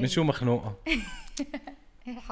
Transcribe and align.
من 0.00 0.06
شو 0.06 0.24
مخنوقة؟ 0.24 0.76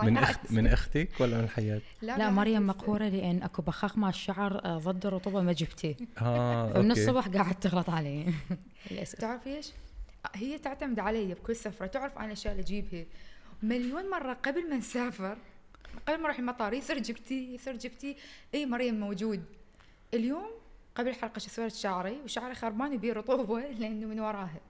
من 0.02 0.16
اخت 0.16 0.52
من 0.52 0.66
أختك 0.66 1.08
ولا 1.20 1.38
من 1.38 1.44
الحياة 1.44 1.80
لا 2.02 2.30
مريم 2.30 2.66
مقهورة 2.66 3.08
لأن 3.08 3.42
أكو 3.42 3.62
بخاخ 3.62 3.98
مع 3.98 4.08
الشعر 4.08 4.64
آه، 4.64 4.78
ضد 4.78 5.06
الرطوبة 5.06 5.40
ما 5.42 5.52
جبتيه. 5.52 5.94
آه 6.18 6.72
فمن. 6.74 6.90
الصبح 6.90 7.28
قاعد 7.28 7.54
تغلط 7.54 7.90
علي 7.90 8.26
للأسف. 8.90 9.18
تعرف 9.18 9.46
إيش؟ 9.46 9.72
هي 10.34 10.58
تعتمد 10.58 10.98
علي 10.98 11.34
بكل 11.34 11.56
سفرة. 11.56 11.86
تعرف 11.86 12.16
أنا 12.16 12.26
الاشياء 12.26 12.52
اللي 12.52 12.62
أجيبها؟ 12.64 13.04
مليون 13.62 14.10
مرة 14.10 14.32
قبل 14.32 14.70
ما 14.70 14.76
نسافر 14.76 15.36
قبل 16.08 16.18
ما 16.18 16.24
أروح 16.24 16.38
المطار 16.38 16.72
يصير 16.72 16.98
جبتي 16.98 17.54
يصير 17.54 17.76
جبتي. 17.76 18.16
إي 18.54 18.66
مريم 18.66 19.00
موجود. 19.00 19.44
اليوم 20.14 20.50
قبل 20.94 21.08
الحلقة 21.08 21.38
شو 21.38 21.48
سويت 21.50 21.74
شعري؟ 21.74 22.16
وشعري 22.24 22.54
خربان 22.54 22.92
يبي 22.92 23.12
رطوبة 23.12 23.60
لأنه 23.60 24.06
من 24.06 24.20
وراها. 24.20 24.60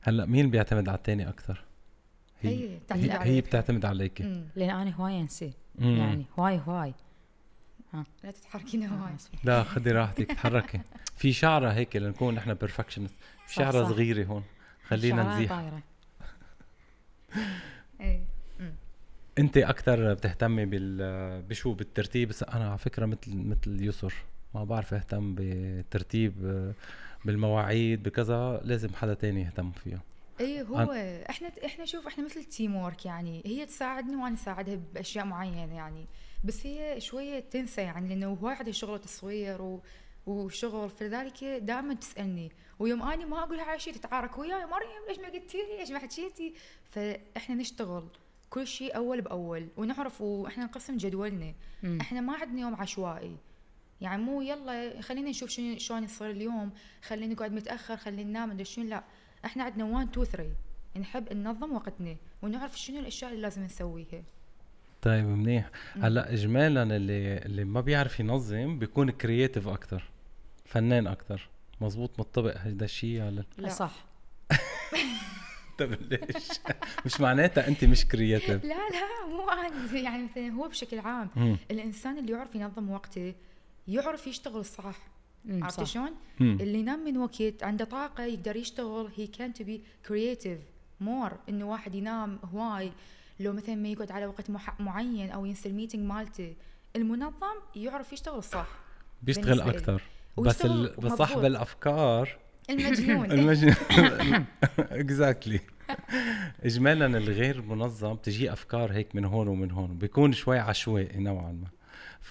هلأ 0.00 0.26
مين 0.26 0.50
بيعتمد 0.50 0.88
على 0.88 0.98
الثاني 0.98 1.28
أكثر؟ 1.28 1.64
هي 2.42 2.78
تعتمد 2.88 3.10
هي, 3.10 3.18
هي. 3.22 3.40
بتعتمد 3.40 3.84
عليك. 3.84 4.20
لأن 4.56 4.70
أنا 4.70 4.94
هواي 4.94 5.20
أنسي. 5.20 5.52
مم. 5.78 5.96
يعني 5.96 6.24
هواي 6.38 6.60
هواي. 6.66 6.94
لا 8.24 8.30
تتحركين 8.30 8.84
هواي. 8.86 9.12
لا 9.44 9.62
خدي 9.62 9.92
راحتك 9.92 10.26
تحركي. 10.26 10.80
في 11.20 11.32
شعرة 11.32 11.70
هيك 11.72 11.96
لنكون 11.96 12.34
نحن 12.34 12.54
perfectionist 12.54 13.14
شعرة 13.48 13.82
صح. 13.84 13.88
صغيرة 13.88 14.24
هون. 14.24 14.44
خلينا 14.86 15.34
نزيح. 15.34 15.50
طايرة. 15.50 15.82
اي 18.00 18.22
أنت 19.38 19.56
أكثر 19.56 20.14
بتهتمي 20.14 20.64
بال 20.66 21.42
بشو؟ 21.42 21.74
بالترتيب؟ 21.74 22.28
بس 22.28 22.42
أنا 22.42 22.68
على 22.68 22.78
فكرة 22.78 23.06
مثل 23.06 23.36
مثل 23.36 23.84
يسر. 23.84 24.14
ما 24.54 24.64
بعرف 24.64 24.94
أهتم 24.94 25.34
بالترتيب 25.34 26.34
آه، 26.44 26.74
بالمواعيد 27.24 28.02
بكذا. 28.02 28.60
لازم 28.64 28.94
حدا 28.94 29.14
تاني 29.14 29.42
يهتم 29.42 29.70
فيها. 29.70 30.00
اي 30.40 30.62
هو 30.62 30.92
إحنا 31.30 31.52
إحنا 31.64 31.84
شوف 31.84 32.06
إحنا 32.06 32.24
مثل 32.24 32.44
teamwork 32.44 33.06
يعني. 33.06 33.42
هي 33.46 33.66
تساعدني 33.66 34.16
وأنا 34.16 34.34
أساعدها 34.34 34.74
بأشياء 34.94 35.24
معينة 35.24 35.74
يعني. 35.74 36.06
بس 36.44 36.66
هي 36.66 37.00
شوية 37.00 37.40
تنسى 37.40 37.80
يعني 37.80 38.08
لأنه 38.08 38.38
عندها 38.42 38.72
شغل 38.72 38.98
تصوير 38.98 39.62
و 39.62 39.80
وشغل. 40.26 40.90
فلذلك 40.90 41.44
دائما 41.44 41.94
تسألني. 41.94 42.52
ويوم 42.78 43.02
اني 43.02 43.24
ما 43.24 43.42
اقولها 43.42 43.64
على 43.64 43.78
شيء 43.78 43.92
تتعارك 43.92 44.38
وياي. 44.38 44.66
مريم 44.66 44.88
ليش 45.08 45.18
ما 45.18 45.28
قلتي 45.28 45.58
لي؟ 45.58 45.78
ليش 45.78 45.90
ما 45.90 45.98
حكيتي؟ 45.98 46.54
فإحنا 46.90 47.54
نشتغل 47.54 48.08
كل 48.50 48.66
شيء 48.66 48.96
أول 48.96 49.20
بأول. 49.20 49.68
ونعرف 49.76 50.20
وإحنا 50.20 50.64
نقسم 50.64 50.96
جدولنا. 50.96 51.54
مم. 51.82 51.98
إحنا 52.00 52.20
ما 52.20 52.36
عندنا 52.36 52.60
يوم 52.60 52.74
عشوائي. 52.74 53.36
يعني 54.00 54.22
مو 54.22 54.42
يلا 54.42 55.00
خلينا 55.00 55.30
نشوف 55.30 55.50
شلون 55.76 56.04
يصير 56.04 56.30
اليوم. 56.30 56.70
خلينا 57.02 57.34
نقعد 57.34 57.52
متأخر 57.52 57.96
خلينا 57.96 58.22
ننام 58.22 58.64
شنو. 58.64 58.84
لا. 58.84 59.04
إحنا 59.44 59.64
عندنا 59.64 59.84
1 59.84 60.08
2 60.08 60.26
3 60.26 60.50
نحب 61.00 61.32
ننظم 61.32 61.72
وقتنا 61.72 62.16
ونعرف 62.42 62.78
شنو 62.78 62.98
الأشياء 62.98 63.30
اللي 63.30 63.42
لازم 63.42 63.64
نسويها. 63.64 64.22
طيب 65.02 65.24
منيح. 65.24 65.70
هلأ 65.94 66.32
اجمالا 66.32 66.82
اللي 66.82 67.38
اللي 67.38 67.64
ما 67.64 67.80
بيعرف 67.80 68.20
ينظم 68.20 68.78
بيكون 68.78 69.10
creative 69.10 69.68
أكثر 69.68 70.10
فنان 70.64 71.06
أكثر 71.06 71.48
مزبوط 71.80 72.20
متطبق 72.20 72.56
هذا 72.56 72.84
الشيء 72.84 73.22
على 73.22 73.44
لا. 73.58 73.68
صح. 73.68 74.04
طب 75.78 75.92
ليش؟ 75.92 76.48
مش 77.06 77.20
معناتها 77.20 77.68
أنت 77.68 77.84
مش 77.84 78.06
creative 78.06 78.64
لا 78.64 78.68
لا 78.68 79.26
مو 79.28 79.50
أنا 79.50 79.98
يعني 79.98 80.24
مثلا 80.24 80.48
هو 80.52 80.68
بشكل 80.68 80.98
عام. 80.98 81.56
الإنسان 81.70 82.18
اللي 82.18 82.32
يعرف 82.32 82.54
ينظم 82.54 82.90
وقته 82.90 83.34
يعرف 83.88 84.26
يشتغل 84.26 84.64
صح. 84.64 85.17
مم، 85.44 85.64
عرفت 85.64 85.80
صح. 85.80 85.86
شلون؟ 85.86 86.10
اللي 86.40 86.78
ينام 86.78 87.04
من 87.04 87.16
وقت 87.16 87.62
عنده 87.62 87.84
طاقة 87.84 88.24
يقدر 88.24 88.56
يشتغل 88.56 89.08
هي 89.16 89.26
can 89.26 89.52
to 89.54 89.64
be 89.64 89.82
creative 90.08 90.58
more 91.00 91.32
إنه 91.48 91.64
واحد 91.70 91.94
ينام 91.94 92.38
هواي 92.54 92.92
لو 93.40 93.52
مثلا 93.52 93.74
ما 93.74 93.88
يقعد 93.88 94.12
على 94.12 94.26
وقت 94.26 94.50
مح- 94.50 94.80
معين 94.80 95.30
أو 95.30 95.46
ينسى 95.46 95.68
ال 95.68 95.72
meeting 95.72 96.02
مالته. 96.06 96.54
المنظم 96.96 97.56
يعرف 97.76 98.12
يشتغل 98.12 98.42
صح. 98.42 98.68
بيشتغل. 99.22 99.60
أكثر. 99.60 100.02
بس 100.38 100.64
ال... 100.64 100.94
بس 100.98 101.04
مضبوط. 101.20 101.38
بالافكار 101.38 102.38
المجنون. 102.70 103.30
المجنون. 103.32 103.74
exactly 104.78 105.60
اجمالا 106.64 107.06
الغير 107.06 107.62
منظم 107.62 108.14
بتجي 108.14 108.52
أفكار 108.52 108.92
هيك 108.92 109.14
من 109.14 109.24
هون 109.24 109.48
ومن 109.48 109.70
هون 109.70 109.98
بيكون 109.98 110.32
شوي 110.32 110.58
عشوائي 110.58 111.18
نوعا 111.18 111.52
ما. 111.52 111.66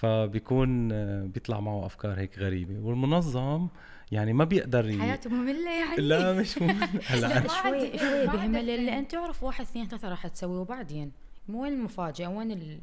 فبيكون 0.00 0.92
آه، 0.92 1.22
بيطلع 1.22 1.60
معه 1.60 1.86
أفكار 1.86 2.18
هيك 2.20 2.38
غريبة. 2.38 2.78
والمنظم 2.86 3.68
يعني 4.12 4.32
ما 4.32 4.44
بيقدر 4.44 4.88
ي... 4.90 4.98
حياته 5.00 5.30
مملة 5.30 5.70
يعني. 5.70 5.96
لا 6.02 6.32
مش 6.32 6.58
مهم 6.58 7.00
هلا. 7.06 7.48
شوي 7.48 7.98
شوي 7.98 8.26
ما 8.26 8.32
بهم 8.32 8.40
عندي 8.40 8.60
اللي 8.60 8.86
فهم. 8.90 8.98
أنت 8.98 9.12
تعرف 9.12 9.42
واحد 9.42 9.60
اثنين 9.64 9.88
ثلاثة 9.88 10.08
راح 10.08 10.26
تسوي 10.26 10.56
وبعدين؟ 10.56 11.12
مو 11.48 11.62
وين 11.62 11.72
المفاجأة؟ 11.72 12.28
وين 12.28 12.50
ال- 12.50 12.80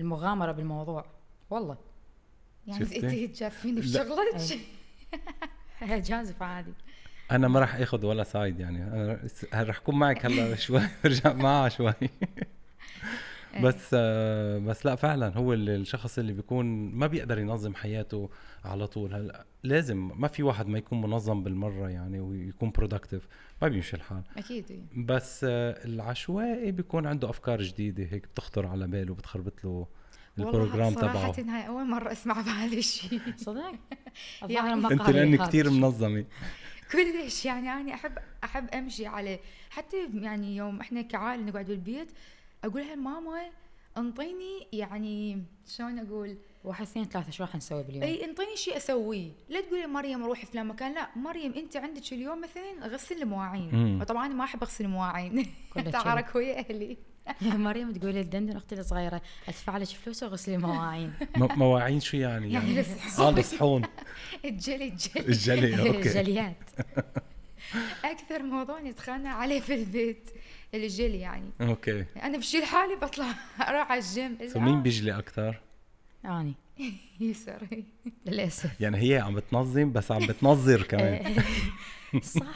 المغامرة 0.00 0.52
بالموضوع؟ 0.52 1.04
والله. 1.50 1.76
يعني؟ 2.66 2.82
انت 2.82 3.34
تجافيني 3.36 3.80
لا. 3.80 4.02
بشغلك؟ 4.02 4.58
جازف 6.08 6.42
عادي. 6.42 6.72
أنا 7.30 7.48
ما 7.48 7.60
راح 7.60 7.74
آخذ 7.74 8.06
ولا 8.06 8.24
سايد 8.24 8.60
يعني. 8.60 8.82
أنا 8.84 9.62
رح 9.62 9.76
أكون 9.76 9.98
معك 9.98 10.26
هلا 10.26 10.54
شوي؟ 10.56 10.80
برجع 11.04 11.32
معها 11.32 11.68
شوي. 11.68 11.94
بس 13.62 13.90
آه، 13.94 14.58
بس 14.58 14.86
لا 14.86 14.94
فعلا 14.94 15.36
هو 15.36 15.52
ال- 15.52 15.68
الشخص 15.70 16.18
اللي 16.18 16.32
بيكون 16.32 16.66
ما 16.94 17.06
بيقدر 17.06 17.38
ينظم 17.38 17.74
حياته 17.74 18.30
على 18.64 18.86
طول. 18.86 19.14
هلا 19.14 19.46
لازم 19.62 20.10
ما 20.20 20.28
في 20.28 20.42
واحد 20.42 20.66
ما 20.66 20.78
يكون 20.78 21.00
منظم 21.00 21.42
بالمرة 21.42 21.88
يعني 21.88 22.20
ويكون 22.20 22.70
productive 22.70 23.28
ما 23.62 23.68
بيمشي 23.68 23.96
الحال. 23.96 24.22
أكيد 24.36 24.70
إيه. 24.70 25.04
بس 25.04 25.44
آه، 25.48 25.84
العشوائي 25.84 26.72
بيكون 26.72 27.06
عنده 27.06 27.30
أفكار 27.30 27.62
جديدة 27.62 28.04
هيك 28.10 28.26
بتخطر 28.26 28.66
على 28.66 28.86
باله 28.86 29.14
بتخربط 29.14 29.64
له 29.64 29.86
ال 30.38 30.45
program 30.45 30.94
تبعه. 30.94 31.12
صراحة 31.32 31.42
هاي 31.42 31.66
أول 31.68 31.86
مرة 31.86 32.12
أسمع 32.12 32.40
بهذا 32.46 32.76
الشيء. 32.76 33.20
صدق؟ 33.36 33.72
يعني 34.48 34.80
لانك 34.82 35.40
هذا 35.40 35.46
كثير. 35.48 35.70
منظمة. 35.70 36.24
كلش 36.92 37.44
يعني 37.46 37.68
أنا 37.72 37.94
أحب 37.94 38.12
أحب 38.44 38.68
أمشي 38.74 39.06
عليه. 39.06 39.40
حتى 39.70 39.96
يعني 40.14 40.56
يوم 40.56 40.80
إحنا 40.80 41.02
كعائلة 41.02 41.42
نقعد 41.42 41.66
بالبيت 41.66 42.08
أقولها 42.64 42.94
لماما 42.94 43.50
أنطيني 43.98 44.66
يعني 44.72 45.42
شلون 45.66 45.98
أقول؟ 45.98 46.36
واحد 46.64 46.82
اثنين 46.82 47.04
ثلاثة 47.04 47.30
شو 47.30 47.42
راح 47.42 47.56
نسوي 47.56 47.82
باليوم؟ 47.82 48.02
إي 48.02 48.24
أنطيني 48.24 48.56
شيء 48.56 48.76
أسويه. 48.76 49.30
لا 49.48 49.60
تقولي 49.60 49.86
مريم 49.86 50.24
روحي 50.24 50.46
فلان 50.46 50.66
مكان 50.66 50.94
لا 50.94 51.08
مريم 51.16 51.52
أنت 51.52 51.76
عندك 51.76 52.12
اليوم 52.12 52.40
مثلا 52.40 52.86
غسل 52.86 53.22
المواعين. 53.22 54.00
وطبعا 54.00 54.26
أنا 54.26 54.34
ما 54.34 54.44
أحب 54.44 54.62
أغسل 54.62 54.84
المواعين 54.84 55.46
تعارك 55.92 56.34
ويا 56.34 56.58
أهلي. 56.58 56.96
مريم 57.42 57.92
تقول 57.92 58.16
لدندن 58.16 58.56
أختي 58.56 58.74
الصغيرة 58.74 59.22
أدفع 59.48 59.78
لك 59.78 59.86
فلوس 59.86 60.22
واغسلي 60.22 60.58
مواعين. 60.58 61.12
مواعين 61.36 62.00
شو 62.00 62.16
يعني؟ 62.16 62.52
يعني 62.52 62.74
يعني 62.74 62.80
الصحون. 62.80 63.34
آه 63.34 63.38
الصحون 63.38 63.82
الجلي 64.44 64.88
الجلي. 64.88 65.26
الجلي 65.26 65.88
okay. 65.88 66.08
جليات 66.08 66.56
أكثر 68.04 68.42
موضوع 68.42 68.80
نتخانق 68.80 69.30
عليه 69.30 69.60
في 69.60 69.74
البيت. 69.74 70.30
الجلي 70.74 71.18
يعني. 71.20 71.50
okay. 71.60 72.04
أنا 72.22 72.38
بشيل 72.38 72.64
حالي 72.64 72.96
بطلع 72.96 73.26
أروح 73.68 73.90
على 73.90 74.00
ال 74.00 74.08
gym. 74.08 74.38
so 74.52 74.60
مين 74.60 74.82
بيجلي 74.82 75.18
أكثر؟ 75.18 75.60
اني 76.24 76.54
يسر 77.20 77.68
للأسف. 78.26 78.80
يعني 78.80 78.98
هي 78.98 79.18
عم 79.18 79.34
بتنظم 79.34 79.92
بس 79.92 80.12
عم 80.12 80.26
بتنظر 80.26 80.82
كمان. 80.82 81.36
صح. 82.22 82.46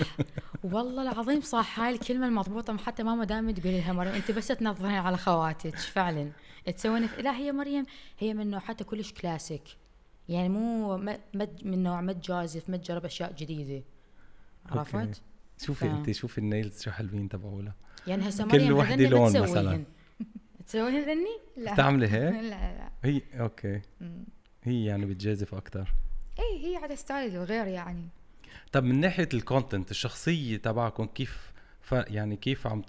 والله 0.65 1.03
العظيم 1.03 1.41
صح. 1.41 1.81
هاي 1.81 1.95
الكلمة 1.95 2.27
المضبوطة 2.27 2.77
حتى 2.77 3.03
ماما 3.03 3.25
دائما 3.25 3.53
تقول 3.53 3.72
لها 3.72 3.93
مريم. 3.93 4.12
أنت 4.12 4.31
بس 4.31 4.49
تنظرين 4.49 4.93
على 4.95 5.17
خواتك 5.17 5.77
فعلا. 5.78 6.31
تسوين. 6.77 7.09
لا 7.19 7.37
هي 7.37 7.53
مريم 7.53 7.87
هي 8.19 8.34
من 8.34 8.51
نوع 8.51 8.61
حتى 8.61 8.84
كلش 8.84 9.12
كلاسيك. 9.12 9.62
يعني 10.28 10.49
مو 10.49 10.97
من 11.65 11.83
نوع 11.83 12.01
ما 12.01 12.12
تجازف 12.12 12.71
ما 12.71 12.77
تجرب 12.77 13.05
أشياء 13.05 13.33
جديدة. 13.33 13.84
عرفت؟ 14.67 15.22
شوفي 15.67 15.89
ف- 15.89 15.92
انت 15.92 16.10
شوفي 16.10 16.39
ال 16.39 16.46
nails 16.46 16.83
شو 16.83 16.91
حلوين 16.91 17.28
تبعولها. 17.28 17.75
يعني 18.07 18.28
هسه 18.28 18.49
كل 18.49 18.60
هذني 18.60 19.07
لون. 19.07 19.41
مثلاً. 19.41 19.84
تسويهن 20.66 21.03
ذني؟ 21.03 21.39
لا 21.57 21.75
بتعملي 21.75 22.07
لا 22.07 22.13
هيك 22.15 22.43
لا 22.43 22.91
هي 23.03 23.22
okay 23.41 23.80
مم. 24.01 24.25
هي 24.63 24.84
يعني 24.84 25.07
بتجازف 25.07 25.54
أكثر 25.54 25.93
اي 26.39 26.66
هي 26.66 26.77
على 26.77 26.97
style 26.97 27.39
وغير 27.39 27.66
يعني 27.66 28.09
طب 28.72 28.84
من 28.84 29.01
ناحية 29.01 29.28
ال 29.34 29.41
content 29.41 29.91
الشخصية 29.91 30.57
تبعكم 30.57 31.07
كيف 31.07 31.53
ف 31.81 31.93
يعني 31.93 32.37
كيف 32.37 32.66
عم 32.66 32.83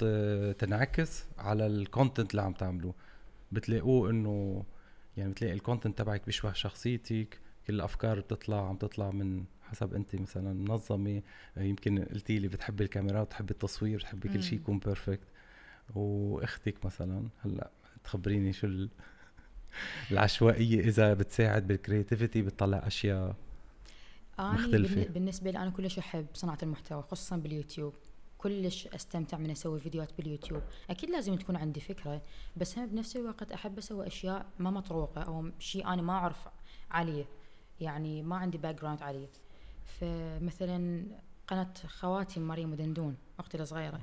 تنعكس 0.60 1.24
على 1.38 1.68
ال 1.68 1.75
content 1.75 2.31
اللي 2.31 2.42
عم 2.42 2.54
تعملوه 2.54 2.94
بتلاقوه 3.51 4.09
إنه 4.09 4.63
يعني 5.18 5.31
بتلاقي 5.31 5.54
ال 5.53 5.59
content 5.59 5.97
تبعك 5.98 6.25
بيشبه 6.25 6.54
شخصيتك 6.54 7.39
كل 7.68 7.74
الأفكار 7.74 8.19
بتطلع 8.19 8.68
عم 8.69 8.75
تطلع 8.77 9.12
من 9.12 9.44
حسب 9.73 9.93
انت 9.93 10.15
مثلا 10.15 10.53
منظمة 10.53 11.21
يمكن 11.57 12.03
قلتي 12.03 12.39
لي 12.39 12.47
بتحبي 12.47 12.83
الكاميرات 12.83 13.27
بتحبي 13.27 13.51
التصوير 13.51 13.97
بتحبي 13.99 14.29
كل 14.29 14.43
شيء. 14.43 14.59
يكون 14.59 14.79
perfect 14.80 15.27
وأختك 15.95 16.85
مثلا 16.85 17.27
هلأ 17.45 17.71
تخبريني 18.03 18.53
شو 18.53 18.67
ال- 18.67 18.89
العشوائية 20.11 20.79
إذا 20.79 21.13
بتساعد 21.13 21.67
بال 21.68 21.80
creativity 21.80 22.41
بتطلع 22.41 22.77
أشياء 22.87 23.35
أنا 24.39 24.51
مختلفة. 24.53 24.95
بالن- 25.03 25.11
بالنسبة 25.13 25.51
لي 25.51 25.57
أنا 25.59 25.69
كلش 25.69 25.99
أحب 25.99 26.25
صناعة 26.33 26.57
المحتوى 26.63 27.01
خصوصا 27.01 27.37
باليوتيوب. 27.37 27.93
كلش 28.37 28.87
أستمتع 28.87 29.37
من 29.37 29.51
أسوي 29.51 29.79
فيديوهات 29.79 30.09
باليوتيوب. 30.17 30.61
أكيد 30.89 31.09
لازم 31.09 31.35
تكون 31.35 31.55
عندي 31.55 31.79
فكرة 31.79 32.21
بس 32.57 32.77
هم 32.79 32.85
بنفس 32.85 33.15
الوقت 33.15 33.51
أحب 33.51 33.77
أسوي 33.77 34.07
أشياء 34.07 34.45
ما 34.59 34.71
مطروقة 34.71 35.21
أو 35.21 35.49
شيء 35.59 35.87
أنا 35.87 36.01
ما 36.01 36.13
أعرف 36.13 36.47
عليه. 36.91 37.25
يعني 37.81 38.23
ما 38.23 38.35
عندي 38.35 38.57
background 38.57 39.01
عليه. 39.01 39.27
فمثلا 39.85 41.06
قناة 41.47 41.74
خواتي 41.88 42.39
مريم 42.39 42.71
ودندون 42.71 43.15
أختي 43.39 43.62
الصغيرة. 43.62 44.00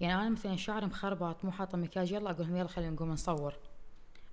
يعني 0.00 0.14
أنا 0.14 0.28
مثلا 0.28 0.56
شعري 0.56 0.86
مخربط 0.86 1.44
مو 1.44 1.50
حاطة 1.50 1.78
مكياج 1.78 2.12
يلا 2.12 2.30
أقول 2.30 2.46
لهم 2.46 2.56
يلا 2.56 2.68
خلينا 2.68 2.90
نقوم 2.90 3.10
نصور. 3.10 3.54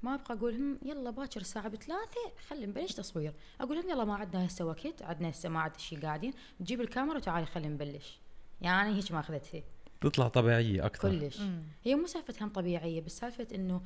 ما 0.04 0.16
ابقى 0.16 0.34
أقول 0.34 0.56
هم 0.56 0.80
يلا 0.86 1.10
باكر 1.10 1.42
الساعة 1.42 1.68
بثلاثة 1.68 2.32
خلي 2.50 2.66
نبلش 2.66 2.94
تصوير. 2.94 3.34
أقول 3.62 3.78
لهم 3.78 3.90
يلا 3.90 4.04
ما 4.04 4.16
عندنا 4.16 4.48
هسه 4.48 4.66
وقت 4.66 5.02
عندنا 5.02 5.30
هسه 5.30 5.50
ما 5.50 5.60
عندنا 5.60 5.78
شيء 5.80 6.02
قاعدين. 6.02 6.34
تجيب 6.60 6.82
الكاميرا 6.82 7.18
وتعالي 7.18 7.46
خلينا 7.46 7.74
نبلش. 7.74 8.20
يعني 8.62 8.96
هيك 8.96 9.12
ما 9.12 9.20
أخذتها. 9.20 9.64
تطلع 10.02 10.28
طبيعية 10.28 10.86
أكثر. 10.86 11.20
كلش. 11.20 11.42
هي 11.84 11.96
مو 11.96 12.08
سالفه 12.08 12.46
هم 12.46 12.50
طبيعية 12.50 13.02
بس 13.02 13.18
سالفة 13.18 13.48
إنه 13.56 13.82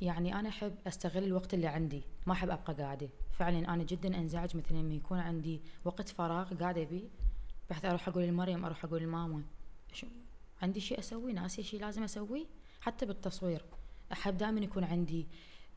يعني 0.00 0.34
أنا 0.40 0.48
أحب 0.48 0.74
أستغل 0.86 1.24
الوقت 1.24 1.54
اللي 1.54 1.66
عندي 1.66 2.02
ما 2.26 2.32
أحب 2.32 2.50
أبقى 2.50 2.74
قاعدة. 2.74 3.08
فعلا 3.38 3.74
أنا 3.74 3.82
جدا 3.82 4.18
أنزعج 4.18 4.56
مثلا 4.56 4.76
لما 4.76 4.94
يكون 4.94 5.18
عندي 5.18 5.60
وقت 5.84 6.08
فراغ 6.08 6.54
قاعدة 6.54 6.84
بيه 6.84 7.04
بحيث 7.70 7.84
أروح 7.84 8.08
أقول 8.08 8.24
لمريم 8.24 8.64
أروح 8.64 8.84
أقول 8.84 9.02
لماما. 9.02 9.42
شو 9.92 10.06
عندي 10.62 10.80
شيء 10.80 10.98
أسويه؟ 10.98 11.32
ناسي 11.32 11.62
شيء 11.62 11.80
لازم 11.80 12.02
أسويه؟ 12.02 12.44
حتى 12.80 13.06
بالتصوير. 13.06 13.64
أحب 14.12 14.36
دائما 14.36 14.60
يكون 14.60 14.84
عندي 14.84 15.26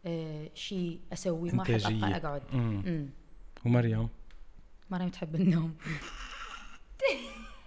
آه 0.05 0.49
شيء 0.53 0.99
أسويه 1.13 1.51
ما 1.51 1.63
أحب. 1.63 1.81
أبقى 1.85 2.17
اقعد 2.17 2.41
مم. 2.53 2.83
امم 2.87 3.09
ومريم؟ 3.65 4.09
مريم 4.91 5.09
تحب 5.09 5.35
النوم. 5.35 5.75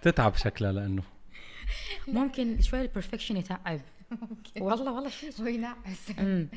تتعب 0.01 0.35
شكلها 0.35 0.71
لأنه. 0.71 1.03
ممكن 2.07 2.61
شوي 2.61 2.81
ال 2.81 2.86
perfection 2.86 3.37
يتعب. 3.37 3.81
والله 4.59 4.91
والله 4.91 5.09
شيء 5.09 5.31
هو 5.41 5.47
ينعس 5.47 6.11
امم 6.19 6.47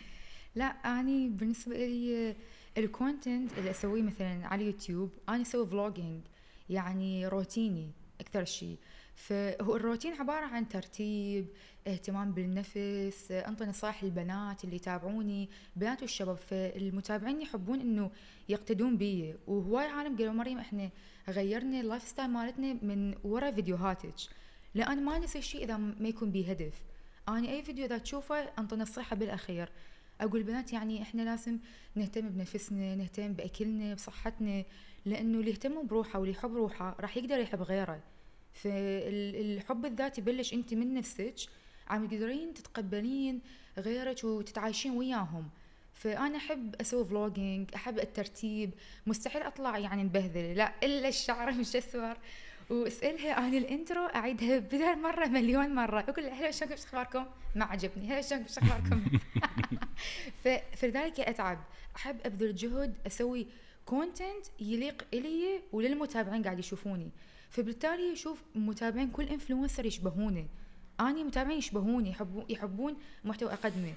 لا 0.54 0.64
أني 0.64 1.28
بالنسبة 1.28 1.76
لي 1.76 2.36
ال 2.78 2.88
content 2.88 3.58
اللي 3.58 3.70
أسويه 3.70 4.02
مثلا 4.02 4.46
على 4.46 4.62
اليوتيوب 4.62 5.10
أنا 5.28 5.42
أسوي 5.42 5.66
vlogging 5.66 6.20
يعني 6.70 7.28
روتيني 7.28 7.90
أكثر 8.20 8.44
شيء 8.44 8.76
فهو 9.14 9.76
الروتين 9.76 10.12
عبارة 10.12 10.46
عن 10.46 10.68
ترتيب 10.68 11.46
اهتمام 11.86 12.32
بالنفس 12.32 13.30
انطي 13.30 13.64
نصائح 13.64 14.04
للبنات 14.04 14.64
اللي 14.64 14.76
يتابعوني 14.76 15.48
بنات 15.76 16.02
والشباب. 16.02 16.36
فالمتابعين 16.36 17.40
يحبون 17.40 17.80
إنه 17.80 18.10
يقتدون 18.48 18.96
بي. 18.96 19.34
وهواي 19.46 19.86
عالم 19.86 20.16
قالوا 20.16 20.32
مريم 20.32 20.58
إحنا 20.58 20.90
غيرنا 21.28 21.80
ال 21.80 22.08
lifestyle 22.08 22.30
مالتنا 22.30 22.72
من 22.82 23.14
ورا 23.24 23.50
فيديوهاتك. 23.50 24.14
لأن 24.74 25.04
ما 25.04 25.18
نسوي 25.18 25.42
شيء 25.42 25.64
إذا 25.64 25.76
ما 25.76 26.08
يكون 26.08 26.30
بيه 26.30 26.50
هدف. 26.50 26.82
أنا 27.28 27.48
أي 27.48 27.62
فيديو 27.62 27.84
إذا 27.84 27.98
تشوفه 27.98 28.40
انطي 28.58 28.76
نصيحه 28.76 29.16
بالأخير. 29.16 29.68
أقول 30.20 30.40
البنات 30.40 30.72
يعني 30.72 31.02
إحنا 31.02 31.22
لازم 31.22 31.58
نهتم 31.94 32.28
بنفسنا 32.28 32.94
نهتم 32.94 33.32
بأكلنا 33.32 33.94
بصحتنا 33.94 34.64
لأنه 35.06 35.38
اللي 35.38 35.50
يهتم 35.50 35.86
بروحه 35.86 36.18
واللي 36.18 36.34
يحب 36.34 36.54
روحه 36.54 36.96
راح 37.00 37.16
يقدر 37.16 37.38
يحب 37.38 37.62
غيره. 37.62 38.00
فالحب 38.52 39.86
الذاتي 39.86 40.20
يبلش 40.20 40.54
أنت 40.54 40.74
من 40.74 40.94
نفسك 40.94 41.34
عم 41.88 42.06
تقدرين 42.06 42.54
تتقبلين 42.54 43.40
غيرك 43.78 44.24
وتتعايشين 44.24 44.92
وياهم. 44.92 45.48
فأنا 45.94 46.36
أحب 46.36 46.74
أسوي 46.80 47.04
vlogging 47.04 47.70
أحب 47.74 47.98
الترتيب 47.98 48.70
مستحيل 49.06 49.42
أطلع 49.42 49.78
يعني 49.78 50.04
مبهذلة 50.04 50.52
لا 50.52 50.72
إلا 50.82 51.08
الشعر 51.08 51.52
مش 51.60 51.76
اسور 51.76 52.16
واسألها 52.70 53.32
عن 53.32 53.54
ال 53.54 53.63
intro 53.63 54.06
أعيدها 54.06 54.58
بدل 54.58 54.98
مرة 54.98 55.26
مليون 55.26 55.74
مرة. 55.74 56.00
أقول 56.00 56.24
لها 56.24 56.34
هلا 56.34 56.50
شلونكم؟ 56.50 56.76
شو 56.76 56.82
أخباركم؟ 56.84 57.26
ما 57.54 57.64
عجبني. 57.64 58.08
هلا 58.08 58.22
شلونكم؟ 58.22 58.48
شو 58.48 58.60
أخباركم؟ 58.60 59.04
فلذلك 60.78 61.20
أتعب. 61.20 61.58
أحب 61.96 62.16
أبذل 62.24 62.54
جهد 62.54 62.94
أسوي 63.06 63.46
content 63.86 64.46
يليق 64.60 65.06
إلي 65.14 65.60
وللمتابعين 65.72 66.42
قاعد 66.42 66.58
يشوفوني. 66.58 67.10
فبالتالي 67.50 68.12
أشوف 68.12 68.42
متابعين 68.54 69.10
كل 69.10 69.24
influencer 69.24 69.86
يشبهوني. 69.86 70.46
أني 71.00 71.24
متابعين 71.24 71.58
يشبهوني 71.58 72.10
يحبون 72.10 72.44
يحبون 72.48 72.96
محتوى 73.24 73.52
أقدمه. 73.52 73.94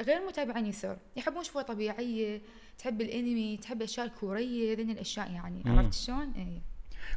غير 0.00 0.26
متابعين 0.26 0.66
يسر 0.66 0.98
يحبون 1.16 1.44
شوي 1.44 1.62
طبيعية 1.62 2.42
تحب 2.78 3.00
الأنمي 3.00 3.56
تحب 3.56 3.76
الاشياء 3.76 4.06
الكورية 4.06 4.76
ذن 4.76 4.90
الأشياء 4.90 5.30
يعني. 5.30 5.62
عرفت 5.66 5.94
شلون؟ 5.94 6.32
اي 6.36 6.62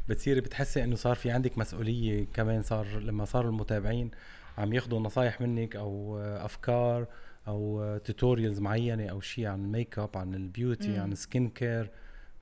بتصيري 0.08 0.40
بتحسي 0.40 0.84
إنه 0.84 0.96
صار 0.96 1.14
في 1.16 1.30
عندك 1.30 1.58
مسؤولية 1.58 2.26
كمان 2.34 2.62
صار 2.62 2.86
لما 2.98 3.24
صاروا 3.24 3.50
المتابعين 3.50 4.10
عم 4.58 4.72
ياخذوا 4.72 5.00
نصايح 5.00 5.40
منك 5.40 5.76
أو 5.76 6.18
أفكار 6.18 7.06
أو 7.48 7.98
tutorials 8.04 8.60
معينة 8.60 9.06
أو 9.06 9.20
شيء 9.20 9.46
عن 9.46 9.64
ال 9.64 9.71
make 9.71 9.98
up 9.98 10.16
عن 10.16 10.34
ال 10.34 10.42
beauty 10.42 10.88
مم. 10.88 11.00
عن 11.00 11.12
ال 11.12 11.19
skin 11.19 11.48
care 11.48 11.90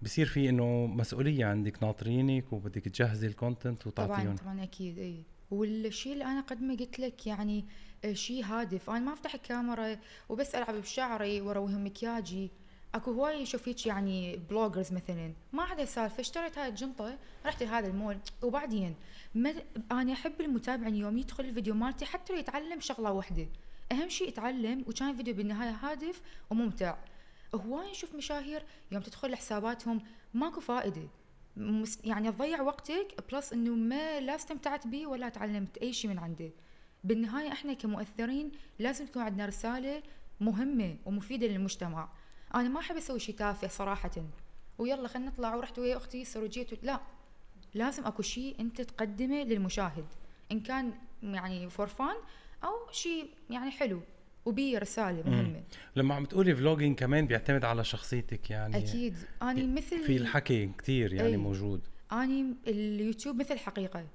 بصير 0.02 0.26
في 0.26 0.48
إنه 0.48 0.86
مسؤولية 0.86 1.44
عندك 1.46 1.82
ناطرينك 1.82 2.52
وبدك 2.52 2.84
تجهزي 2.84 3.26
ال 3.26 3.34
content 3.34 3.88
طبعا 3.88 4.06
وتعطيهم. 4.06 4.36
طبعا 4.36 4.62
أكيد 4.62 4.98
إي. 4.98 5.24
والشيء 5.50 6.12
اللي 6.12 6.24
أنا 6.24 6.38
اقدمه 6.38 6.76
قلت 6.76 6.98
لك 6.98 7.26
يعني 7.26 7.64
آه، 8.04 8.12
شيء 8.12 8.44
هادف. 8.44 8.90
أنا 8.90 8.98
ما 8.98 9.12
أفتح 9.12 9.34
الكاميرا 9.34 9.96
وبس 10.28 10.54
العب 10.54 10.74
بشعري 10.74 11.40
وأرويهم 11.40 11.86
مكياجي 11.86 12.50
أكو 12.94 13.12
هواي 13.12 13.46
شوف 13.46 13.68
هيك 13.68 13.86
يعني 13.86 14.36
bloggers 14.36 14.92
مثلا 14.92 15.32
ما 15.52 15.62
عندها 15.62 15.84
سالفه 15.84 16.20
اشتريت 16.20 16.58
هاي 16.58 16.68
الجنطه 16.68 17.18
رحت 17.46 17.62
لهذا 17.62 17.86
المول 17.86 18.18
وبعدين 18.42 18.94
ما 19.34 19.54
أنا 19.92 20.12
أحب 20.12 20.40
المتابع 20.40 20.88
يوم 20.88 21.18
يدخل 21.18 21.44
الفيديو 21.44 21.74
مالتي 21.74 22.06
حتى 22.06 22.32
لو 22.32 22.38
يتعلم 22.38 22.80
شغلة 22.80 23.12
واحدة. 23.12 23.46
أهم 23.92 24.08
شيء 24.08 24.28
يتعلم 24.28 24.84
وكان 24.88 25.10
الفيديو 25.10 25.34
بالنهاية 25.34 25.70
هادف 25.70 26.22
وممتع. 26.50 26.96
هواي 27.54 27.90
نشوف 27.90 28.14
مشاهير 28.14 28.62
يوم 28.92 29.02
تدخل 29.02 29.30
لحساباتهم 29.30 30.00
ماكو 30.34 30.60
فائدة. 30.60 31.08
يعني 32.04 32.32
تضيع 32.32 32.62
وقتك 32.62 33.24
plus 33.32 33.52
إنه 33.52 33.74
ما 33.74 34.20
لا 34.20 34.34
استمتعت 34.34 34.86
به 34.86 35.06
ولا 35.06 35.28
تعلمت 35.28 35.78
أي 35.78 35.92
شيء 35.92 36.10
من 36.10 36.18
عنده. 36.18 36.50
بالنهاية 37.04 37.52
إحنا 37.52 37.72
كمؤثرين 37.72 38.52
لازم 38.78 39.06
تكون 39.06 39.22
عندنا 39.22 39.46
رسالة 39.46 40.02
مهمة 40.40 40.96
ومفيدة 41.06 41.46
للمجتمع. 41.46 42.08
أنا 42.54 42.68
ما 42.68 42.80
أحب 42.80 42.96
أسوي 42.96 43.18
شيء 43.20 43.34
تافه 43.34 43.68
صراحة. 43.68 44.10
ويلا 44.78 45.08
خلينا 45.08 45.28
نطلع 45.30 45.54
ورحت 45.54 45.78
ويا 45.78 45.96
أختي 45.96 46.24
صار 46.24 46.42
وجيت 46.44 46.72
و- 46.72 46.76
لا 46.82 47.00
لازم 47.74 48.04
أكو 48.06 48.22
شيء 48.22 48.56
أنت 48.60 48.80
تقدمه 48.80 49.42
للمشاهد. 49.42 50.06
إن 50.52 50.60
كان 50.60 50.92
يعني 51.22 51.70
for 51.70 51.86
fun 51.86 52.16
أو 52.64 52.92
شيء 52.92 53.30
يعني 53.50 53.70
حلو 53.70 54.00
وبيه 54.44 54.78
رساله. 54.78 55.30
مهمه 55.30 55.62
لما 55.96 56.14
عم 56.14 56.24
تقولي 56.24 56.56
vlogging 56.56 56.98
كمان 56.98 57.26
بيعتمد 57.26 57.64
على 57.64 57.84
شخصيتك 57.84 58.50
يعني. 58.50 58.76
أكيد. 58.76 59.16
اني 59.42 59.66
مثل 59.66 59.98
في 60.04 60.16
الحكي 60.16 60.66
كتير 60.78 61.12
يعني 61.12 61.28
أي. 61.28 61.36
موجود. 61.36 61.80
اني 62.12 62.54
اليوتيوب 62.66 63.36
مثل 63.36 63.58
حقيقة. 63.58 64.06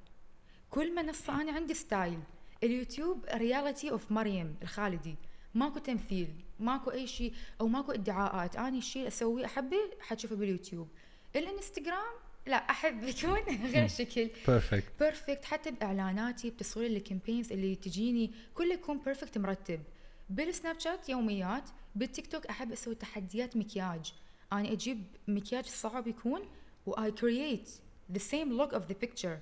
كل 0.70 0.96
منصة 0.96 1.42
أنا 1.42 1.52
عندي 1.52 1.74
style 1.74 2.20
اليوتيوب 2.64 3.26
reality 3.34 3.92
of 3.92 4.12
مريم 4.12 4.56
الخالدي. 4.62 5.16
ماكو 5.56 5.80
تمثيل. 5.80 6.28
ماكو 6.60 6.92
أي 6.92 7.08
شيء 7.08 7.34
أو 7.62 7.68
ماكو 7.68 7.92
إدعاءات. 7.92 8.56
اني 8.56 8.78
الشيء 8.78 9.02
اللي 9.02 9.08
أسويه 9.08 9.46
أحبه 9.46 9.78
حتشوفه 10.00 10.36
باليوتيوب. 10.36 10.88
الإنستغرام 11.36 12.14
لا 12.48 12.56
أحب 12.56 13.04
يكون 13.04 13.40
غير 13.74 13.88
شكل. 13.88 14.30
perfect 14.48 14.84
perfect 15.00 15.46
حتى 15.46 15.72
بإعلاناتي 15.72 16.50
بتصوير 16.50 16.90
ال 16.90 16.96
campaigns 16.96 17.52
اللي 17.52 17.76
تجيني 17.76 18.32
كله 18.56 18.74
يكون 18.74 19.00
perfect 19.00 19.38
مرتب. 19.38 19.82
بالسناب 20.30 20.80
شات 20.80 21.10
يوميات 21.10 21.70
بالتيك 21.96 22.28
توك 22.28 22.46
أحب 22.46 22.72
أسوي 22.72 22.96
تحديات 22.96 23.58
مكياج. 23.58 24.14
أنا 24.54 24.72
أجيب 24.72 25.04
مكياج 25.28 25.66
صعب 25.66 26.08
يكون 26.08 26.42
و 26.86 27.12
I 27.12 27.20
create 27.20 27.70
the 28.12 28.18
same 28.18 28.54
look 28.58 28.74
of 28.74 28.84
the 28.88 28.96
picture 29.02 29.40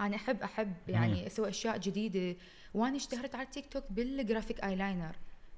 أنا 0.00 0.16
أحب 0.16 0.42
أحب 0.42 0.74
يعني 0.88 1.26
أسوي 1.26 1.48
أشياء 1.48 1.78
جديدة. 1.78 2.36
وأنا 2.74 2.96
اشتهرت 2.96 3.34
على 3.34 3.44
التيك 3.44 3.66
توك 3.66 3.84
بال 3.90 4.06
graphic 4.06 4.64
eyeliner 4.64 5.16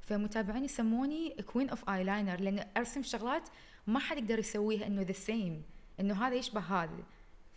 فمتابعين 0.09 0.65
يسموني 0.65 1.37
queen 1.47 1.69
of 1.71 1.91
eyeliner 1.91 2.41
لأن 2.41 2.65
أرسم 2.77 3.03
شغلات 3.03 3.49
ما 3.87 3.99
حد 3.99 4.19
يقدر 4.19 4.39
يسويها 4.39 4.87
إنه 4.87 5.03
the 5.03 5.13
same 5.13 5.63
إنه 6.01 6.27
هذا 6.27 6.35
يشبه 6.35 6.61
هذا. 6.61 7.03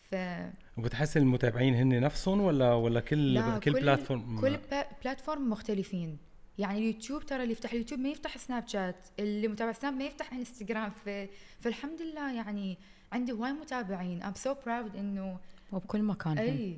ف 0.01 0.15
وبتحسي 0.77 1.20
المتابعين 1.20 1.75
هن 1.75 2.01
نفسهم 2.01 2.41
ولا 2.41 2.74
ولا 2.74 3.00
كل 3.00 3.34
لا 3.34 3.60
كل 3.60 3.72
platform 3.72 4.41
كل 4.41 4.60
platform 5.03 5.50
مختلفين. 5.50 6.17
يعني 6.58 6.79
اليوتيوب 6.79 7.25
ترى 7.25 7.43
اللي 7.43 7.51
يفتح 7.51 7.72
اليوتيوب 7.72 8.00
ما 8.00 8.10
يفتح 8.10 8.38
سناب 8.38 8.67
شات 8.67 9.08
اللي 9.20 9.48
متابع 9.48 9.72
سناب 9.72 9.93
ما 9.93 10.03
يفتح 10.03 10.34
انستغرام 10.34 10.89
ف... 10.89 11.10
فالحمد 11.60 12.01
لله 12.01 12.34
يعني 12.34 12.77
عندي 13.12 13.31
هواي 13.31 13.51
متابعين. 13.51 14.24
I'm 14.24 14.34
so 14.34 14.55
proud 14.65 14.96
إنه 14.96 15.39
وبكل 15.72 16.03
مكان. 16.03 16.38
إي. 16.38 16.77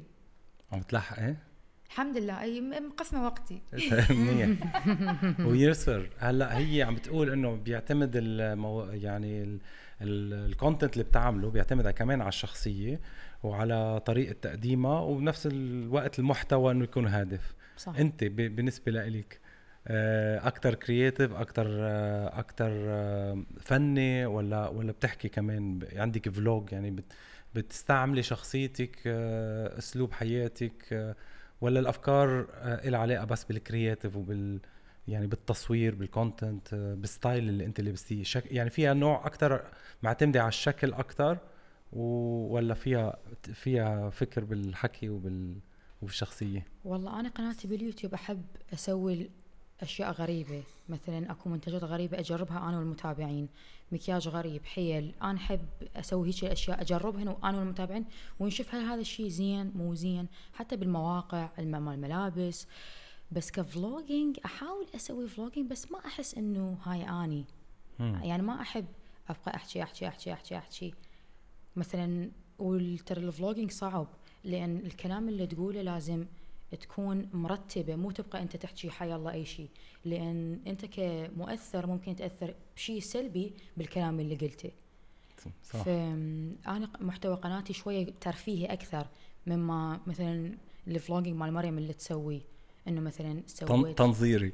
عم 0.72 0.82
تلحقي 0.82 1.36
الحمد 1.94 2.18
لله 2.18 2.42
أي 2.42 2.62
مقسمة 2.62 3.26
وقتي. 3.26 3.62
منيح. 4.10 4.50
ويسر 5.48 6.10
هلأ 6.18 6.58
هي 6.58 6.84
عم 6.84 6.96
بتقول 6.96 7.30
إنه 7.30 7.56
بيعتمد 7.56 8.12
المو... 8.16 8.84
يعني 8.84 9.60
ال 10.02 10.13
content 10.13 10.94
اللي 10.94 11.04
بتعمله 11.04 11.50
بيعتمد 11.50 11.90
كمان 11.90 12.22
على 12.22 12.30
الشخصية 12.30 13.00
وعلى 13.44 14.00
طريقة 14.06 14.36
تقديمها 14.42 15.00
وبنفس 15.00 15.48
الوقت 15.48 16.20
المحتوى 16.20 16.72
إنه 16.72 16.84
يكون 16.84 17.08
هادف. 17.08 17.54
صح. 17.78 17.98
أنت 17.98 18.24
ب... 18.24 18.36
بالنسبة 18.36 18.92
لإلك 18.92 19.40
أكثر 20.48 20.76
creative 20.76 21.34
أكثر 21.34 21.68
أكثر 22.40 22.72
فني 23.60 24.26
ولا 24.26 24.68
ولا 24.68 24.92
بتحكي 24.92 25.30
كمان 25.30 25.80
عندك 25.96 26.30
vlog 26.30 26.72
يعني 26.72 26.92
بت... 26.92 27.14
بتستعملي 27.56 28.24
شخصيتك 28.24 29.00
آه، 29.08 29.78
أسلوب 29.78 30.12
حياتك 30.12 30.94
آه، 30.94 31.16
ولا 31.64 31.80
الأفكار 31.80 32.48
آه، 32.54 32.90
لها 32.90 33.00
علاقة 33.00 33.26
بس 33.26 33.44
بال 33.44 33.58
creative 33.58 34.16
وبال 34.16 34.60
يعني 35.08 35.28
بالتصوير 35.28 35.96
بال 35.96 36.13
content 36.13 36.74
آه، 36.74 36.94
بال 36.94 37.10
style 37.10 37.50
اللي 37.50 37.66
أنت 37.66 37.82
لبستيه 37.82 38.24
شك... 38.24 38.52
يعني 38.52 38.70
فيها 38.70 38.94
نوع 38.94 39.28
أكثر 39.28 39.64
معتمدة 40.04 40.40
على 40.40 40.48
الشكل 40.48 40.94
أكثر 40.94 41.38
و... 41.94 42.02
ولا 42.56 42.74
فيها 42.74 43.18
فيها 43.54 44.10
فكر 44.10 44.44
بالحكي 44.44 45.10
وبال 45.10 45.56
وبالشخصية؟ 46.02 46.66
والله 46.86 47.20
أنا 47.20 47.30
قناتي 47.30 47.68
باليوتيوب 47.68 48.14
أحب 48.14 48.46
أسوي 48.74 49.30
أشياء 49.82 50.12
غريبة. 50.12 50.64
مثلا 50.90 51.32
أكو 51.32 51.50
منتجات 51.50 51.84
غريبة 51.84 52.20
أجربها 52.20 52.70
أنا 52.70 52.78
والمتابعين. 52.80 53.50
مكياج 53.92 54.28
غريب 54.28 54.66
حيل. 54.66 55.14
أنا 55.24 55.38
أحب 55.38 55.66
أسوي 55.96 56.28
هيك 56.30 56.44
الاشياء 56.44 56.82
اجربها 56.82 57.22
أنا 57.44 57.58
والمتابعين 57.60 58.06
ونشوف 58.40 58.76
هل 58.76 58.82
هذا 58.86 59.02
الشيء 59.02 59.28
زين 59.28 59.72
مو 59.76 59.94
زين. 59.94 60.28
حتى 60.54 60.76
بالمواقع 60.76 61.50
الم- 61.60 61.86
مال 61.86 61.94
الملابس. 61.94 62.68
بس 63.32 63.52
ك 63.52 63.62
vlogging 63.62 64.40
أحاول 64.46 64.86
أسوي 64.96 65.28
vlogging 65.28 65.72
بس 65.72 65.92
ما 65.92 66.00
أحس 66.06 66.36
إنه 66.36 66.78
هاي 66.84 67.10
أني. 67.10 67.46
مم. 68.00 68.20
يعني 68.24 68.42
ما 68.44 68.62
أحب 68.62 68.86
أبقى 69.30 69.56
أحكي 69.56 69.84
أحكي 69.84 70.08
أحكي 70.08 70.34
أحكي 70.34 70.58
أحكي. 70.58 70.94
مثلا 71.76 72.32
وترى 72.60 73.22
ال 73.24 73.29
vlogging 73.29 73.72
صعب 73.72 74.08
لأن 74.44 74.78
الكلام 74.78 75.30
اللي 75.30 75.48
تقوله 75.48 75.82
لازم 75.82 76.26
تكون 76.76 77.30
مرتبة 77.34 77.96
مو 77.96 78.12
تبقى 78.12 78.42
أنت 78.42 78.56
تحكي 78.56 78.90
حي 78.90 79.16
الله 79.16 79.32
أي 79.32 79.46
شيء. 79.46 79.70
لأن 80.06 80.60
أنت 80.68 80.86
كمؤثر 80.86 81.88
ممكن 81.88 82.16
تأثر 82.16 82.54
بشيء 82.76 83.00
سلبي 83.00 83.54
بالكلام 83.78 84.20
اللي 84.20 84.36
قلته. 84.36 84.72
صح. 85.64 85.84
فانا 85.84 86.90
محتوى 87.00 87.36
قناتي 87.36 87.74
شوية 87.74 88.06
ترفيهي 88.22 88.66
أكثر 88.66 89.08
مما 89.48 90.00
مثلا 90.08 90.58
ال 90.88 90.93
vlogging 90.93 91.38
مال 91.38 91.54
مريم 91.54 91.78
اللي 91.78 91.94
تسوي. 91.94 92.42
إنه 92.88 93.02
مثلا. 93.02 93.44
سويت. 93.48 93.98
تنظيري. 93.98 94.54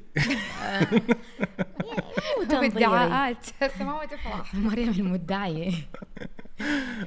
مو 2.38 2.44
تنظيري. 2.48 2.68
بالادعاءات 2.68 3.46
هسه 3.62 3.84
ما 3.84 4.04
تفرح 4.04 4.54
مريم 4.66 4.88
المدعية. 4.88 5.72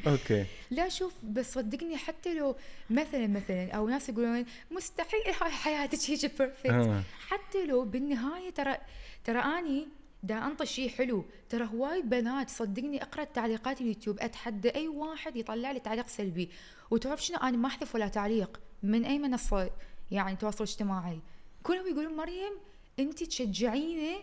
okay. 0.08 0.46
لا 0.72 0.89
شوف 0.89 1.13
بس 1.24 1.53
صدقني 1.53 1.98
حتى 1.98 2.34
لو 2.34 2.56
مثلا 2.89 3.27
مثلا 3.27 3.72
أو 3.72 3.89
ناس 3.89 4.10
يقولون 4.10 4.46
مستحيل 4.72 5.22
هاي 5.42 5.51
حياتك 5.51 6.10
هيك 6.10 6.20
perfect 6.39 6.65
آه. 6.65 7.03
حتى 7.27 7.65
لو 7.65 7.86
بالنهاية 7.86 8.50
ترى 8.50 8.77
ترى 9.24 9.39
أني 9.39 9.88
دا 10.24 10.36
أنطي 10.48 10.65
شيء 10.65 10.89
حلو. 10.89 11.25
ترى 11.50 11.65
هواي 11.74 12.01
بنات 12.01 12.50
صدقني 12.50 13.03
أقرأ 13.03 13.24
تعليقات 13.24 13.82
اليوتيوب. 13.82 14.20
أتحدى 14.20 14.70
أي 14.75 14.88
واحد 14.88 15.36
يطلع 15.38 15.72
لي 15.72 15.80
تعليق 15.80 16.08
سلبي. 16.08 16.50
وتعرف 16.92 17.24
شنو؟ 17.24 17.38
أنا 17.38 17.58
ما 17.58 17.68
أحذف 17.68 17.96
ولا 17.96 18.08
تعليق. 18.08 18.60
من 18.84 19.06
أي 19.06 19.20
منصة؟ 19.20 19.70
يعني 20.12 20.36
تواصل 20.36 20.63
اجتماعي. 20.63 21.19
كلهم 21.63 21.88
يقولون 21.88 22.17
مريم 22.17 22.53
انت 23.00 23.24
تشجعيني 23.24 24.15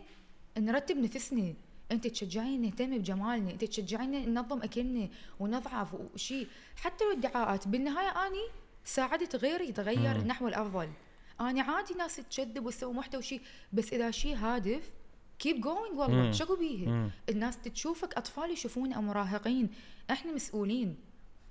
نرتب 0.58 0.96
نفسنا 0.96 1.54
انت 1.92 2.06
تشجعيني 2.06 2.66
نهتم 2.66 2.98
بجمالنا 2.98 3.50
انت 3.50 3.64
تشجعيني 3.64 4.26
ننظم 4.26 4.62
اكلنا 4.62 5.08
ونضعف 5.40 5.94
وشيء 5.94 6.46
حتى 6.76 7.04
لو 7.04 7.10
الادعاءات 7.10 7.68
بالنهاية 7.68 8.26
أني 8.26 8.48
ساعدت 8.84 9.36
غيري 9.36 9.68
يتغير 9.68 10.18
مم. 10.18 10.26
نحو 10.26 10.48
الأفضل. 10.48 10.88
أنا 11.40 11.62
عادي 11.62 11.94
ناس 11.94 12.16
تكذب 12.16 12.66
وتسوي 12.66 12.94
محتوى 12.94 13.22
شيء 13.22 13.40
بس 13.72 13.92
إذا 13.92 14.10
شيء 14.10 14.36
هادف 14.36 14.92
keep 15.38 15.60
going 15.60 15.98
والله. 15.98 16.32
شقوا 16.32 16.56
بيه. 16.56 17.10
الناس 17.28 17.58
تشوفك 17.58 18.14
أطفال 18.14 18.50
يشوفون 18.50 18.92
أو 18.92 19.02
مراهقين 19.02 19.70
إحنا 20.10 20.32
مسؤولين. 20.32 20.96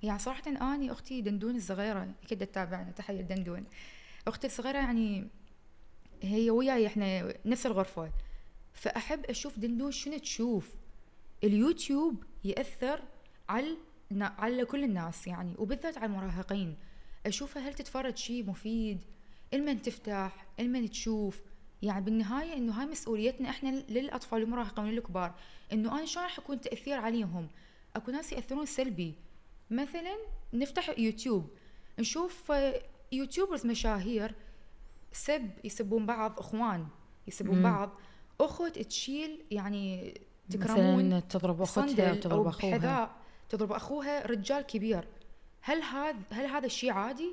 يعني 0.02 0.18
صراحة 0.18 0.42
أني 0.46 0.92
أختي 0.92 1.20
دندون 1.20 1.56
الصغيرة 1.56 2.08
أكيد 2.22 2.46
تتابعنا 2.46 2.90
تحية 2.90 3.20
دندون. 3.20 3.64
أختي 4.28 4.46
الصغيرة 4.46 4.78
يعني 4.78 5.28
هي 6.22 6.50
وياي 6.50 6.86
إحنا 6.86 7.34
نفس 7.44 7.66
الغرفة. 7.66 8.12
فأحب 8.72 9.24
أشوف 9.24 9.58
دندون 9.58 9.92
شنو 9.92 10.18
تشوف. 10.18 10.74
اليوتيوب 11.44 12.24
يأثر 12.44 13.02
على 13.48 13.76
على 14.20 14.64
كل 14.64 14.84
الناس 14.84 15.26
يعني 15.26 15.54
وبالذات 15.58 15.98
على 15.98 16.06
المراهقين. 16.06 16.76
اشوفها 17.26 17.68
هل 17.68 17.74
تتفرج 17.74 18.16
شيء 18.16 18.46
مفيد؟ 18.46 19.04
المن 19.54 19.82
تفتح 19.82 20.46
المن 20.60 20.90
تشوف. 20.90 21.40
يعني 21.82 22.04
بالنهاية 22.04 22.54
إنه 22.54 22.72
هاي 22.72 22.86
مسؤوليتنا 22.86 23.50
إحنا 23.50 23.68
للأطفال 23.68 24.42
والمراهقين 24.42 24.84
وللكبار 24.84 25.34
إنه 25.72 25.98
أنا 25.98 26.06
شلون 26.06 26.24
راح 26.24 26.38
يكون 26.38 26.60
تأثير 26.60 26.98
عليهم؟ 26.98 27.48
أكو 27.96 28.10
ناس 28.10 28.32
يأثرون 28.32 28.66
سلبي. 28.66 29.14
مثلا 29.70 30.16
نفتح 30.52 30.98
يوتيوب 30.98 31.50
نشوف 31.98 32.52
YouTubers 33.12 33.66
مشاهير 33.66 34.34
سب 35.12 35.50
يسبون 35.64 36.06
بعض 36.06 36.38
إخوان 36.38 36.86
يسبون 37.26 37.56
مم. 37.56 37.62
بعض 37.62 37.90
أخت 38.40 38.78
تشيل 38.78 39.44
يعني 39.50 40.14
تكرمون 40.50 41.06
مثلا 41.06 41.20
تضرب 41.20 41.62
أختها 41.62 42.20
أو 42.32 42.48
أخوها 42.48 42.76
بحذاء 42.76 43.10
تضرب 43.48 43.72
أخوها 43.72 44.26
رجال 44.26 44.62
كبير 44.62 45.08
هل 45.60 45.82
هذا 45.82 46.18
هل 46.30 46.46
هذا 46.46 46.66
الشيء 46.66 46.90
عادي؟ 46.90 47.30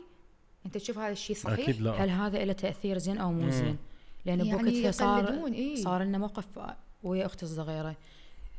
أنت 0.65 0.77
تشوف 0.77 0.97
هذا 0.97 1.11
الشيء 1.11 1.35
صحيح؟ 1.35 1.59
أكيد 1.59 1.81
لا 1.81 1.91
هل 1.91 2.09
هذا 2.09 2.45
له 2.45 2.53
تأثير 2.53 2.97
زين 2.97 3.17
أو 3.17 3.31
مو. 3.31 3.49
زين؟ 3.49 3.77
لأن 4.25 4.45
يعني 4.45 4.63
بوقتها 4.63 4.91
صار 4.91 5.47
إيه؟ 5.47 5.75
صار 5.75 6.03
لنا 6.03 6.17
موقف 6.17 6.45
ويا 7.03 7.25
أختي 7.25 7.45
الصغيرة 7.45 7.95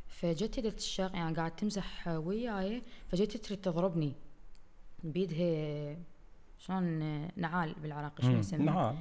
فجت 0.07 0.59
الشغلة 0.59 1.15
يعني 1.15 1.35
قاعد 1.35 1.55
تمزح 1.55 2.07
وياي 2.07 2.83
فجت 3.07 3.37
تريد 3.37 3.61
تضربني 3.61 4.13
بيدها 5.03 5.97
شلون 6.59 6.83
نعال 7.35 7.73
بالعراقي 7.83 8.23
شنو 8.23 8.33
مم. 8.33 8.39
يسمى؟ 8.39 8.65
نعم 8.65 8.95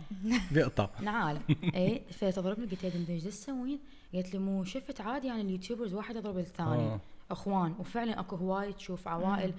بيقطع 0.53 0.89
نعال. 1.03 1.41
اي 1.77 2.03
فتضربني 2.11 2.67
قلت 2.67 2.85
لها 2.85 2.93
دندن 2.95 3.15
إيش 3.15 3.25
تسوين؟ 3.25 3.79
قالت 4.15 4.33
لي 4.33 4.39
مو 4.39 4.65
شفت 4.65 5.01
عادي 5.01 5.27
يعني 5.27 5.41
اليوتيوبرز 5.43 5.95
واحد 5.95 6.17
يضرب 6.17 6.39
الثاني. 6.39 6.83
آه. 6.83 7.01
أخوان. 7.31 7.75
وفعلا 7.79 8.21
أكو 8.21 8.37
هواي 8.37 8.73
تشوف 8.73 9.09
عوائل. 9.09 9.53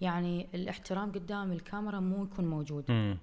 يعني 0.00 0.46
الاحترام 0.54 1.12
قدام 1.12 1.52
الكاميرا 1.52 2.00
مو 2.00 2.24
يكون 2.24 2.44
موجود. 2.46 2.84
مم. 2.90 3.18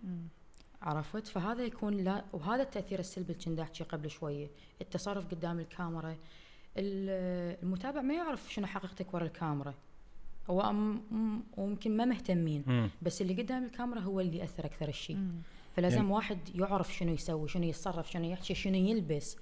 عرفت؟ 0.82 1.28
فهذا 1.28 1.64
يكون 1.64 1.94
لا 1.98 2.24
وهذا 2.34 2.62
التأثير 2.64 3.00
السلبي 3.00 3.34
اللي 3.34 3.44
كنت 3.46 3.60
أحكي 3.60 3.84
قبل 3.84 4.10
شوية 4.10 4.48
التصرف 4.82 5.28
قدام 5.32 5.60
الكاميرا. 5.60 6.16
ال- 6.78 7.58
المتابع 7.64 8.02
ما 8.02 8.14
يعرف 8.14 8.54
شنو 8.54 8.68
حقيقتك 8.68 9.14
ورا 9.14 9.26
الكاميرا. 9.26 9.74
هو 10.50 10.74
ويمكن 11.58 11.98
ما 11.98 12.06
مهتمين 12.06 12.64
مم. 12.68 12.90
بس 13.02 13.22
اللي 13.22 13.42
قدام 13.42 13.64
الكاميرا 13.66 14.00
هو 14.00 14.20
اللي 14.20 14.38
يأثر 14.38 14.66
أكثر 14.66 14.88
الشيء 14.88 15.16
مم. 15.16 15.32
فلازم 15.76 15.96
يعني- 15.98 16.12
واحد 16.12 16.38
يعرف 16.56 16.94
شنو 16.94 17.14
يسوي 17.14 17.48
شنو 17.48 17.64
يتصرف 17.64 18.12
شنو 18.12 18.26
يحكي 18.32 18.54
شنو 18.56 18.76
يلبس 18.76 19.38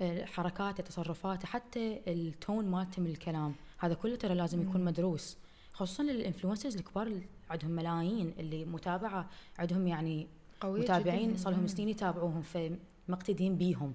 آه، 0.00 0.24
حركاته 0.24 0.82
تصرفاته 0.82 1.46
حتى 1.46 2.00
التون 2.08 2.64
مالته 2.70 3.02
من 3.02 3.10
الكلام 3.10 3.54
هذا 3.78 3.94
كله 3.94 4.16
ترى 4.16 4.34
لازم 4.34 4.62
يكون 4.62 4.84
مدروس 4.84 5.38
خصوصا 5.72 6.02
الانفلونسرز 6.02 6.76
الكبار 6.76 7.06
اللي 7.06 7.22
عندهم 7.50 7.70
ملايين 7.70 8.32
اللي 8.38 8.64
متابعة 8.64 9.28
عندهم 9.58 9.86
يعني 9.86 10.26
قوية 10.60 10.80
متابعين. 10.82 11.36
صار 11.36 11.52
لهم. 11.52 11.66
سنين 11.66 11.88
يتابعوهم 11.88 12.42
فمقتدين 12.42 13.56
بيهم 13.56 13.94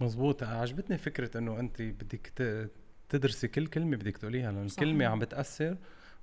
مزبوط 0.00 0.42
عجبتني 0.42 0.98
فكرة 0.98 1.38
إنه 1.38 1.60
أنت 1.60 1.82
بدك 1.82 2.32
تدرسي 3.18 3.48
كل 3.48 3.66
كلمة 3.66 3.96
بدك 3.96 4.16
تقوليها 4.16 4.52
لأن 4.52 4.68
صح. 4.68 4.82
الكلمة 4.82 5.06
عم 5.06 5.18
بتأثر 5.18 5.76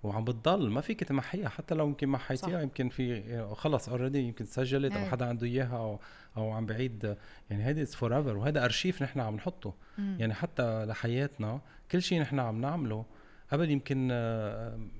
وعم 0.03 0.24
بتضل 0.24 0.69
ما 0.69 0.81
فيك 0.81 1.03
تمحيها 1.03 1.50
حتى 1.50 1.75
لو 1.75 1.88
يمكن. 1.88 2.07
محيتيها 2.07 2.62
يمكن 2.62 2.89
في 2.89 3.45
خلص 3.55 3.89
already 3.89 4.19
يمكن 4.19 4.45
سجلت 4.45 4.93
أو 4.93 5.00
إيه. 5.00 5.10
حدا 5.10 5.25
عنده 5.25 5.48
إياها 5.48 5.77
أو 5.77 6.00
أو 6.38 6.51
عم 6.51 6.65
بعيد 6.65 7.17
يعني 7.50 7.65
هيدي 7.65 7.81
it's 7.81 7.95
forever 7.95 8.38
وهذا 8.38 8.65
ارشيف 8.65 9.01
نحن 9.01 9.19
عم 9.19 9.36
نحطه 9.36 9.74
مم. 9.98 10.17
يعني 10.19 10.33
حتى 10.33 10.86
لحياتنا 10.86 11.62
كل 11.91 12.01
شيء 12.01 12.21
نحن 12.21 12.39
عم 12.39 12.62
نعمله 12.62 13.05
قبل 13.51 13.69
يمكن 13.69 14.12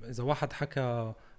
إذا 0.08 0.22
واحد 0.22 0.52
حكى 0.52 0.80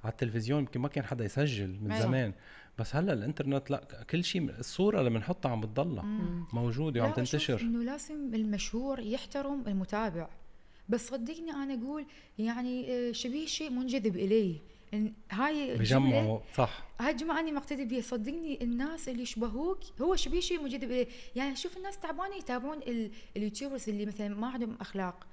على 0.04 0.12
التلفزيون 0.12 0.60
يمكن 0.60 0.80
ما 0.80 0.88
كان 0.88 1.04
حدا 1.04 1.26
يسجل 1.26 1.80
من 1.82 1.92
أيوة. 1.92 2.04
زمان 2.04 2.34
بس 2.80 2.96
هلأ 2.96 3.14
الإنترنت 3.14 3.72
لا 3.72 4.04
كل 4.10 4.24
شيء 4.24 4.50
الصورة 4.60 5.00
اللي 5.00 5.10
بنحطها 5.10 5.52
عم 5.52 5.62
بتضلها. 5.62 6.06
موجودة 6.54 7.02
وعم 7.02 7.12
تنتشر 7.12 7.62
إنه 7.62 7.84
لازم 7.84 8.36
المشهور 8.36 9.00
يحترم 9.00 9.64
المتابع 9.68 10.30
بس 10.94 11.08
صدقني 11.10 11.52
أنا 11.52 11.74
أقول 11.74 12.06
يعني 12.40 12.92
آه، 12.94 13.12
شبيه 13.12 13.46
شيء 13.46 13.70
منجذب 13.70 14.16
إليه. 14.16 14.56
إن 14.94 15.14
هاي 15.32 15.78
بجمعوا 15.78 16.40
صح. 16.56 16.84
هاي 17.00 17.12
الجملة 17.12 17.40
أنا 17.40 17.52
مقتدي 17.52 17.86
بيها. 17.86 18.02
صدقني 18.02 18.64
الناس 18.64 19.10
اللي 19.10 19.22
يشبهوك 19.22 19.80
هو 20.02 20.16
شبيه 20.16 20.40
شيء 20.40 20.62
موجود 20.62 20.86
بيه. 20.86 21.08
يعني 21.36 21.56
شوف 21.56 21.78
الناس 21.78 21.98
تعبانة 22.00 22.36
يتابعون 22.36 22.78
ال- 22.78 23.12
اليوتيوبرز 23.38 23.90
اللي 23.90 24.06
مثلا 24.06 24.28
ما 24.28 24.48
عندهم 24.48 24.78
أخلاق 24.82 25.28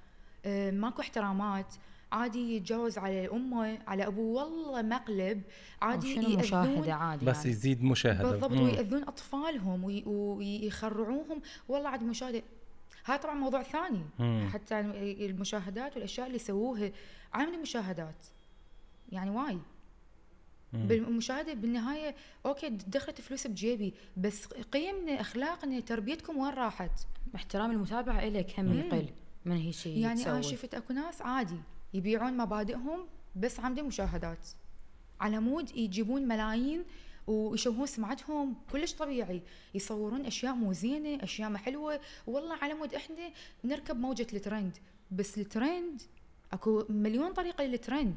آه، 0.44 0.70
ماكو 0.70 1.00
احترامات 1.02 1.74
عادي 2.12 2.56
يتجاوز 2.56 2.98
على 2.98 3.28
امه 3.32 3.78
على 3.86 4.06
أبوه. 4.06 4.44
والله 4.44 4.82
مقلب. 4.82 5.42
عادي 5.82 6.14
شنو 6.14 6.36
مشاهده 6.38 6.94
عادي 6.94 7.26
بس 7.26 7.36
يعني. 7.38 7.50
يزيد 7.50 7.82
مشاهدة. 7.84 8.30
بالضبط 8.30 8.52
مم. 8.52 8.62
ويأذون 8.62 9.02
أطفالهم 9.02 9.84
وي- 9.84 10.04
ويخرعوهم. 10.06 11.40
والله 11.68 11.88
عاد 11.88 12.02
مشاهدة. 12.02 12.42
هاي 13.04 13.18
طبعا 13.18 13.34
موضوع 13.34 13.62
ثاني 13.62 14.04
مم. 14.18 14.48
حتى 14.52 14.80
المشاهدات 14.80 15.94
والأشياء 15.94 16.26
اللي 16.26 16.36
يسووها 16.36 16.92
عامل 17.32 17.54
المشاهدات 17.54 18.26
يعني 19.12 19.30
واي. 19.30 19.58
بالمشاهده 20.72 21.54
بالنهاية 21.54 22.14
okay 22.46 22.68
دخلت 22.68 23.20
فلوس 23.20 23.46
بجيبي 23.46 23.94
بس 24.16 24.46
قيمنا 24.46 25.20
أخلاقنا 25.20 25.80
تربيتكم 25.80 26.38
وين 26.38 26.54
راحت؟ 26.54 27.06
احترام 27.34 27.70
المتابع 27.70 28.22
إلك 28.22 28.60
هم. 28.60 28.72
يقل 28.78 29.06
من 29.44 29.56
هي 29.56 29.72
شيء 29.72 29.98
يعني 29.98 30.30
أنا. 30.30 30.40
شفت 30.40 30.74
أكو 30.74 30.92
ناس 30.92 31.22
عادي 31.22 31.60
يبيعون 31.94 32.36
مبادئهم 32.36 33.06
بس 33.36 33.60
عاملين 33.60 33.84
مشاهدات 33.84 34.48
على 35.20 35.40
مود 35.40 35.76
يجيبون 35.76 36.28
ملايين 36.28 36.84
ويشوهون 37.30 37.86
سمعتهم 37.86 38.56
كلش 38.72 38.92
طبيعي. 38.92 39.42
يصورون 39.74 40.26
أشياء 40.26 40.54
مو 40.54 40.72
زينة 40.72 41.24
أشياء 41.24 41.50
ما 41.50 41.58
حلوة. 41.58 42.00
والله 42.26 42.54
على 42.54 42.74
مود 42.74 42.94
إحنا 42.94 43.30
نركب 43.64 43.96
موجة 43.96 44.26
الترند. 44.32 44.78
بس 45.10 45.38
الترند 45.38 46.02
أكو 46.52 46.84
مليون 46.88 47.32
طريقة 47.32 47.64
للترند. 47.64 48.16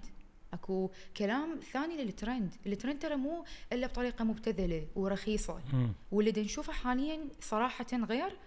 أكو 0.53 0.89
كلام 1.17 1.60
ثاني 1.74 2.03
لل 2.03 2.16
trend. 2.16 2.53
ال 2.65 2.71
trend 2.71 3.00
ترى 3.00 3.15
مو 3.15 3.46
إلا 3.74 3.88
بطريقة 3.88 4.25
مبتذلة 4.25 4.88
ورخيصة. 4.96 5.62
واللي 6.12 6.41
نشوفه 6.41 6.74
حاليا 6.74 7.20
صراحة 7.41 7.86
غير 7.93 8.38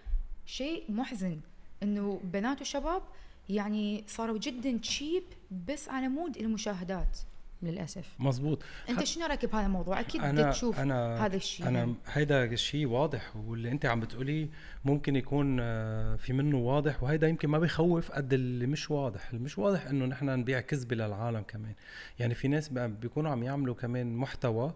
شيء 0.45 0.91
محزن. 0.91 1.39
إنه 1.83 2.21
بنات 2.23 2.61
وشباب 2.61 3.03
يعني 3.49 4.03
صاروا 4.07 4.37
جدا 4.37 4.77
تشيب 4.77 5.23
بس 5.67 5.89
على 5.89 6.07
مود 6.07 6.37
المشاهدات. 6.37 7.17
للأسف. 7.63 8.05
مزبوط 8.19 8.63
أنت 8.89 9.03
شنو 9.03 9.25
رأيك 9.25 9.45
بهذا 9.45 9.65
الموضوع؟ 9.65 9.99
أكيد 9.99 10.21
أنا- 10.21 10.25
بدك 10.25 10.49
تشوف 10.49 10.77
أنا- 10.77 10.81
هذا 11.21 11.35
الشيء 11.35 11.67
أنا 11.67 11.79
يعني. 11.79 11.93
هيدا 12.13 12.43
الشيء 12.43 12.85
واضح 12.87 13.35
واللي 13.35 13.71
أنت 13.71 13.85
عم 13.85 13.99
بتقوليه 13.99 14.47
ممكن 14.85 15.15
يكون 15.15 15.57
آه، 15.61 16.15
في 16.15 16.33
منه 16.33 16.57
واضح 16.57 17.03
وهيدا 17.03 17.27
يمكن 17.27 17.47
ما 17.49 17.59
بيخوف 17.59 18.11
قد 18.11 18.33
اللي 18.33 18.67
مش 18.67 18.91
واضح. 18.91 19.29
اللي 19.29 19.43
مش 19.43 19.57
واضح 19.57 19.85
إنه 19.85 20.05
نحن 20.05 20.25
نبيع 20.29 20.59
كذبة 20.59 20.95
للعالم 20.95 21.41
كمان. 21.41 21.73
يعني 22.19 22.35
في 22.35 22.47
ناس 22.47 22.69
بيكونوا 22.69 23.31
عم 23.31 23.43
يعملوا 23.43 23.75
كمان 23.75 24.15
محتوى 24.17 24.73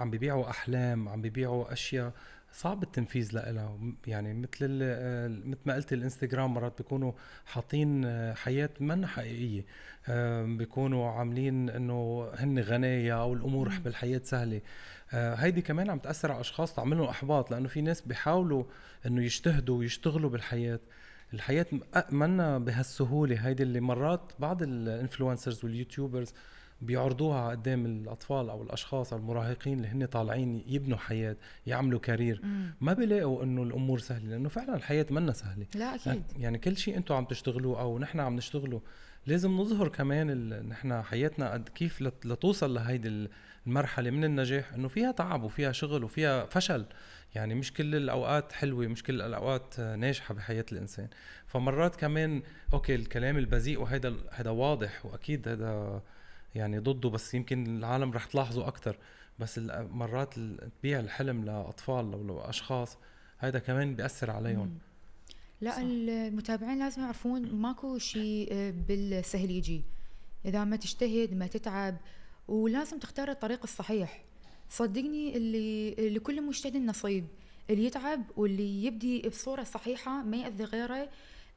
عم 0.00 0.10
بيبيعوا 0.10 0.50
أحلام 0.50 1.08
عم 1.08 1.22
بيبيعوا 1.22 1.72
أشياء 1.72 2.12
صعب 2.52 2.82
التنفيذ 2.82 3.30
لها 3.34 3.78
يعني 4.06 4.34
مثل 4.34 4.78
آه، 4.82 5.28
مثل 5.28 5.58
ما 5.66 5.74
قلت 5.74 5.92
الانستغرام 5.92 6.54
مرات 6.54 6.78
بيكونوا 6.78 7.12
حاطين 7.46 8.04
آه، 8.04 8.34
حياة 8.34 8.70
منا 8.80 9.06
حقيقية. 9.06 9.64
آم، 10.08 10.56
بيكونوا 10.56 11.10
عاملين 11.10 11.70
إنه 11.70 12.28
هن 12.34 12.58
غنايا 12.58 13.14
أو 13.14 13.32
الأمور. 13.34 13.68
بالحياة 13.84 14.20
سهلة. 14.24 14.60
آه، 15.12 15.34
هيدي 15.34 15.62
كمان 15.62 15.90
عم 15.90 15.98
تأثر 15.98 16.32
على 16.32 16.40
أشخاص 16.40 16.74
تعمل 16.74 16.96
لهم 16.96 17.06
إحباط 17.08 17.50
لأنه 17.50 17.68
في 17.68 17.80
ناس 17.80 18.00
بيحاولوا 18.00 18.64
إنه 19.06 19.22
يجتهدوا 19.22 19.78
ويشتغلوا 19.78 20.30
بالحياة. 20.30 20.80
أ- 21.96 22.12
منا 22.12 22.58
بهالسهولة. 22.58 23.36
هيدي 23.46 23.62
اللي 23.62 23.80
مرات 23.80 24.32
بعض 24.38 24.62
ال 24.62 24.71
influencers 24.71 25.64
وال 25.64 25.76
YouTubers 25.76 26.32
بيعرضوها 26.80 27.50
قدام 27.50 27.86
الأطفال 27.86 28.50
أو 28.50 28.62
الأشخاص 28.62 29.12
أو 29.12 29.18
المراهقين 29.18 29.76
اللي 29.76 29.88
هن 29.88 30.06
طالعين 30.06 30.64
يبنوا 30.66 30.98
حياة 30.98 31.36
يعملوا 31.66 32.00
كارير. 32.00 32.40
مم. 32.42 32.74
ما 32.80 32.92
بيلاقوا 32.92 33.42
إنه 33.42 33.62
الأمور 33.62 33.98
سهلة 33.98 34.28
لأنه 34.30 34.48
فعلا 34.48 34.76
الحياة 34.76 35.06
منا 35.10 35.32
سهلة. 35.32 35.66
لا 35.74 35.94
أكيد. 35.94 36.22
يعني 36.38 36.58
كل 36.58 36.76
شيء 36.76 36.96
أنتم 36.96 37.14
عم 37.14 37.24
تشتغلوه 37.24 37.80
أو 37.80 37.98
نحن 37.98 38.20
عم 38.20 38.36
نشتغله 38.36 38.82
لازم 39.26 39.50
نظهر 39.50 39.88
كمان 39.88 40.50
نحن 40.68 41.02
حياتنا 41.02 41.52
قد 41.52 41.68
كيف 41.68 42.02
لت- 42.02 42.26
لتوصل 42.26 42.74
لهيدي 42.74 43.28
المرحلة 43.66 44.10
من 44.10 44.24
النجاح. 44.24 44.72
إنه 44.72 44.88
فيها 44.88 45.10
تعب 45.12 45.42
وفيها 45.42 45.72
شغل 45.72 46.04
وفيها 46.04 46.44
فشل. 46.46 46.84
يعني 47.34 47.54
مش 47.54 47.72
كل 47.72 47.94
الأوقات 47.94 48.52
حلوة 48.52 48.86
مش 48.86 49.02
كل 49.02 49.22
الأوقات 49.22 49.80
ناجحة 49.80 50.34
بحياة 50.34 50.64
الإنسان. 50.72 51.08
فمرات 51.46 51.96
كمان 51.96 52.42
أوكي 52.72 52.94
الكلام 52.94 53.38
البذيء 53.38 53.80
وهيدا 53.80 54.16
هذا 54.30 54.50
واضح 54.50 55.06
وأكيد 55.06 55.48
هذا 55.48 56.02
يعني 56.58 56.78
ضده 56.78 57.08
بس 57.08 57.34
يمكن 57.34 57.66
العالم 57.66 58.12
رح 58.12 58.24
تلاحظه 58.24 58.68
أكثر 58.68 58.96
بس 59.38 59.58
مرات 59.74 60.34
تبيع 60.80 61.00
الحلم 61.00 61.44
لأطفال 61.44 62.12
أو 62.12 62.22
لأشخاص 62.22 62.98
هذا 63.38 63.58
كمان 63.58 63.94
بيأثر 63.94 64.30
عليهم. 64.30 64.78
لا 65.60 65.70
صح. 65.70 65.78
المتابعين 65.78 66.78
لازم 66.78 67.02
يعرفون 67.02 67.52
ماكو 67.52 67.98
شيء 67.98 68.48
آه، 68.52 68.70
بالسهل 68.88 69.50
يجي. 69.50 69.82
إذا 70.44 70.64
ما 70.64 70.76
تجتهد 70.76 71.34
ما 71.34 71.46
تتعب 71.46 71.96
ولازم 72.48 72.98
تختار 72.98 73.30
الطريق 73.30 73.60
الصحيح. 73.62 74.24
صدقني 74.70 75.36
اللي 75.36 75.94
لكل 76.10 76.42
مجتهد 76.42 76.76
نصيب. 76.76 77.26
اللي 77.70 77.84
يتعب 77.84 78.22
واللي 78.36 78.84
يبدي 78.84 79.28
بصورة 79.28 79.62
صحيحة 79.62 80.22
ما 80.22 80.36
يأذي 80.36 80.64
غيره 80.64 81.08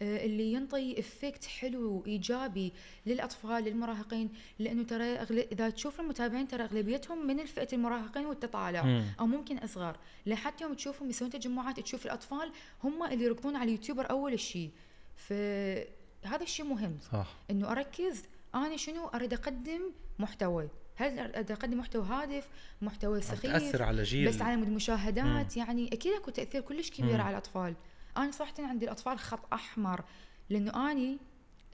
اللي 0.02 0.54
ينطي 0.54 1.00
effect 1.00 1.46
حلو 1.46 2.04
ايجابي 2.08 2.74
للأطفال 3.06 3.64
للمراهقين. 3.64 4.30
لأنه 4.60 4.84
ترى 4.84 5.04
أغل... 5.04 5.40
إذا 5.40 5.70
تشوف 5.70 6.00
المتابعين 6.00 6.48
ترى 6.48 6.64
أغلبيتهم 6.64 7.28
من 7.28 7.40
الفئة 7.40 7.68
المراهقين 7.74 8.26
والتطالع 8.26 8.84
مم. 8.84 9.06
أو 9.20 9.26
ممكن 9.26 9.58
أصغر. 9.58 9.98
لحتى 10.26 10.64
يوم 10.64 10.74
تشوفهم 10.74 11.10
يسوون 11.10 11.32
تجمعات 11.32 11.80
تشوف 11.80 12.06
الأطفال 12.06 12.52
هم 12.84 13.04
اللي 13.04 13.26
يركضون 13.26 13.56
على 13.56 13.64
ال 13.64 13.69
YouTuber 13.69 14.10
أول 14.10 14.40
شيء 14.40 14.70
فهذا 15.16 16.44
الشيء 16.44 16.66
مهم. 16.66 16.98
صح. 17.12 17.28
إنه 17.52 17.72
أركز 17.72 18.24
أنا 18.56 18.78
شنو 18.78 19.08
أريد 19.08 19.34
أقدم 19.34 19.82
محتوى. 20.20 20.70
هل 20.96 21.20
أريد 21.20 21.52
أقدم 21.52 21.78
محتوى 21.80 22.06
هادف 22.06 22.48
محتوى 22.82 23.22
سخيف 23.22 23.42
تأثر 23.42 23.84
على 23.84 24.04
جيل. 24.04 24.28
بس 24.28 24.42
على 24.42 24.56
مشاهدات؟ 24.56 25.58
يعني 25.58 25.88
أكيد 25.94 26.14
أكو 26.14 26.32
تأثير 26.32 26.62
كلش 26.62 26.90
كبير 26.90 27.16
مم. 27.16 27.22
على 27.22 27.32
الأطفال. 27.32 27.76
أنا 28.18 28.32
صراحة 28.32 28.54
عندي 28.60 28.86
الأطفال 28.86 29.20
خط 29.20 29.54
أحمر 29.54 30.04
لأنه 30.50 30.92
أني 30.92 31.18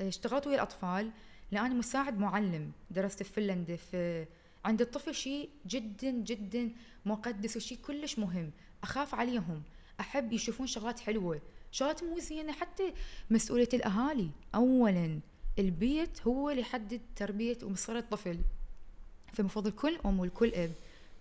اشتغلت 0.02 0.47
ويا 0.47 0.56
الأطفال 0.56 1.12
لأني 1.52 1.76
مساعد 1.76 2.19
معلم 2.19 2.71
درست 2.91 3.23
في 3.23 3.34
فنلندا 3.34 3.76
في 3.76 4.26
عند 4.65 4.82
الطفل 4.82 5.15
شيء 5.15 5.50
جدا 5.67 6.12
جدا 6.12 6.71
مقدس 7.06 7.58
وشيء 7.58 7.78
كلش 7.78 8.19
مهم. 8.19 8.52
أخاف 8.84 9.15
عليهم. 9.15 9.62
أحب 10.00 10.34
يشوفون 10.34 10.67
شغلات 10.67 11.00
حلوة. 11.00 11.41
شغلات 11.71 12.04
مو 12.04 12.19
زينة 12.19 12.52
حتى 12.54 12.93
مسؤولية 13.30 13.69
الأهالي. 13.73 14.30
اولا 14.56 15.19
البيت 15.60 16.28
هو 16.28 16.50
اللي 16.50 16.62
يحدد 16.62 17.02
تربية 17.15 17.58
ومصير 17.63 17.97
الطفل. 17.97 18.39
فمفروض 19.34 19.67
الكل 19.67 20.00
أم 20.06 20.19
والكل 20.19 20.54
أب. 20.54 20.71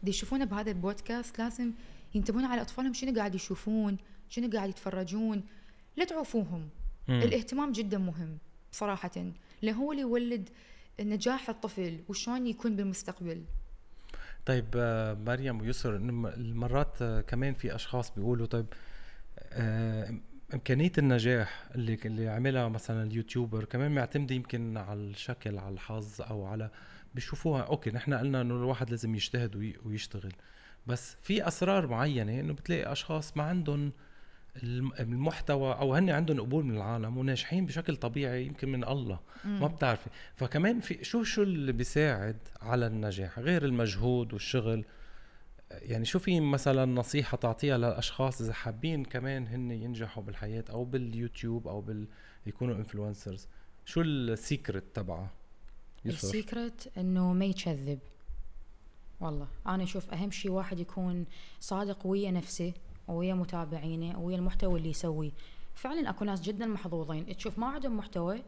دي 0.02 0.11
يشوفونا 0.11 0.44
بهذا 0.44 0.70
البودكاست 0.70 1.38
لازم 1.38 1.72
ينتبهون 2.14 2.44
على 2.44 2.61
أطفالهم 2.61 2.94
شنو 2.94 3.14
قاعد 3.14 3.35
يشوفون. 3.35 3.96
شنو 4.29 4.51
قاعد 4.51 4.69
يتفرجون؟ 4.69 5.43
لا 5.97 6.05
تعوفوهم 6.05 6.69
مم. 7.09 7.21
الاهتمام 7.23 7.73
جدا 7.73 7.99
مهم 7.99 8.39
صراحة. 8.73 9.11
لأنه 9.62 9.79
هو 9.79 9.93
اللي 9.93 10.03
يولد 10.03 10.49
نجاح 11.01 11.49
الطفل 11.49 12.01
وشلون 12.09 12.47
يكون 12.47 12.77
بالمستقبل. 12.77 13.43
طيب 14.47 14.65
آه، 14.77 15.15
مريم 15.15 15.61
ويسر 15.61 15.97
إنه 15.97 16.12
م- 16.12 16.27
المرات 16.27 17.03
آه، 17.03 17.21
كمان 17.21 17.55
في 17.55 17.75
أشخاص 17.75 18.11
بيقولوا 18.11 18.47
طيب 18.47 18.67
آه، 19.53 20.15
إمكانية 20.55 20.93
النجاح 20.99 21.65
اللي 21.75 21.99
اللي 22.05 22.29
عملها 22.29 22.69
مثلا 22.69 23.03
اليوتيوبر 23.03 23.65
كمان 23.65 23.95
معتمدة 23.95 24.35
يمكن 24.35 24.77
على 24.77 25.01
الشكل 25.01 25.59
على 25.59 25.75
الحظ 25.75 26.21
أو 26.21 26.45
على 26.47 26.71
بيشوفوها 27.15 27.62
okay 27.62 27.90
نحن 27.91 28.15
قلنا 28.15 28.41
إنه 28.41 28.55
الواحد 28.55 28.91
لازم 28.91 29.15
يجتهد 29.15 29.57
وي- 29.57 29.77
ويشتغل. 29.85 30.33
بس 30.87 31.17
في 31.23 31.49
أسرار 31.49 31.87
معينة 31.87 32.41
إنه 32.41 32.53
بتلاقي 32.53 32.93
أشخاص 32.93 33.37
ما 33.37 33.43
عندهم 33.43 33.93
المحتوى 35.01 35.73
أو 35.73 35.95
هن 35.95 36.11
عندهم 36.11 36.40
قبول 36.40 36.64
من 36.64 36.77
العالم 36.77 37.19
وناجحين 37.19 37.66
بشكل 37.66 37.97
طبيعي 37.97 38.47
يمكن 38.47 38.69
من 38.69 38.85
الله 38.85 39.21
ما 39.45 39.66
بتعرفي. 39.66 40.11
فكمان 40.35 40.81
في 40.81 41.05
شو 41.05 41.23
شو 41.23 41.42
اللي 41.42 41.73
بيساعد 41.73 42.38
على 42.62 42.87
النجاح؟ 42.87 43.38
غير 43.38 43.64
المجهود 43.64 44.33
والشغل؟ 44.33 44.85
يعني 45.71 46.05
شو 46.05 46.19
في 46.19 46.40
مثلا 46.40 46.85
نصيحة 46.85 47.37
تعطيها 47.37 47.79
للأشخاص 47.79 48.40
إذا 48.40 48.53
حابين 48.53 49.05
كمان 49.05 49.47
هن 49.47 49.71
ينجحوا 49.71 50.23
بالحياة 50.23 50.64
أو 50.71 50.85
باليوتيوب 50.85 51.69
أو 51.69 51.81
بال 51.81 52.07
يكونوا 52.47 52.77
influencers 52.77 53.49
شو 53.85 54.01
ال 54.01 54.12
secret 54.12 54.85
تبعها 54.95 55.31
ال 56.07 56.19
secret 56.19 56.92
إنه 56.99 57.33
ما 57.33 57.45
يكذب. 57.45 57.99
والله 59.21 59.49
أنا 59.66 59.83
أشوف 59.83 60.14
أهم 60.14 60.31
شيء 60.31 60.51
واحد 60.51 60.81
يكون 60.81 61.27
صادق 61.61 62.07
ويا 62.07 62.31
نفسه. 62.31 62.73
ويا 63.09 63.35
متابعينه 63.35 64.21
ويا 64.21 64.37
المحتوى 64.37 64.79
اللي 64.79 64.90
يسويه. 64.90 65.31
فعلا 65.75 66.11
أكو 66.11 66.25
ناس 66.25 66.40
جدا 66.40 66.66
محظوظين. 66.66 67.37
تشوف 67.37 67.59
ما 67.59 67.66
عندهم 67.66 67.97
محتوى 67.97 68.42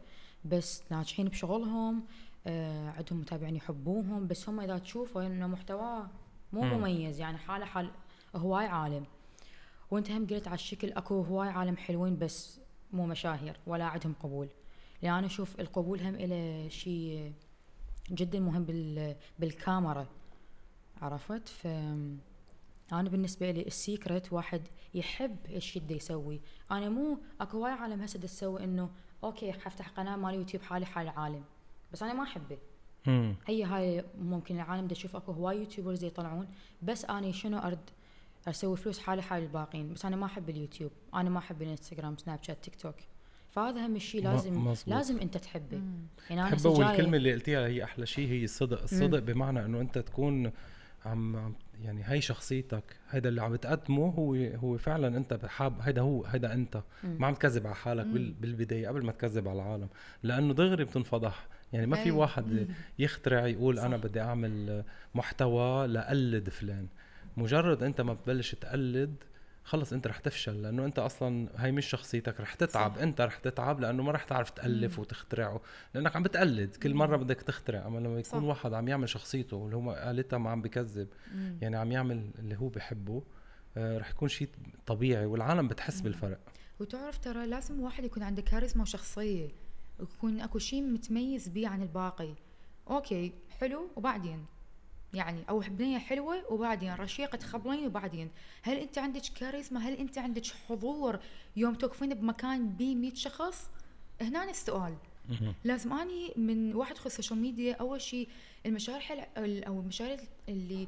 بس 0.45 0.83
ناجحين 0.91 1.27
بشغلهم 1.27 2.03
آه 2.47 2.89
عندهم 2.89 3.19
متابعين 3.19 3.55
يحبوهم 3.55 4.27
بس 4.27 4.49
هم 4.49 4.59
إذا 4.59 4.77
تشوفوا 4.77 5.25
إنه 5.25 5.47
محتواه 5.47 6.07
مو 6.53 6.61
مم. 6.61 6.73
مميز 6.73 7.19
يعني 7.19 7.37
حاله 7.37 7.65
حال 7.65 7.89
هواي 8.35 8.65
عالم. 8.65 9.05
وأنت 9.91 10.11
هم 10.11 10.27
قلت 10.27 10.47
على 10.47 10.55
الشكل 10.55 10.91
أكو 10.91 11.21
هواي 11.21 11.49
عالم 11.49 11.77
حلوين 11.77 12.17
بس 12.17 12.59
مو 12.93 13.05
مشاهير 13.05 13.59
ولا 13.67 13.85
عندهم 13.85 14.13
قبول. 14.23 14.47
لأن 15.01 15.13
أنا 15.13 15.27
أشوف 15.27 15.59
القبول 15.59 16.01
هم 16.01 16.15
له 16.15 16.67
شيء 16.69 17.33
جدا 18.11 18.39
مهم 18.39 18.63
بال 18.63 19.15
بالكاميرا. 19.39 20.07
عرفت؟ 21.01 21.47
ف 21.49 21.67
أنا 22.93 23.09
بالنسبة 23.09 23.51
لي 23.51 23.61
ال 23.61 23.71
secret 23.71 24.33
واحد 24.33 24.61
يحب 24.93 25.35
إيش 25.49 25.75
يده 25.75 25.95
يسوي. 25.95 26.41
أنا 26.71 26.89
مو 26.89 27.17
أكو 27.41 27.57
هواي 27.57 27.71
عالم 27.71 28.01
هسه 28.01 28.19
دا 28.19 28.27
تسوي 28.27 28.63
إنه 28.63 28.89
okay 29.23 29.51
حفتح 29.53 29.89
قناة 29.89 30.15
مال 30.15 30.33
يوتيوب 30.33 30.63
حالي 30.63 30.85
حال 30.85 31.03
العالم 31.07 31.43
بس 31.93 32.03
أنا 32.03 32.13
ما 32.13 32.23
أحبه. 32.23 32.57
مم. 33.07 33.35
هي 33.47 33.63
هاي 33.63 34.03
ممكن 34.21 34.55
العالم 34.55 34.87
دا 34.87 34.93
أشوف 34.93 35.15
أكو 35.15 35.31
هواي 35.31 35.57
YouTubers 35.57 36.03
يطلعون 36.03 36.47
بس 36.83 37.05
أنا 37.05 37.31
شنو 37.31 37.57
أرد 37.57 37.89
أسوي 38.47 38.77
فلوس 38.77 38.99
حالي 38.99 39.21
حال 39.21 39.43
الباقين 39.43 39.93
بس 39.93 40.05
أنا 40.05 40.15
ما 40.15 40.25
أحب 40.25 40.49
اليوتيوب 40.49 40.91
أنا 41.13 41.29
ما 41.29 41.39
أحب 41.39 41.61
الإنستغرام 41.61 42.17
سناب 42.17 42.43
شات 42.43 42.57
تيك 42.63 42.75
توك. 42.75 42.95
فهذا 43.51 43.85
هم 43.85 43.95
الشيء 43.95 44.23
لازم 44.23 44.57
مزبوط. 44.65 44.95
لازم 44.95 45.19
أنت 45.19 45.37
تحبه. 45.37 45.77
مم. 45.77 45.99
يعني 46.29 46.41
أنا 46.41 46.57
جاية- 46.57 46.65
والكلمة 46.65 47.17
اللي 47.17 47.33
قلتيها 47.33 47.67
هي 47.67 47.83
أحلى 47.83 48.05
شيء 48.05 48.27
هي 48.29 48.43
الصدق. 48.43 48.81
الصدق 48.81 49.19
بمعنى 49.19 49.65
إنه 49.65 49.81
أنت 49.81 49.97
تكون 49.97 50.51
عم 51.05 51.35
عم- 51.35 51.55
يعني 51.81 52.01
هي 52.05 52.21
شخصيتك 52.21 52.83
هيدا 53.09 53.29
اللي 53.29 53.41
عم 53.41 53.53
بتقدمه 53.53 54.05
هو 54.09 54.35
هو 54.35 54.77
فعلا 54.77 55.17
أنت 55.17 55.33
بحاب 55.33 55.79
هيدا 55.81 56.01
هو 56.01 56.25
هيدا 56.25 56.53
أنت 56.53 56.81
مم. 57.03 57.15
ما 57.19 57.27
عم 57.27 57.33
تكذب 57.33 57.67
على 57.67 57.75
حالك 57.75 58.05
بال- 58.05 58.31
بالبداية 58.33 58.87
قبل 58.87 59.05
ما 59.05 59.11
تكذب 59.11 59.47
على 59.47 59.61
العالم 59.61 59.87
لأنه 60.23 60.53
دغري 60.53 60.83
بتنفضح 60.85 61.47
يعني 61.73 61.87
ما 61.87 61.95
في 61.95 62.03
أي. 62.05 62.11
واحد 62.11 62.67
يخترع 62.99 63.47
يقول 63.47 63.79
أنا 63.79 63.97
صح. 63.97 64.03
بدي 64.03 64.21
أعمل 64.21 64.83
محتوى 65.15 65.87
لقلد 65.87 66.49
فلان 66.49 66.87
مجرد 67.37 67.83
أنت 67.83 68.01
ما 68.01 68.13
بتبلش 68.13 68.55
تقلد 68.55 69.15
خلص 69.63 69.93
انت 69.93 70.07
رح 70.07 70.17
تفشل 70.19 70.61
لأنه 70.61 70.85
انت 70.85 70.99
أصلا 70.99 71.49
هاي 71.55 71.71
مش 71.71 71.85
شخصيتك 71.85 72.39
رح 72.39 72.53
تتعب 72.53 72.95
صح. 72.95 73.01
انت 73.01 73.21
رح 73.21 73.37
تتعب 73.37 73.79
لأنه 73.79 74.03
ما 74.03 74.11
رح 74.11 74.23
تعرف 74.23 74.49
تألف 74.49 74.93
مم. 74.93 75.01
وتخترعه 75.01 75.61
لأنك 75.93 76.15
عم 76.15 76.23
بتقلد 76.23 76.75
كل 76.75 76.93
مرة 76.93 77.17
بدك 77.17 77.41
تخترع 77.41 77.87
أما 77.87 77.99
لما 77.99 78.19
يكون 78.19 78.39
صح. 78.39 78.45
واحد 78.47 78.73
عم 78.73 78.87
يعمل 78.87 79.09
شخصيته 79.09 79.65
اللي 79.65 79.75
هو 79.75 79.91
قالتها 79.91 80.37
ما 80.37 80.49
عم 80.49 80.61
بكذب 80.61 81.07
مم. 81.35 81.57
يعني 81.61 81.77
عم 81.77 81.91
يعمل 81.91 82.31
اللي 82.39 82.55
هو 82.55 82.67
بحبه 82.67 83.23
آه 83.77 83.97
رح 83.97 84.09
يكون 84.09 84.27
شيء 84.29 84.49
طبيعي 84.87 85.25
والعالم 85.25 85.67
بتحس 85.67 86.01
بالفرق 86.01 86.39
وتعرف 86.79 87.17
ترى 87.17 87.45
لازم 87.45 87.79
واحد 87.79 88.03
يكون 88.03 88.23
عنده 88.23 88.41
كاريزما 88.41 88.81
وشخصية 88.81 89.47
ويكون 89.99 90.41
أكو 90.41 90.59
شيء 90.59 90.81
متميز 90.81 91.47
بيه 91.47 91.67
عن 91.67 91.81
الباقي 91.81 92.33
okay 92.89 93.31
حلو 93.59 93.89
وبعدين 93.95 94.45
يعني 95.13 95.43
أو 95.49 95.59
بنية 95.59 95.97
حلوة 95.97 96.53
وبعدين 96.53 96.93
رشيقة 96.93 97.39
خبلين 97.39 97.85
وبعدين. 97.85 98.29
هل 98.61 98.77
أنت 98.77 98.97
عندك 98.97 99.21
كاريزما؟ 99.21 99.79
هل 99.79 99.93
أنت 99.93 100.17
عندك 100.17 100.45
حضور 100.69 101.19
يوم 101.55 101.73
توقفين 101.73 102.13
بمكان 102.13 102.69
بيه 102.69 102.95
100 102.95 103.13
شخص؟ 103.13 103.69
هنا 104.21 104.49
السؤال. 104.49 104.95
لازم 105.63 105.93
أني 105.93 106.33
من 106.35 106.75
واحد 106.75 106.91
يدخل 106.91 107.05
ال 107.05 107.10
social 107.10 107.39
media 107.39 107.73
أول 107.73 108.01
شيء 108.01 108.27
المشاهير 108.65 108.99
حل 109.01 109.63
أو 109.63 109.79
المشاهير 109.79 110.19
اللي 110.49 110.87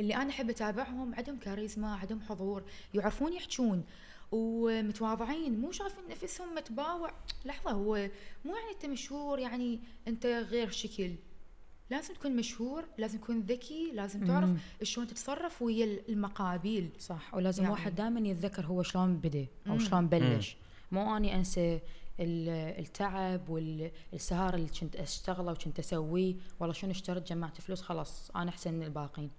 اللي 0.00 0.16
أنا 0.16 0.30
أحب 0.30 0.50
أتابعهم 0.50 1.14
عندهم 1.14 1.38
كاريزما 1.38 1.94
عندهم 1.94 2.20
حضور 2.20 2.62
يعرفون 2.94 3.32
يحجون 3.32 3.84
ومتواضعين 4.32 5.60
مو 5.60 5.72
شايفين 5.72 6.08
نفسهم 6.10 6.54
متباوع. 6.54 7.12
لحظة 7.44 7.70
هو 7.70 8.08
مو 8.44 8.56
يعني 8.56 8.70
أنت 8.74 8.86
مشهور 8.86 9.38
يعني 9.38 9.80
أنت 10.08 10.26
غير 10.26 10.70
شكل. 10.70 11.10
لازم 11.90 12.14
تكون 12.14 12.36
مشهور 12.36 12.84
لازم 12.98 13.18
تكون 13.18 13.40
ذكي 13.40 13.90
لازم 13.94 14.26
تعرف. 14.26 14.50
شلون 14.82 15.06
تتصرف 15.06 15.62
ويا 15.62 16.00
المقابيل 16.08 16.90
صح 16.98 17.34
ولازم 17.34 17.62
يعني. 17.62 17.72
واحد 17.74 17.94
دائما 17.94 18.28
يتذكر 18.28 18.66
هو 18.66 18.82
شلون 18.82 19.16
بدأ 19.16 19.46
أو. 19.68 19.78
شلون 19.78 20.06
بلش 20.06 20.56
مو 20.92 21.16
أني 21.16 21.34
أنسى 21.36 21.80
ال- 22.20 22.78
التعب 22.80 23.48
والسهر 23.48 24.54
اللي 24.54 24.68
كنت 24.80 24.96
أشتغله 24.96 25.52
وكنت 25.52 25.78
أسويه 25.78 26.34
والله 26.60 26.74
شنو 26.74 26.90
اشتريت 26.90 27.28
جمعت 27.28 27.60
فلوس 27.60 27.82
خلاص 27.82 28.30
أنا 28.36 28.50
أحسن 28.50 28.74
من 28.74 28.82
الباقين 28.82 29.30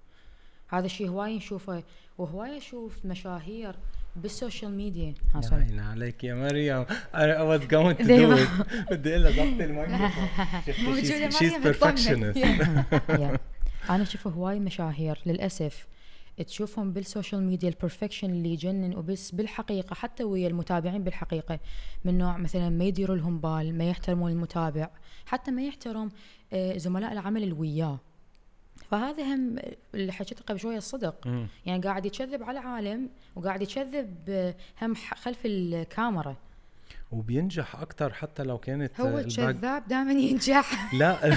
هذا 0.67 0.85
الشيء 0.85 1.09
هواي 1.09 1.37
نشوفه 1.37 1.83
وهواي 2.17 2.57
أشوف 2.57 3.05
مشاهير 3.05 3.75
بالسوشيال 4.15 4.71
ميديا. 4.71 5.13
يا 5.35 5.41
سوري. 5.41 5.61
عيني 5.63 5.81
عليك 5.81 6.23
يا 6.23 6.33
مريم. 6.33 6.85
Was 6.85 7.61
going 7.63 7.97
to 7.97 8.03
do 8.03 8.07
دايماً. 8.07 8.45
it. 8.45 8.91
بدي 8.91 9.09
أقول 9.11 9.23
لها 9.23 9.31
ضبطي 9.31 9.63
الميكروفون. 9.63 10.27
تطمن. 10.67 11.73
perfectionist. 11.73 12.37
يا. 13.21 13.39
أنا 13.89 14.03
أشوف 14.03 14.27
هواي 14.27 14.59
مشاهير 14.59 15.19
للأسف. 15.25 15.87
تشوفهم 16.47 16.93
بال 16.93 17.06
social 17.06 17.43
media 17.43 17.69
ال 17.69 17.75
perfection 17.75 18.29
اللي 18.29 18.53
يجنن 18.53 18.95
وبس 18.95 19.31
بالحقيقة 19.31 19.93
حتى 19.93 20.23
ويا 20.23 20.47
المتابعين 20.47 21.03
بالحقيقة. 21.03 21.59
من 22.05 22.17
نوع 22.17 22.37
مثلا 22.37 22.69
ما 22.69 22.83
يديروا 22.83 23.15
لهم 23.15 23.39
بال 23.39 23.77
ما 23.77 23.89
يحترمون 23.89 24.31
المتابع 24.31 24.89
حتى 25.25 25.51
ما 25.51 25.61
يحترم 25.63 26.09
آه، 26.53 26.77
زملاء 26.77 27.11
العمل 27.13 27.43
اللي 27.43 27.53
وياه. 27.53 27.99
فهذا 28.91 29.23
هم 29.23 29.55
اللي 29.95 30.11
حكيته 30.11 30.43
قبل 30.47 30.59
شوية 30.59 30.77
الصدق. 30.77 31.27
مم. 31.27 31.47
يعني 31.65 31.81
قاعد 31.83 32.05
يكذب 32.05 32.43
على 32.43 32.59
عالم 32.59 33.09
وقاعد 33.35 33.61
يكذب 33.61 34.15
آه، 34.29 34.55
هم 34.81 34.93
خلف 34.95 35.37
الكاميرا. 35.45 36.35
وبينجح 37.11 37.75
أكثر 37.75 38.13
حتى 38.13 38.43
لو 38.43 38.57
كانت 38.57 39.01
هو 39.01 39.17
الباك- 39.19 39.55
كذاب 39.59 39.87
دائما 39.87 40.11
ينجح. 40.11 40.93
لا. 40.93 41.17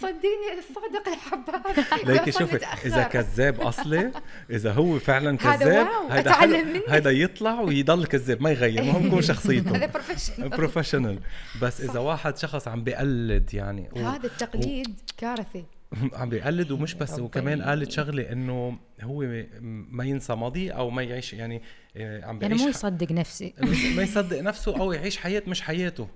صدقني 0.00 0.58
الصادق 0.58 1.08
الحباب 1.08 1.62
ليكي 2.10 2.32
شوفي. 2.32 2.56
إذا 2.84 3.02
كذاب 3.02 3.60
أصلي 3.60 4.10
إذا 4.50 4.72
هو 4.72 4.98
فعلا 4.98 5.30
هذا 5.40 5.56
كذاب 5.56 5.86
أتعلم 6.10 6.54
حلو. 6.56 6.72
منك. 6.72 6.82
هيدا 6.88 7.10
يطلع 7.10 7.60
ويضل 7.60 8.06
كذاب 8.06 8.42
ما 8.42 8.50
يغير 8.50 8.82
المهم 8.82 9.06
يكون 9.06 9.18
هذا 9.22 9.26
شخصيته 9.26 9.86
professional 9.86 10.48
professional 10.48 11.18
بس 11.62 11.80
إذا. 11.80 11.98
واحد 12.00 12.36
شخص 12.38 12.68
عم 12.68 12.84
بيقلد 12.84 13.54
يعني 13.54 13.88
و- 13.92 13.98
هذا 13.98 14.26
التقليد 14.26 15.00
كارثه 15.18 15.64
عم 16.18 16.28
بيقلد 16.28 16.70
ومش 16.70 16.94
بس. 16.94 17.18
وكمان 17.18 17.62
قالت 17.62 17.90
شغلة 17.90 18.32
إنه 18.32 18.78
هو 19.02 19.42
ما 19.90 20.04
ينسى 20.04 20.34
ماضيه 20.34 20.72
أو 20.72 20.90
ما 20.90 21.02
يعيش 21.02 21.32
يعني 21.32 21.62
آه، 21.96 22.24
عم 22.24 22.42
يعني 22.42 22.54
بيعيش 22.54 22.60
مو 22.60 22.66
ح- 22.66 22.70
يصدق 22.70 23.12
نفسي 23.12 23.54
ما 23.96 24.02
يصدق 24.02 24.40
نفسه 24.40 24.80
أو 24.80 24.92
يعيش 24.92 25.16
حياة 25.16 25.42
مش 25.46 25.60
حياته 25.62 26.08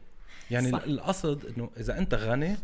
يعني 0.51 0.71
صح. 0.71 0.79
صح. 0.79 0.85
القصد 0.85 1.45
إنه 1.57 1.71
إذا 1.81 1.99
أنت 1.99 2.15
غني 2.15 2.57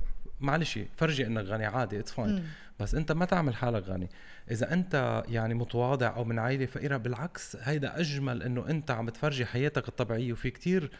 معلش 0.42 0.78
فرجي 0.96 1.26
إنك 1.26 1.44
غني 1.44 1.66
عادي 1.66 1.98
it's 1.98 2.12
fine. 2.12 2.44
بس 2.81 2.94
أنت 2.94 3.12
ما 3.12 3.24
تعمل 3.24 3.55
حالك 3.55 3.83
غني. 3.83 4.11
إذا 4.50 4.72
أنت 4.72 5.24
يعني 5.28 5.55
متواضع 5.55 6.16
أو 6.16 6.24
من 6.24 6.38
عائلة 6.38 6.66
فقيرة 6.66 6.96
بالعكس 6.96 7.57
هيدا 7.57 8.00
أجمل 8.00 8.42
إنه 8.42 8.68
أنت 8.68 8.90
عم 8.90 9.11
تفرجي 9.11 9.46
حياتك 9.46 9.88
الطبيعية. 9.88 10.33
وفي 10.33 10.50
كتير 10.50 10.90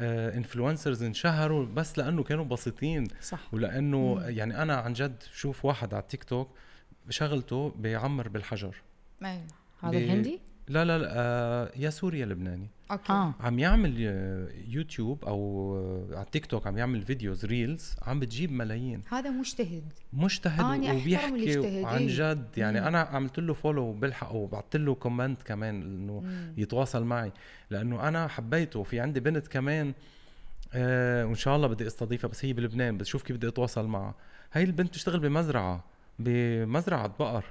influencers 0.00 1.02
انشهروا 1.02 1.66
بس 1.66 1.98
لأنه 1.98 2.22
كانوا 2.22 2.44
بسيطين. 2.44 3.08
صح. 3.20 3.54
ولأنه 3.54 4.14
مم. 4.14 4.22
يعني 4.28 4.62
أنا 4.62 4.74
عن 4.76 4.92
جد 4.92 5.22
شوف 5.32 5.64
واحد 5.64 5.94
على 5.94 6.02
التيك 6.02 6.24
توك 6.24 6.50
شغلته 7.10 7.74
بيعمر 7.78 8.28
بالحجر. 8.28 8.76
أيوه. 9.24 9.42
هذا 9.82 9.98
الهندي؟ 9.98 10.40
لا 10.68 10.84
لا, 10.84 10.98
لا 10.98 11.08
آه 11.12 11.70
يا 11.76 11.90
سوريا 11.90 12.26
لبناني. 12.26 12.66
أوكي. 12.90 13.12
آه. 13.12 13.34
عم 13.40 13.58
يعمل 13.58 13.94
آه، 14.00 14.48
يوتيوب 14.68 15.24
أو 15.24 15.76
آه، 15.76 16.16
على 16.16 16.24
التيك 16.26 16.46
توك 16.46 16.66
عم 16.66 16.78
يعمل 16.78 17.02
videos 17.02 17.44
reels 17.44 17.96
عم 18.02 18.20
بتجيب 18.20 18.52
ملايين. 18.52 19.02
هذا 19.10 19.30
مجتهد. 19.30 19.92
مجتهد 20.12 20.60
أحترم 20.60 20.74
اللي 20.74 21.00
وبيحكي 21.00 21.84
عن. 21.84 22.06
جد. 22.06 22.48
يعني 22.56 22.80
مم. 22.80 22.86
أنا 22.86 23.00
عملت 23.00 23.38
له 23.38 23.54
follow 23.54 23.82
وبلحق 23.82 24.34
وبعثت 24.34 24.76
له 24.76 24.94
comment 24.94 25.42
كمان 25.42 25.82
إنه. 25.82 26.22
يتواصل 26.56 27.04
معي. 27.04 27.32
لأنه 27.70 28.08
أنا 28.08 28.28
حبيته. 28.28 28.82
في 28.82 29.00
عندي 29.00 29.20
بنت 29.20 29.48
كمان 29.48 29.92
آه 30.74 31.26
وإن 31.26 31.34
شاء 31.34 31.56
الله 31.56 31.66
بدي 31.68 31.86
أستضيفها 31.86 32.28
بس 32.28 32.44
هي 32.44 32.52
بلبنان. 32.52 32.94
بدي 32.94 33.02
أشوف 33.04 33.22
كيف 33.22 33.36
بدي 33.36 33.48
أتواصل 33.48 33.86
معها. 33.86 34.14
هاي 34.52 34.62
البنت 34.62 34.88
بتشتغل 34.88 35.20
بمزرعة 35.20 35.84
بمزرعة 36.18 37.06
بقر. 37.06 37.44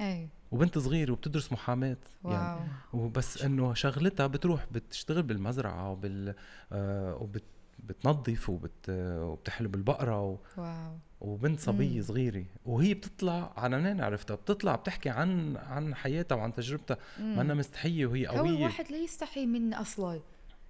اي 0.00 0.28
وبنت 0.50 0.78
صغيرة 0.78 1.12
وبتدرس 1.12 1.52
محاماة 1.52 1.96
يعني. 2.24 2.68
وبس 2.92 3.42
إنه 3.42 3.74
شغلتها 3.74 4.26
بتروح 4.26 4.66
بتشتغل 4.72 5.22
بالمزرعة 5.22 5.90
وبال 5.90 6.34
آه 6.72 7.16
وبت 7.20 7.44
بتنظف 7.78 8.50
وبت 8.50 8.88
وبتحلب 8.90 9.74
البقرة 9.74 10.22
و... 10.22 10.38
واو. 10.56 10.98
وبنت 11.20 11.60
صبية 11.60 11.96
مم. 11.96 12.02
صغيرة. 12.02 12.44
وهي 12.66 12.94
بتطلع 12.94 13.52
أنا 13.58 13.78
منين 13.78 14.00
عرفتها؟ 14.00 14.34
بتطلع 14.34 14.76
بتحكي 14.76 15.08
عن 15.08 15.56
عن 15.56 15.94
حياتها 15.94 16.34
وعن 16.36 16.52
تجربتها. 16.52 16.96
ما 17.18 17.40
أنا 17.40 17.54
مستحية 17.54 18.06
وهي 18.06 18.26
قوية. 18.26 18.56
الواحد 18.56 18.92
لا 18.92 18.98
يستحي 18.98 19.46
من 19.46 19.74
أصله. 19.74 20.22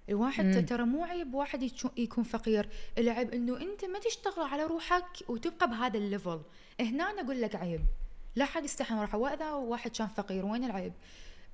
الواحد. 0.09 0.65
ترى 0.65 0.83
مو 0.83 1.03
عيب 1.03 1.33
واحد 1.33 1.71
يكون 1.97 2.23
فقير. 2.23 2.69
العيب 2.97 3.33
إنه 3.33 3.57
أنت 3.61 3.85
ما 3.85 3.99
تشتغل 3.99 4.43
على 4.51 4.63
روحك 4.63 5.29
وتبقى 5.29 5.69
بهذا 5.69 5.97
الليفل. 5.97 6.41
هنا 6.79 7.03
أنا 7.03 7.21
أقول 7.21 7.41
لك 7.41 7.55
عيب. 7.55 7.81
لا 8.39 8.45
حد 8.45 8.65
روحه 8.91 9.17
واذا 9.17 9.51
واحد 9.51 9.91
كان 9.91 10.07
فقير. 10.07 10.45
وين 10.45 10.63
العيب؟ 10.63 10.93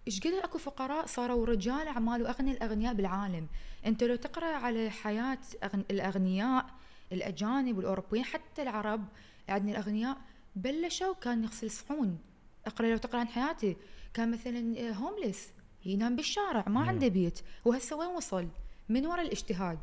إيش 0.08 0.20
قد 0.20 0.34
أكو 0.34 0.58
فقراء 0.58 1.06
صاروا 1.06 1.46
رجال 1.46 1.88
أعمال 1.88 2.22
واغنى 2.22 2.52
الأغنياء 2.52 2.94
بالعالم. 2.94 3.48
أنت 3.86 4.04
لو 4.04 4.16
تقرأ 4.16 4.46
على 4.46 4.90
حياة 4.90 5.38
أغن... 5.64 5.84
الأغنياء 5.92 6.66
الأجانب 7.12 7.78
والاوروبيين 7.78 8.26
حتى 8.26 8.62
العرب 8.62 9.06
عندنا 9.50 9.72
الأغنياء 9.72 10.18
بلشوا 10.56 11.14
كان 11.14 11.44
يغسل 11.44 11.72
صحون. 11.72 12.20
أقرأ 12.66 12.88
لو 12.88 12.98
تقرأ 12.98 13.20
عن 13.20 13.28
حياته 13.28 13.76
كان 14.14 14.32
مثلا 14.32 14.92
هومليس 14.98 15.48
ينام 15.86 16.16
بالشارع 16.16 16.64
ما 16.68 16.82
مم. 16.82 16.90
عنده 16.90 17.08
بيت. 17.08 17.40
وهسه 17.66 17.96
وين 17.96 18.10
وصل؟ 18.10 18.48
من 18.90 19.06
وراء 19.06 19.26
الاجتهاد. 19.26 19.80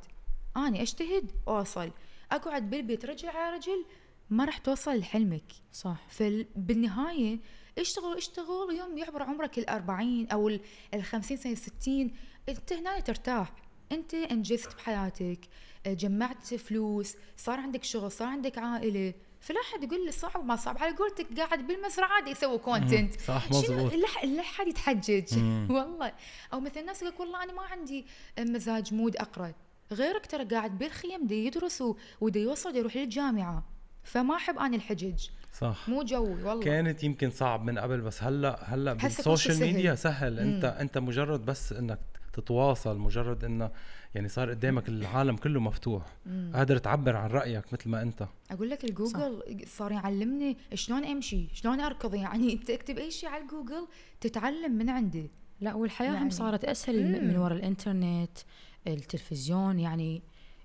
أني 0.56 0.82
أجتهد 0.82 1.30
وأوصل. 1.46 1.90
أقعد 2.32 2.70
بالبيت 2.70 3.04
رجل 3.04 3.28
على 3.28 3.56
رجل 3.56 3.84
ما 4.30 4.44
راح 4.44 4.58
توصل 4.58 4.98
لحلمك. 4.98 5.44
صح. 5.72 5.96
فبالنهاية 6.08 7.38
اشتغل 7.78 8.16
اشتغل 8.16 8.76
يوم 8.78 8.98
يعبر 8.98 9.22
عمرك 9.22 9.58
الأربعين 9.58 10.28
أو 10.28 10.48
ال- 10.48 10.60
الخمسين 10.94 11.36
سنة 11.36 11.52
الستين 11.52 12.14
انت 12.48 12.72
هنا 12.72 13.00
ترتاح. 13.00 13.52
انت 13.92 14.14
انجزت 14.14 14.74
بحياتك 14.76 15.40
آه، 15.86 15.92
جمعت 15.92 16.54
فلوس 16.54 17.14
صار 17.36 17.60
عندك 17.60 17.84
شغل 17.84 18.12
صار 18.12 18.28
عندك 18.28 18.58
عائلة. 18.58 19.14
فلا 19.40 19.58
حد 19.72 19.84
يقول 19.84 20.04
لي 20.06 20.12
صعب 20.12 20.44
ما 20.44 20.56
صعب. 20.56 20.78
على 20.78 20.96
قولتك 20.96 21.38
قاعد 21.38 21.66
بالمزرعة 21.66 22.08
عادي 22.08 22.30
يسوي 22.30 22.58
content 22.58 23.20
صح 23.20 23.46
شنو؟ 23.52 23.60
مزبوط 23.60 23.92
لا 24.24 24.42
حد 24.42 24.68
يتحجج. 24.68 25.38
والله. 25.74 26.12
أو 26.52 26.60
مثل 26.60 26.80
الناس 26.80 27.02
يقول 27.02 27.26
والله 27.26 27.42
أنا 27.42 27.52
ما 27.52 27.62
عندي 27.62 28.06
مزاج 28.38 28.94
mood 28.94 29.16
أقرأ. 29.16 29.52
غيرك 29.92 30.26
ترى 30.26 30.44
قاعد 30.44 30.78
بالخيم 30.78 31.26
دي 31.26 31.46
يدرس 31.46 31.80
و- 31.82 31.96
ودا 32.20 32.40
يوصل 32.40 32.76
يروح 32.76 32.96
للجامعة. 32.96 33.64
فما 34.02 34.36
أحب 34.36 34.58
أنا 34.58 34.76
الحجج. 34.76 35.26
صح. 35.52 35.88
مو 35.88 36.02
جوي 36.02 36.44
والله. 36.44 36.60
كانت 36.60 37.04
يمكن 37.04 37.30
صعب 37.30 37.64
من 37.64 37.78
قبل 37.78 38.00
بس 38.00 38.22
هلأ 38.22 38.74
هلأ 38.74 38.92
بال 38.92 39.07
social. 39.07 39.60
media 39.60 39.94
سهل. 39.94 40.38
انت 40.38 40.64
مم. 40.64 40.70
أنت 40.70 40.98
مجرد 40.98 41.44
بس 41.44 41.72
إنك 41.72 41.98
تتواصل 42.32 42.98
مجرد 42.98 43.44
انه 43.44 43.70
يعني 44.14 44.28
صار 44.28 44.50
قدامك 44.50 44.88
العالم 44.88 45.36
كله 45.36 45.60
مفتوح. 45.60 46.02
مم. 46.26 46.52
قادر 46.54 46.78
تعبر 46.78 47.16
عن 47.16 47.30
رأيك 47.30 47.72
مثل 47.72 47.88
ما 47.90 48.02
أنت. 48.02 48.26
أقول 48.50 48.70
لك 48.70 48.84
الجوجل 48.84 49.42
صار 49.66 49.92
يعلمني 49.92 50.56
شلون 50.74 51.04
أمشي 51.04 51.48
شلون 51.52 51.80
أركض. 51.80 52.14
يعني 52.14 52.52
أنت 52.52 52.70
اكتب 52.70 52.98
أي 52.98 53.10
شيء 53.10 53.28
على 53.28 53.42
الجوجل 53.42 53.88
تتعلم 54.20 54.72
من 54.72 54.90
عنده 54.90 55.26
لا 55.60 55.74
والحياة 55.74 56.10
هم 56.10 56.14
يعني. 56.14 56.30
صارت 56.30 56.64
أسهل 56.64 57.04
مم. 57.04 57.28
من 57.28 57.36
وراء 57.36 57.58
الإنترنت 57.58 58.38
التلفزيون. 58.86 59.78
يعني 59.78 60.22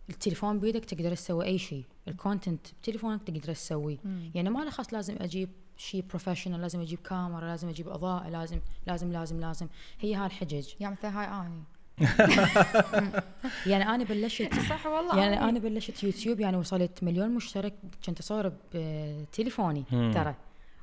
التليفون 0.10 0.60
بيدك 0.60 0.86
تقدر 0.86 1.16
تسوي 1.16 1.46
أي 1.46 1.58
شيء. 1.58 1.86
ال 2.08 2.15
content 2.15 2.68
بتليفونك 2.82 3.24
تقدر 3.24 3.54
تسويه. 3.54 3.98
يعني 4.36 4.50
ما 4.50 4.60
له 4.60 4.70
خاص 4.70 4.94
لازم 4.94 5.16
أجيب 5.22 5.50
شيء 5.78 6.04
professional 6.10 6.62
لازم 6.62 6.82
أجيب 6.82 7.00
كاميرا 7.00 7.48
لازم 7.48 7.70
أجيب 7.70 7.88
إضاءة 7.90 8.30
لازم 8.30 8.60
لازم 8.88 9.12
لازم 9.12 9.40
لازم. 9.40 9.68
هي 10.00 10.16
هاي 10.16 10.26
الحجج. 10.26 10.68
يعني 10.80 10.96
مثلا 11.00 11.22
هاي 11.22 11.46
أني. 11.48 11.64
يعني 13.72 13.90
أنا 13.96 14.04
بلشت 14.04 14.60
صح 14.70 14.86
والله 14.86 15.18
يعني 15.20 15.42
أنا 15.50 15.60
بلشت 15.60 16.04
يوتيوب 16.04 16.40
يعني 16.40 16.58
وصلت 16.58 17.04
مليون 17.04 17.30
مشترك 17.30 17.74
كنت 18.06 18.20
أصور 18.20 18.52
بتليفوني. 18.74 19.84
ترى. 20.14 20.36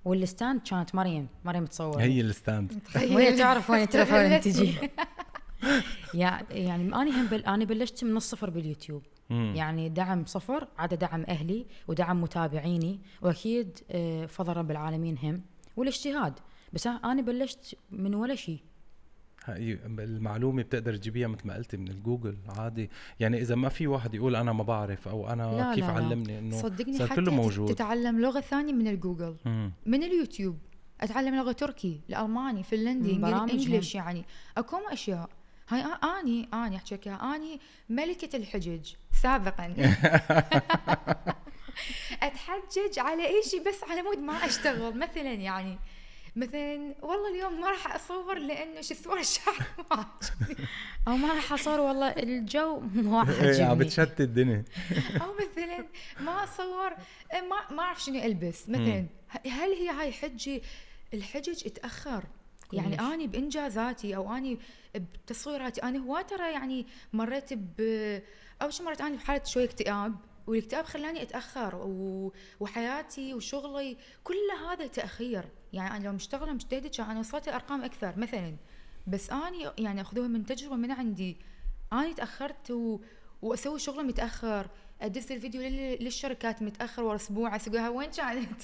وال 0.05 0.21
stand 0.21 0.61
كانت 0.61 0.95
مريم 0.95 1.29
مريم 1.45 1.67
تصور. 1.67 2.01
هي 2.01 2.21
ال 2.21 2.28
stand. 2.28 2.73
وهي 3.13 3.37
تعرف 3.37 3.71
وين 3.71 3.83
التليفون. 3.83 4.41
تجي. 4.41 4.75
يع- 6.15 6.41
يعني 6.51 6.83
أنا 6.95 7.21
هم 7.21 7.27
بل 7.27 7.41
أنا 7.45 7.65
بلشت 7.65 8.05
من 8.05 8.17
الصفر 8.17 8.51
باليوتيوب. 8.51 9.03
مم. 9.31 9.53
يعني 9.57 9.89
دعم 9.89 10.25
صفر 10.25 10.69
عدا 10.79 10.97
دعم 10.97 11.25
أهلي 11.29 11.67
ودعم 11.89 12.21
متابعيني 12.21 13.01
وأكيد 13.23 13.79
آه، 13.91 14.27
فضل 14.27 14.53
رب 14.53 14.71
العالمين 14.71 15.19
هم 15.23 15.43
والاجتهاد. 15.77 16.35
بس 16.73 16.87
أنا 16.87 17.23
بلشت 17.23 17.77
من 17.91 18.15
ولا 18.15 18.35
شيء 18.35 18.61
هاي 19.45 19.79
المعلومة 19.87 20.63
بتقدر 20.63 20.97
تجيبيها 20.97 21.29
مثل 21.29 21.47
ما 21.47 21.55
قلتي 21.55 21.77
من 21.77 21.89
الجوجل 21.89 22.37
عادي. 22.49 22.91
يعني 23.21 23.41
إذا 23.41 23.55
ما 23.55 23.69
في 23.69 23.87
واحد 23.87 24.15
يقول 24.15 24.37
أنا 24.37 24.53
ما 24.53 24.63
بعرف 24.63 25.09
أو 25.09 25.29
أنا 25.29 25.43
لا، 25.43 25.75
كيف 25.75 25.85
لا،. 25.85 25.91
علمني 25.91 26.39
إنه 26.39 26.57
صدقني 26.57 26.99
صار 26.99 27.09
حتى 27.09 27.21
كله 27.21 27.33
موجود. 27.33 27.75
تتعلم 27.75 28.21
لغة 28.21 28.41
ثانية 28.41 28.73
من 28.73 28.89
الجوجل 28.89 29.37
مم. 29.45 29.73
من 29.87 30.03
اليوتيوب. 30.03 30.59
أتعلم 31.01 31.35
لغة 31.35 31.53
تركي 31.53 32.01
الألماني 32.09 32.63
فنلندي 32.63 33.27
English 33.27 33.95
يعني. 33.95 34.25
اكو 34.57 34.77
أشياء. 34.77 35.29
هاي 35.69 35.85
آني 36.21 36.49
آني 36.55 36.77
أحكي 36.77 37.11
آني 37.11 37.61
ملكة 37.89 38.37
الحجج. 38.37 38.93
سابقا. 39.25 39.75
أتحجج 42.23 42.99
على 42.99 43.27
أي 43.27 43.43
شيء 43.43 43.69
بس 43.69 43.85
على 43.85 44.03
مود 44.03 44.19
ما 44.19 44.47
أشتغل. 44.47 44.99
مثلا 44.99 45.33
يعني 45.33 45.79
مثلا 46.37 46.95
والله 47.03 47.31
اليوم 47.35 47.61
ما 47.61 47.71
راح 47.71 47.95
أصور 47.95 48.39
لأنه 48.39 48.81
شو 48.81 48.95
اسمه 48.95 49.21
الشعر 49.27 49.55
ما. 49.91 50.07
أو 51.09 51.17
ما 51.17 51.35
راح 51.35 51.53
أصور 51.53 51.81
والله 51.81 52.09
الجو 52.09 52.81
مو 52.81 53.23
إيه، 53.23 53.29
عم 53.29 53.47
عاجبني 53.47 53.75
بتشتت 53.85 54.21
الدنيا. 54.21 54.65
أو 55.21 55.35
مثلا 55.35 55.85
ما 56.21 56.45
أصور 56.45 56.91
ما 57.33 57.75
ما 57.77 57.83
أعرف 57.83 58.03
شنو 58.03 58.23
ألبس. 58.23 58.69
مثلا 58.69 59.07
هل 59.47 59.73
هي 59.73 59.89
هاي 59.89 60.13
حجه 60.13 60.61
الحجج 61.15 61.67
اتاخر 61.67 62.25
يعني. 62.73 63.01
أني 63.01 63.27
بإنجازاتي 63.27 64.17
أو 64.17 64.37
أني 64.37 64.59
بتصويراتي 64.95 65.83
أنا 65.83 65.99
هواي 65.99 66.25
ترى 66.25 66.53
يعني 66.53 66.87
مريت 67.13 67.53
ب 67.53 67.81
أول 68.63 68.73
شيء 68.73 68.87
مريت 68.87 69.01
أنا 69.01 69.17
بحالة 69.17 69.45
شوية 69.45 69.65
اكتئاب 69.65 70.15
والاكتئاب 70.47 70.85
خلاني 70.85 71.23
أتأخر 71.23 71.75
و... 71.75 72.33
وحياتي 72.61 73.35
وشغلي 73.35 73.97
كل 74.25 74.35
هذا 74.69 74.87
تأخير. 74.87 75.45
يعني 75.73 75.97
أنا 75.97 76.05
لو 76.05 76.13
مشتغلة 76.13 76.53
مجتهده 76.53 76.89
كان 76.89 77.11
أنا 77.11 77.21
وصلت 77.21 77.49
لارقام 77.49 77.85
أكثر 77.85 78.19
مثلا. 78.19 78.57
بس 79.07 79.31
أني 79.31 79.71
يعني 79.79 80.01
أخذوها 80.01 80.29
من 80.29 80.47
تجربة 80.47 80.77
من 80.77 80.91
عندي. 80.91 81.37
أني 81.93 82.15
تأخرت 82.15 82.71
و... 82.71 83.01
وأسوي 83.43 83.79
شغله 83.79 84.03
متأخر. 84.03 84.71
ادز 85.01 85.33
الفيديو 85.33 85.63
لل... 85.63 86.05
للشركات 86.05 86.63
متأخر 86.63 87.03
ورا 87.03 87.17
أسبوع 87.17 87.57
اسويها 87.57 87.89
وين 87.89 88.11
كانت؟ 88.11 88.63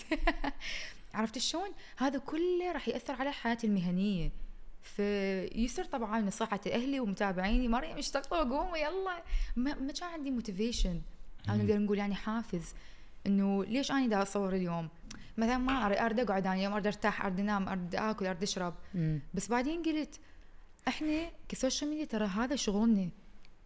عرفت 1.15 1.39
شلون؟ 1.39 1.69
هذا 1.97 2.19
كله 2.19 2.73
راح 2.73 2.89
يأثر 2.89 3.15
على 3.15 3.33
حياتي 3.33 3.67
المهنية. 3.67 4.31
فيصير 4.83 5.85
طبعا 5.85 6.21
نصيحة 6.21 6.61
أهلي 6.67 7.01
ومتابعيني. 7.01 7.69
مريم 7.69 7.99
اشتغلوا 7.99 8.45
وقوموا 8.45 8.77
يلا. 8.77 9.23
ما, 9.57 9.75
ما 9.75 9.93
كان 9.93 10.09
عندي 10.09 10.31
motivation 10.31 11.01
أنا 11.49 11.63
نقدر 11.63 11.79
نقول 11.79 11.99
يعني 11.99 12.15
حافز 12.15 12.75
إنه 13.27 13.65
ليش 13.65 13.91
أنا 13.91 14.07
دا 14.07 14.23
أصور 14.23 14.55
اليوم؟ 14.55 14.89
مثلا 15.37 15.59
ما 15.59 15.87
اريد 15.87 16.21
أقعد 16.21 16.47
أنا 16.47 16.55
اليوم 16.55 16.73
اريد 16.73 16.87
أرتاح 16.87 17.25
اريد 17.25 17.41
أنام 17.41 17.69
اريد 17.69 17.95
آكل 17.95 18.27
اريد 18.27 18.43
أشرب. 18.43 18.75
مم. 18.95 19.21
بس 19.35 19.49
بعدين 19.49 19.83
قلت 19.83 20.21
إحنا 20.89 21.31
ك 21.49 21.55
social 21.55 21.91
media 21.91 22.05
ترى 22.05 22.27
هذا 22.27 22.57
شغلنا. 22.57 23.09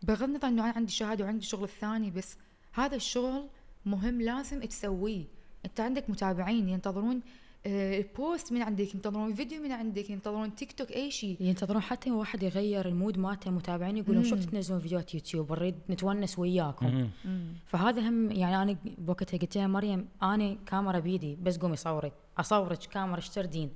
بغض 0.02 0.22
النظر 0.22 0.48
إنه 0.48 0.64
أنا 0.64 0.72
عندي 0.76 0.92
شهادة 0.92 1.24
وعندي 1.24 1.46
شغل 1.46 1.64
الثاني 1.64 2.10
بس 2.10 2.36
هذا 2.72 2.96
الشغل 2.96 3.48
مهم 3.86 4.20
لازم 4.20 4.60
تسويه. 4.60 5.24
أنت 5.64 5.80
عندك 5.80 6.10
متابعين 6.10 6.68
ينتظرون 6.68 7.22
آه، 7.66 7.98
ال 7.98 8.09
post 8.09 8.52
من 8.52 8.62
عندك 8.62 8.94
ينتظرون 8.94 9.34
فيديو 9.34 9.62
من 9.62 9.72
عندك 9.72 10.10
ينتظرون 10.10 10.54
تيك 10.54 10.72
توك 10.72 10.92
أي 10.92 11.10
شيء. 11.10 11.36
ينتظرون 11.40 11.82
حتى 11.82 12.10
واحد 12.10 12.42
يغير 12.42 12.88
ال 12.88 12.94
mood 12.94 13.18
مالته 13.18 13.50
متابعين 13.50 13.96
يقولون 13.96 14.24
شو. 14.24 14.36
تنزلون 14.36 14.80
فيديوهات 14.80 15.14
يوتيوب؟ 15.14 15.52
نريد 15.52 15.74
نتونس 15.90 16.38
وياكم. 16.38 17.08
مم. 17.24 17.52
فهذا 17.66 18.08
هم 18.08 18.30
يعني 18.30 18.62
أنا 18.62 18.76
بوقتها 18.98 19.38
قلت 19.38 19.56
لها 19.56 19.66
مريم 19.66 20.08
أنا 20.22 20.56
كاميرا 20.66 20.98
بيدي 20.98 21.36
بس 21.42 21.58
قومي 21.58 21.76
صوري 21.76 22.12
أصورك 22.38 22.78
كاميرا 22.78 23.18
اشتردين 23.18 23.70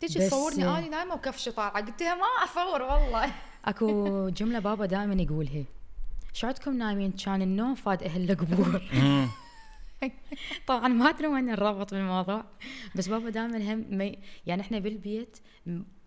تجي 0.00 0.18
بس- 0.18 0.26
تصورني 0.26 0.64
أنا 0.64 0.88
نايمة 0.88 1.14
وكفشي 1.14 1.50
طالعة. 1.50 1.86
قلت 1.86 2.02
لها 2.02 2.14
ما 2.14 2.22
أصور 2.44 2.82
والله. 2.82 3.32
أكو 3.64 4.28
جملة 4.28 4.58
بابا 4.58 4.86
دائما 4.86 5.22
يقولها. 5.22 5.64
شعدكم 6.32 6.76
نايمين؟ 6.78 7.12
كان 7.12 7.42
النوم 7.42 7.74
فاد 7.74 8.02
أهل 8.02 8.30
القبور. 8.30 8.82
طبعا 10.68 10.88
ما 10.88 11.08
أدري 11.08 11.26
وين 11.26 11.50
الربط 11.50 11.94
بالموضوع 11.94 12.44
بس 12.94 13.08
بابا 13.08 13.30
دائما 13.30 13.74
هم 13.74 13.84
مي 13.90 14.18
يعني 14.46 14.62
إحنا 14.62 14.78
بالبيت 14.78 15.38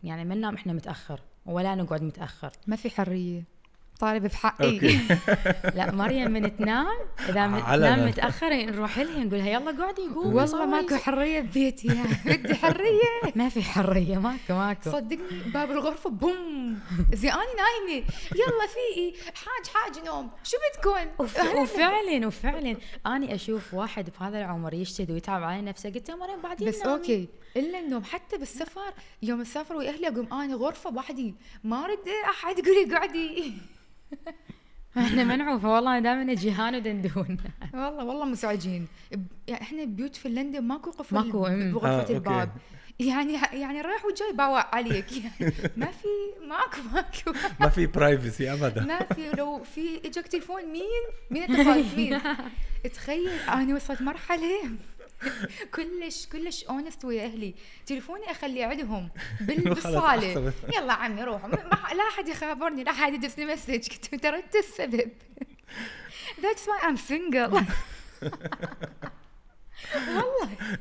يعني 0.04 0.26
ما 0.26 0.36
ننام 0.36 0.56
إحنا 0.56 0.74
متأخر 0.74 1.22
ولا 1.46 1.76
نقعد 1.76 2.04
متأخر. 2.04 2.52
ما 2.68 2.76
في 2.76 2.90
حرية. 2.90 3.59
طالبة 4.00 4.28
بحقي 4.28 4.80
لا 5.78 5.92
مريم 5.92 6.32
من 6.32 6.58
تنام 6.58 6.88
إذا. 7.20 7.34
تنام 7.76 8.08
متأخر 8.08 8.54
نروح 8.54 9.00
لها 9.00 9.24
نقول 9.24 9.40
لها 9.40 9.50
يلا 9.50 9.84
قعدي 9.84 10.02
قومي. 10.16 10.36
والله. 10.36 10.66
ماكو 10.66 10.96
حرية 11.06 11.40
ببيتي 11.40 11.88
يعني 11.88 12.10
بدي 12.26 12.56
حرية. 12.56 13.34
ما 13.36 13.50
في 13.50 13.62
حرية 13.64 14.18
ماكو 14.18 14.38
ماكو. 14.54 14.92
صدقني 14.92 15.40
باب 15.54 15.72
الغرفة 15.72 16.10
بوم. 16.10 16.80
زي 17.14 17.30
أنا 17.30 17.42
نايمة. 17.44 18.06
يلا 18.36 18.68
فيقي 18.74 19.14
حاج 19.36 19.68
حاج 19.74 20.06
نوم. 20.06 20.30
شو 20.44 20.58
بدكم؟ 20.76 21.24
وف- 21.24 21.56
وفعلا 21.56 22.28
وفعلا. 22.28 22.76
أني 23.08 23.36
أشوف 23.36 23.74
واحد 23.74 24.10
بهذا 24.20 24.40
العمر 24.40 24.74
يجتهد 24.74 25.12
ويتعب 25.12 25.44
على 25.44 25.62
نفسه. 25.62 25.90
قلت 25.90 26.10
له 26.10 26.18
مريم 26.18 26.42
بعدين 26.42 26.68
بس 26.68 26.80
نامي. 26.80 26.94
أوكي. 26.94 27.28
إلا 27.58 27.80
النوم 27.80 28.04
حتى 28.04 28.38
بالسفر 28.38 28.94
يوم 29.22 29.42
اسافر 29.42 29.76
ويا 29.76 29.90
أهلي 29.90 30.08
أقوم 30.08 30.34
أنا 30.34 30.56
غرفة 30.56 30.90
وحدي. 30.96 31.36
ما 31.64 31.86
اريد 31.86 32.00
أحد 32.30 32.60
يقول 32.60 32.76
لي 32.90 32.96
قعدي. 32.96 33.54
إحنا 34.98 35.24
منعوفة 35.24 35.74
والله 35.74 36.00
دائما 36.00 36.34
جيهان 36.34 36.76
ودندون 36.76 37.38
والله 37.74 38.06
والله 38.06 38.26
مزعجين 38.26 38.88
يعني 39.48 39.62
إحنا 39.62 39.84
بيوت 39.86 40.16
فنلندا 40.16 40.60
ماكو 40.60 40.92
قفل 40.92 41.16
ماكو،. 41.16 41.40
بغرفة 41.40 42.14
آه،. 42.14 42.18
الباب. 42.18 42.50
يعني 43.00 43.34
يعني 43.54 43.82
رايح 43.82 44.06
وجاي 44.06 44.34
باوع 44.34 44.76
عليك. 44.76 45.12
يعني 45.12 45.54
ما 45.78 45.86
في 45.86 46.08
ماكو 46.48 46.82
ماكو. 46.94 47.40
ما 47.60 47.70
في 47.70 47.86
privacy 47.86 48.54
ابدا. 48.54 48.82
ما 48.82 49.00
في 49.04 49.32
لو 49.38 49.64
في 49.64 50.08
إجاك 50.08 50.28
تليفون 50.28 50.66
مين؟ 50.66 51.04
مين 51.32 51.44
اتصل 51.44 51.98
مين؟ 51.98 52.22
تخيل 52.96 53.30
أنا 53.50 53.76
وصلت 53.76 54.02
مرحلة 54.02 54.70
كلش 55.76 56.26
كلش 56.32 56.64
honest 56.64 57.06
ويا 57.06 57.26
أهلي. 57.26 57.56
تليفوني 57.86 58.32
اخليه 58.32 58.66
عندهم 58.66 59.10
بالصاله. 59.48 60.54
يلا 60.78 60.94
عمي 60.94 61.24
روح. 61.24 61.46
لا 61.46 62.04
أحد 62.14 62.28
يخابرني 62.28 62.84
لا 62.84 62.92
أحد 62.92 63.14
يدز 63.14 63.40
لي 63.40 63.46
مسج 63.46 63.90
قلت 63.90 64.14
له 64.14 64.20
ترى 64.20 64.38
أنت 64.38 64.56
السبب. 64.56 65.12
That's 66.44 66.64
why 66.68 66.86
I'm 66.88 66.98
single. 67.12 67.64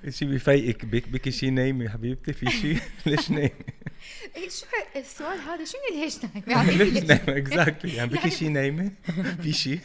شي 0.08 0.24
بيفيقك 0.24 0.84
بك 0.84 1.08
بك 1.08 1.28
شي 1.28 1.50
نايمه 1.50 1.84
يا 1.84 1.90
حبيبتي؟ 1.90 2.32
في 2.32 2.50
شي؟ 2.50 2.76
ليش 3.06 3.30
نايمه 3.30 3.50
شو 4.48 4.66
السؤال 4.96 5.40
هذا؟ 5.40 5.64
شنو 5.64 5.80
ليش 6.00 6.16
نايم؟ 6.24 6.44
يعني 6.46 6.70
ليش؟ 6.70 7.04
نايمه 7.04 7.36
exactly 7.38 7.94
يعني 7.94 8.10
بك 8.10 8.16
يعني- 8.18 8.30
شي 8.30 8.48
نايمة؟ 8.48 8.92
في 9.42 9.52
شي؟ 9.52 9.78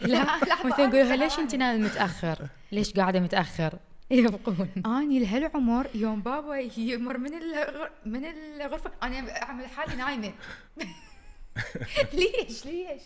لا 0.00 0.38
لا، 0.46 0.66
مثلا 0.66 0.80
يقولوا 0.96 1.16
ليش 1.16 1.38
أنت 1.38 1.54
نايمة 1.54 1.84
متأخر؟ 1.88 2.48
ليش 2.72 2.92
قاعدة 2.92 3.20
متأخر؟ 3.20 3.78
يبقون. 4.20 4.68
آني 4.86 5.18
لهالعمر 5.18 5.86
يوم 5.94 6.20
بابا 6.22 6.56
يمر 6.78 7.18
من 7.18 7.34
الغر... 7.34 7.90
من 8.06 8.24
الغرفة 8.24 8.90
أنا 9.02 9.42
أعمل 9.42 9.66
حالي 9.66 9.96
نايمة. 9.96 10.32
ليش؟ 12.14 12.66
ليش؟ 12.66 13.02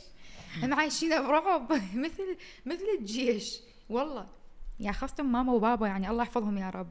هم 0.62 0.74
عايشين 0.74 1.08
برعب. 1.22 1.72
مثل 2.04 2.36
مثل 2.66 2.84
الجيش. 2.98 3.60
والله. 3.90 4.26
يعني 4.80 4.96
خاصة 4.96 5.22
ماما 5.22 5.52
وبابا 5.52 5.86
يعني 5.86 6.10
الله 6.10 6.22
يحفظهم 6.22 6.58
يا 6.58 6.70
رب. 6.70 6.88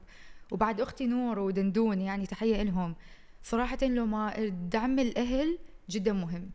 وبعد 0.51 0.81
أختي 0.81 1.05
نور 1.05 1.39
ودندون 1.39 2.01
يعني 2.01 2.25
تحية 2.25 2.63
لهم. 2.63 2.95
صراحة 3.43 3.77
لو 3.81 4.05
ما 4.05 4.33
دعم 4.71 4.99
الأهل 4.99 5.57
جدا 5.89 6.13
مهم. 6.13 6.49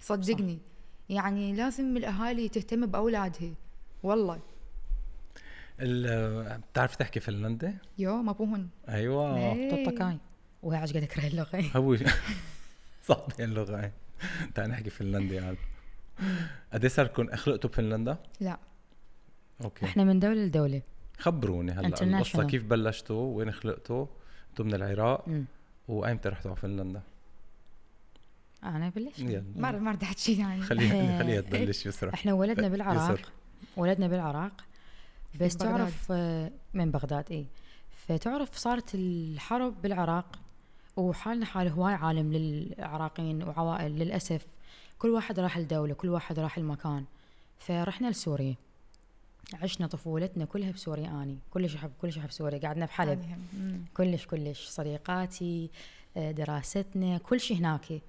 صدقني. 0.00 0.58
يعني 1.08 1.52
لازم 1.52 1.96
الأهالي 1.96 2.48
تهتم 2.48 2.86
بأولادها. 2.86 3.54
والله. 4.02 4.34
ال- 4.34 4.40
بتعرف 5.78 6.96
تحكي 6.96 7.20
فنلندي؟ 7.20 7.72
يو 7.98 8.22
ما 8.22 8.32
بوهن 8.32 8.68
أيوه 8.88 9.36
إيه. 9.36 9.70
توتكاي 9.70 10.18
وهي 10.62 10.76
قاعد 10.76 10.96
اكره 10.96 11.26
اللغة. 11.26 11.64
هو 11.76 11.96
صعب 13.02 13.32
اللغة. 13.40 13.80
هاي 13.80 13.92
تعال 14.54 14.70
نحكي 14.70 14.90
فنلندي 14.90 15.38
قال 15.38 15.56
قد 16.72 16.84
إيه 16.84 16.88
صار 16.88 17.04
لكم 17.06 17.36
خلقتوا 17.36 17.70
بفنلندا؟ 17.70 18.16
لا. 18.40 18.58
أوكي. 19.64 19.86
إحنا 19.86 20.04
من 20.04 20.18
دولة 20.20 20.44
لدولة. 20.44 20.82
خبروني 21.18 21.72
هلأ. 21.72 22.02
القصة 22.02 22.46
كيف 22.46 22.64
بلشتوا؟ 22.64 23.36
وين 23.36 23.52
خلقتوا؟ 23.52 24.06
أنتم 24.50 24.66
من 24.66 24.74
العراق. 24.74 25.24
وأيمتى 25.88 26.28
رحتوا 26.28 26.50
على 26.50 26.60
فنلندا؟ 26.60 27.02
أنا 28.64 28.88
بلش 28.88 29.18
يلا. 29.18 29.44
ما 29.56 29.70
ما 29.72 29.90
رد 29.90 30.02
احكي 30.02 30.38
يعني. 30.38 30.62
خليها 30.62 31.18
خليها 31.18 31.40
تبلش 31.50 31.86
يسرا 31.86 32.14
إحنا 32.14 32.32
ولدنا 32.32 32.68
بالعراق. 32.68 33.32
ولدنا 33.76 34.08
بالعراق. 34.08 34.52
بس 35.40 35.56
بغداد. 35.56 35.76
تعرف 35.76 36.06
آه، 36.10 36.50
من 36.74 36.90
بغداد 36.90 37.24
اي 37.32 37.46
فتعرف 38.08 38.56
صارت 38.56 38.94
الحرب 38.94 39.82
بالعراق 39.82 40.38
وحالنا 40.96 41.46
حال 41.46 41.68
هواي 41.68 41.94
عالم 41.94 42.32
للعراقيين 42.32 43.42
وعوائل 43.42 43.92
للأسف. 43.98 44.46
كل 44.98 45.08
واحد 45.10 45.40
راح 45.40 45.58
لدولة 45.58 45.94
كل 45.94 46.08
واحد 46.08 46.38
راح 46.38 46.58
المكان 46.58 47.04
فرحنا 47.58 48.08
لسوريا. 48.10 48.54
عشنا 49.62 49.86
طفولتنا 49.86 50.44
كلها 50.44 50.70
بسوريا 50.70 51.08
أني. 51.22 51.38
كلش 51.50 51.74
أحب 51.74 51.90
كلش 52.02 52.18
أحب 52.18 52.30
سوريا. 52.30 52.58
قعدنا 52.58 52.86
بحلب. 52.86 53.36
كلش 53.96 54.26
كلش. 54.26 54.66
صديقاتي 54.68 55.70
آه، 56.16 56.30
دراستنا 56.30 57.18
كل 57.18 57.40
شيء 57.40 57.56
هناك. 57.56 58.00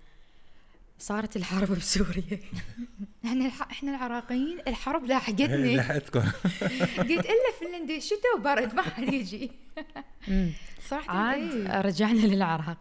صارت 0.99 1.35
الحرب 1.35 1.71
بسوريا. 1.71 2.39
إحنا 3.25 3.45
الح... 3.45 3.61
إحنا 3.61 3.91
العراقيين 3.91 4.59
الحرب 4.67 5.05
لاحقتني. 5.05 5.75
لحقتكم 5.77 6.19
قلت 6.97 7.11
إلا 7.11 7.51
فنلندي 7.59 8.01
شتاء 8.01 8.37
وبرد 8.37 8.73
ما 8.75 8.81
حد 8.81 9.13
يجي. 9.13 9.51
صراحة 10.89 11.17
عاد 11.17 11.39
إيه. 11.41 11.81
رجعنا 11.81 12.19
للعراق. 12.19 12.77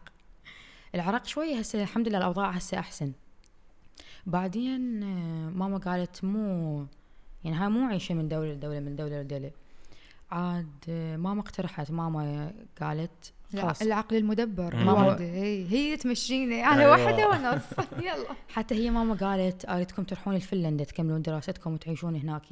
العراق 0.94 1.26
شوية 1.26 1.58
هسه 1.58 1.82
الحمد 1.82 2.08
لله 2.08 2.18
الأوضاع 2.18 2.50
هسه 2.50 2.78
أحسن. 2.78 3.12
بعدين 4.26 5.02
آه، 5.02 5.50
ماما 5.50 5.78
قالت 5.78 6.24
مو 6.24 6.86
يعني 7.44 7.56
هاي 7.56 7.68
مو 7.68 7.88
عيشة 7.88 8.14
من 8.14 8.28
دولة 8.28 8.52
لدولة 8.52 8.80
من 8.80 8.96
دولة 8.96 9.22
لدولة. 9.22 9.50
عاد 10.30 10.68
آه، 10.88 11.16
ماما 11.16 11.40
اقترحت 11.40 11.90
ماما 11.90 12.52
قالت 12.80 13.32
خلاص 13.62 13.82
العقل 13.82 14.16
المدبر. 14.16 14.72
الوالدة 14.74 15.24
هي 15.24 15.66
هي 15.70 15.96
تمشيني 15.96 16.62
على 16.62 16.82
أيوة. 16.82 16.92
واحدة 16.92 17.28
ونص 17.28 17.62
يلا 18.06 18.26
حتى 18.48 18.74
هي 18.74 18.90
ماما 18.90 19.14
قالت 19.14 19.68
اريدكم 19.68 20.02
تروحون 20.02 20.34
لفنلندا 20.34 20.84
تكملون 20.84 21.22
دراستكم 21.22 21.74
وتعيشون 21.74 22.16
هناك 22.16 22.42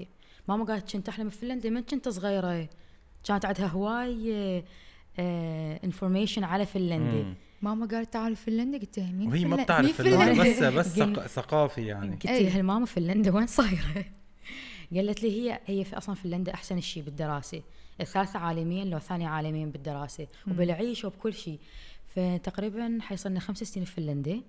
ماما 0.48 0.64
قالت 0.64 0.92
كنت 0.92 1.08
أحلم 1.08 1.28
بفنلندا 1.28 1.70
من 1.70 1.82
كنت 1.82 2.08
صغيرة 2.08 2.68
كانت 3.24 3.44
عندها 3.44 3.66
هواي 3.66 4.64
information 5.84 6.44
على 6.44 6.66
فنلندا. 6.66 7.34
ماما 7.62 7.86
قالت 7.86 8.12
تعالوا 8.12 8.36
فنلندا 8.36 8.78
قلت 8.78 8.98
لها 8.98 9.12
مين 9.12 9.28
وهي 9.28 9.44
ما؟ 9.44 9.56
بتعرف 9.62 10.02
فنلندا؟ 10.02 10.70
بس 10.70 10.98
بس 10.98 11.02
ثقافي 11.36 11.86
يعني 11.86 12.12
قلت. 12.12 12.26
لها 12.26 12.60
الماما 12.60 12.86
فنلندا 12.86 13.34
وين 13.34 13.46
صايرة؟ 13.46 14.04
قالت 14.94 15.22
لي 15.22 15.30
هي 15.50 15.60
هي 15.66 15.84
في 15.84 15.96
أصلا 15.98 16.14
فنلندا 16.14 16.54
أحسن 16.54 16.80
شيء 16.80 17.02
بالدراسة 17.02 17.62
الثالثة 18.00 18.38
عالميا 18.38 18.84
لو 18.84 18.98
ثانية 18.98 19.28
عالميا 19.28 19.66
بالدراسة 19.66 20.26
وبالعيش 20.50 21.04
وبكل 21.04 21.34
شيء. 21.34 21.58
فتقريبا 22.16 22.98
حيصلنا 23.00 23.40
خمس 23.40 23.58
سنين 23.58 23.86
في 23.86 23.92
فنلندا. 23.92 24.40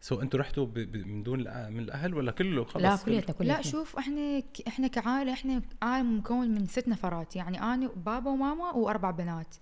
سو 0.00 0.20
أنتوا 0.22 0.40
رحتوا 0.40 0.66
ب... 0.66 0.74
ب... 0.74 0.96
من 0.96 1.22
دون 1.22 1.38
من 1.72 1.78
الأهل 1.78 2.14
ولا 2.14 2.32
كله 2.32 2.64
خلص؟ 2.64 2.82
لا 2.82 2.96
كليتنا 2.96 3.34
كليتنا 3.34 3.56
لا 3.56 3.62
شوف 3.62 3.96
إحنا 3.96 4.40
ك- 4.40 4.62
إحنا 4.68 4.86
كعائلة 4.86 5.32
إحنا 5.32 5.62
عائلة 5.82 6.08
مكون 6.08 6.48
من 6.48 6.66
ست 6.66 6.88
نفرات. 6.88 7.36
يعني 7.36 7.62
أنا 7.62 7.88
وبابا 7.88 8.30
وماما 8.30 8.70
وأربع 8.70 9.10
بنات. 9.10 9.54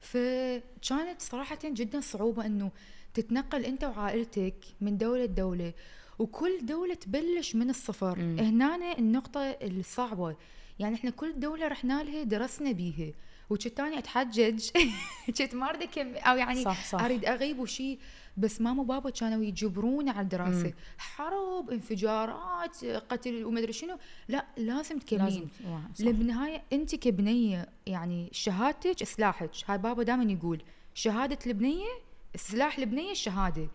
فكانت 0.00 1.18
صراحة 1.18 1.58
جدا 1.64 2.00
صعوبة 2.00 2.46
إنه 2.46 2.70
تتنقل 3.14 3.64
أنت 3.64 3.84
وعائلتك 3.84 4.54
من 4.80 4.98
دولة 4.98 5.24
لدولة 5.24 5.72
وكل 6.18 6.66
دولة 6.66 6.94
تبلش 6.94 7.54
من 7.56 7.70
الصفر. 7.70 8.20
هنا 8.20 8.98
النقطة 8.98 9.40
الصعبة. 9.40 10.36
يعني 10.78 10.94
إحنا 10.94 11.10
كل 11.10 11.40
دولة 11.40 11.68
رحنا 11.68 12.02
لها 12.02 12.22
درسنا 12.22 12.72
بيها. 12.72 13.12
وكنت 13.50 13.80
أتحجج. 13.80 14.70
كنت 15.38 15.54
ما 15.54 15.70
أريد 15.70 15.88
أو 16.16 16.36
يعني 16.36 16.62
صح 16.64 16.84
صح. 16.84 17.00
أريد 17.02 17.24
أغيب 17.24 17.58
وشي. 17.58 17.98
بس 18.36 18.60
ماما 18.60 18.82
وبابا 18.82 19.10
كانوا 19.10 19.44
يجبروني 19.44 20.10
على 20.10 20.20
الدراسة. 20.20 20.66
مم. 20.66 20.74
حرب 20.98 21.70
انفجارات 21.70 22.84
قتل 22.84 23.44
ومدري 23.44 23.72
شنو. 23.72 23.98
لا 24.28 24.46
لازم 24.56 24.74
لازم 24.76 24.98
تكملين. 24.98 25.48
لأن 26.00 26.12
بالنهايه 26.12 26.62
أنت 26.72 26.94
كبنية 26.94 27.68
يعني 27.86 28.28
شهادتك 28.32 29.04
سلاحك. 29.04 29.50
هاي 29.66 29.78
بابا 29.78 30.02
دائما 30.02 30.32
يقول 30.32 30.62
شهادة 30.94 31.38
البنية 31.46 31.88
سلاح 32.36 32.78
البنية 32.78 33.10
الشهاده 33.10 33.68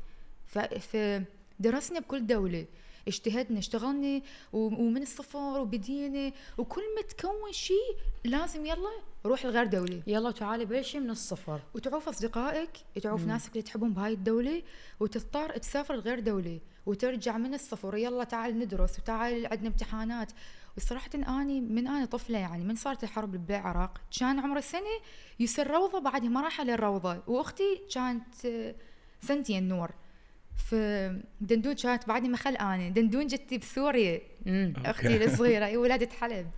ف... 0.45 0.59
فدرسنا 0.59 1.99
بكل 1.99 2.27
دولة. 2.27 2.65
اجتهدنا 3.09 3.59
اشتغلنا 3.59 4.21
ومن 4.53 5.01
الصفر 5.01 5.59
وبدينا 5.59 6.31
وكل 6.57 6.81
ما 6.95 7.01
تكون 7.01 7.51
شيء 7.51 7.95
لازم 8.25 8.65
يلا 8.65 8.89
روح 9.25 9.45
لغير 9.45 9.65
دوله 9.65 10.01
يلا 10.07 10.31
تعالي 10.31 10.65
بلشي 10.65 10.99
من 10.99 11.09
الصفر. 11.09 11.61
وتعوف 11.75 12.07
أصدقائك 12.07 12.69
تعوف 13.01 13.21
مم. 13.21 13.27
ناسك 13.27 13.51
اللي 13.51 13.61
تحبهم 13.61 13.93
بهاي 13.93 14.13
الدولة 14.13 14.61
وتضطر 14.99 15.57
تسافر 15.57 15.95
لغير 15.95 16.19
دولة 16.19 16.59
وترجع 16.85 17.37
من 17.37 17.53
الصفر. 17.53 17.97
يلا 17.97 18.23
تعال 18.23 18.59
ندرس 18.59 18.99
وتعال 18.99 19.47
عندنا 19.47 19.67
امتحانات. 19.67 20.31
وصراحة 20.77 21.09
أني 21.15 21.61
من 21.61 21.87
أنا 21.87 22.05
طفلة 22.05 22.39
يعني 22.39 22.63
من 22.63 22.75
صارت 22.75 23.03
الحرب 23.03 23.47
بالعراق 23.47 24.01
كان 24.19 24.39
عمري 24.39 24.61
سنة 24.61 24.99
يصير 25.39 25.71
روضة 25.71 25.99
بعدها 25.99 26.29
ما 26.29 26.41
راح 26.41 26.61
للروضة 26.61 27.23
وأختي 27.27 27.81
كانت 27.93 28.35
سنتين 29.21 29.67
نور. 29.67 29.91
فدندون 30.59 31.73
كانت 31.73 32.07
بعدني 32.07 32.29
مخل 32.29 32.55
أنا 32.55 32.89
دندون 32.89 33.27
جتي 33.27 33.57
بسوريا. 33.57 34.21
امم. 34.47 34.73
أختي 34.85 35.17
الصغيرة. 35.25 35.65
هي 35.65 35.77
ولادة 35.77 36.09
حلب 36.19 36.49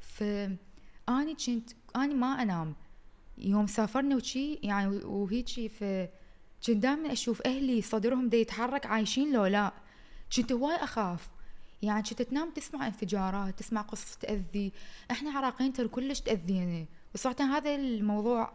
فاني 0.00 1.34
كنت 1.46 1.70
آني 1.96 2.14
ما 2.14 2.42
أنام. 2.42 2.74
يوم 3.38 3.66
سافرنا 3.66 4.16
وشي 4.16 4.54
يعني 4.54 4.86
وهيجي 5.04 5.68
ف 5.68 5.84
كنت 6.66 6.76
دائما 6.76 7.12
أشوف 7.12 7.42
أهلي 7.46 7.82
صدرهم 7.82 8.28
دا 8.28 8.36
يتحرك 8.36 8.86
عايشين 8.86 9.32
لو 9.32 9.46
لا. 9.46 9.72
كنت 10.36 10.52
هواي 10.52 10.74
أخاف. 10.76 11.28
يعني 11.82 12.02
كنت 12.02 12.22
تنام 12.22 12.50
تسمع 12.50 12.86
انفجارات 12.86 13.58
تسمع 13.58 13.80
قصص 13.80 14.16
تأذي. 14.16 14.72
إحنا 15.10 15.30
عراقيين 15.30 15.72
ترى 15.72 15.88
كلش 15.88 16.20
تاذينا 16.20 16.84
وصراحة 17.14 17.44
هذا 17.44 17.74
الموضوع 17.74 18.52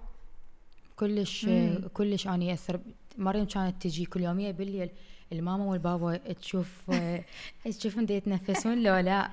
كلش 0.96 1.46
مم. 1.46 1.88
كلش 1.94 2.28
آني 2.28 2.48
يأثر. 2.48 2.80
مريم 3.18 3.46
كانت 3.46 3.82
تجي 3.82 4.06
كل 4.06 4.22
يوميه 4.22 4.52
بالليل 4.52 4.90
الماما 5.32 5.66
والبابا 5.66 6.18
تشوف 6.18 6.92
تشوفهم 7.80 8.06
يتنفسون 8.10 8.84
لو 8.84 8.96
لا. 8.96 9.30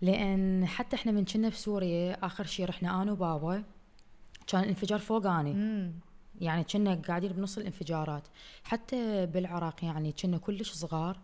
لأن 0.00 0.66
حتى 0.66 0.96
إحنا 0.96 1.12
من 1.12 1.24
كنا 1.24 1.48
بسوريا 1.48 2.26
آخر 2.26 2.46
شيء 2.46 2.66
رحنا 2.66 3.02
أنا 3.02 3.12
وبابا 3.12 3.62
كان 4.46 4.62
الانفجار 4.62 4.98
فوق 4.98 5.26
اني 5.26 5.52
مم. 5.52 5.92
يعني 6.40 6.64
كنا 6.64 6.94
قاعدين 6.94 7.32
بنص 7.32 7.58
الانفجارات. 7.58 8.22
حتى 8.64 9.26
بالعراق 9.26 9.84
يعني 9.84 10.12
كنا 10.12 10.38
كلش 10.38 10.72
صغار 10.72 11.18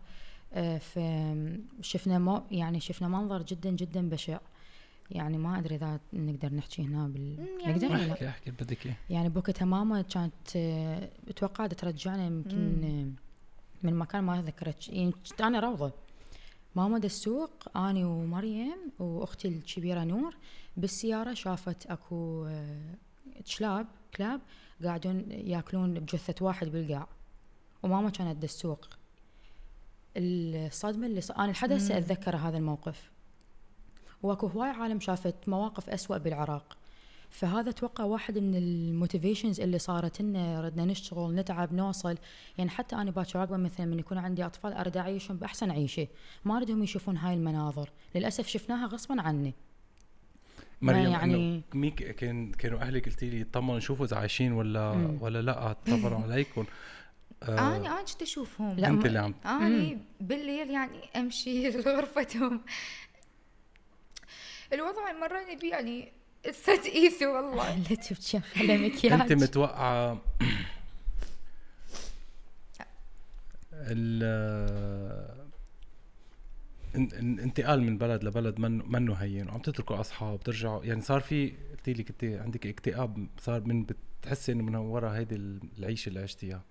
آه، 0.53 0.77
فشفنا 0.77 2.19
مو 2.19 2.41
يعني 2.51 2.79
شفنا 2.79 3.07
منظر 3.07 3.41
جدا 3.43 3.69
جدا 3.69 4.09
بشع. 4.09 4.39
يعني 5.11 5.37
ما 5.37 5.59
أدري 5.59 5.75
إذا 5.75 5.99
نقدر 6.13 6.53
نحكي 6.53 6.81
هنا 6.81 7.07
بال 7.07 7.47
يعني 7.61 7.73
نقدر 7.73 7.87
ولا 7.87 8.03
لا؟ 8.03 8.13
احكي 8.13 8.27
احكي 8.27 8.51
بدك 8.51 8.85
إيه. 8.85 8.97
يعني 9.09 9.29
بوقتها 9.29 9.65
ماما 9.65 10.01
كانت 10.01 10.55
آه، 10.55 11.09
أتوقع 11.27 11.67
ترجعنا 11.67 12.25
يمكن 12.25 12.83
آه، 12.83 13.87
من 13.87 13.95
مكان 13.95 14.23
ما 14.23 14.41
ذكرت 14.41 14.89
يعني 14.89 15.11
كنت 15.11 15.41
أنا 15.41 15.59
روضة. 15.59 15.91
ماما 16.75 16.97
دا 16.97 17.05
السوق 17.05 17.77
اني 17.77 18.03
ومريم 18.03 18.77
وأختي 18.99 19.47
الكبيرة 19.47 20.03
نور. 20.03 20.37
بالسيارة 20.77 21.33
شافت 21.33 21.85
أكو 21.85 22.45
آه، 22.45 22.95
كلاب 23.57 23.87
كلاب 24.15 24.41
قاعدون 24.83 25.31
يأكلون 25.31 25.93
بجثة 25.93 26.45
واحد 26.45 26.67
بالقاع. 26.67 27.07
وماما 27.83 28.09
كانت 28.09 28.37
دا 28.37 28.45
السوق 28.45 28.89
الصدمة 30.17 31.07
اللي 31.07 31.21
ص... 31.21 31.31
أنا 31.31 31.51
لحد 31.51 31.71
هسه 31.71 31.97
أتذكر 31.97 32.35
هذا 32.35 32.57
الموقف. 32.57 33.11
واكو 34.23 34.47
هواي 34.47 34.69
عالم 34.69 34.99
شافت 34.99 35.35
مواقف 35.47 35.89
أسوأ 35.89 36.17
بالعراق. 36.17 36.77
فهذا 37.29 37.69
أتوقع 37.69 38.03
واحد 38.03 38.37
من 38.37 38.55
ال 38.55 38.64
motivations 38.64 39.59
اللي 39.61 39.79
صارت 39.79 40.21
لنا 40.21 40.61
ردنا 40.61 40.85
نشتغل 40.85 41.35
نتعب 41.35 41.73
نوصل. 41.73 42.17
يعني 42.57 42.69
حتى 42.69 42.95
أنا 42.95 43.11
باكر 43.11 43.39
عقبه 43.39 43.57
مثلا 43.57 43.85
من 43.85 43.99
يكون 43.99 44.17
عندي 44.17 44.45
أطفال 44.45 44.73
أريد 44.73 44.97
أعيشهم 44.97 45.37
بأحسن 45.37 45.71
عيشة. 45.71 46.07
ما 46.45 46.57
أريدهم 46.57 46.83
يشوفون 46.83 47.17
هاي 47.17 47.33
المناظر. 47.33 47.89
للأسف 48.15 48.47
شفناها 48.47 48.87
غصبا 48.87 49.21
عني. 49.21 49.53
ما 50.81 50.93
مريم 50.93 51.11
يعني- 51.11 51.61
ميك 51.73 51.95
كان 52.15 52.51
كانوا 52.51 52.79
أهلك 52.81 53.05
قلتي 53.05 53.29
لي 53.29 53.41
يطمنوا 53.41 53.77
يشوفوا 53.77 54.05
إذا 54.05 54.17
عايشين 54.17 54.51
ولا 54.51 54.93
مم. 54.93 55.17
ولا 55.21 55.41
لا 55.41 55.75
طبعا 55.87 56.23
عليكم. 56.23 56.65
آه 57.43 57.49
أنا 57.59 57.75
أنا 57.77 58.03
كنت 58.03 58.21
أشوفهم. 58.21 58.79
لا، 58.79 58.87
أنت 58.87 59.05
اللي 59.05 59.19
عم 59.19 59.33
اني 59.45 59.97
بالليل 60.21 60.69
يعني 60.69 60.99
أمشي 61.15 61.69
لغرفتهم. 61.77 62.61
الوضع 64.73 65.09
اللي 65.11 65.21
مرينا 65.21 65.59
بيه 65.61 65.71
يعني 65.71 66.11
استدقيسي 66.45 67.25
والله. 67.25 67.75
لا 67.89 67.95
تبكي 67.95 68.39
خلي 68.39 68.77
مكياج 68.77 69.21
أنت 69.21 69.31
متوقعه 69.33 70.21
ال 73.73 75.41
إن- 76.93 77.11
إن- 77.11 77.41
انتقال 77.43 77.81
من 77.83 77.97
بلد 77.97 78.23
لبلد 78.23 78.59
منه 78.59 78.83
منه 78.85 79.13
هين 79.13 79.47
وعم 79.49 79.59
تتركوا 79.59 79.99
أصحاب 79.99 80.39
بترجعوا 80.39 80.83
يعني 80.85 81.01
صار 81.01 81.19
في 81.21 81.49
قلت 81.71 81.89
لي 81.89 82.03
كنت 82.03 82.23
عندك 82.23 82.67
اكتئاب 82.67 83.27
صار 83.39 83.61
من 83.61 83.85
بتحسي 84.21 84.51
إنه 84.51 84.63
من 84.63 84.75
ورا 84.75 85.17
هيدي 85.17 85.35
العيشة 85.77 86.09
اللي 86.09 86.19
عشتيها 86.19 86.61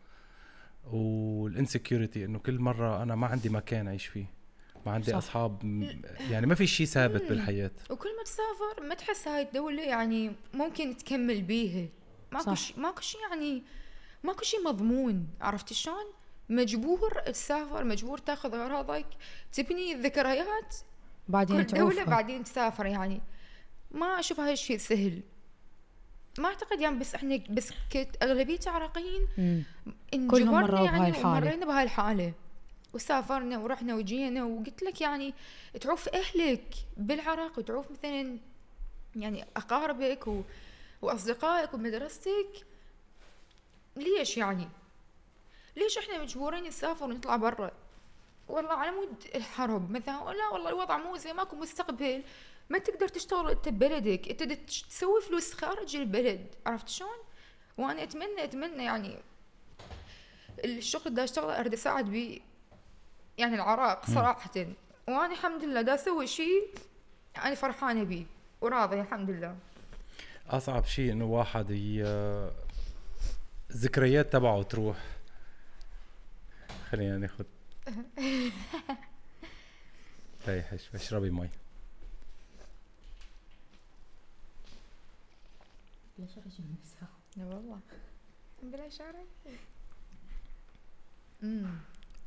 وال 0.93 1.15
insecurity 1.15 2.25
إنه 2.25 2.39
كل 2.39 2.59
مرة 2.59 3.03
أنا 3.03 3.15
ما 3.15 3.27
عندي 3.27 3.49
مكان 3.49 3.87
أعيش 3.89 4.07
فيه. 4.07 4.27
ما 4.87 4.93
عندي 4.93 5.11
صح. 5.11 5.17
أصحاب 5.17 5.63
يعني 6.31 6.47
ما 6.47 6.55
في 6.55 6.67
شيء 6.67 6.87
ثابت 6.87 7.23
بالحياة 7.23 7.71
وكل 7.91 8.09
ما 8.17 8.25
تسافر 8.25 8.89
ما 8.89 8.95
تحس 8.95 9.29
هاي 9.29 9.43
الدولة 9.43 9.83
يعني 9.83 10.33
ممكن 10.55 10.97
تكمل 10.97 11.43
بيها 11.43 11.89
ماكو. 12.33 12.55
شيء 12.55 12.81
ماكو 12.81 13.01
شيء 13.01 13.21
يعني 13.31 13.63
ماكو 14.25 14.43
شيء 14.43 14.65
مضمون 14.65 15.29
عرفت 15.41 15.73
شلون؟ 15.73 16.05
مجبور 16.49 17.21
تسافر 17.21 17.85
مجبور 17.85 18.19
تاخذ 18.19 18.55
اغراضك 18.55 19.07
تبني 19.53 19.93
الذكريات 19.93 20.77
بعدين 21.29 21.63
كل 21.63 21.79
دولة 21.79 22.05
بعدين 22.05 22.45
تسافر 22.45 22.87
يعني 22.87 23.21
ما 23.91 24.07
أشوف 24.21 24.41
هاي 24.41 24.53
الشيء 24.53 24.79
سهل 24.79 25.21
ما 26.39 26.49
أعتقد 26.49 26.81
يعني 26.81 26.99
بس 26.99 27.15
إحنا 27.15 27.41
بس 27.51 27.73
كت 27.91 28.23
أغلبية 28.23 28.59
العراقيين. 28.67 29.27
انجبرنا 30.15 30.51
مروا 30.51 30.81
بهاي 30.81 31.11
يعني. 31.11 31.25
ومرينا 31.25 31.67
بهاي 31.67 31.83
الحالة 31.83 32.33
وسافرنا 32.93 33.59
ورحنا 33.59 33.95
وجينا 33.95 34.45
وقلت 34.45 34.83
لك 34.83 35.01
يعني 35.01 35.35
تعوف 35.81 36.09
أهلك 36.09 36.75
بالعراق 36.97 37.59
وتعوف 37.59 37.91
مثلا 37.91 38.39
يعني 39.17 39.47
أقاربك 39.57 40.27
و... 40.27 40.43
وأصدقائك 41.03 41.75
ومدرستك 41.75 42.67
ليش 43.97 44.37
يعني؟ 44.37 44.69
ليش 45.77 45.99
إحنا 45.99 46.23
مجبورين 46.23 46.65
نسافر 46.65 47.05
ونطلع 47.05 47.37
برا؟ 47.37 47.71
والله 48.49 48.73
على 48.73 48.91
مود 48.91 49.25
الحرب 49.35 49.91
مثلا 49.91 50.33
لا 50.33 50.49
والله 50.49 50.69
الوضع 50.69 50.99
مو 50.99 51.17
زي 51.17 51.33
ماكو 51.33 51.57
مستقبل 51.57 52.23
ما 52.71 52.79
تقدر 52.79 53.09
تشتغل 53.09 53.51
أنت 53.51 53.69
ببلدك 53.69 54.29
أنت 54.29 54.43
تسوي 54.69 55.21
فلوس 55.21 55.53
خارج 55.53 55.97
البلد 55.97 56.55
عرفت 56.67 56.89
شلون؟ 56.89 57.19
وأنا 57.79 58.03
اتمنى 58.03 58.45
أتمنى 58.45 58.85
يعني 58.85 59.19
الشغل 60.65 61.03
اللي 61.07 61.25
أشتغله 61.25 61.61
اريد 61.61 61.73
أساعد 61.73 62.05
بيه 62.05 62.41
يعني 63.41 63.55
العراق 63.55 64.07
صراحة. 64.07 64.51
وأنا 65.09 65.33
الحمد 65.33 65.65
لله 65.65 65.83
دا 65.83 65.95
أسوي 65.95 66.27
شيء 66.27 66.69
أنا 67.37 67.55
فرحانة 67.55 68.03
بيه 68.05 68.25
وراضية 68.61 69.01
الحمد 69.01 69.31
لله. 69.31 69.57
أصعب 70.49 70.85
شيء 70.85 71.13
إنه 71.13 71.25
واحد 71.25 71.71
ي... 71.71 72.03
الذكريات 73.71 74.33
تبعه 74.33 74.63
تروح. 74.63 74.97
خلينا 76.91 77.19
ناخذ 77.19 77.45
ريحي 80.49 80.79
شوي 80.85 80.95
اشربي 81.01 81.31
مي. 81.31 81.49
لا 87.37 87.45
والله. 87.45 87.81
بلا 88.63 88.89
شعر 88.89 89.15
امم 91.43 91.71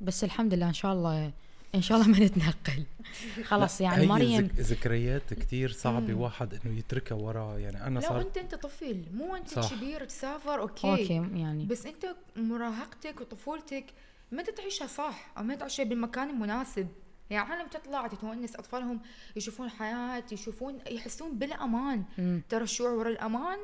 بس 0.03 0.23
الحمد 0.23 0.53
لله 0.53 0.67
إن 0.67 0.73
شاء 0.73 0.93
الله 0.93 1.31
إن 1.75 1.81
شاء 1.81 1.97
الله 1.97 2.09
ما 2.09 2.19
نتنقل. 2.19 2.83
خلاص 3.49 3.81
لا، 3.81 3.87
يعني 3.87 4.07
مريم 4.07 4.41
ذك... 4.41 4.59
ذكريات 4.59 5.33
كتير 5.33 5.71
صعبة 5.71 6.13
واحد 6.13 6.53
إنه 6.53 6.77
يتركها 6.79 7.15
ورا. 7.15 7.57
يعني 7.57 7.87
أنا 7.87 7.99
لو 7.99 8.07
صار 8.07 8.21
انت 8.21 8.37
أنت 8.37 8.55
طفل. 8.55 9.05
مو 9.13 9.35
أنت 9.35 9.49
صح. 9.49 9.75
كبير 9.75 10.05
تسافر 10.05 10.61
okay, 10.61 10.91
okay 10.91 11.13
يعني. 11.13 11.65
بس 11.65 11.85
أنت 11.85 12.15
مراهقتك 12.35 13.21
وطفولتك 13.21 13.85
ما 14.31 14.43
تعيشها 14.43 14.87
صح 14.87 15.31
أو 15.37 15.43
ما 15.43 15.55
تعيشها 15.55 15.83
بالمكان 15.83 16.29
المناسب. 16.29 16.87
يعني 17.29 17.51
عالم 17.51 17.67
تطلع 17.67 18.07
تتونس 18.07 18.55
أطفالهم 18.55 18.99
يشوفون 19.35 19.69
حياة 19.69 20.23
يشوفون 20.31 20.79
يحسون 20.91 21.37
بالأمان. 21.37 22.03
مم. 22.17 22.41
ترى 22.49 22.63
الشعور 22.63 22.89
ورا 22.89 23.09
الأمان 23.09 23.57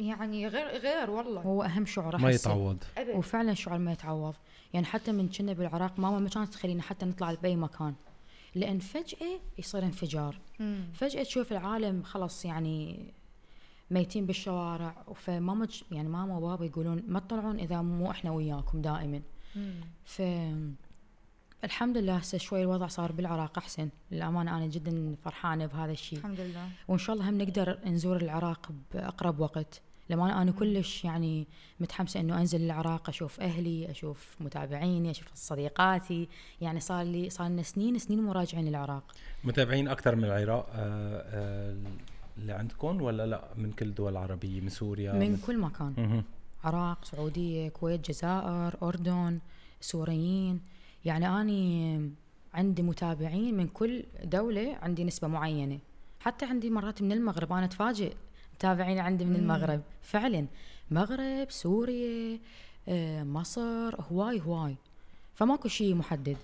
يعني 0.00 0.48
غير 0.48 0.66
غير 0.66 1.10
والله. 1.10 1.40
هو 1.40 1.62
أهم 1.62 1.86
شعور 1.86 2.16
ما 2.16 2.28
أحسه. 2.28 2.50
يتعوض. 2.50 2.76
ابد 2.98 3.16
وفعلا 3.16 3.54
شعور 3.54 3.78
ما 3.78 3.92
يتعوض. 3.92 4.34
يعني 4.72 4.86
حتى 4.86 5.12
من 5.12 5.28
كنا 5.28 5.52
بالعراق 5.52 5.98
ماما 5.98 6.18
ما 6.18 6.28
كانت 6.28 6.52
تخلينا 6.52 6.82
حتى 6.82 7.06
نطلع 7.06 7.34
بأي 7.34 7.56
مكان. 7.56 7.94
لأن 8.54 8.78
فجأة 8.78 9.40
يصير 9.58 9.82
انفجار. 9.84 10.38
مم. 10.60 10.84
فجأة 10.94 11.22
تشوف 11.22 11.52
العالم 11.52 12.02
خلاص 12.02 12.44
يعني 12.44 13.06
ميتين 13.90 14.26
بالشوارع. 14.26 14.94
فماما 15.14 15.68
يعني 15.92 16.08
ماما 16.08 16.36
وبابا 16.36 16.64
يقولون 16.64 17.02
ما 17.08 17.20
تطلعون 17.20 17.58
إذا 17.58 17.82
مو 17.82 18.10
إحنا 18.10 18.30
وياكم 18.30 18.80
دائما. 18.82 19.20
مم. 19.56 19.74
ف 20.04 20.22
الحمد 21.64 21.98
لله 21.98 22.16
هسه 22.16 22.38
شوي 22.38 22.62
الوضع 22.62 22.86
صار 22.86 23.12
بالعراق 23.12 23.58
أحسن. 23.58 23.88
للأمانة 24.10 24.56
أنا 24.56 24.66
جدا 24.66 25.16
فرحانة 25.24 25.66
بهذا 25.66 25.92
الشيء. 25.92 26.18
الحمد 26.18 26.40
لله. 26.40 26.68
وإن 26.88 26.98
شاء 26.98 27.16
الله 27.16 27.30
هم 27.30 27.38
نقدر 27.38 27.78
نزور 27.86 28.16
العراق 28.16 28.70
بأقرب 28.94 29.40
وقت. 29.40 29.80
لما 30.10 30.42
أنا 30.42 30.52
كلش 30.52 31.04
يعني 31.04 31.46
متحمسة 31.80 32.20
إنه 32.20 32.40
أنزل 32.40 32.60
العراق 32.60 33.08
أشوف 33.08 33.40
أهلي 33.40 33.90
أشوف 33.90 34.36
متابعيني 34.40 35.10
أشوف 35.10 35.28
صديقاتي. 35.34 36.28
يعني 36.60 36.80
صار 36.80 37.04
لي 37.04 37.30
صار 37.30 37.48
لنا 37.48 37.62
سنين 37.62 37.98
سنين 37.98 38.22
مراجعين 38.22 38.68
العراق 38.68 39.02
متابعين 39.44 39.88
أكثر 39.88 40.16
من 40.16 40.24
العراق 40.24 40.66
آه 40.74 41.24
آه 41.26 41.76
اللي 42.38 42.52
عندكم 42.52 43.02
ولا 43.02 43.26
لا؟ 43.26 43.44
من 43.56 43.72
كل 43.72 43.86
الدول 43.86 44.12
العربية 44.12 44.60
من 44.60 44.68
سوريا؟ 44.68 45.12
من 45.12 45.36
كل 45.46 45.58
مكان. 45.58 45.94
مهم. 45.98 46.24
عراق 46.64 47.04
سعودية 47.04 47.68
كويت 47.68 48.10
جزائر 48.10 48.76
أردن 48.82 49.38
سوريين 49.80 50.60
يعني 51.04 51.40
أني 51.40 52.10
عندي 52.54 52.82
متابعين 52.82 53.56
من 53.56 53.66
كل 53.66 54.04
دولة 54.24 54.76
عندي 54.82 55.04
نسبة 55.04 55.28
معينة. 55.28 55.78
حتى 56.20 56.44
عندي 56.44 56.70
مرات 56.70 57.02
من 57.02 57.12
المغرب 57.12 57.52
أنا 57.52 57.64
أتفاجئ 57.64 58.12
متابعين 58.60 58.98
عندي 58.98 59.24
من 59.24 59.36
المغرب. 59.36 59.80
فعلا 60.02 60.46
مغرب 60.90 61.50
سوريا 61.50 62.38
آه، 62.88 63.22
مصر 63.24 64.00
هواي 64.00 64.40
هواي. 64.40 64.76
فماكو 65.34 65.68
شيء 65.68 65.94
محدد. 65.94 66.36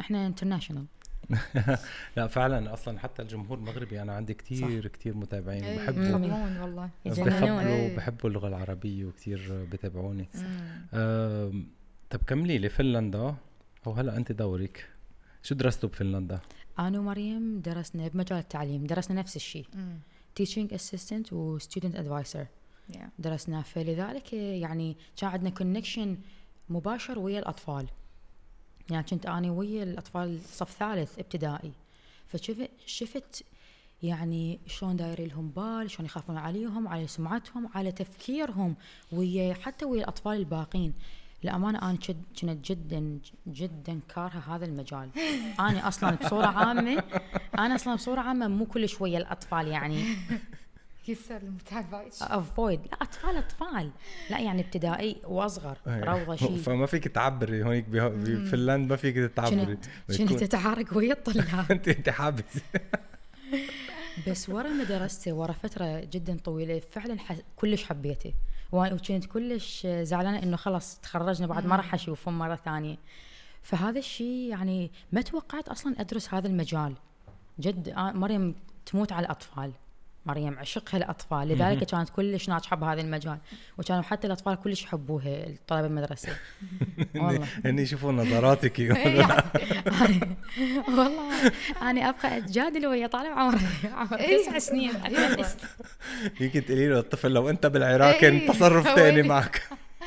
إحنا 0.00 0.26
international 0.26 0.84
لا 2.16 2.26
فعلا 2.26 2.72
أصلا 2.72 2.98
حتى 2.98 3.22
الجمهور 3.22 3.58
المغربي 3.58 4.02
أنا 4.02 4.12
عندي 4.16 4.34
كتير 4.34 4.86
كتير 4.86 5.16
متابعين. 5.16 5.64
إيه، 5.64 5.78
بحبوا 5.78 6.62
والله. 6.62 6.90
بحبوا 7.06 7.60
إيه. 7.60 7.96
بحبوا 7.96 8.30
اللغة 8.30 8.48
العربية 8.48 9.04
وكتير 9.04 9.66
بتابعوني 9.72 10.28
طب 12.10 12.20
كملي 12.26 12.58
لي 12.58 12.68
فنلندا. 12.68 13.34
وهلا 13.86 14.16
أنت 14.16 14.32
دورك. 14.32 14.88
شو 15.42 15.54
درستوا 15.54 15.88
بفنلندا؟ 15.88 16.40
أنا 16.78 16.98
ومريم 16.98 17.60
درسنا 17.60 18.08
بمجال 18.08 18.38
التعليم 18.38 18.86
درسنا 18.86 19.20
نفس 19.20 19.36
الشيء 19.36 19.66
مم. 19.74 19.98
Teaching 20.40 20.72
assistant 20.72 21.32
و 21.32 21.58
student 21.58 21.94
advisor. 21.96 22.46
Yeah. 22.92 23.08
درسناه 23.18 23.62
فلذلك 23.62 24.32
يعني 24.32 24.96
كان 25.16 25.30
عندنا 25.30 25.50
connection 25.50 26.18
مباشر 26.68 27.18
ويا 27.18 27.38
الأطفال. 27.38 27.86
يعني 28.90 29.06
كنت 29.06 29.26
اني 29.26 29.50
ويا 29.50 29.82
الأطفال 29.82 30.40
صف 30.52 30.70
ثالث 30.70 31.18
ابتدائي. 31.18 31.72
فشفت 32.28 32.70
شفت 32.86 33.44
يعني 34.02 34.58
شلون 34.66 34.96
داير 34.96 35.26
لهم 35.26 35.48
بال 35.48 35.90
شلون 35.90 36.06
يخافون 36.06 36.36
عليهم 36.36 36.88
على 36.88 37.06
سمعتهم 37.06 37.68
على 37.74 37.92
تفكيرهم 37.92 38.76
ويا 39.12 39.54
حتى 39.54 39.84
ويا 39.84 40.00
الأطفال 40.02 40.36
الباقين. 40.36 40.94
للأمانة 41.44 41.82
أنا 41.82 41.96
كنت 41.96 42.44
جدا 42.44 43.18
جدا 43.46 44.00
كارهة 44.14 44.56
هذا 44.56 44.64
المجال. 44.64 45.08
أنا 45.60 45.88
أصلا 45.88 46.10
بصورة 46.14 46.46
عامة 46.46 47.02
أنا 47.58 47.74
أصلا 47.74 47.94
بصورة 47.94 48.20
عامة 48.20 48.48
مو 48.48 48.64
كل 48.66 48.88
شوية 48.88 49.18
الأطفال 49.18 49.68
يعني. 49.68 50.04
يسر 51.08 51.36
المتابعين 51.36 52.10
أفويد. 52.22 52.80
لا 52.92 53.02
أطفال 53.02 53.36
أطفال. 53.36 53.90
لا 54.30 54.38
يعني 54.40 54.62
ابتدائي 54.62 55.16
وأصغر 55.24 55.76
روضة 55.86 56.36
شيء. 56.36 56.56
فما 56.66 56.86
فيك 56.86 57.08
تعبري 57.08 57.62
هونيك 57.62 57.84
بها- 57.88 58.08
بفنلند 58.08 58.90
ما 58.90 58.96
فيك 58.96 59.16
تعبري. 59.36 59.78
كنت 60.18 60.42
أتعارك 60.42 60.92
ويا 60.96 61.12
الطلاب. 61.12 61.66
انت 61.70 61.88
أنت 61.88 62.08
حابس. 62.10 62.44
بس 64.28 64.48
ورا 64.48 64.68
ما 64.68 64.84
درسته 64.84 65.32
ورا 65.32 65.52
فترة 65.52 66.00
جدا 66.00 66.36
طويلة 66.44 66.78
فعلا 66.92 67.18
ح... 67.18 67.36
كلش 67.56 67.84
حبيته 67.84 68.32
وكنت 68.74 69.24
كلش 69.24 69.86
زعلانة 69.86 70.42
إنه 70.42 70.56
خلاص 70.56 71.00
تخرجنا 71.00 71.46
بعد 71.46 71.66
ما 71.66 71.76
راح 71.76 71.94
أشوفهم 71.94 72.38
مرة 72.38 72.54
ثانية. 72.64 72.96
فهذا 73.62 73.98
الشيء 73.98 74.50
يعني 74.50 74.90
ما 75.12 75.20
توقعت 75.20 75.68
أصلا 75.68 76.00
أدرس 76.00 76.34
هذا 76.34 76.46
المجال. 76.46 76.94
جد 77.60 77.88
آه، 77.88 78.12
مريم 78.12 78.54
تموت 78.86 79.12
على 79.12 79.26
الأطفال. 79.26 79.72
مريم 80.26 80.58
عشقها 80.58 80.98
الاطفال 80.98 81.48
لذلك 81.48 81.84
كانت 81.84 82.08
كلش 82.08 82.48
ناجحة 82.48 82.76
بهذا 82.76 83.00
المجال. 83.00 83.38
وكانوا 83.78 84.02
حتى 84.02 84.26
الأطفال 84.26 84.54
كلش 84.54 84.82
يحبوها 84.82 85.46
الطلبة 85.46 85.86
المدرسة. 85.86 86.36
والله. 87.14 87.46
هني 87.64 87.82
يشوفوا 87.82 88.12
نظراتك 88.12 88.80
إيه. 88.80 89.26
والله 90.88 91.52
أنا 91.82 92.08
أبقى 92.08 92.38
أتجادل 92.38 92.86
ويا 92.86 93.06
طالب 93.06 93.38
عمره 93.38 93.60
عمره 93.92 94.16
إيه. 94.16 94.38
تسع 94.38 94.58
سنين. 94.58 94.92
يمكن 96.40 96.64
تقولي 96.64 96.88
له 96.88 96.98
الطفل 96.98 97.30
لو 97.30 97.50
أنت 97.50 97.66
بالعراق 97.66 98.14
إيه. 98.14 98.20
كان 98.20 98.46
تصرف 98.46 98.86
هو 98.86 98.96
ثاني 98.96 99.22
معك. 99.22 99.62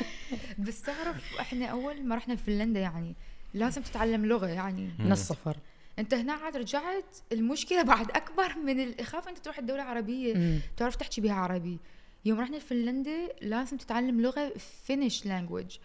بس 0.67 0.81
تعرف 0.81 1.39
إحنا 1.39 1.65
أول 1.65 2.03
ما 2.07 2.15
رحنا 2.15 2.35
فنلندا 2.35 2.79
يعني 2.79 3.15
لازم 3.53 3.81
تتعلم 3.81 4.25
لغة 4.25 4.47
يعني. 4.47 4.89
من 4.99 5.11
الصفر. 5.11 5.57
انت 5.99 6.13
هنا 6.13 6.33
عاد 6.33 6.57
رجعت 6.57 7.17
المشكلة 7.31 7.81
بعد 7.83 8.11
أكبر 8.11 8.55
من 8.65 8.79
الاخاف 8.79 9.27
انت 9.27 9.37
تروح 9.37 9.59
الدولة 9.59 9.83
عربيه 9.83 10.33
مم. 10.33 10.59
تعرف 10.77 10.95
تحكي 10.95 11.21
بها 11.21 11.33
عربي. 11.33 11.77
يوم 12.25 12.39
رحنا 12.39 12.59
فنلندا 12.59 13.27
لازم 13.41 13.77
تتعلم 13.77 14.21
لغة 14.21 14.51
فينيش 14.85 15.25
لانجوج 15.25 15.77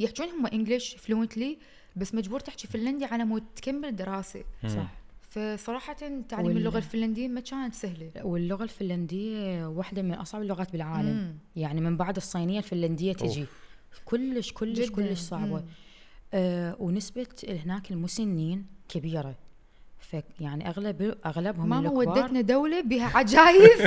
يحجون 0.00 0.28
هم 0.28 0.46
English 0.46 0.94
fluently 0.96 1.58
بس 1.96 2.14
مجبور 2.14 2.40
تحكي 2.40 2.66
فنلندي 2.66 3.04
على 3.04 3.24
مود 3.24 3.44
تكمل 3.56 3.96
دراسة. 3.96 4.44
صح. 4.66 4.94
فصراحة 5.30 5.92
تعليم 6.28 6.46
وال- 6.46 6.56
اللغة 6.56 6.76
الفنلندية 6.78 7.28
ما 7.28 7.40
كانت 7.40 7.74
سهلة. 7.74 8.10
واللغة 8.22 8.62
الفنلندية 8.64 9.66
واحدة 9.66 10.02
من 10.02 10.12
أصعب 10.14 10.42
اللغات 10.42 10.72
بالعالم. 10.72 11.08
مم. 11.16 11.34
يعني 11.56 11.80
من 11.80 11.96
بعد 11.96 12.16
الصينية 12.16 12.58
الفنلندية 12.58 13.12
تجي. 13.12 13.44
كلش 14.04 14.52
كلش 14.52 14.78
جداً. 14.78 14.94
كلش 14.94 15.18
صعبة. 15.20 15.46
مم. 15.60 15.64
آه 16.34 16.76
ونسبة 16.78 17.26
هناك 17.48 17.90
المسنين 17.90 18.66
كبيرة. 18.88 19.32
ف 19.32 19.36
يعني 20.40 20.68
اغلب 20.68 21.18
أغلبهم 21.26 21.68
ماما 21.68 21.88
الكبار 21.88 22.18
ودتنا 22.18 22.40
دولة 22.40 22.80
بها 22.80 23.10
عجايز 23.14 23.80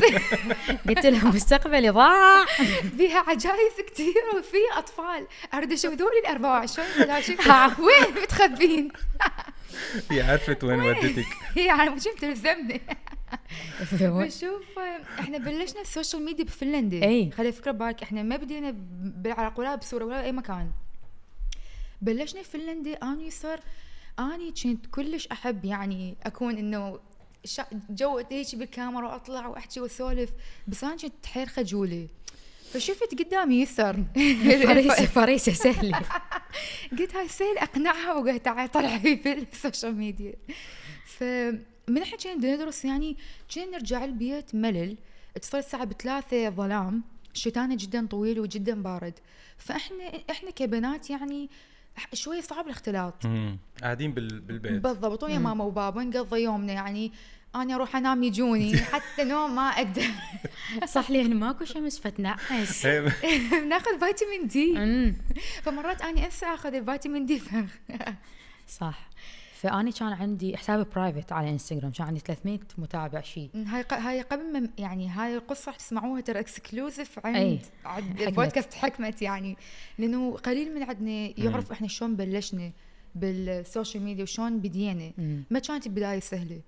قلت 0.87 1.05
لهم 1.05 1.35
مستقبلي 1.35 1.89
ضاع 1.89 2.45
بها 2.83 3.19
عجايز 3.27 3.73
كثير 3.87 4.23
وفي 4.37 4.57
أطفال. 4.77 5.27
اريد 5.53 5.71
أشوف 5.71 5.93
ذولي 5.93 6.19
ال 6.19 6.25
24 6.25 6.87
ثلاثين 6.87 7.37
وين 7.79 8.23
متخبين؟ 8.23 8.91
هي 10.11 10.21
عرفت 10.21 10.63
وين 10.63 10.81
ودتك. 10.81 11.25
هي 11.55 11.69
على 11.69 11.89
مش 11.89 12.03
تلزمني 12.03 12.81
بشوف 14.01 14.79
إحنا 15.19 15.37
بلشنا 15.37 15.81
ال 15.81 15.87
social 15.87 16.25
media 16.25 16.45
بفنلندا. 16.45 17.03
أي. 17.03 17.31
خلي 17.31 17.51
فكره 17.51 17.71
ببالك. 17.71 18.03
إحنا 18.03 18.23
ما 18.23 18.35
بدينا 18.35 18.73
بالعراق 18.99 19.59
ولا 19.59 19.75
بسوريا 19.75 20.05
ولا 20.05 20.23
أي 20.23 20.31
مكان. 20.31 20.71
بلشنا 22.01 22.43
فنلندا 22.43 22.93
اني 23.03 23.31
صار 23.31 23.59
أني 24.19 24.51
كنت 24.63 24.85
كلش 24.85 25.27
أحب 25.27 25.65
يعني 25.65 26.15
أكون 26.23 26.57
إنه 26.57 26.99
شا- 27.45 27.67
جو 27.89 28.17
هيك 28.31 28.55
بالكاميرا 28.55 29.07
وأطلع 29.07 29.47
وأحكي 29.47 29.79
وأسولف 29.79 30.29
بس 30.67 30.83
أنا 30.83 30.95
كنت 30.95 31.25
حيل 31.25 31.47
خجولة. 31.49 32.07
فشفت 32.73 33.19
قدامي 33.23 33.61
يسر. 33.61 34.03
فريسه 34.65 35.05
فريسة 35.17 35.53
سهلة. 35.53 35.99
قلت 36.99 37.15
هاي 37.15 37.27
سهل 37.27 37.57
أقنعها 37.57 38.13
وقلت 38.13 38.45
تعالي 38.45 38.67
طلعي 38.67 38.99
في 39.17 39.33
ال 39.53 39.59
social 39.59 39.95
media. 39.95 40.33
فمن 41.05 42.01
إحنا 42.01 42.17
كنا 42.17 42.33
ندرس 42.35 42.85
يعني 42.85 43.17
كنا 43.55 43.65
نرجع 43.65 44.05
البيت 44.05 44.55
ملل. 44.55 44.97
تصير 45.41 45.59
الساعة 45.59 45.85
بثلاثة 45.85 46.49
ظلام. 46.49 47.03
الشتا 47.33 47.57
هناك 47.57 47.75
جدا 47.79 48.07
طويل 48.07 48.39
وجدا 48.39 48.81
بارد. 48.81 49.13
فاحنا 49.57 50.11
إحنا 50.31 50.51
كبنات 50.51 51.09
يعني 51.09 51.49
شوية 52.13 52.41
صعب 52.41 52.65
الاختلاط. 52.65 53.23
قاعدين 53.81 54.11
بال- 54.13 54.39
بالبيت. 54.39 54.71
بالضبط. 54.81 55.23
ويا 55.23 55.37
ماما 55.39 55.63
وبابا 55.63 56.03
نقضي 56.03 56.41
يومنا. 56.43 56.73
يعني 56.73 57.11
أنا 57.55 57.75
أروح 57.75 57.95
أنام 57.95 58.23
يجوني. 58.23 58.77
حتى 58.93 59.23
نوم 59.23 59.55
ما 59.55 59.61
أقدر. 59.69 60.05
صح 60.95 61.11
لأن 61.11 61.35
ماكو 61.35 61.65
شمس 61.65 61.99
فتنعس 61.99 62.85
ناخذ 63.69 63.99
فيتامين 63.99 64.47
دي. 64.47 64.73
فمرات 65.61 66.01
اني 66.01 66.25
أنسى 66.25 66.45
أخذ 66.45 66.73
الفيتامين 66.73 67.25
دي. 67.25 67.41
صح. 68.69 69.09
فأني 69.61 69.91
كان 69.91 70.13
عندي 70.13 70.57
حساب 70.57 70.87
private 70.95 71.31
على 71.31 71.49
انستغرام 71.49 71.91
كان 71.91 72.07
عندي 72.07 72.19
300 72.19 72.59
متابع 72.77 73.21
شيء 73.21 73.49
هاي 73.55 73.81
ق- 73.81 73.93
هاي 73.93 74.21
قبل 74.21 74.53
ما 74.53 74.69
يعني 74.77 75.09
هاي 75.09 75.35
القصة 75.37 75.71
تسمعوها 75.71 76.21
ترى 76.21 76.39
exclusive 76.39 77.19
عند 77.25 77.35
أي. 77.35 77.59
عند. 77.85 78.21
البودكاست 78.21 78.73
حكمت 78.73 79.21
يعني 79.21 79.57
لأنه 79.99 80.31
قليل 80.37 80.75
من 80.75 80.83
عندنا 80.83 81.39
يعرف 81.39 81.71
إحنا 81.71 81.87
شلون 81.87 82.15
بلشنا 82.15 82.71
بال 83.15 83.37
social 83.37 84.03
media 84.03 84.23
وشلون 84.23 84.59
بدينا. 84.59 85.11
ما 85.51 85.59
كانت 85.59 85.87
البداية 85.87 86.19
سهلة 86.19 86.61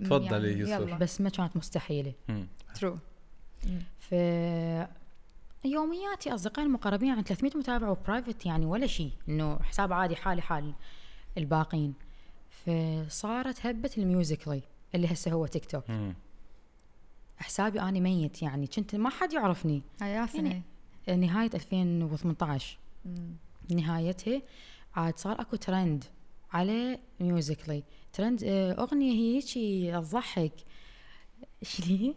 تفضلي 0.00 0.58
يسر. 0.58 0.72
يلا 0.72 0.96
بس 0.98 1.20
ما 1.20 1.28
كانت 1.30 1.56
مستحيلة. 1.56 2.12
true 2.74 2.98
ف 3.98 4.14
يومياتي 5.64 6.34
أصدقائي 6.34 6.66
المقربين 6.66 7.10
عن 7.10 7.22
300 7.22 7.56
متابع 7.56 7.88
و 7.88 7.95
private 7.95 8.46
يعني 8.46 8.66
ولا 8.66 8.86
شيء 8.86 9.10
إنه 9.28 9.58
حساب 9.62 9.92
عادي 9.92 10.16
حالي 10.16 10.42
حال 10.42 10.74
الباقين. 11.38 11.94
فصارت 12.50 13.66
هبة 13.66 13.90
الميوزيكلي 13.98 14.62
اللي 14.94 15.12
هسه 15.12 15.30
هو 15.32 15.46
تيك 15.46 15.64
توك. 15.64 15.90
مم. 15.90 16.14
حسابي 17.38 17.80
أني 17.80 18.00
ميت 18.00 18.42
يعني 18.42 18.66
كنت 18.66 18.94
ما 18.96 19.10
حد 19.10 19.32
يعرفني. 19.32 19.82
هاي 20.02 20.26
سنه 20.28 20.62
يعني 21.06 21.26
نهاية 21.26 21.50
2018 21.54 22.78
مم. 23.04 23.34
نهايتها 23.70 24.42
عاد 24.96 25.18
صار 25.18 25.40
أكو 25.40 25.56
ترند 25.56 26.04
على 26.52 26.98
ميوزيكلي 27.20 27.82
ترند 28.12 28.44
آه، 28.44 28.72
أغنية 28.72 29.12
هي 29.12 29.34
هيجي 29.36 29.92
تضحك. 29.92 30.52
شنو 31.62 32.14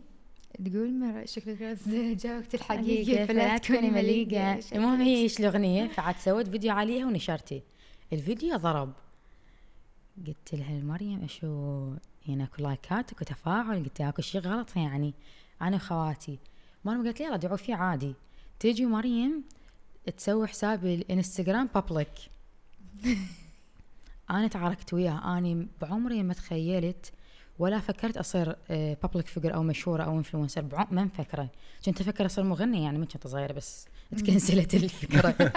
تقول 0.66 1.00
مرة 1.00 1.26
شكلك 1.26 1.62
غاز 1.62 1.90
جاوبت 1.90 2.56
حقيقة 2.56 3.02
الحقيقة 3.02 3.26
فلا 3.26 3.58
تكوني 3.58 3.90
مليقة. 3.90 4.60
المهم 4.76 5.02
هي 5.02 5.16
إيش 5.16 5.40
الأغنية 5.40 5.88
فعاد 5.88 6.16
سويت 6.18 6.48
فيديو 6.48 6.74
عليها 6.74 7.06
ونشرته 7.06 7.62
الفيديو 8.14 8.58
ضرب. 8.58 8.94
قلت 10.28 10.54
لها 10.56 10.82
مريم 10.82 11.24
أشو 11.24 11.94
يعني 12.28 12.44
أكو 12.44 12.64
لايكات 12.64 13.12
أكو 13.12 13.26
تفاعل؟ 13.26 13.84
قلت 13.84 14.00
لها 14.00 14.10
أكو 14.10 14.22
شيء 14.22 14.42
غلط 14.42 14.76
يعني 14.78 15.14
أنا 15.62 15.76
وخواتي. 15.76 16.40
مريم 16.86 17.04
قالت 17.04 17.20
لي 17.20 17.26
يلا 17.26 17.36
دعوا 17.38 17.58
فيه 17.58 17.76
عادي. 17.76 18.14
تيجي 18.60 18.86
مريم 18.86 19.44
تسوي 20.18 20.48
حسابي 20.48 20.96
الإنستغرام 20.96 21.70
public 21.76 22.10
أنا 24.30 24.48
تعاركت 24.48 24.94
وياها. 24.94 25.38
أني 25.38 25.68
بعمري 25.82 26.24
ما 26.24 26.34
تخيلت 26.34 27.12
ولا 27.60 27.80
فكرت 27.80 28.18
أصير 28.18 28.56
public 28.70 29.28
figure 29.28 29.54
أو 29.56 29.64
مشهورة 29.64 30.04
أو 30.04 30.18
influencer 30.18 30.88
ما 30.92 31.04
مفكرة. 31.04 31.50
كنت 31.86 32.02
أفكر 32.02 32.26
أصير 32.26 32.44
مغني 32.44 32.84
يعني 32.84 32.98
من 32.98 33.06
كنت 33.06 33.28
صغيرة 33.28 33.54
بس 33.54 33.88
تكنسلت 34.18 34.74
الفكرة. 34.74 35.36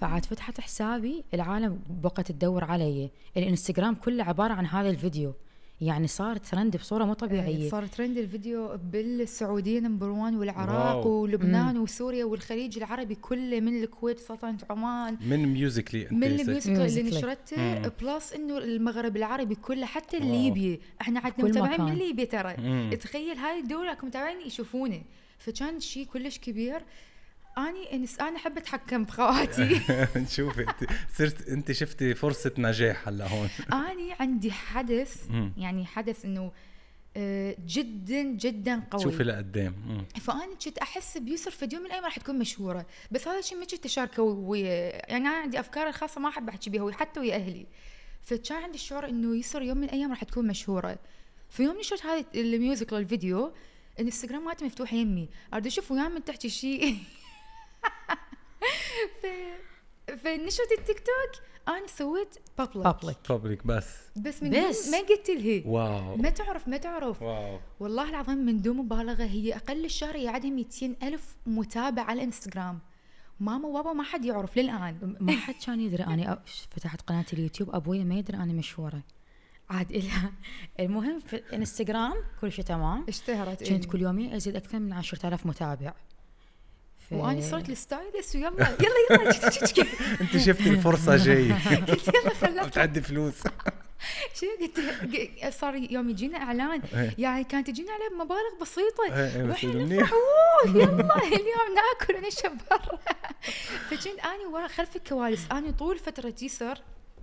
فعاد 0.00 0.24
فتحت 0.24 0.60
حسابي 0.60 1.24
العالم 1.34 1.78
بقت 2.02 2.32
تدور 2.32 2.64
علي 2.64 3.10
الإنستغرام 3.36 3.94
كله 3.94 4.24
عبارة 4.24 4.52
عن 4.52 4.66
هذا 4.66 4.90
الفيديو 4.90 5.32
يعني 5.80 6.06
صار 6.06 6.36
ترند 6.36 6.76
بصورة 6.76 7.04
مو 7.04 7.12
طبيعية 7.12 7.68
صار 7.68 7.86
ترند 7.86 8.18
الفيديو 8.18 8.76
بالسعودية 8.92 9.80
number 9.80 10.08
1 10.08 10.34
والعراق 10.34 11.06
wow. 11.06 11.22
ولبنان 11.22 11.78
وسوريا 11.78 12.24
والخليج 12.24 12.76
العربي 12.78 13.14
كله 13.14 13.60
من 13.60 13.82
الكويت 13.82 14.18
سلطنة 14.18 14.58
عمان 14.70 15.16
من 15.26 15.46
ميوزيكلي 15.46 16.06
من. 16.10 16.24
Musical.ly. 16.24 17.02
نشرته 17.02 17.56
مم. 17.56 17.90
plus 18.02 18.32
إنه 18.32 18.58
المغرب 18.58 19.16
العربي 19.16 19.54
كله 19.54 19.86
حتى 19.86 20.16
wow. 20.16 20.26
ليبيا 20.32 20.78
إحنا 21.00 21.20
عندنا 21.20 21.48
متابعين 21.48 21.80
من. 21.80 21.94
ليبيا 21.94 22.24
ترى 22.24 22.54
مم. 22.58 22.90
تخيل 23.00 23.36
هاي 23.38 23.60
الدولة 23.60 23.96
متابعين 24.02 24.46
يشوفونه 24.46 25.02
فكان 25.38 25.80
شيء 25.80 26.06
كلش 26.06 26.38
كبير 26.38 26.82
اني 27.58 27.92
انس 27.92 28.20
أنا 28.20 28.36
أحب 28.36 28.58
أتحكم 28.58 29.04
بخواتي 29.04 29.80
شوفي 30.36 30.60
أنت 30.60 30.90
صرت 31.18 31.48
أنت 31.48 31.72
شفتي 31.72 32.14
فرصة 32.14 32.52
نجاح 32.58 33.08
هلا 33.08 33.28
هون. 33.28 33.48
أني 33.90 34.12
عندي 34.20 34.52
حدث. 34.52 35.26
يعني 35.56 35.86
حدث 35.86 36.24
إنه 36.24 36.52
آه، 37.16 37.56
جدا 37.66 38.22
جدا 38.22 38.82
قوي. 38.90 39.02
شوفي 39.02 39.22
لقدام. 39.22 40.04
فانا 40.20 40.54
كنت 40.64 40.78
أحس 40.78 41.18
بيوسف 41.18 41.56
في 41.56 41.68
يوم 41.72 41.82
من 41.82 41.86
الأيام 41.86 42.04
راح 42.04 42.18
تكون 42.18 42.38
مشهورة. 42.38 42.86
بس 43.10 43.28
هذا 43.28 43.38
الشيء 43.38 43.58
ما 43.58 43.64
كنت 43.64 43.84
أشاركه 43.84 44.22
ويا 44.22 45.10
يعني 45.10 45.28
أنا 45.28 45.36
عندي 45.36 45.60
أفكار 45.60 45.88
الخاصه 45.88 46.20
ما 46.20 46.28
أحب 46.28 46.48
أحكي 46.48 46.70
بيها 46.70 46.92
حتى 46.92 47.20
ويا 47.20 47.34
أهلي. 47.34 47.66
فكان 48.22 48.62
عندي 48.62 48.74
الشعور 48.74 49.08
إنه 49.08 49.36
يسر 49.36 49.62
يوم 49.62 49.78
من 49.78 49.84
الأيام 49.84 50.10
راح 50.10 50.24
تكون 50.24 50.46
مشهورة. 50.46 50.98
في 51.48 51.62
يوم 51.62 51.78
نشرت 51.78 52.06
هذا 52.06 52.24
الميوزك 52.34 52.92
الفيديو 52.92 53.52
الإنستغرام 53.98 54.44
مالتي 54.44 54.64
مفتوح 54.64 54.92
يمي. 54.92 55.28
أريد 55.54 55.66
أشوف 55.66 55.92
وياه 55.92 56.08
من 56.08 56.24
تحكي 56.24 56.48
شيء 56.48 56.96
ف... 59.22 59.26
فنشرت 60.24 60.72
التيك 60.78 60.98
توك 60.98 61.42
أنا 61.68 61.86
سويت 61.86 62.34
public 62.58 62.84
public 62.84 63.16
public 63.28 63.66
بس. 63.66 63.86
بس 64.16 64.42
من 64.42 64.50
بس. 64.50 64.84
دون 64.84 64.92
ما 64.92 64.98
قلت 65.08 65.30
لها 65.30 65.62
wow. 65.66 66.16
ما 66.16 66.30
تعرف 66.30 66.68
ما 66.68 66.76
تعرف. 66.76 67.22
wow. 67.22 67.58
والله 67.80 68.08
العظيم 68.10 68.38
من 68.38 68.62
دون 68.62 68.76
مبالغة 68.76 69.24
هي 69.24 69.56
أقل 69.56 69.84
الشهر 69.84 70.16
هي 70.16 70.28
عندها 70.28 70.50
200 70.50 70.94
ألف 71.02 71.36
متابع 71.46 72.02
على 72.02 72.18
الانستغرام 72.20 72.78
ماما 73.40 73.68
وبابا 73.68 73.92
ما 73.92 74.02
حد 74.02 74.24
يعرف 74.24 74.58
للآن. 74.58 75.16
ما 75.20 75.32
حد 75.32 75.54
كان 75.66 75.80
يدري 75.80 76.04
أني 76.04 76.34
أ- 76.34 76.38
فتحت 76.70 77.00
قناه 77.00 77.24
اليوتيوب 77.32 77.74
أبوي 77.74 78.04
ما 78.04 78.14
يدري 78.14 78.36
أني 78.36 78.54
مشهورة. 78.54 79.02
عاد 79.70 79.92
إلها 79.92 80.32
المهم 80.80 81.20
في 81.20 81.36
الانستغرام 81.36 82.14
كل 82.40 82.52
شيء 82.52 82.64
تمام. 82.64 83.04
اشتهرت 83.08 83.58
كنت 83.64 83.84
إيه. 83.84 83.90
كل 83.92 84.00
يومين 84.02 84.34
أزيد 84.34 84.56
أكثر 84.56 84.78
من 84.78 84.92
10000 84.92 85.46
متابع. 85.46 85.94
وأنا 87.10 87.40
صرت 87.40 87.68
الستايلست 87.68 88.36
ويلا 88.36 88.48
يلا 88.58 88.76
يلا 89.10 89.30
أنت 90.20 90.36
شفتي 90.36 90.68
الفرصة 90.70 91.16
جاية 91.16 91.52
قلت 91.88 92.08
يلا 92.08 92.34
خلاها 92.40 92.66
بتعدي 92.66 93.00
فلوس. 93.00 93.34
شو 94.40 94.46
قلت؟ 94.60 94.80
صار 95.54 95.74
يوم 95.74 96.10
يجينا 96.10 96.38
إعلان. 96.38 96.82
إيه. 96.94 97.14
يعني 97.18 97.44
كانت 97.44 97.66
تجينا 97.70 97.92
عليه 97.92 98.08
بمبالغ 98.08 98.60
بسيطة. 98.62 99.04
إيه، 99.16 99.36
إيه، 99.36 99.42
وإحنا. 99.48 99.84
نفرح 99.84 100.12
"أوه، 100.12 100.70
يلا 100.76 101.16
اليوم 101.26 101.74
ناكل 101.74 102.14
ونشرب 102.24 102.52
برا. 102.70 102.98
فكنت 103.90 104.06
اني 104.06 104.46
ورا 104.52 104.68
خلف 104.68 104.96
الكواليس. 104.96 105.40
أنا 105.52 105.70
طول 105.70 105.98
فترة 105.98 106.34
يسر 106.42 106.78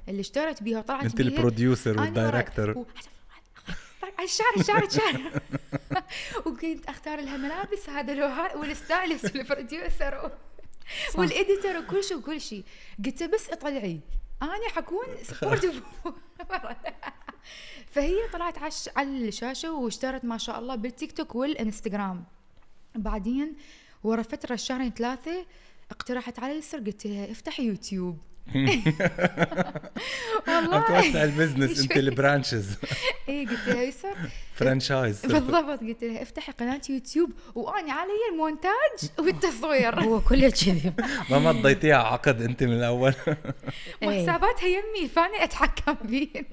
اللي 0.10 0.22
اشترت 0.22 0.64
بيها 0.64 0.80
وطلعت 0.80 1.04
أنت 1.04 1.20
ال 1.20 1.29
producer 1.29 2.00
وال 2.02 2.19
director 2.19 2.86
و- 4.20 4.24
الشعر 4.24 4.54
الشعر 4.58 4.84
الشعر. 4.84 5.42
وكنت 6.46 6.86
أختار 6.90 7.20
لها 7.22 7.38
ملابس 7.38 7.90
هذا 7.90 8.14
لو 8.14 8.26
ها- 8.28 8.56
وال 8.56 8.74
stylist 8.74 9.36
وال 9.36 9.54
producer 9.54 10.26
و- 10.26 11.20
وال 11.22 11.36
editor 11.36 11.78
وكل 11.78 12.04
شيء 12.04 12.18
وكل 12.18 12.42
شيء. 12.42 12.64
قلت 13.06 13.24
بس 13.24 13.50
اطلعي. 13.50 14.00
أنا 14.42 14.70
حكون 14.76 15.06
supportive 15.24 15.82
فهي 17.92 18.28
طلعت 18.34 18.58
عش 18.58 18.90
على 18.96 19.28
الشاشة 19.28 19.72
واشترت 19.74 20.26
ما 20.26 20.38
شاء 20.38 20.60
الله 20.60 20.76
بالتيك 20.76 21.12
توك 21.12 21.36
والإنستغرام. 21.36 22.24
بعدين 22.96 23.56
ورا 24.04 24.22
فتره 24.22 24.56
شهرين 24.56 24.92
ثلاثة 24.92 25.46
اقترحت 25.92 26.40
علي 26.40 26.54
يسر 26.58 26.80
قلت 26.80 27.08
لها 27.08 27.32
افتحي 27.32 27.64
يوتيوب. 27.64 28.18
والله. 30.48 30.88
توسع 30.88 31.24
ال 31.24 31.30
business 31.30 31.80
انت. 31.82 31.98
ال 31.98 32.07
branches 32.07 32.78
إيه 33.30 33.48
قلت 33.48 33.68
لها 33.68 33.84
يسر. 33.84 34.16
franchise 34.56 35.22
بالضبط 35.26 35.80
قلت 35.80 36.04
لها 36.04 36.22
افتحي 36.22 36.52
قناة 36.52 36.82
يوتيوب 36.90 37.32
وأنا 37.56 37.94
علي 37.94 38.12
المونتاج 38.34 39.10
والتصوير 39.20 40.04
هو 40.04 40.22
كله 40.22 40.50
كذب 40.50 40.94
ما 41.32 41.40
مضيتيها 41.40 41.96
عقد 41.98 42.42
أنت 42.42 42.64
من 42.64 42.74
الأول. 42.74 43.14
وحساباتها 44.04 44.68
يمي 44.68 45.08
فأنا 45.16 45.44
أتحكم 45.44 45.94
بين 46.08 46.46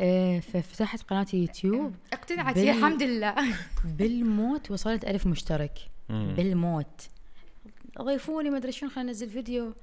إيه، 0.00 0.40
ففتحت 0.40 1.02
قناة 1.02 1.26
يوتيوب. 1.32 1.94
اقتنعت 2.12 2.54
بال- 2.54 2.64
هي 2.64 2.70
الحمد 2.70 3.02
لله. 3.02 3.34
بالموت 3.84 4.70
وصلت 4.70 5.04
ألف 5.04 5.26
مشترك. 5.26 5.72
بالموت. 6.08 7.08
ضيفوني 8.02 8.50
ما 8.50 8.56
أدري 8.56 8.72
شنو 8.72 8.90
خلينا 8.90 9.08
ننزل 9.08 9.30
فيديو. 9.30 9.74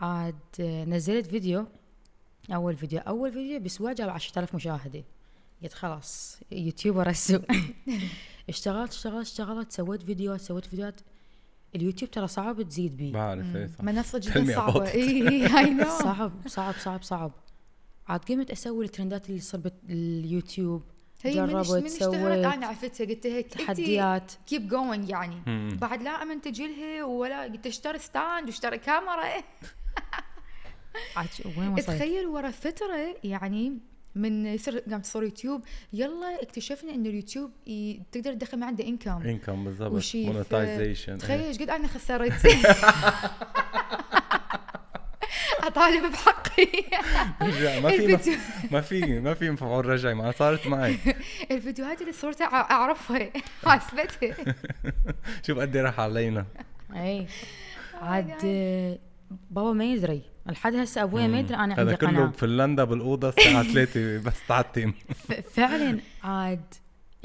عاد 0.00 0.34
نزلت 0.60 1.26
فيديو 1.26 1.66
أول 2.54 2.76
فيديو 2.76 2.98
أول 3.00 3.32
فيديو 3.32 3.60
باسبوع 3.60 3.92
جاب 3.92 4.08
10000 4.08 4.54
مشاهدة. 4.54 5.04
قلت 5.62 5.72
خلاص 5.72 6.40
YouTuber 6.52 7.08
السوق 7.08 7.42
اشتغلت 8.48 8.90
اشتغلت 8.92 9.26
اشتغلت 9.26 9.72
سويت 9.72 10.02
فيديوهات 10.02 10.40
سويت 10.40 10.64
فيديوهات. 10.66 11.00
اليوتيوب 11.74 12.10
ترى 12.10 12.26
صعب 12.28 12.62
تزيد 12.62 12.96
بيه. 12.96 13.12
بعرف 13.12 13.56
إيه 13.56 13.66
صح. 13.66 13.84
منصة 13.84 14.18
جدا 14.18 14.54
صعبة. 14.54 14.86
اي 14.86 15.46
اي 15.58 15.70
no 15.70 15.84
صعب 15.84 16.32
صعب 16.46 16.74
صعب 16.74 17.02
صعب. 17.02 17.32
عاد 18.08 18.20
قمت 18.24 18.50
أسوي 18.50 18.84
الترندات 18.84 19.28
اللي 19.28 19.40
تصير 19.40 19.60
باليوتيوب 19.82 20.82
هي 21.22 21.40
من 21.40 21.46
جربت، 21.48 21.70
من 21.70 21.84
اشتهرت 21.84 22.14
سويت 22.14 22.44
أنا 22.44 22.66
عرفتها 22.66 23.06
قلت 23.06 23.26
لها 23.26 23.40
تحديات. 23.40 24.32
keep 24.46 24.68
going 24.68 25.08
يعني. 25.08 25.42
مم. 25.46 25.76
بعد 25.80 26.02
لا 26.02 26.22
امنتج 26.22 26.62
لها 26.62 27.04
ولا 27.04 27.42
قلت 27.42 27.66
اشتري 27.66 27.98
stand 27.98 28.46
واشتري 28.46 28.78
كاميرا؟ 28.78 29.42
تخيل 31.96 32.26
ورا 32.26 32.50
فترة 32.50 33.16
يعني 33.24 33.78
من 34.14 34.46
يصير 34.46 34.78
قامت 34.78 35.04
تصير 35.04 35.22
يوتيوب 35.22 35.64
يلا 35.92 36.42
اكتشفنا 36.42 36.94
ان 36.94 37.06
اليوتيوب 37.06 37.50
ي- 37.66 38.02
تقدر 38.12 38.32
تدخل 38.34 38.56
من 38.56 38.62
عنده 38.62 38.84
income 38.86 39.22
income 39.22 39.64
بالضبط. 39.64 39.92
monetization 40.32 41.18
تخيل 41.18 41.40
إيش 41.40 41.58
قد 41.58 41.70
أنا 41.70 41.88
خسرت. 41.88 42.32
أطالب 45.62 46.12
بحقي. 46.12 46.66
ما 47.80 47.90
في 47.90 48.06
ما 48.70 48.80
في 48.80 49.20
ما 49.20 49.34
في 49.34 49.50
مفعول 49.50 49.86
رجعي 49.86 50.14
ما 50.14 50.32
صارت 50.32 50.66
معي. 50.66 50.96
الفيديوهات 51.50 52.00
اللي 52.00 52.12
صورتها 52.12 52.46
أعرفها 52.46 53.30
حاسبتها 53.64 54.54
شوف 55.46 55.58
قد 55.58 55.76
إيه 55.76 55.82
راح 55.82 56.00
علينا. 56.00 56.46
اي 56.94 57.26
عاد. 57.94 58.98
بابا 59.50 59.72
ما 59.72 59.84
يدري 59.84 60.22
لحد 60.46 60.74
هسه 60.74 61.02
أبويا 61.02 61.26
ما 61.26 61.38
يدري 61.38 61.54
أنا 61.56 61.74
هذا 61.74 61.80
عندي 61.80 61.96
كله 61.96 62.08
قناه 62.10 62.26
بفنلندا 62.26 62.84
بالأوضة 62.84 63.28
الساعة 63.28 63.62
3 63.72 64.18
بس 64.18 64.46
تعتم 64.48 64.92
فعلا 65.54 66.00
عاد 66.24 66.74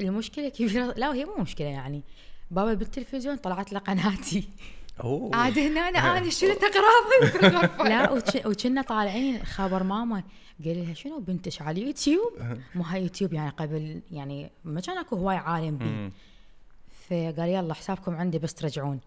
المشكلة 0.00 0.48
كبيرة. 0.48 0.94
لا 0.96 1.14
هي 1.14 1.24
مو 1.24 1.34
مشكلة 1.38 1.66
يعني. 1.66 2.02
بابا 2.50 2.74
بالتلفزيون 2.74 3.36
طلعت 3.36 3.72
له 3.72 3.78
قناتي. 3.78 4.48
أوه. 5.04 5.36
عاد 5.36 5.58
هنا 5.58 5.80
أنا 5.88 6.18
أنا 6.18 6.30
شلت 6.30 6.60
اغراضي 6.64 7.58
لا 7.88 8.10
وش- 8.10 8.46
وكنا 8.46 8.82
طالعين 8.82 9.44
خبر 9.44 9.82
ماما. 9.82 10.22
قال 10.64 10.84
لها 10.84 10.94
شنو 10.94 11.20
بنتش 11.20 11.62
على 11.62 11.80
اليوتيوب؟ 11.80 12.32
مو 12.74 12.82
هاي 12.82 13.02
يوتيوب 13.02 13.32
يعني 13.32 13.50
قبل 13.50 14.00
يعني 14.10 14.50
ما 14.64 14.80
كان 14.80 14.98
أكو 14.98 15.16
هواي 15.16 15.36
عالم 15.36 15.78
بيه. 15.78 16.10
فقال 17.08 17.48
يلا 17.48 17.74
حسابكم 17.74 18.14
عندي 18.16 18.38
بس 18.38 18.54
ترجعون. 18.54 19.00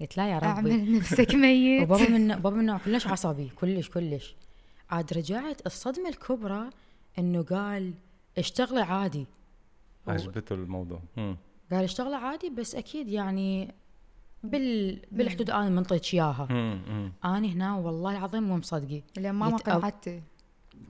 قلت 0.00 0.16
لا 0.16 0.28
يا 0.30 0.38
ربي. 0.38 0.46
أعمل 0.46 0.96
نفسك 0.96 1.34
ميت. 1.34 1.82
وبابا 1.82 2.08
من 2.10 2.28
بابا 2.42 2.50
من 2.56 2.66
نوع 2.66 2.78
كلش 2.78 3.06
عصبي 3.06 3.48
كلش 3.48 3.88
كلش. 3.88 4.36
عاد 4.90 5.12
رجعت 5.12 5.66
الصدمة 5.66 6.08
الكبرى 6.08 6.70
إنه 7.18 7.42
قال 7.42 7.92
اشتغلي 8.38 8.80
عادي. 8.82 9.26
عجبته 10.08 10.54
الموضوع. 10.54 11.00
مم. 11.16 11.36
قال 11.72 11.84
اشتغلي 11.84 12.16
عادي 12.16 12.50
بس 12.50 12.74
أكيد 12.74 13.08
يعني 13.08 13.74
بال 14.44 15.00
بالحدود 15.12 15.50
أنا 15.50 15.68
منطيك 15.70 16.14
إياها. 16.14 16.48
أنا 17.24 17.48
هنا 17.48 17.76
والله 17.76 18.10
العظيم 18.18 18.42
مو 18.42 18.56
مصدقة. 18.56 19.02
لأن 19.16 19.34
ماما 19.34 19.56
قنعته 19.56 20.22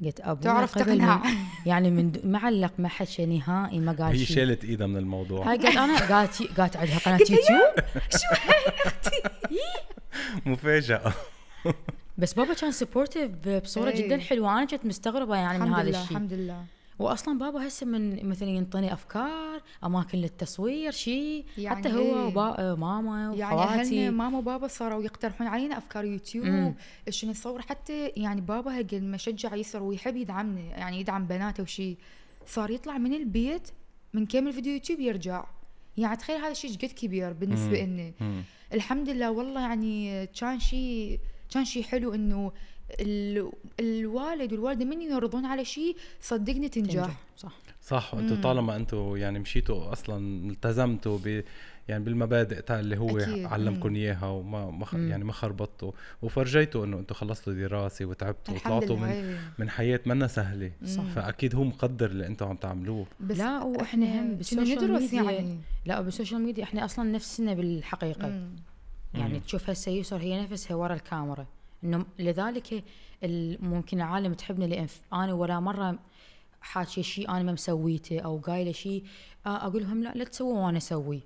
قلت 0.04 0.20
ابويا 0.20 0.44
تعرف 0.44 0.74
تقنع. 0.74 1.22
يعني 1.66 1.90
من 1.90 2.12
د- 2.12 2.26
معلق 2.26 2.72
ما 2.78 2.88
حكى 2.88 3.26
نهائي 3.26 3.78
ما 3.78 3.92
قال 3.92 4.12
هي 4.16 4.24
شيء 4.24 4.36
شالت 4.36 4.64
ايدها 4.64 4.86
من 4.86 4.96
الموضوع. 4.96 5.50
هاي 5.50 5.56
قالت 5.58 5.76
أنا 5.76 5.98
قالت 6.18 6.60
قالت 6.60 6.76
عندها 6.76 6.98
قناه 6.98 7.18
يوتيوب 7.18 7.74
شو 8.10 8.28
هاي 8.32 8.72
أختي؟ 8.86 9.22
مفاجاه 10.50 11.12
بس 12.18 12.34
بابا 12.34 12.54
كان 12.54 12.72
supportive 12.72 13.30
بصورة. 13.62 13.90
جدا 13.90 14.18
حلوة. 14.18 14.52
أنا 14.58 14.64
كنت 14.64 14.84
مستغربة 14.86 15.36
يعني 15.36 15.58
من 15.58 15.64
الحمد 15.64 15.78
هذا 15.80 15.88
لله 15.88 16.02
الشيء 16.02 16.16
الحمد 16.16 16.32
لله. 16.32 16.64
واصلا 17.00 17.38
بابا 17.38 17.66
هسه 17.66 17.86
من 17.86 18.28
مثلا 18.28 18.48
ينطيني 18.48 18.92
أفكار 18.92 19.62
أماكن 19.84 20.18
للتصوير 20.18 20.92
شيء 20.92 21.44
يعني 21.58 21.76
حتى 21.76 21.92
هو. 21.92 22.26
وبا... 22.26 22.74
ماما 22.74 23.34
يعني 23.34 23.54
وخواتي 23.54 23.80
اهلنا 23.80 24.10
ماما 24.10 24.38
وبابا 24.38 24.66
صاروا 24.66 25.02
يقترحون 25.02 25.46
علينا 25.46 25.78
أفكار 25.78 26.04
يوتيوب. 26.04 26.74
شنو 27.08 27.30
نصور 27.30 27.62
حتى 27.62 28.06
يعني 28.08 28.40
بابا 28.40 28.78
قد 28.78 28.94
ما 28.94 29.16
شجع 29.16 29.54
يسر 29.54 29.82
ويحب 29.82 30.16
يدعمنا 30.16 30.60
يعني 30.60 31.00
يدعم 31.00 31.26
بناته 31.26 31.62
وشي 31.62 31.96
صار 32.46 32.70
يطلع 32.70 32.98
من 32.98 33.14
البيت 33.14 33.68
من 34.14 34.26
كامل 34.26 34.52
فيديو 34.52 34.72
يوتيوب 34.72 35.00
يرجع 35.00 35.44
يعني 35.96 36.16
تخيل 36.16 36.36
هذا 36.36 36.50
الشيء 36.50 36.70
قد 36.76 36.84
كبير 36.84 37.32
بالنسبة. 37.32 37.84
لنا. 37.84 38.12
الحمد 38.74 39.08
لله 39.08 39.30
والله 39.30 39.60
يعني 39.60 40.26
كان 40.26 40.60
شيء 40.60 41.20
كان 41.50 41.64
شيء 41.64 41.82
حلو 41.82 42.14
إنه 42.14 42.52
الوالد 43.80 44.52
والوالدة 44.52 44.84
من 44.84 45.00
يرضون 45.02 45.44
على 45.44 45.64
شيء 45.64 45.96
صدقني 46.20 46.68
تنجح 46.68 46.92
تنجح 47.04 47.16
صح 47.36 47.52
صح 47.82 48.14
وأنتم. 48.14 48.40
طالما 48.40 48.76
أنتم 48.76 49.16
يعني 49.16 49.38
مشيتوا 49.38 49.92
أصلا 49.92 50.50
التزمتوا 50.50 51.18
ب 51.24 51.42
يعني 51.88 52.04
بالمبادئ 52.04 52.60
تاع 52.60 52.80
اللي 52.80 52.98
هو 52.98 53.18
أكيد. 53.18 53.44
علمكم 53.46 53.88
مم. 53.88 53.96
إياها 53.96 54.26
وما 54.26 54.70
ما. 54.70 54.86
يعني 54.92 55.24
ما 55.24 55.32
خربطتوا 55.32 55.92
وفرجيتوا 56.22 56.84
إنه 56.84 56.98
أنتم 56.98 57.14
خلصتوا 57.14 57.52
دراسة 57.52 58.04
وتعبتوا 58.04 58.54
وطلعتوا 58.54 58.96
من 58.96 59.08
إيه. 59.08 59.40
من 59.58 59.70
حياة 59.70 60.00
منا 60.06 60.26
سهلة 60.26 60.72
صح. 60.86 61.02
فأكيد 61.02 61.54
هو 61.54 61.64
مقدر 61.64 62.06
اللي 62.10 62.26
أنتم 62.26 62.46
عم 62.46 62.56
تعملوه 62.56 63.06
بس 63.20 63.38
لا، 63.38 63.62
وإحنا 63.62 64.20
هم 64.20 64.34
بال 64.34 64.47
social 64.47 64.84
ندرس 64.84 65.00
ميديا 65.02 65.22
يعني 65.30 65.58
لا 65.86 66.00
بال 66.00 66.10
social 66.10 66.40
media 66.40 66.64
إحنا 66.64 66.84
أصلا 66.84 67.12
نفسنا 67.12 67.54
بالحقيقة 67.54 68.28
مم. 68.28 68.56
يعني 69.14 69.34
مم. 69.34 69.40
تشوف 69.40 69.70
هسه 69.70 69.92
يسر 69.92 70.16
هي 70.16 70.42
نفسها 70.42 70.74
ورا 70.74 70.94
الكاميرا 70.94 71.46
إنه 71.84 72.06
لذلك 72.18 72.84
ال- 73.24 73.64
ممكن 73.64 73.96
العالم 73.96 74.34
تحبني 74.34 74.66
لأن 74.66 74.86
أنا 75.12 75.32
ولا 75.34 75.60
مرة 75.60 75.98
حاكيه 76.60 77.02
شيء 77.02 77.28
أنا 77.30 77.42
ما 77.42 77.52
مسويته 77.52 78.20
أو 78.20 78.38
قايلة 78.38 78.72
شيء 78.72 79.04
آه، 79.46 79.66
أقول 79.66 79.82
لهم 79.82 80.02
لا 80.02 80.12
لا 80.14 80.24
تسووا 80.24 80.64
وأنا 80.66 80.78
أسوي 80.78 81.20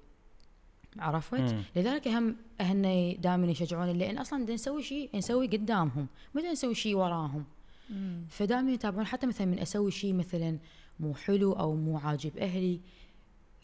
عرفت؟ 0.98 1.40
مم. 1.40 1.62
لذلك 1.76 2.08
هم 2.08 2.36
هن 2.60 3.16
دائما 3.20 3.46
يشجعوني 3.46 3.92
لأن 3.92 4.18
أصلا 4.18 4.42
بدنا 4.42 4.54
نسوي 4.54 4.82
شيء 4.82 5.10
نسوي 5.14 5.46
قدامهم 5.46 6.06
ما 6.34 6.40
بدنا 6.40 6.52
نسوي 6.52 6.74
شيء 6.74 6.94
وراهم 6.94 7.44
مم. 7.90 8.24
فدائما 8.30 8.72
يتابعون 8.72 9.06
حتى 9.06 9.26
مثلا 9.26 9.46
من 9.46 9.58
أسوي 9.58 9.90
شيء 9.90 10.12
مثلا 10.14 10.58
مو 11.00 11.14
حلو 11.14 11.52
أو 11.52 11.74
مو 11.74 11.98
عاجب 11.98 12.36
أهلي 12.38 12.80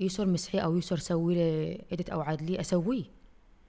يسر 0.00 0.26
مسحي 0.26 0.58
أو 0.58 0.76
يسر 0.78 0.96
سوي 0.96 1.34
له 1.34 1.78
اديت 1.92 2.10
أو 2.10 2.20
عدلي 2.20 2.60
أسويه 2.60 3.04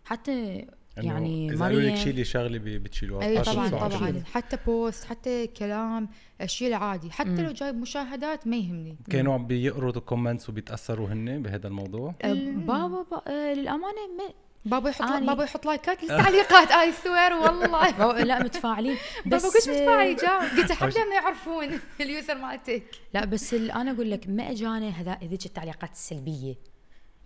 حتى 0.06 0.66
يعني 0.98 1.52
إذا 1.52 1.64
قالوا 1.64 1.82
لك 1.82 1.96
شيلي 1.96 2.24
شغلة 2.24 2.60
بتشيلوها 2.64 3.26
أي 3.28 3.42
طبعا 3.42 3.70
طبعا. 3.70 4.24
حتى 4.34 4.58
بوست 4.66 5.04
حتى 5.06 5.48
كلام 5.48 6.10
الشيء 6.42 6.68
العادي. 6.68 7.12
حتى 7.12 7.30
مم. 7.30 7.40
لو 7.42 7.52
جايب 7.52 7.76
مشاهدات 7.76 8.48
ما 8.48 8.56
يهمني. 8.58 8.98
كانوا 9.10 9.34
عم 9.34 9.48
بيقروا 9.48 9.92
ال 9.92 9.98
comments 9.98 10.50
وبيتأثروا 10.50 11.08
هن 11.08 11.42
بهذا 11.42 11.68
الموضوع؟ 11.68 12.16
أه، 12.22 12.34
بابا 12.56 13.06
با 13.12 13.22
آه، 13.28 13.54
للأمانة 13.54 14.08
ما 14.18 14.24
بابا 14.66 14.90
يحط 14.90 15.02
أني- 15.10 15.26
بابا 15.28 15.44
يحط 15.44 15.66
لايكات 15.66 16.02
للتعليقات 16.04 16.72
I 16.72 16.92
swear 16.92 17.34
والله. 17.34 17.92
بابا 18.00 18.20
لا 18.20 18.44
متفاعلين. 18.44 18.96
بس 19.26 19.42
بابا 19.42 19.54
كلش 19.54 19.70
متفاعل 19.70 20.16
جا 20.16 20.40
قلت 20.62 20.72
حتى 20.72 21.00
ما 21.00 21.16
يعرفون 21.16 21.68
ال 22.02 22.09
user 22.09 22.36
مالتك. 22.36 22.84
لا 23.14 23.26
بس 23.26 23.54
أنا 23.54 23.92
أقول 23.92 24.12
لك 24.12 24.30
ما 24.30 24.52
أجانا 24.52 24.90
هذا 24.90 25.18
هذيك 25.22 25.46
التعليقات 25.46 25.92
السلبية. 25.92 26.56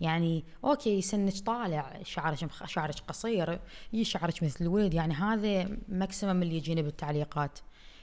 يعني 0.00 0.44
okay 0.64 1.02
سنك 1.02 1.38
طالع 1.38 2.00
شعرك 2.02 2.38
شعرك 2.64 2.94
قصير 3.08 3.60
يي 3.92 4.04
شعرك 4.04 4.42
مثل 4.42 4.64
الولد 4.64 4.94
يعني 4.94 5.14
هذا 5.14 5.68
maximum 5.88 6.42
اللي 6.42 6.56
يجينا 6.56 6.82
بالتعليقات. 6.82 7.58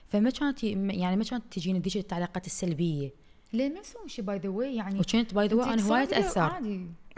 فما 0.08 0.30
كانت 0.30 0.64
يعني 0.64 1.16
ما 1.16 1.24
كانت 1.24 1.44
تجيني 1.52 1.80
ذيك 1.80 1.98
التعليقات 1.98 2.46
السلبية. 2.46 3.14
ليه 3.54 3.70
ما 3.70 3.80
يسوون 3.80 4.08
شيء 4.08 4.26
by 4.26 4.38
the 4.38 4.50
way 4.50 4.76
يعني 4.76 5.00
وكنت 5.00 5.34
by 5.34 5.48
the 5.48 5.54
أنت 5.54 5.64
أنا 5.64 5.88
هواي 5.88 6.04
أتأثر. 6.04 6.52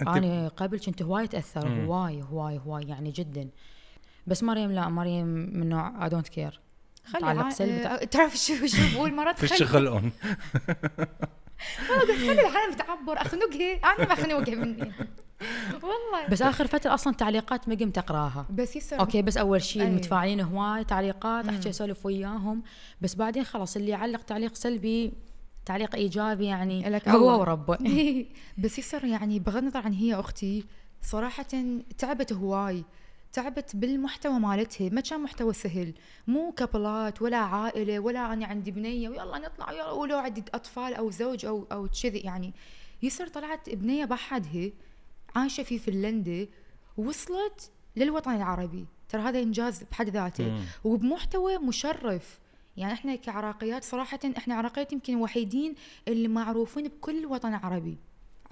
أنا 0.07 0.47
قبل 0.47 0.80
كنت 0.80 1.01
هواي 1.01 1.23
أتأثر. 1.23 1.67
هواي 1.67 2.21
هواي 2.21 2.59
هواي 2.65 2.84
يعني 2.84 3.11
جدا. 3.11 3.49
بس 4.28 4.43
مريم 4.43 4.71
لا 4.71 4.89
مريم 4.89 5.28
من 5.28 5.69
نوع 5.69 6.05
I 6.05 6.09
don't 6.09 6.28
care 6.28 6.59
خلي 7.05 7.21
تعلق 7.21 7.49
سلبي. 7.49 7.88
آه، 7.88 8.03
تعرف 8.03 8.36
شو 8.38 8.65
شو 8.65 8.95
بقول 8.95 9.13
مرات 9.13 9.39
فيش 9.45 9.63
خلي 9.63 9.89
خلي 11.88 12.47
العالم 12.47 12.74
تعبر. 12.74 13.22
اخنقها 13.22 13.74
أنا 13.74 14.14
مخنوقه 14.14 14.56
مني. 14.56 14.91
والله. 15.74 16.28
بس 16.32 16.41
آخر 16.41 16.68
فترة 16.68 16.93
أصلا 16.93 17.14
تعليقات 17.14 17.70
ما 17.70 17.76
قمت 17.76 17.97
أقراها. 17.97 18.45
بس 18.49 18.76
يصير 18.76 18.99
okay 18.99 19.22
بس 19.22 19.38
أول 19.38 19.62
شيء 19.64 19.82
أي. 19.82 19.88
المتفاعلين 19.88 20.41
هواي 20.41 20.84
تعليقات. 20.84 21.47
أحكي 21.47 21.70
أسولف 21.70 22.06
وياهم. 22.06 22.64
بس 23.01 23.16
بعدين 23.16 23.43
خلاص 23.43 23.76
اللي 23.76 23.89
يعلق 23.89 24.22
تعليق 24.22 24.56
سلبي 24.56 25.14
تعليق 25.66 25.95
إيجابي 25.95 26.45
يعني 26.45 27.01
هو. 27.08 27.39
وربه. 27.39 27.78
بس 28.64 28.80
يصير 28.80 29.06
يعني 29.06 29.39
بغض 29.39 29.58
النظر 29.58 29.80
عن 29.80 29.93
هي 29.93 30.16
أختي 30.16 30.66
صراحة 31.01 31.45
تعبت 31.97 32.34
هواي. 32.34 32.84
تعبت 33.36 33.75
بالمحتوى 33.75 34.39
مالتها 34.39 34.89
ما 34.89 35.01
كان 35.01 35.19
محتوى 35.19 35.53
سهل. 35.53 35.93
مو 36.27 36.51
كابلات 36.51 37.21
ولا 37.21 37.38
عائلة 37.38 37.99
ولا 37.99 38.33
أنا 38.33 38.45
عندي 38.45 38.71
بنية 38.71 39.09
ويلا 39.09 39.38
نطلع 39.38 39.71
ويلا 39.71 39.91
ولو 39.91 40.17
عندي 40.17 40.43
أطفال 40.53 40.93
أو 40.93 41.11
زوج 41.11 41.45
أو 41.45 41.67
أو 41.71 41.88
كذي 42.03 42.19
يعني. 42.19 42.53
يصير 43.03 43.27
طلعت 43.27 43.69
بنية 43.69 44.05
بحدها 44.05 44.71
عايشة 45.36 45.63
في 45.63 45.79
فنلندا 45.79 46.47
ووصلت 46.97 47.71
للوطن 47.95 48.36
العربي. 48.36 48.86
ترى 49.09 49.21
هذا 49.21 49.39
إنجاز 49.39 49.83
بحد 49.83 50.09
ذاته. 50.09 50.49
مم. 50.49 50.63
وبمحتوى 50.83 51.57
مشرف. 51.57 52.39
يعني 52.77 52.93
إحنا 52.93 53.15
كعراقيات 53.15 53.83
صراحة 53.83 54.19
إحنا 54.38 54.55
عراقيات 54.55 54.93
يمكن 54.93 55.13
الوحيدين 55.13 55.75
اللي 56.07 56.27
معروفين 56.27 56.88
بكل 56.88 57.17
الوطن 57.17 57.49
العربي 57.49 57.97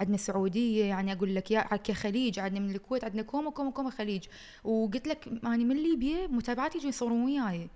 عندنا 0.00 0.14
السعودية 0.14 0.84
يعني 0.84 1.12
أقول 1.12 1.34
لك 1.34 1.50
يا 1.50 1.60
كخليج 1.76 2.38
عندنا 2.38 2.60
من 2.60 2.70
الكويت 2.70 3.04
عندنا 3.04 3.22
كومة 3.22 3.50
كومة 3.50 3.70
كومة 3.70 3.90
خليج. 3.90 4.24
وقلت 4.64 5.06
لك 5.08 5.28
أنا 5.44 5.56
من 5.56 5.76
ليبيا 5.76 6.26
متابعاتي 6.26 6.78
يجون 6.78 6.88
يصورون 6.88 7.24
وياي. 7.24 7.68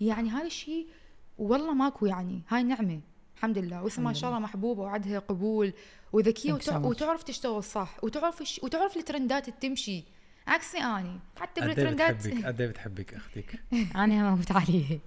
يعني 0.00 0.30
هذا 0.30 0.46
الشيء 0.46 0.86
والله 1.38 1.74
ماكو 1.74 2.06
يعني. 2.06 2.42
هاي 2.48 2.62
نعمة 2.62 3.00
الحمد 3.36 3.58
لله. 3.58 3.82
واسم 3.82 4.04
ما 4.04 4.12
شاء 4.12 4.30
الله 4.30 4.40
محبوبة 4.40 4.82
وعندها 4.82 5.18
قبول 5.18 5.72
وذكية 6.12 6.52
Thank 6.52 6.56
you 6.56 6.64
so 6.64 6.68
وتع... 6.68 6.82
much. 6.82 6.84
وتعرف 6.84 7.22
تشتغل 7.22 7.64
صح 7.64 7.96
وتعرف 8.04 8.40
الش... 8.40 8.60
وتعرف 8.62 8.96
الترندات 8.96 9.50
تمشي. 9.50 10.04
عكسي 10.46 10.78
أني. 10.78 11.20
حتى 11.40 11.60
قد 11.60 11.66
إيه 11.68 11.74
بالترندات 11.74 12.14
بتحبك 12.16 12.44
قد 12.46 12.60
إيه 12.60 12.68
بتحبك 12.68 13.14
أختك. 13.14 13.60
أنا 13.96 14.34
هموت 14.34 14.52
عليه 14.52 14.98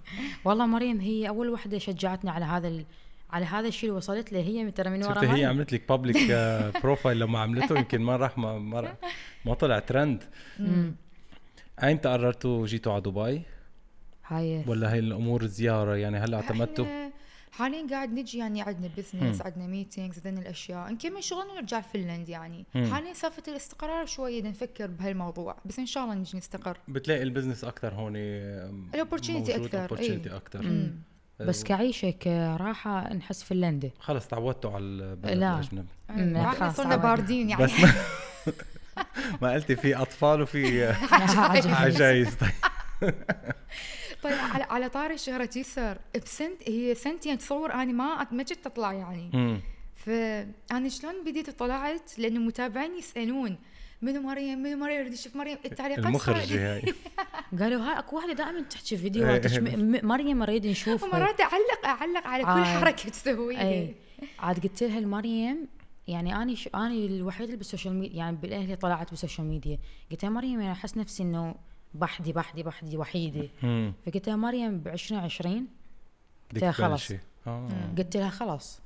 والله 0.44 0.66
مريم 0.66 1.00
هي 1.00 1.28
أول 1.28 1.50
وحدة 1.50 1.78
شجعتني 1.78 2.30
على 2.30 2.44
هذا 2.44 2.68
ال... 2.68 2.84
على 3.32 3.46
هذا 3.46 3.68
الشيء 3.68 3.88
اللي 3.88 3.96
وصلت 3.96 4.32
له 4.32 4.40
هي 4.40 4.64
من 4.64 4.74
ترى 4.74 4.90
من 4.90 5.04
ورا 5.04 5.14
شفت 5.14 5.24
هي. 5.24 5.44
عملت 5.44 5.72
لك 5.72 5.88
public 5.88 6.32
profile 6.82 7.18
لما 7.18 7.38
عملته 7.38 7.78
يمكن 7.78 8.00
ما 8.00 8.16
راح 8.16 8.38
ما 8.38 8.58
ما, 8.58 8.96
ما 9.44 9.54
طلع 9.54 9.78
ترند. 9.78 10.24
ايمتى 11.82 12.08
قررتوا 12.08 12.66
جيتوا 12.66 12.92
على 12.92 13.02
دبي؟ 13.02 13.42
هاي. 14.26 14.64
ولا 14.66 14.94
هي 14.94 14.98
الأمور 14.98 15.46
زياره 15.46 15.96
يعني 15.96 16.18
هلا 16.18 16.36
اعتمدتوا؟ 16.36 16.86
حاليا 17.52 17.86
قاعد 17.90 18.12
نجي 18.12 18.38
يعني 18.38 18.62
عندنا 18.62 18.90
business 18.96 19.42
عندنا 19.42 19.66
meetings 19.66 20.26
عندنا 20.26 20.40
الأشياء. 20.40 20.92
نكمل 20.92 21.24
شغلنا 21.24 21.52
ونرجع 21.52 21.80
فنلند 21.80 22.28
يعني. 22.28 22.66
حاليا 22.74 23.12
سالفه 23.12 23.42
الاستقرار 23.48 24.06
شوية 24.06 24.38
بدنا 24.40 24.50
نفكر 24.50 24.86
بهالموضوع 24.86 25.56
بس 25.64 25.78
إن 25.78 25.86
شاء 25.86 26.04
الله 26.04 26.14
نجي 26.14 26.38
نستقر. 26.38 26.78
بتلاقي 26.88 27.22
ال 27.22 27.27
business 27.27 27.64
أكثر 27.64 27.94
هون 27.94 28.14
ال 28.14 28.25
opportunity 28.25 29.50
أكثر، 29.50 29.74
ال 29.74 29.79
opportunity 29.79 30.30
إيه. 30.30 30.36
أكثر. 30.36 30.62
مم. 30.62 31.02
بس 31.46 31.64
كعيشة 31.64 32.10
كراحة 32.10 33.12
نحس 33.14 33.42
فنلندا 33.42 33.90
خلص 34.00 34.26
تعودتوا 34.26 34.70
على 34.70 34.84
البلد 34.84 35.32
لا. 35.38 35.54
الأجنبي. 35.54 36.40
إحنا 36.40 36.70
صرنا. 36.70 36.96
باردين 36.96 37.50
يعني. 37.50 37.62
بس 37.64 37.70
ما 37.80 37.92
ما 39.42 39.52
قلتي 39.52 39.76
في 39.76 39.96
أطفال 39.96 40.42
وفي. 40.42 40.84
عجايز. 41.72 42.34
طيب. 42.34 42.50
طيب 44.22 44.38
على 44.52 44.64
على 44.64 44.88
طاري 44.88 45.18
شهرة 45.18 45.50
يسر 45.56 45.98
بسنت 46.24 46.68
هي 46.68 46.94
سنتين 46.94 47.38
تصور 47.38 47.72
أنا 47.72 47.92
ما 47.92 48.26
ما 48.32 48.42
كنت 48.42 48.66
اطلع 48.66 48.92
يعني. 48.92 49.60
فانا 49.96 50.88
شلون 50.88 51.14
بديت 51.26 51.50
طلعت؟ 51.50 52.18
لأنه 52.18 52.40
متابعين 52.40 52.98
يسألون 52.98 53.56
منو 54.02 54.20
مريم؟ 54.20 54.58
منو 54.58 54.76
مريم؟ 54.76 55.00
يريد 55.00 55.12
يشوف 55.12 55.36
مريم. 55.36 55.58
التعليقات 55.64 56.06
المخرجه 56.06 56.74
هاي 56.74 56.94
قالوا 57.60 57.82
هاي 57.82 57.98
أكو 57.98 58.16
واحدة 58.16 58.32
دائما 58.32 58.60
تحكي 58.60 58.96
فيديوهات 58.96 59.46
إيه. 59.46 59.76
مريم 60.02 60.38
نريد 60.38 60.66
نشوفها. 60.66 61.08
ومرات 61.08 61.40
أعلق 61.40 61.84
أعلق 61.84 62.26
على 62.26 62.42
كل 62.42 62.50
آه. 62.50 62.80
حركة 62.80 63.08
تسويها. 63.08 63.68
اي 63.68 63.94
عاد 64.38 64.62
قلت 64.62 64.82
لها 64.82 65.00
لمريم 65.00 65.68
يعني 66.08 66.42
اني 66.42 66.56
ش... 66.56 66.68
اني 66.74 67.06
الوحيده 67.06 67.44
اللي 67.44 67.56
بالسوشيال 67.56 67.94
ميديا 67.94 68.16
يعني 68.16 68.36
بالاهلي 68.36 68.76
طلعت 68.76 69.10
بالسوشيال 69.10 69.46
ميديا. 69.46 69.78
قلت 70.10 70.22
لها 70.22 70.30
مريم 70.30 70.60
أنا 70.60 70.72
أحس 70.72 70.96
نفسي 70.96 71.22
إنه 71.22 71.54
بحدي 71.94 72.32
بحدي 72.32 72.62
بحدي 72.62 72.96
وحيدة. 72.96 73.48
فقلت 74.06 74.26
لها 74.28 74.36
مريم 74.36 74.78
ب 74.78 74.88
2020 74.88 75.66
بدك 76.52 76.62
لها 76.62 76.72
خلص. 76.72 77.08
تبلشي. 77.08 77.24
آه. 77.46 77.68
قلت 77.98 78.16
لها 78.16 78.30
خلاص. 78.30 78.80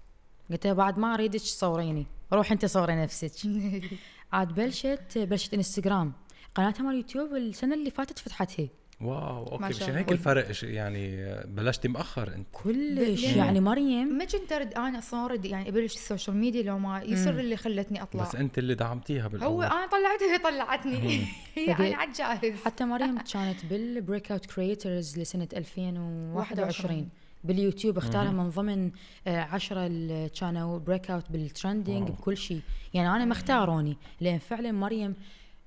قلت 0.50 0.66
لها 0.66 0.74
بعد 0.74 0.98
ما 0.98 1.14
أريدك 1.14 1.40
تصوريني. 1.40 2.06
روحي 2.32 2.54
أنت 2.54 2.66
صوري 2.66 2.94
نفسك. 2.94 3.32
عاد 4.32 4.54
بلشت 4.54 5.18
بلشت 5.18 5.54
إنستغرام. 5.54 6.12
قناتها 6.54 6.82
مال 6.82 6.94
يوتيوب 6.96 7.36
السنة 7.36 7.74
اللي 7.74 7.90
فاتت 7.90 8.18
فتحتها 8.18 8.68
واو 9.00 9.44
ما 9.44 9.52
أوكي 9.52 9.64
ما 9.64 9.72
شاء 9.72 9.88
الله. 9.88 9.98
هيك 9.98 10.12
الفرق 10.12 10.46
يعني 10.62 11.34
بلشتي 11.44 11.88
مأخر 11.88 12.34
أنت. 12.34 12.46
كلش. 12.52 13.24
يعني 13.24 13.60
مريم. 13.60 14.08
ما 14.18 14.24
كنت 14.24 14.52
ارد 14.52 14.74
أنا 14.74 14.98
أصلا 14.98 15.24
ارد 15.24 15.44
يعني 15.44 15.68
ابلش 15.68 15.94
السوشيال 15.94 16.36
ميديا 16.36 16.62
لو 16.62 16.78
ما 16.78 17.02
يصير. 17.02 17.40
اللي 17.40 17.56
خلتني 17.56 18.02
أطلع. 18.02 18.22
بس 18.22 18.34
أنت 18.34 18.58
اللي 18.58 18.74
دعمتيها 18.74 19.24
هو 19.24 19.28
بالاول 19.28 19.64
أنا 19.64 19.86
طلعتها 19.86 20.32
هي 20.34 20.38
طلعتني. 20.38 21.26
هي 21.54 21.72
أنا 21.72 21.96
عالجاهز 21.96 22.64
حتى 22.64 22.84
مريم 22.84 23.18
كانت 23.32 23.64
بال 23.66 24.32
breakout 24.32 24.46
creators 24.46 25.18
لسنة 25.18 25.48
2021 25.56 27.08
باليوتيوب 27.46 27.98
اختارها 27.98 28.30
من 28.32 28.50
ضمن 28.50 28.90
آه، 29.26 29.40
عشرة 29.40 29.86
اللي 29.86 30.28
كانوا 30.40 30.78
breakout 30.78 31.10
بال 31.10 31.30
trending. 31.30 32.08
بكل 32.08 32.36
شيء. 32.36 32.60
يعني 32.94 33.08
أنا 33.08 33.24
ما 33.24 33.32
اختاروني 33.32 33.96
لأن 34.20 34.38
فعلا 34.38 34.72
مريم 34.72 35.14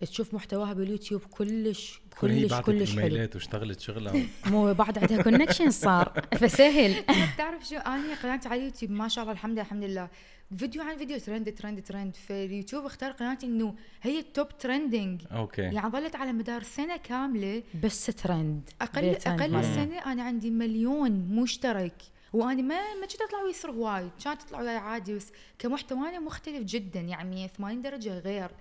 تشوف 0.01 0.33
محتواها 0.33 0.73
باليوتيوب 0.73 1.21
كلش 1.21 2.01
كلش 2.19 2.53
كلش 2.53 2.95
حلو. 2.99 3.27
واشتغلت 3.35 3.79
شغلها 3.79 4.13
مو 4.51 4.73
بعد 4.73 4.97
عندها 4.97 5.21
connection 5.23 5.71
صار. 5.71 6.21
فسهل. 6.41 7.05
تعرف 7.37 7.67
شو 7.67 7.75
أنا 7.75 8.15
قناتي 8.23 8.49
على 8.49 8.59
اليوتيوب 8.59 8.91
ما 8.91 9.07
شاء 9.07 9.21
الله 9.21 9.33
الحمد 9.33 9.51
لله 9.53 9.61
الحمد 9.61 9.83
لله. 9.83 10.09
فيديو 10.57 10.81
عن 10.81 10.97
فيديو 10.97 11.19
trend 11.19 11.53
trend 11.53 11.81
trend 11.83 12.15
في 12.15 12.45
اليوتيوب 12.45 12.85
اختار 12.85 13.11
قناتي 13.11 13.45
إنه 13.45 13.75
هي 14.01 14.19
ال 14.19 14.29
top 14.29 14.57
trending 14.57 15.21
okay. 15.31 15.61
يعني 15.61 15.89
ظلت 15.89 16.15
على 16.15 16.33
مدار 16.33 16.63
سنة 16.63 16.97
كاملة. 16.97 17.63
بس 17.83 18.05
ترند 18.05 18.69
أقل 18.81 19.15
أقل 19.25 19.51
مرة؟ 19.51 19.61
سنة 19.61 19.97
أنا 20.05 20.23
عندي 20.23 20.49
مليون 20.51 21.11
مشترك. 21.11 22.01
وأنا 22.33 22.61
ما 22.61 22.93
ما 22.93 23.05
كنت 23.05 23.21
أطلع 23.21 23.41
ويصير 23.41 23.71
هواي 23.71 24.09
كانت 24.23 24.41
تطلع 24.41 24.61
وياي 24.61 24.77
عادي 24.77 25.15
بس 25.15 25.31
كمحتوى 25.59 26.09
أنا 26.09 26.19
مختلف 26.19 26.63
جدا. 26.63 26.99
يعني 26.99 27.29
180 27.29 27.81
درجة 27.81 28.19
غير. 28.19 28.51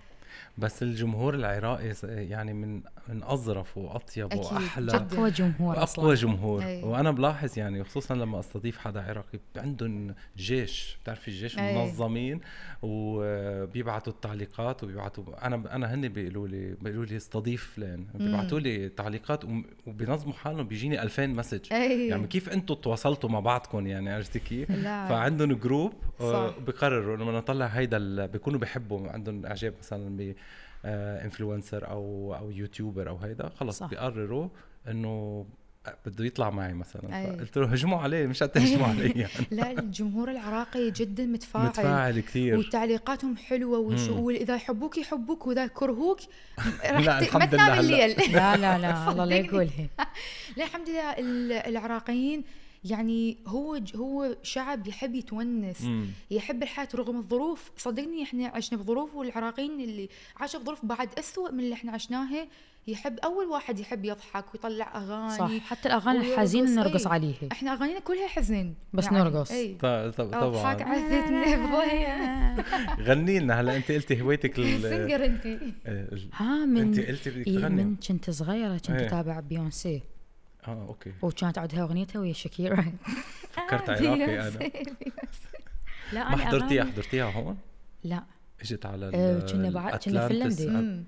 بس 0.57 0.83
الجمهور 0.83 1.33
العراقي 1.35 1.93
يعني 2.03 2.53
من 2.53 2.81
من 3.09 3.23
أظرف 3.23 3.77
وأطيب 3.77 4.25
أكيد، 4.25 4.39
وأحلى. 4.39 4.91
أقوى 4.95 5.29
جمهور 5.31 5.77
اقوى 5.83 6.13
جمهور 6.15 6.63
أي. 6.63 6.83
وأنا 6.83 7.11
بلاحظ 7.11 7.57
يعني 7.57 7.83
خصوصا 7.83 8.15
لما 8.15 8.39
أستضيف 8.39 8.77
حدا 8.77 9.01
عراقي 9.01 9.39
عندهم 9.55 10.15
جيش 10.37 10.97
بتعرفي 11.03 11.27
الجيش 11.27 11.59
أي. 11.59 11.75
منظمين 11.77 12.39
وبيبعتوا 12.81 14.13
التعليقات 14.13 14.83
وبيبعتوا 14.83 15.23
أنا 15.47 15.75
أنا 15.75 15.93
هن 15.93 16.07
بيقولوا 16.07 16.47
لي 16.47 16.75
بيقولوا 16.81 17.05
لي 17.05 17.17
استضيف 17.17 17.71
فلان 17.75 18.05
بيبعتوا 18.15 18.59
لي 18.59 18.89
تعليقات 18.89 19.43
وبينظموا 19.87 20.33
حالهم 20.33 20.67
بيجيني 20.67 21.01
2000 21.01 21.27
message 21.27 21.73
أي 21.73 22.07
يعني 22.07 22.27
كيف 22.27 22.49
أنتم 22.49 22.73
تواصلتوا 22.75 23.29
مع 23.29 23.39
بعضكم 23.39 23.87
يعني 23.87 24.09
عرفتي 24.13 24.39
كيف؟ 24.39 24.71
لا. 24.71 25.07
فعندهم 25.07 25.53
group 25.53 25.93
آه، 26.21 26.49
صح. 26.49 26.59
بقرروا 26.59 27.15
إنه 27.15 27.25
بدنا 27.25 27.37
نطلع 27.37 27.65
هيدا 27.65 27.97
ال- 27.97 28.27
بيكونوا 28.27 28.59
بيحبوا 28.59 29.09
عندهم 29.09 29.45
إعجاب 29.45 29.73
مثلا 29.79 30.17
influencer 30.85 31.87
أو 31.89 32.35
أو 32.35 32.51
YouTuber 32.51 33.09
أو 33.09 33.17
هيدا 33.17 33.49
خلص 33.49 33.77
صح. 33.79 33.89
بيقرروا 33.89 34.49
إنه 34.87 35.45
بده 36.05 36.25
يطلع 36.25 36.49
معي 36.49 36.73
مثلا 36.73 37.19
أي. 37.19 37.27
فقلت 37.37 37.57
له 37.57 37.67
هجموا 37.67 37.99
عليه 37.99 38.27
مش 38.27 38.39
تهجموا 38.39 38.87
علي 38.91 39.09
يعني 39.09 39.31
لا 39.51 39.71
الجمهور 39.71 40.31
العراقي 40.31 40.91
جدا 40.91 41.25
متفاعل 41.25 41.65
متفاعل 41.65 42.19
كثير 42.19 42.57
وتعليقاتهم 42.57 43.37
حلوة 43.37 43.79
وشو 43.79 44.13
مم. 44.15 44.19
وإذا 44.19 44.55
يحبوك 44.55 44.97
يحبوك 44.97 45.47
وإذا 45.47 45.67
كرهوك 45.67 46.19
لا، 46.83 46.99
ت- 47.01 47.07
ما 47.07 47.19
الحمد 47.19 47.49
تنام. 47.49 47.79
الليل 47.79 48.09
لا 48.33 48.57
لا 48.57 48.77
لا 48.77 49.09
الله 49.11 49.25
لا. 49.25 49.35
يقولها 49.35 49.87
لا 50.57 50.63
الحمد 50.63 50.89
لله 50.89 51.11
ال- 51.11 51.51
العراقيين 51.51 52.43
يعني 52.85 53.37
هو 53.47 53.77
ج- 53.77 53.95
هو 53.95 54.35
شعب 54.43 54.87
يحب 54.87 55.15
يتونس 55.15 55.81
مم. 55.81 56.05
يحب 56.31 56.63
الحياة 56.63 56.87
رغم 56.95 57.17
الظروف. 57.17 57.71
صدقني 57.77 58.23
إحنا 58.23 58.47
عشنا 58.47 58.79
بظروف 58.79 59.15
والعراقيين 59.15 59.79
اللي 59.79 60.09
عاشوا 60.37 60.59
بظروف 60.59 60.85
بعد 60.85 61.09
أسوأ 61.19 61.51
من 61.51 61.59
اللي 61.59 61.73
إحنا 61.73 61.91
عشناها 61.91 62.47
يحب 62.87 63.19
أول 63.19 63.45
واحد 63.45 63.79
يحب 63.79 64.05
يضحك 64.05 64.45
ويطلع 64.53 64.97
أغاني 64.97 65.37
صح 65.37 65.67
حتى 65.69 65.87
الأغاني 65.89 66.19
الحزينه 66.33 66.71
نرقص 66.83 67.07
أي. 67.07 67.13
عليها 67.13 67.35
إحنا 67.51 67.73
أغانينا 67.73 67.99
كلها 67.99 68.27
حزن 68.27 68.73
بس 68.93 69.03
يعني. 69.05 69.17
نرقص. 69.19 69.51
اي 69.51 69.73
ط- 69.73 69.85
ط- 69.85 70.19
اضحك 70.19 70.79
طبعا 70.79 70.89
عذتني 70.93 71.55
بضيع 71.67 72.55
غني 73.07 73.39
لنا 73.39 73.61
هلا. 73.61 73.75
أنت 73.75 73.91
قلتي 73.91 74.21
هوايتك 74.21 74.57
ال- 74.59 74.81
singer 74.81 75.25
انت 75.25 75.45
ها 76.33 76.65
من 76.65 76.77
انت 76.81 76.99
قلتي 76.99 77.29
بدك 77.29 77.47
إيه 77.47 77.59
تغني. 77.59 77.83
من 77.83 77.95
كنت 78.07 78.29
صغيرة 78.29 78.77
كنت 78.77 78.89
إيه. 78.89 79.07
أتابع 79.07 79.39
بيونسي. 79.39 80.01
آه 80.67 80.85
okay. 80.87 81.13
وكانت 81.21 81.57
عندها 81.57 81.81
اغنيتها 81.83 82.19
ويا 82.19 82.33
شاكيرا. 82.33 82.81
فكرت 83.51 83.89
عراقي 83.89 84.47
أنا. 84.47 84.59
لا 86.13 86.29
ما 86.29 86.37
حضرتيها 86.37 86.83
حضرتيها 86.83 87.31
هون؟ 87.31 87.57
لا. 88.03 88.23
إجت 88.61 88.85
على 88.85 89.11
آه، 89.13 89.39
كنا 89.51 89.69
بعد- 89.69 89.99
كنا. 89.99 90.27
فنلندي. 90.27 90.69
آه، 90.69 91.03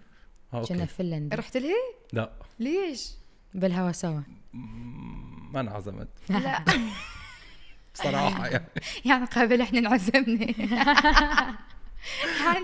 كنا 0.65 0.81
okay. 0.81 0.85
فنلند 0.85 1.33
رحت 1.33 1.57
لها؟ 1.57 1.73
لا. 2.13 2.31
ليش؟ 2.59 3.11
بالهوا 3.53 3.91
سوا. 3.91 4.21
ما 5.53 5.59
انعزمت. 5.59 6.07
لا. 6.29 6.63
بصراحة 7.93 8.47
يعني. 8.47 8.65
يعني 9.05 9.25
قبل 9.25 9.61
إحنا 9.61 9.79
انعزمنا. 9.79 10.47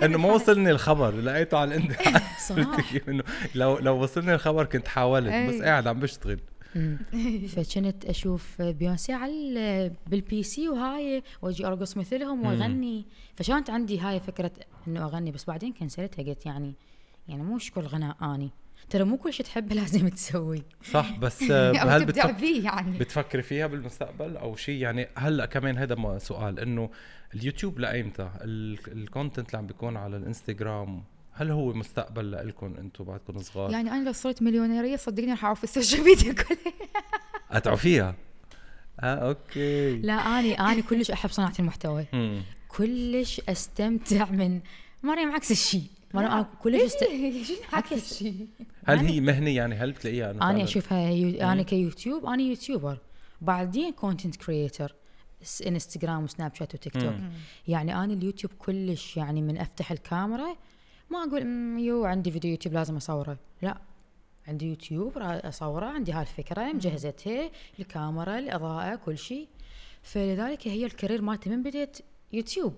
إنه 0.03 0.17
ما 0.17 0.31
وصلني 0.31 0.71
الخبر 0.71 1.11
لقيته 1.15 1.57
على 1.57 1.75
الإنترنت. 1.75 2.23
صح. 2.47 2.81
كيف 2.91 3.09
إنه 3.09 3.23
لو 3.55 3.77
لو 3.77 4.03
وصلني 4.03 4.33
الخبر 4.33 4.65
كنت 4.65 4.87
حاولت 4.87 5.27
بس 5.49 5.61
أي. 5.61 5.61
قاعد 5.61 5.87
عم 5.87 5.99
بشتغل. 5.99 6.39
فكنت 7.55 8.05
أشوف 8.05 8.61
بيونسي 8.61 9.13
على 9.13 9.31
ال- 9.31 9.93
بالبي 10.07 10.43
سي 10.43 10.69
وهاي 10.69 11.23
وأجي 11.41 11.67
أرقص 11.67 11.97
مثلهم 11.97 12.45
وأغني. 12.45 13.05
فكانت 13.35 13.69
عندي 13.69 13.99
هاي 13.99 14.19
فكرة 14.19 14.51
إنه 14.87 15.03
أغني 15.05 15.31
بس 15.31 15.45
بعدين 15.45 15.73
cancel 15.73 16.11
تها 16.11 16.23
قلت 16.23 16.45
يعني 16.45 16.73
يعني 17.27 17.43
مو 17.43 17.57
كل 17.75 17.81
غناء 17.81 18.17
آني. 18.21 18.49
ترى 18.89 19.03
مو 19.03 19.17
كل 19.17 19.33
شيء 19.33 19.45
تحبه 19.45 19.75
لازم 19.81 20.07
تسوي 20.07 20.63
صح 20.91 21.17
بس 21.19 21.43
هل. 21.51 22.05
فيه 22.35 22.63
يعني. 22.63 22.97
بتفكري 22.97 23.41
فيها 23.41 23.67
بالمستقبل؟ 23.67 24.37
أو 24.37 24.55
شيء 24.55 24.81
يعني 24.81 25.07
هلأ 25.17 25.45
كمان 25.45 25.77
هذا 25.77 25.95
سؤال 26.17 26.59
إنه 26.59 26.89
اليوتيوب 27.35 27.79
لايمتى 27.79 28.29
ال- 28.41 28.79
ال 28.91 28.98
content 28.98 29.47
اللي 29.49 29.57
عم 29.57 29.67
بيكون 29.67 29.97
على 29.97 30.17
الإنستغرام 30.17 31.03
هل 31.37 31.51
هو 31.51 31.73
مستقبل 31.73 32.31
لكم 32.31 32.75
أنتم 32.79 33.03
بعدكم 33.03 33.39
صغار؟ 33.39 33.71
يعني 33.71 33.91
أنا 33.91 34.05
لو 34.05 34.11
صرت 34.11 34.41
مليونيرية 34.41 34.95
صدقني 34.95 35.31
راح 35.31 35.45
اعرف 35.45 35.63
السوشيال 35.63 36.03
ميديا 36.03 36.33
كلها. 36.33 36.73
اتعوا 37.51 37.75
فيها 37.75 38.15
آه 38.99 39.15
okay. 39.29 39.95
لا 39.97 40.13
اني 40.13 40.53
اني 40.53 40.81
كلش 40.81 41.11
أحب 41.11 41.29
صناعة 41.29 41.53
المحتوى. 41.59 42.05
مم. 42.13 42.41
كلش 42.67 43.41
أستمتع 43.49 44.29
من 44.31 44.59
مريم 45.03 45.31
عكس 45.31 45.51
الشيء. 45.51 45.83
مريم 46.13 46.31
أنا 46.31 46.41
كلش 46.61 46.81
است... 46.81 47.03
عكس 47.73 48.11
الشيء؟ 48.11 48.47
هل 48.85 48.97
هي 48.99 49.19
مهنه 49.21 49.49
يعني؟ 49.49 49.75
هل 49.75 49.91
بتلاقيها؟ 49.91 50.31
أنا 50.31 50.39
فعلاً- 50.39 50.63
أشوفها 50.63 51.09
يو... 51.09 51.41
أنا 51.51 51.61
كيوتيوب 51.63 52.25
أنا 52.25 52.41
YouTuber. 52.43 52.97
بعدين 53.41 53.91
content 53.91 54.35
creator 54.35 54.95
انستغرام 55.67 56.23
وسناب 56.23 56.55
شات 56.55 56.73
وتيك 56.75 56.93
توك. 56.93 57.13
يعني 57.67 57.95
أنا 57.95 58.13
اليوتيوب 58.13 58.51
كلش 58.59 59.17
يعني 59.17 59.41
من 59.41 59.57
أفتح 59.57 59.91
الكاميرا 59.91 60.55
ما 61.09 61.23
أقول 61.23 61.41
"أمم، 61.41 61.79
يو 61.79 62.05
عندي 62.05 62.31
فيديو 62.31 62.51
يوتيوب 62.51 62.73
لازم 62.75 62.95
أصوره. 62.95 63.37
لا 63.61 63.77
عندي 64.47 64.65
يوتيوب 64.69 65.17
أصوره 65.17 65.85
عندي 65.85 66.11
هاي 66.11 66.21
الفكرة 66.21 66.73
مجهزتها 66.73 67.49
الكاميرا 67.79 68.39
الإضاءة 68.39 68.95
كل 68.95 69.17
شيء 69.17 69.47
فلذلك 70.03 70.67
هي 70.67 70.85
ال 70.85 70.90
career 70.90 71.21
مالتي 71.21 71.49
من 71.49 71.63
بديت 71.63 71.97
يوتيوب. 72.33 72.73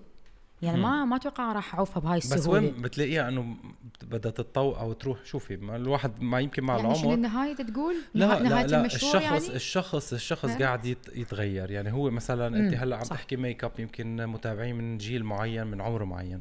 يعني 0.62 0.80
ما 0.80 1.04
ما 1.04 1.16
أتوقع 1.16 1.52
راح 1.52 1.74
أعوفها 1.74 2.00
بهاي 2.00 2.18
بس 2.18 2.32
السهولة. 2.32 2.62
وين 2.64 2.82
بتلاقيها؟ 2.82 3.28
إنه 3.28 3.56
بدها 4.02 4.30
تتطور 4.32 4.80
أو 4.80 4.92
تروح؟ 4.92 5.24
شوفي 5.24 5.56
ما 5.56 5.76
الواحد 5.76 6.22
ما 6.22 6.40
يمكن 6.40 6.64
مع 6.64 6.76
يعني 6.76 6.92
العمر. 6.92 7.14
النهايه 7.14 7.54
تقول؟ 7.54 7.94
لا 8.14 8.26
نها- 8.26 8.38
لا 8.40 8.48
نهاية 8.48 8.66
لا 8.66 8.80
المشروع 8.80 9.12
الشخص 9.16 9.22
يعني؟ 9.44 9.56
الشخص 9.56 10.12
الشخص؟ 10.12 10.50
قاعد 10.50 10.84
يت- 10.84 11.16
يتغير. 11.16 11.70
يعني 11.70 11.92
هو 11.92 12.10
مثلا 12.10 12.46
أنت 12.46 12.74
مم، 12.74 12.80
هلأ 12.80 12.96
عم 12.96 13.04
صح. 13.04 13.16
تحكي 13.16 13.36
ميك 13.36 13.64
أب 13.64 13.72
يمكن 13.78 14.26
متابعين 14.26 14.76
من 14.76 14.98
جيل 14.98 15.24
معين 15.24 15.66
من 15.66 15.80
عمر 15.80 16.04
معين. 16.04 16.40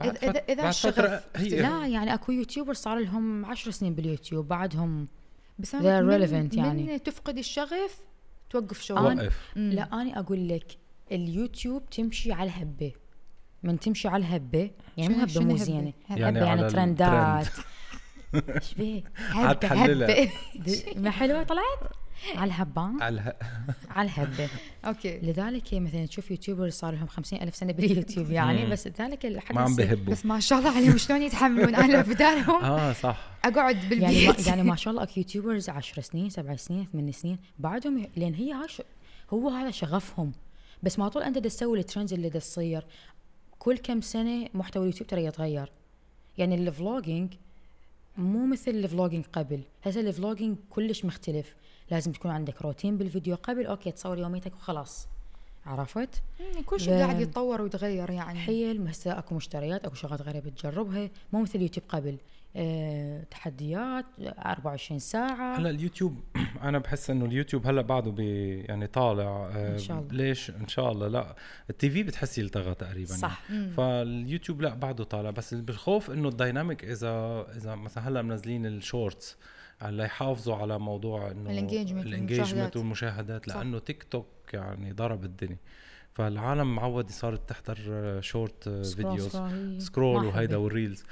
بعد 0.00 0.16
إذا- 0.18 0.20
إذا- 0.20 0.24
فت- 0.30 0.44
إذا 0.50 0.62
بعد 0.62 0.68
الشغف 0.68 0.94
فترة 0.94 1.22
هي 1.36 1.48
لا 1.48 1.86
يعني 1.86 2.14
أكو 2.14 2.32
YouTuber 2.32 2.74
صار 2.74 2.98
لهم 2.98 3.46
عشر 3.46 3.70
سنين 3.70 3.94
باليوتيوب 3.94 4.48
بعدهم 4.48 5.08
بس 5.58 5.74
أنا 5.74 6.00
من, 6.00 6.48
يعني. 6.64 6.82
من 6.82 7.02
تفقد 7.02 7.38
الشغف 7.38 7.98
توقف 8.50 8.80
شغل. 8.80 9.30
لا 9.56 9.82
أنا 10.02 10.18
أقول 10.18 10.48
لك 10.48 10.66
اليوتيوب 11.12 11.90
تمشي 11.90 12.32
على 12.32 12.50
الهبة 12.50 12.92
من 13.62 13.78
تمشي 13.80 14.08
على 14.08 14.20
الهبة 14.26 14.70
يعني 14.96 15.14
مو 15.14 15.22
هبة 15.22 15.40
مو 15.40 15.54
هبة؟ 15.54 15.64
زينة 15.64 15.92
هبة 16.08 16.20
يعني 16.20 16.38
هبة 16.38 16.48
على 16.50 16.60
يعني 16.60 16.72
ترندات. 16.72 17.46
إيش 18.34 18.74
بيه. 18.74 19.02
هبة. 19.16 19.50
د- 20.66 20.98
ما 20.98 21.10
حلوة 21.10 21.42
طلعت 21.42 21.78
على 22.36 22.48
الهبة. 22.48 22.82
على 23.04 23.08
اله- 23.20 23.34
على 23.96 24.06
الهبة. 24.08 24.48
أوكي. 24.84 25.18
لذلك 25.18 25.74
مثلا 25.74 26.06
تشوف 26.06 26.30
يوتيوبر 26.30 26.70
صار 26.70 26.94
لهم 26.94 27.06
خمسين 27.06 27.42
ألف 27.42 27.56
سنة 27.56 27.72
باليوتيوب 27.72 28.30
يعني. 28.30 28.66
بس 28.66 28.88
ذلك 28.88 29.26
الحدث 29.26 29.52
ما 29.56 29.60
عم 29.60 29.76
بهبوا 29.76 30.12
بس 30.12 30.26
ما 30.26 30.40
شاء 30.40 30.58
الله 30.58 30.76
عليهم 30.76 30.96
شلون 30.96 31.22
يتحملون 31.22 31.74
أنا 31.84 32.02
بدالهم 32.02 32.64
آه 32.64 32.92
صح. 32.92 33.30
أقعد 33.44 33.92
يعني 33.92 34.26
ما 34.26 34.32
بالبيت 34.32 34.46
يعني 34.46 34.62
ما 34.62 34.76
شاء 34.76 34.90
الله 34.92 35.02
اكو 35.02 35.12
يوتيوبرز 35.16 35.68
10 35.68 36.02
سنين 36.02 36.30
سبع 36.30 36.56
سنين 36.56 36.86
ثمان 36.92 37.12
سنين 37.12 37.38
بعدهم 37.58 38.06
لأن 38.16 38.34
هي 38.34 38.52
هاي 38.52 38.68
ش- 38.68 38.82
هو 39.32 39.48
هذا 39.48 39.70
شغفهم. 39.70 40.32
بس 40.82 40.98
ما 40.98 41.08
طول 41.08 41.22
أنت 41.22 41.38
دا 41.38 41.48
تسوي 41.48 41.78
ال 41.78 41.83
trends 41.83 42.12
اللي 42.12 42.28
دا 42.28 42.38
تصير. 42.38 42.84
كل 43.58 43.78
كم 43.78 44.00
سنة 44.00 44.48
محتوى 44.54 44.82
اليوتيوب 44.82 45.06
ترى 45.10 45.24
يتغير. 45.24 45.72
يعني 46.38 46.54
ال 46.54 46.63
vlogging 46.63 47.32
مو 48.18 48.46
مثل 48.46 48.70
ال 48.70 48.76
vlogging 48.76 49.24
قبل. 49.32 49.60
هسه 49.84 50.00
ال 50.00 50.06
vlogging 50.06 50.56
كلش 50.70 51.04
مختلف. 51.04 51.54
لازم 51.90 52.12
تكون 52.12 52.30
عندك 52.30 52.62
روتين 52.62 52.98
بالفيديو 52.98 53.36
قبل. 53.42 53.66
okay 53.66 53.90
تصور 53.90 54.18
يوميتك 54.18 54.54
وخلاص. 54.54 55.08
عرفت؟ 55.66 56.22
كل 56.66 56.80
شيء. 56.80 56.94
قاعد 56.94 57.20
يتطور 57.20 57.62
ويتغير 57.62 58.10
يعني. 58.10 58.38
حيل 58.38 58.88
هسه 58.88 59.18
أكو 59.18 59.34
مشتريات 59.34 59.84
أكو 59.84 59.94
شغلات 59.94 60.22
غريبة 60.22 60.50
تجربها. 60.50 61.10
مو 61.32 61.42
مثل 61.42 61.52
اليوتيوب 61.54 61.86
قبل. 61.88 62.16
أه 62.56 63.24
تحديات 63.30 64.04
24 64.20 64.98
ساعة. 64.98 65.58
هلا 65.58 65.70
اليوتيوب 65.70 66.20
أنا 66.62 66.78
بحس 66.78 67.10
إنه 67.10 67.24
اليوتيوب 67.24 67.66
هلا 67.66 67.82
بعده 67.82 68.10
بي 68.10 68.60
يعني 68.60 68.86
طالع 68.86 69.22
آه، 69.22 69.72
إن 69.72 69.78
شاء 69.78 69.98
الله. 69.98 70.12
ليش؟ 70.12 70.50
إن 70.50 70.68
شاء 70.68 70.92
الله. 70.92 71.08
لا 71.08 71.36
التي 71.70 71.90
في 71.90 72.02
بتحسي 72.02 72.40
التغى 72.40 72.74
تقريبا 72.74 73.14
صح. 73.14 73.50
مم. 73.50 73.70
فاليوتيوب 73.76 74.62
لا 74.62 74.74
بعده 74.74 75.04
طالع. 75.04 75.30
بس 75.30 75.54
بالخوف 75.54 76.10
إنه 76.10 76.28
ال 76.28 76.35
dynamic 76.35 76.84
إذا 76.84 77.46
إذا 77.56 77.74
مثلا 77.74 78.08
هلا 78.08 78.22
منزلين 78.22 78.66
ال 78.66 78.76
shorts 78.76 79.36
على 79.80 80.04
يحافظوا 80.04 80.56
على 80.56 80.78
موضوع 80.78 81.30
إنه 81.30 81.50
ال 81.50 81.55
engagement 81.55 82.06
ال 82.06 82.12
engagement 82.12 82.76
والمشاهدات. 82.76 83.48
لأنه 83.48 83.78
تيك 83.78 84.02
توك 84.02 84.26
يعني 84.52 84.92
ضرب 84.92 85.24
الدنيا 85.24 85.58
فالعالم 86.14 86.74
معود 86.74 87.10
صارت 87.10 87.48
تحضر 87.48 87.78
short 88.20 88.68
videos 88.68 89.42
scroll 89.78 90.24
وهيدا. 90.26 90.56
وال 90.56 90.70
reels 90.70 91.04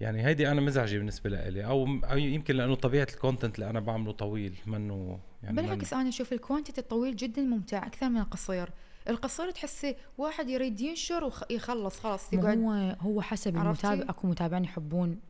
يعني 0.00 0.26
هيدي 0.26 0.50
أنا 0.50 0.60
مزعجة 0.60 0.98
بالنسبة 0.98 1.30
لي 1.30 1.64
أو 1.64 1.86
أو 2.04 2.18
يمكن 2.18 2.56
لأنه 2.56 2.74
طبيعة 2.74 3.06
ال 3.14 3.19
content 3.19 3.54
اللي 3.54 3.70
أنا 3.70 3.80
بعمله 3.80 4.12
طويل 4.12 4.54
منه 4.66 5.18
يعني 5.42 5.56
بالعكس 5.56 5.92
أنا 5.92 6.08
أشوف 6.08 6.32
ال 6.32 6.37
quantity 6.37 6.80
الطويل 6.80 7.16
جدا 7.16 7.42
ممتع 7.42 7.86
أكثر 7.86 8.08
من 8.08 8.20
القصير 8.20 8.70
القصير 9.08 9.50
تحسه 9.50 9.94
واحد 10.18 10.48
يريد 10.48 10.80
ينشر 10.80 11.24
ويخلص 11.50 12.00
خلاص 12.00 12.32
يقعد 12.32 12.58
هو 12.58 12.96
هو 13.00 13.22
حسب؟ 13.22 13.56
المتابع 13.56 14.04
أكو 14.08 14.28
متابعين 14.28 14.64
يحبون 14.64 15.20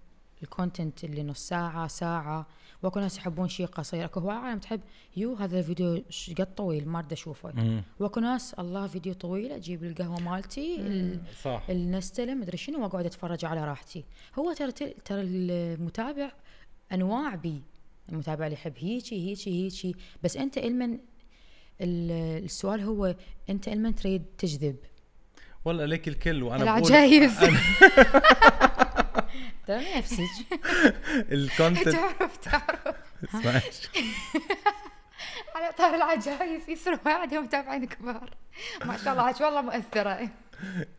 ال 0.43 0.50
content 0.50 1.05
اللي 1.05 1.23
نص 1.23 1.49
ساعة 1.49 1.87
ساعة. 1.87 2.47
واكو 2.83 3.01
ناس 3.01 3.17
يحبون 3.19 3.49
شيء 3.49 3.67
قصير. 3.67 4.05
أكو 4.05 4.21
هواي 4.21 4.37
عالم 4.37 4.59
تحب 4.59 4.81
يو 5.17 5.35
هذا 5.35 5.59
الفيديو 5.59 6.03
ش- 6.11 6.31
قد 6.31 6.55
طويل 6.55 6.89
ما 6.89 6.99
أريد 6.99 7.13
أشوفه. 7.13 7.53
واكو 8.01 8.21
ناس 8.21 8.55
الله 8.55 8.87
فيديو 8.87 9.13
طويل 9.15 9.53
أجيب 9.53 9.85
القهوة 9.85 10.21
مالتي 10.21 10.77
ال- 10.81 11.21
صح. 11.43 11.63
النستله 11.71 12.35
مدري 12.35 12.57
شنو 12.57 12.83
وأقعد 12.83 13.07
أتفرج 13.07 13.45
على 13.45 13.65
راحتي. 13.65 14.05
هو 14.39 14.53
ترى 14.53 14.73
ترى 15.05 15.21
المتابع 15.21 16.33
أنواع 16.93 17.35
بي. 17.35 17.63
المتابع 18.09 18.45
اللي 18.47 18.55
يحب 18.57 18.73
هيجي 18.79 19.29
هيجي 19.29 19.51
هيجي. 19.65 19.97
بس 20.23 20.37
أنت 20.37 20.59
إلمن 20.59 20.93
ال- 21.81 22.45
السؤال 22.45 22.81
هو 22.81 23.15
أنت 23.51 23.69
إلمن 23.69 23.95
تريد 23.95 24.25
تجذب. 24.39 24.77
والله 25.65 25.85
ليك 25.85 26.09
الكل 26.09 26.43
وأنا 26.43 26.63
العجايز. 26.63 27.33
الكونتنت 31.33 31.89
تعرف 31.89 32.37
تعرف. 32.37 32.95
اسمعش. 33.25 33.89
على 35.57 35.73
طار 35.79 35.95
العجايز 35.95 36.69
يصير 36.69 36.99
واحد 37.07 37.35
متابعين 37.35 37.85
كبار. 37.85 38.31
ما 38.85 38.97
شاء 38.97 39.13
الله 39.13 39.23
عاد 39.23 39.43
والله 39.43 39.61
مؤثرة. 39.63 40.29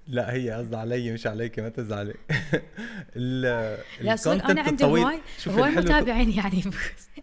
لا 0.07 0.33
هي 0.33 0.51
قصدي 0.51 0.75
علي 0.75 1.11
مش 1.11 1.27
عليك 1.27 1.59
ما 1.59 1.69
تزعلي. 1.69 2.13
ال- 3.15 3.77
لا 4.01 4.15
صدق 4.15 4.49
أنا 4.49 4.61
عندي 4.61 4.83
هواي 4.85 5.19
هواي 5.47 5.71
متابعين 5.71 6.31
يعني. 6.31 6.63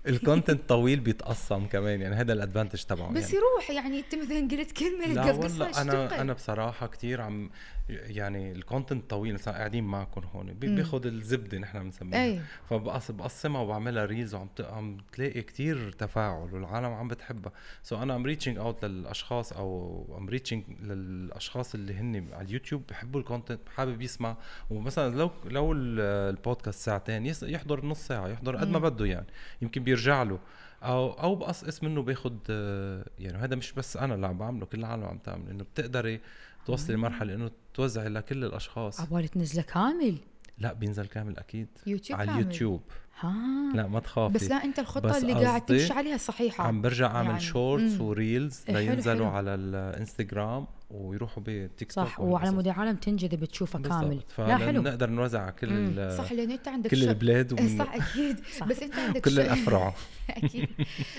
ال 0.07 0.14
content 0.14 0.69
طويل 0.69 1.01
بيتقسم 1.01 1.67
كمان 1.67 2.01
يعني 2.01 2.15
هذا 2.15 2.33
ال 2.33 2.38
advantage 2.38 2.83
تبعه 2.83 3.11
بس 3.13 3.23
يعني. 3.23 3.37
يروح 3.37 3.71
يعني 3.71 3.99
أنت 3.99 4.15
مثلا 4.15 4.49
قلت 4.51 4.73
كلمة 4.73 5.07
لا 5.07 5.33
والله 5.33 5.83
أنا. 5.83 6.21
أنا 6.21 6.33
بصراحة 6.33 6.87
كثير 6.87 7.21
عم 7.21 7.51
يعني 7.89 8.53
ال 8.53 8.60
content 8.60 9.11
طويل 9.11 9.35
مثلا 9.35 9.55
قاعدين 9.55 9.85
معكم 9.85 10.23
هون. 10.35 10.53
بياخذ 10.53 11.07
الزبدة 11.07 11.59
نحن 11.59 11.83
بنسميها. 11.83 12.43
فبقسمها 12.71 13.61
وبعملها 13.61 14.05
reels 14.05 14.35
وعم 14.35 14.49
عم 14.61 14.97
تلاقي 15.13 15.43
كتير 15.43 15.93
تفاعل 15.93 16.55
والعالم 16.55 16.87
عم 16.87 17.09
بتحبها. 17.09 17.53
so 17.83 18.03
أنا 18.03 18.17
I'm 18.17 18.27
reaching 18.27 18.59
out 18.59 18.85
للأشخاص 18.85 19.53
أو 19.53 20.17
I'm 20.19 20.29
reaching 20.29 20.65
للأشخاص 20.83 21.75
اللي 21.75 21.95
هن 21.95 22.29
على 22.33 22.47
اليوتيوب 22.49 22.83
بحبوا 22.89 23.21
ال 23.21 23.26
content 23.26 23.61
حابب 23.77 24.03
يسمع. 24.03 24.37
ومثلا 24.71 25.15
لو 25.17 25.31
لو 25.45 25.73
ال- 25.73 26.01
البودكاست 26.35 26.79
ساعتين 26.81 27.27
يحضر 27.43 27.87
نص 27.87 28.07
ساعة 28.07 28.29
يحضر 28.29 28.57
قد 28.57 28.69
ما. 28.69 28.79
بده 28.79 29.05
يعني. 29.07 29.27
يمكن 29.63 29.85
بيرجع 29.85 30.23
له. 30.23 30.39
أو 30.83 31.13
أو 31.13 31.35
بقصقص 31.37 31.83
منه 31.83 32.03
باخد 32.03 32.39
آه، 32.51 33.05
يعني 33.19 33.39
هذا 33.39 33.57
مش 33.57 33.73
بس 33.73 33.97
أنا 33.97 34.15
اللي 34.15 34.27
عم 34.27 34.39
بعمله 34.39 34.67
كل 34.67 34.79
العالم 34.79 35.05
عم 35.05 35.19
تعمل 35.19 35.51
إنه 35.51 35.65
بتقدري 35.65 36.21
توصلي 36.67 36.97
لمرحلة 36.97 37.35
إنه 37.35 37.51
توزعي 37.75 38.09
لكل 38.09 38.45
الأشخاص. 38.45 39.01
عبالي 39.01 39.29
تنزله 39.29 39.63
كامل. 39.63 40.17
لا 40.59 40.73
بينزل 40.73 41.07
كامل 41.07 41.39
أكيد. 41.39 41.69
يوتيوب 41.87 42.21
على. 42.21 42.33
اليوتيوب. 42.33 42.83
ها. 43.21 43.33
لا 43.75 43.87
ما 43.87 44.01
تخافي. 44.01 44.35
بس 44.35 44.43
لا 44.43 44.65
أنت 44.65 44.79
الخطة 44.79 45.19
اللي 45.19 45.33
قاعد 45.33 45.67
تمشي 45.67 45.93
عليها 45.93 46.17
صحيحة. 46.17 46.65
عم 46.65 46.83
برجع 46.83 47.07
أعمل 47.07 47.29
يعني. 47.29 47.41
shorts. 47.41 48.01
و 48.01 48.11
reels 48.11 48.61
إيه، 48.69 48.75
لينزلوا. 48.75 49.27
على 49.27 49.55
الإنستغرام 49.55 50.67
ويروحوا 50.91 51.43
بتيك 51.47 51.93
توك 51.93 52.07
صح 52.07 52.21
وعلى 52.21 52.51
مود 52.51 52.67
العالم 52.67 52.97
تنجذب 52.97 53.45
تشوفه 53.45 53.79
كامل. 53.79 54.21
لا 54.39 54.57
حلو. 54.57 54.83
نقدر 54.83 55.11
نوزع 55.11 55.43
على 55.43 55.53
كل 55.53 56.13
صح 56.19 56.33
لأن 56.33 56.51
أنت 56.51 56.69
عندك 56.69 56.91
كل 56.91 57.09
البلاد 57.09 57.53
ومن 57.61 57.79
صح 57.79 57.95
أكيد. 57.95 58.41
صح. 58.59 58.67
بس 58.69 58.83
أنت 58.83 58.95
عندك 58.95 59.21
كل 59.21 59.41
الافرع 59.41 59.95
أكيد. 60.31 60.69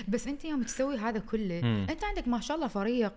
بس 0.08 0.26
أنت 0.26 0.44
يوم 0.44 0.62
تسوي 0.62 0.96
هذا 0.96 1.18
كله. 1.18 1.58
أنت 1.90 2.04
عندك 2.04 2.28
ما 2.28 2.40
شاء 2.40 2.56
الله 2.56 2.68
فريق 2.68 3.12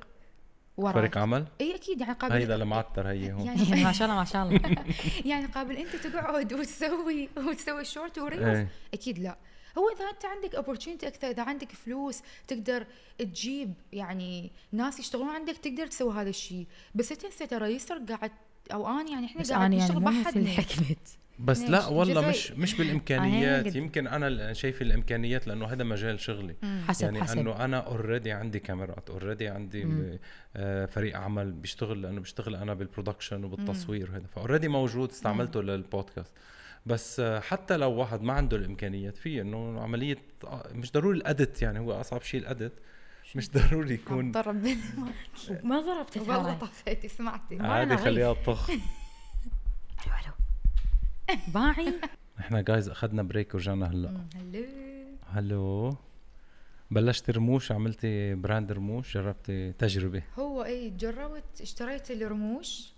وراك. 0.79 0.93
فريق 0.93 1.17
عمل؟ 1.17 1.45
إي 1.61 1.75
أكيد 1.75 2.01
يعني 2.01 2.13
قابل 2.13 2.35
هيدا 2.35 2.55
المعتر 2.55 3.07
هي 3.07 3.31
هون. 3.31 3.45
يعني 3.45 3.83
ما 3.83 3.91
شاء 3.91 4.07
الله 4.07 4.19
ما 4.19 4.25
شاء 4.25 4.43
الله. 4.47 4.75
يعني 5.31 5.45
قابل 5.45 5.77
أنت 5.77 5.95
تقعد 5.95 6.53
وتسوي 6.53 7.29
وتسوي 7.37 7.85
short 7.85 8.19
و 8.19 8.23
reels 8.23 8.43
إيه. 8.43 8.67
أكيد 8.93 9.19
لا. 9.19 9.37
هو 9.77 9.89
إذا 9.89 10.05
أنت 10.09 10.25
عندك 10.25 10.55
opportunity 10.55 11.07
أكثر 11.07 11.29
إذا 11.29 11.43
عندك 11.43 11.71
فلوس 11.71 12.21
تقدر 12.47 12.85
تجيب 13.17 13.73
يعني 13.93 14.51
ناس 14.71 14.99
يشتغلون 14.99 15.29
عندك 15.29 15.57
تقدر 15.57 15.87
تسوي 15.87 16.13
هذا 16.13 16.29
الشيء. 16.29 16.67
بس 16.95 17.09
تنسى 17.09 17.47
ترى 17.47 17.75
يسر 17.75 17.97
قاعد 17.97 18.31
أو 18.73 18.87
أنا 18.87 19.11
يعني 19.11 19.25
إحنا 19.25 19.43
قاعد 19.43 19.61
أنا 19.61 19.75
يعني 19.75 19.77
نشتغل 19.77 20.01
مثل 20.01 20.23
بحدنا 20.23 20.49
حكمه 20.49 20.95
بس؟ 21.39 21.61
لا 21.61 21.87
والله 21.87 22.21
جزء- 22.21 22.29
مش 22.29 22.51
مش 22.51 22.75
بالإمكانيات. 22.77 23.75
يمكن 23.75 24.07
أنا 24.07 24.27
ال- 24.27 24.55
شايف 24.55 24.81
الإمكانيات 24.81 25.47
لأنه 25.47 25.65
هذا 25.67 25.83
مجال 25.83 26.19
شغلي. 26.19 26.55
حسب 26.87 27.03
يعني 27.05 27.23
حسب 27.23 27.39
أنه 27.39 27.65
أنا 27.65 27.77
already 27.77 28.31
عندي 28.31 28.59
كاميرات 28.59 29.09
already 29.09 29.47
عندي 29.47 29.85
مم. 29.85 30.19
آه، 30.55 30.85
فريق 30.85 31.17
عمل 31.17 31.51
بيشتغل 31.51 32.01
لأنه 32.01 32.21
بشتغل 32.21 32.55
أنا 32.55 32.73
بال 32.73 32.85
production 32.85 33.43
وبالتصوير 33.43 34.11
وهذا. 34.11 34.25
ف 34.35 34.39
already 34.39 34.67
موجود 34.67 35.09
استعملته 35.09 35.61
للبودكاست. 35.61 36.33
بس 36.85 37.19
آه، 37.19 37.39
حتى 37.39 37.77
لو 37.77 37.91
واحد 37.91 38.21
ما 38.21 38.33
عنده 38.33 38.57
الإمكانيات 38.57 39.17
في 39.17 39.41
إنه 39.41 39.81
عملية 39.81 40.17
آه، 40.43 40.67
مش 40.73 40.91
ضروري 40.91 41.17
ال 41.17 41.26
edit 41.26 41.61
يعني 41.61 41.79
هو 41.79 41.91
أصعب 42.01 42.21
شيء 42.21 42.39
ال 42.39 42.45
edit. 42.45 42.73
مش 43.35 43.49
ضروري 43.51 43.93
يكون. 43.93 44.31
ضرب 44.31 44.63
ما 45.63 45.79
ضربت 45.81 46.17
والله 46.17 46.53
طفيتي 46.53 47.07
سمعتي. 47.07 47.55
ما 47.55 47.67
عادي 47.73 47.97
خليها 47.97 48.33
تطخ. 48.33 48.69
ألو 48.69 48.77
ألو. 50.25 50.33
باعي. 51.47 51.93
إحنا 52.39 52.61
جايز 52.61 52.89
أخذنا 52.89 53.23
break 53.23 53.53
ورجعنا 53.53 53.91
هلا. 53.91 54.25
hello. 54.35 54.65
hello. 55.33 55.97
بلشت 56.91 57.29
رموش 57.29 57.71
عملتي 57.71 58.35
brand 58.35 58.71
رموش 58.71 59.13
جربتي 59.13 59.73
تجربة. 59.73 60.23
هو 60.39 60.63
إي 60.63 60.89
جربت 60.89 61.61
اشتريت 61.61 62.11
الرموش 62.11 62.93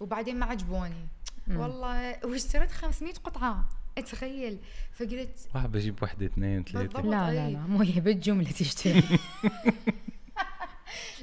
وبعدين 0.00 0.38
ما 0.38 0.46
عجبوني. 0.46 1.08
والله 1.48 2.26
واشتريت 2.26 2.70
500 2.70 3.14
قطعة. 3.14 3.68
اتخيل. 3.98 4.58
فقلت 4.92 5.48
واحد 5.54 5.72
بجيب 5.72 6.02
وحده 6.02 6.26
اثنين. 6.26 6.64
ثلاثة. 6.64 7.00
لا 7.00 7.32
لا. 7.32 7.50
لا 7.50 7.58
مو 7.58 7.82
هي 7.82 8.00
بالجمله 8.00 8.50
تشتري. 8.50 9.02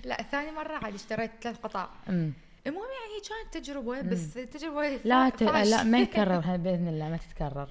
لا 0.06 0.22
ثاني 0.32 0.52
مرة 0.52 0.74
عاد 0.74 0.94
اشتريت 0.94 1.32
ثلاث 1.42 1.58
قطع. 1.58 1.90
المهم 2.68 2.84
يعني 2.84 3.16
هي 3.16 3.22
كانت 3.30 3.66
تجربة 3.66 4.02
بس 4.02 4.34
تجربة 4.34 5.00
لا 5.06 5.30
ت... 5.30 5.44
لا 5.44 5.84
ما 5.94 6.00
يكرر 6.00 6.58
بإذن 6.58 6.88
الله 6.88 7.10
ما 7.10 7.18
تتكرر. 7.18 7.70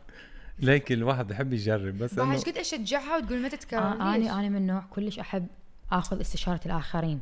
ليك 0.58 0.92
الواحد 0.92 1.28
بحب 1.28 1.52
يجرب 1.52 1.98
بس 1.98 2.18
إيش 2.18 2.44
قد 2.44 2.58
أشجعها 2.58 3.16
وتقول 3.16 3.38
ما 3.38 3.48
تتكرر 3.48 3.82
آه؟ 3.82 4.14
أنا 4.14 4.40
أنا 4.40 4.48
من 4.48 4.66
نوع 4.66 4.84
كلش 4.90 5.18
أحب 5.18 5.46
آخذ 5.92 6.20
استشارة 6.20 6.60
الآخرين. 6.66 7.20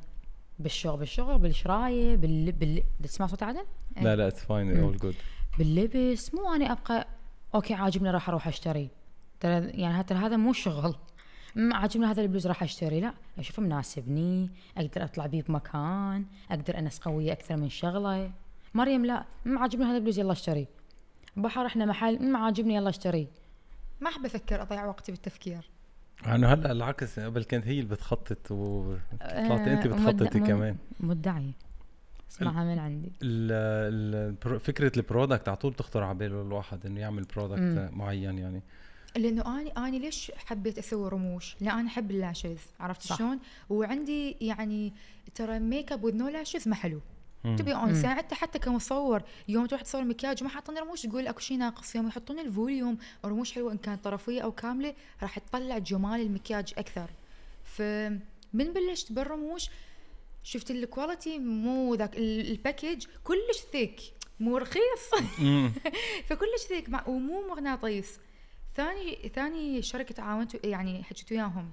بالشغل 0.59 0.99
بالشغل 0.99 1.39
بالشراية 1.39 2.16
بال, 2.16 2.53
بال... 2.53 2.83
تسمع 3.03 3.27
صوت 3.27 3.43
عدن؟ 3.43 3.64
لا 4.01 4.16
لا 4.16 4.29
اتس 4.29 4.45
فاين. 4.45 4.81
اول 4.81 4.97
جود 4.97 5.14
باللبس 5.59 6.35
مو 6.35 6.55
أنا 6.55 6.73
أبقى 6.73 7.07
أوكي 7.55 7.75
عاجبني 7.75 8.11
راح 8.11 8.29
أروح 8.29 8.49
أشتري. 8.49 8.91
ترى 9.41 9.66
يعني 9.66 10.05
ترى 10.05 10.18
هذا 10.18 10.37
مو 10.37 10.53
شغل. 10.53 10.95
عاجبني 11.57 12.07
هذا 12.07 12.22
البلوز 12.22 12.46
راح 12.46 12.62
أشتري. 12.62 13.00
لا 13.00 13.12
أشوفه 13.38 13.62
مناسبني 13.62 14.50
أقدر 14.76 15.05
أطلع 15.05 15.26
بيه 15.26 15.42
بمكان 15.42 16.24
أقدر 16.50 16.78
أنس 16.78 16.98
قوية 16.98 17.32
أكثر 17.32 17.57
من 17.57 17.68
شغلة. 17.68 18.30
مريم 18.74 19.05
لا 19.07 19.24
ما 19.44 19.61
عاجبني 19.61 19.84
هذا 19.84 19.96
البلوز 19.96 20.18
يلا 20.18 20.32
اشتري. 20.32 20.66
بحر 21.36 21.66
إحنا 21.66 21.84
محل 21.84 22.30
ما 22.32 22.38
عاجبني 22.38 22.74
يلا 22.74 22.88
اشتري. 22.88 23.28
ما 24.00 24.09
أحب 24.09 24.24
أفكر 24.26 24.62
أضيع 24.62 24.86
وقتي 24.86 25.12
بالتفكير. 25.12 25.70
أنا 26.26 26.55
هلا 26.55 26.72
العكس 26.72 27.18
قبل 27.20 27.44
كانت 27.44 27.66
هي 27.66 27.80
اللي 27.80 27.94
بتخطط 27.94 28.50
وطلعتي 28.50 29.72
انت 29.72 29.86
آه، 29.86 29.90
بتخططي 29.90 30.38
مد- 30.40 30.46
كمان. 30.46 30.76
مدعي. 31.00 31.53
اسمعها 32.30 32.64
من 32.64 32.78
عندي. 32.78 33.12
ال- 33.22 34.32
ال- 34.53 34.61
فكرة 34.61 34.92
ال 34.97 35.03
product 35.03 35.49
على 35.48 35.57
طول 35.57 35.72
بتخطر 35.72 36.03
على 36.03 36.18
باله 36.18 36.42
الواحد 36.42 36.86
إنه 36.86 37.00
يعمل 37.00 37.22
product. 37.36 37.90
معين 37.92 38.38
يعني. 38.38 38.62
لأنه 39.16 39.58
اني 39.60 39.70
اني 39.70 39.98
ليش 39.98 40.32
حبيت 40.36 40.78
أسوي 40.78 41.08
رموش؟ 41.08 41.56
لأن 41.60 41.78
أنا 41.78 41.88
أحب 41.88 42.10
ال 42.11 42.17
lashes 42.17 42.59
عرفت 42.80 43.02
صح. 43.02 43.18
شلون؟ 43.18 43.38
وعندي 43.70 44.36
يعني 44.40 44.92
ترى 45.34 45.58
makeup 45.59 46.05
with 46.05 46.16
no 46.16 46.28
lashes 46.28 46.68
ما 46.68 46.74
حلو. 46.74 47.00
تبي 47.44 47.74
اون 47.74 47.94
يعني 47.94 48.20
انت 48.20 48.34
حتى 48.34 48.58
كمصور 48.58 49.22
يوم 49.48 49.66
تروح 49.66 49.82
تصور 49.82 50.04
مكياج 50.04 50.42
وما 50.42 50.50
حاطين 50.50 50.78
رموش 50.78 51.02
تقول 51.02 51.26
أكو 51.26 51.40
شيء 51.40 51.56
ناقص 51.58 51.94
يوم 51.96 52.08
يحطون 52.08 52.38
ال 52.38 52.47
volume 52.47 52.99
رموش 53.24 53.52
حلوة 53.52 53.72
إن 53.72 53.78
كانت 53.78 54.04
طرفية 54.04 54.40
أو 54.42 54.52
كاملة 54.52 54.94
راح 55.22 55.38
تطلع 55.38 55.78
جمال 55.78 56.20
المكياج 56.20 56.74
أكثر 56.78 57.10
فمن 57.64 58.72
بلشت 58.72 59.12
بالرموش 59.12 59.68
شفت 60.42 60.70
ال 60.70 60.79
quality 60.79 61.38
مو 61.38 61.94
ذاك 61.94 62.16
ال- 62.16 62.50
ال 62.51 62.57
package 62.57 63.05
كلش 63.24 63.58
thick 63.72 64.01
مو 64.40 64.56
رخيص. 64.56 65.10
فكلش 66.28 66.88
مع 66.88 67.08
ومو 67.08 67.48
مغناطيس 67.48 68.18
ثاني 68.77 69.31
ثاني 69.35 69.83
شركة 69.83 70.14
تعاونت 70.14 70.64
يعني 70.64 71.03
حكيت 71.03 71.33
وياهم 71.33 71.70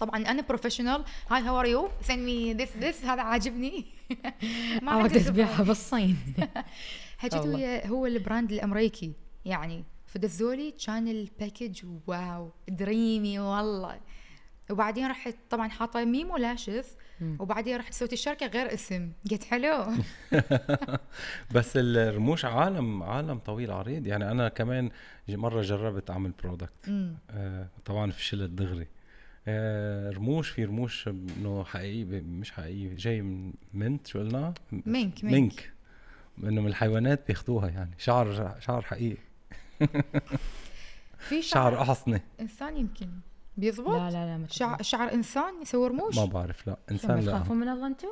طبعا 0.00 0.16
أنا 0.16 0.42
professional 0.42 1.04
hi 1.30 1.42
how 1.42 1.60
are 1.60 1.66
you 1.66 1.88
send 2.02 2.18
me 2.18 2.54
this 2.54 2.76
this 2.76 3.04
هذا 3.04 3.22
عاجبني. 3.22 3.84
ما 4.82 4.92
عندي 4.92 5.20
خبرة. 5.20 5.62
بالصين. 5.62 6.16
حكيت. 7.18 7.46
ويا 7.46 7.86
هو 7.86 8.06
ال 8.06 8.14
brand 8.14 8.52
الأمريكي. 8.52 9.12
يعني 9.44 9.84
فدزولي 10.06 10.74
كان 10.86 11.08
ال 11.08 11.17
package 11.17 11.84
wow. 12.06 12.50
dreamy 12.68 13.38
والله. 13.38 14.00
وبعدين 14.70 15.10
رحت 15.10 15.34
طبعا 15.50 15.68
حاطة 15.68 16.04
ميمو 16.04 16.36
lashes. 16.36 16.96
وبعدين 17.38 17.76
رحت 17.76 17.92
سويت 17.92 18.12
الشركة 18.12 18.46
غير 18.46 18.74
اسم. 18.74 19.12
قلت 19.30 19.44
حلو. 19.44 19.86
بس 21.54 21.72
الرموش 21.76 22.44
عالم 22.44 23.02
عالم 23.02 23.38
طويل 23.38 23.70
عريض. 23.70 24.06
يعني 24.06 24.30
أنا 24.30 24.48
كمان 24.48 24.90
مرة 25.28 25.62
جربت 25.62 26.10
أعمل 26.10 26.32
product. 26.42 26.88
آه 27.30 27.68
طبعا 27.84 28.10
فشلت 28.10 28.50
دغري. 28.50 28.86
آه 29.48 30.10
رموش 30.10 30.50
في 30.50 30.64
رموش 30.64 31.08
إنه 31.08 31.64
حقيقي 31.64 32.20
مش 32.20 32.52
حقيقي 32.52 32.94
جاي 32.94 33.22
من 33.22 33.52
منت 33.74 34.06
شو 34.06 34.18
قلنا؟ 34.18 34.54
mink. 34.72 35.24
mink. 35.24 35.72
إنه 36.44 36.60
من 36.60 36.66
الحيوانات 36.68 37.26
بياخدوها 37.26 37.68
يعني. 37.68 37.90
شعر 37.98 38.56
شعر 38.60 38.82
حقيقي. 38.82 39.22
في 41.18 41.42
شعر 41.42 41.72
شعر 41.72 41.82
أحصنة. 41.82 42.20
إنسان 42.40 42.76
يمكن 42.76 43.08
بيزبط 43.58 43.88
لا 43.88 44.10
لا 44.10 44.26
لا 44.26 44.36
ما 44.38 44.46
شعر 44.50 44.82
شعر 44.82 45.12
إنسان 45.12 45.62
يسوي 45.62 45.88
رموش 45.88 46.18
ما 46.18 46.24
بعرف 46.24 46.66
لا 46.66 46.76
إنسان 46.90 47.20
لا. 47.20 47.32
تخافون 47.32 47.56
من 47.56 47.68
الله 47.68 47.86
أنتم؟ 47.86 48.08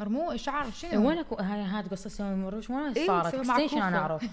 رمو 0.00 0.36
شعر 0.36 0.70
شنو؟ 0.70 1.08
وين 1.08 1.18
اكو 1.18 1.34
هاي 1.34 1.60
هاي 1.60 1.82
قصه 1.82 2.10
سوي 2.10 2.34
مروش 2.34 2.70
وين 2.70 2.92
إيه، 2.96 3.06
صارت؟ 3.06 3.34
extension 3.34 3.82
أنا. 3.82 3.98
أعرف. 3.98 4.24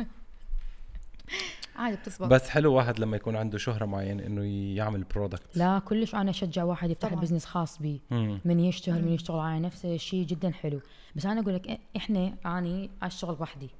عادي 1.76 1.96
بتزبط. 1.96 2.28
بس 2.28 2.48
حلو 2.48 2.74
واحد 2.74 2.98
لما 3.00 3.16
يكون 3.16 3.36
عنده 3.36 3.58
شهرة 3.58 3.84
معينة 3.84 4.26
إنه 4.26 4.44
يعمل 4.76 5.04
product 5.04 5.56
لا 5.56 5.78
كلش 5.78 6.14
أنا 6.14 6.30
أشجع 6.30 6.64
واحد 6.64 6.90
يفتح 6.90 7.08
طبعاً. 7.08 7.20
business 7.20 7.44
خاص 7.44 7.78
بيه 7.78 7.98
مم. 8.10 8.40
من 8.44 8.60
يشتغل 8.60 9.02
من. 9.02 9.12
يشتغل 9.12 9.38
على 9.38 9.60
نفسه 9.60 9.96
شيء 9.96 10.26
جدا 10.26 10.50
حلو. 10.50 10.80
بس 11.16 11.26
أنا 11.26 11.40
أقول 11.40 11.54
لك 11.54 11.80
إحنا 11.96 12.34
أني 12.46 12.90
أشتغل 13.02 13.34
بوحدي. 13.34 13.70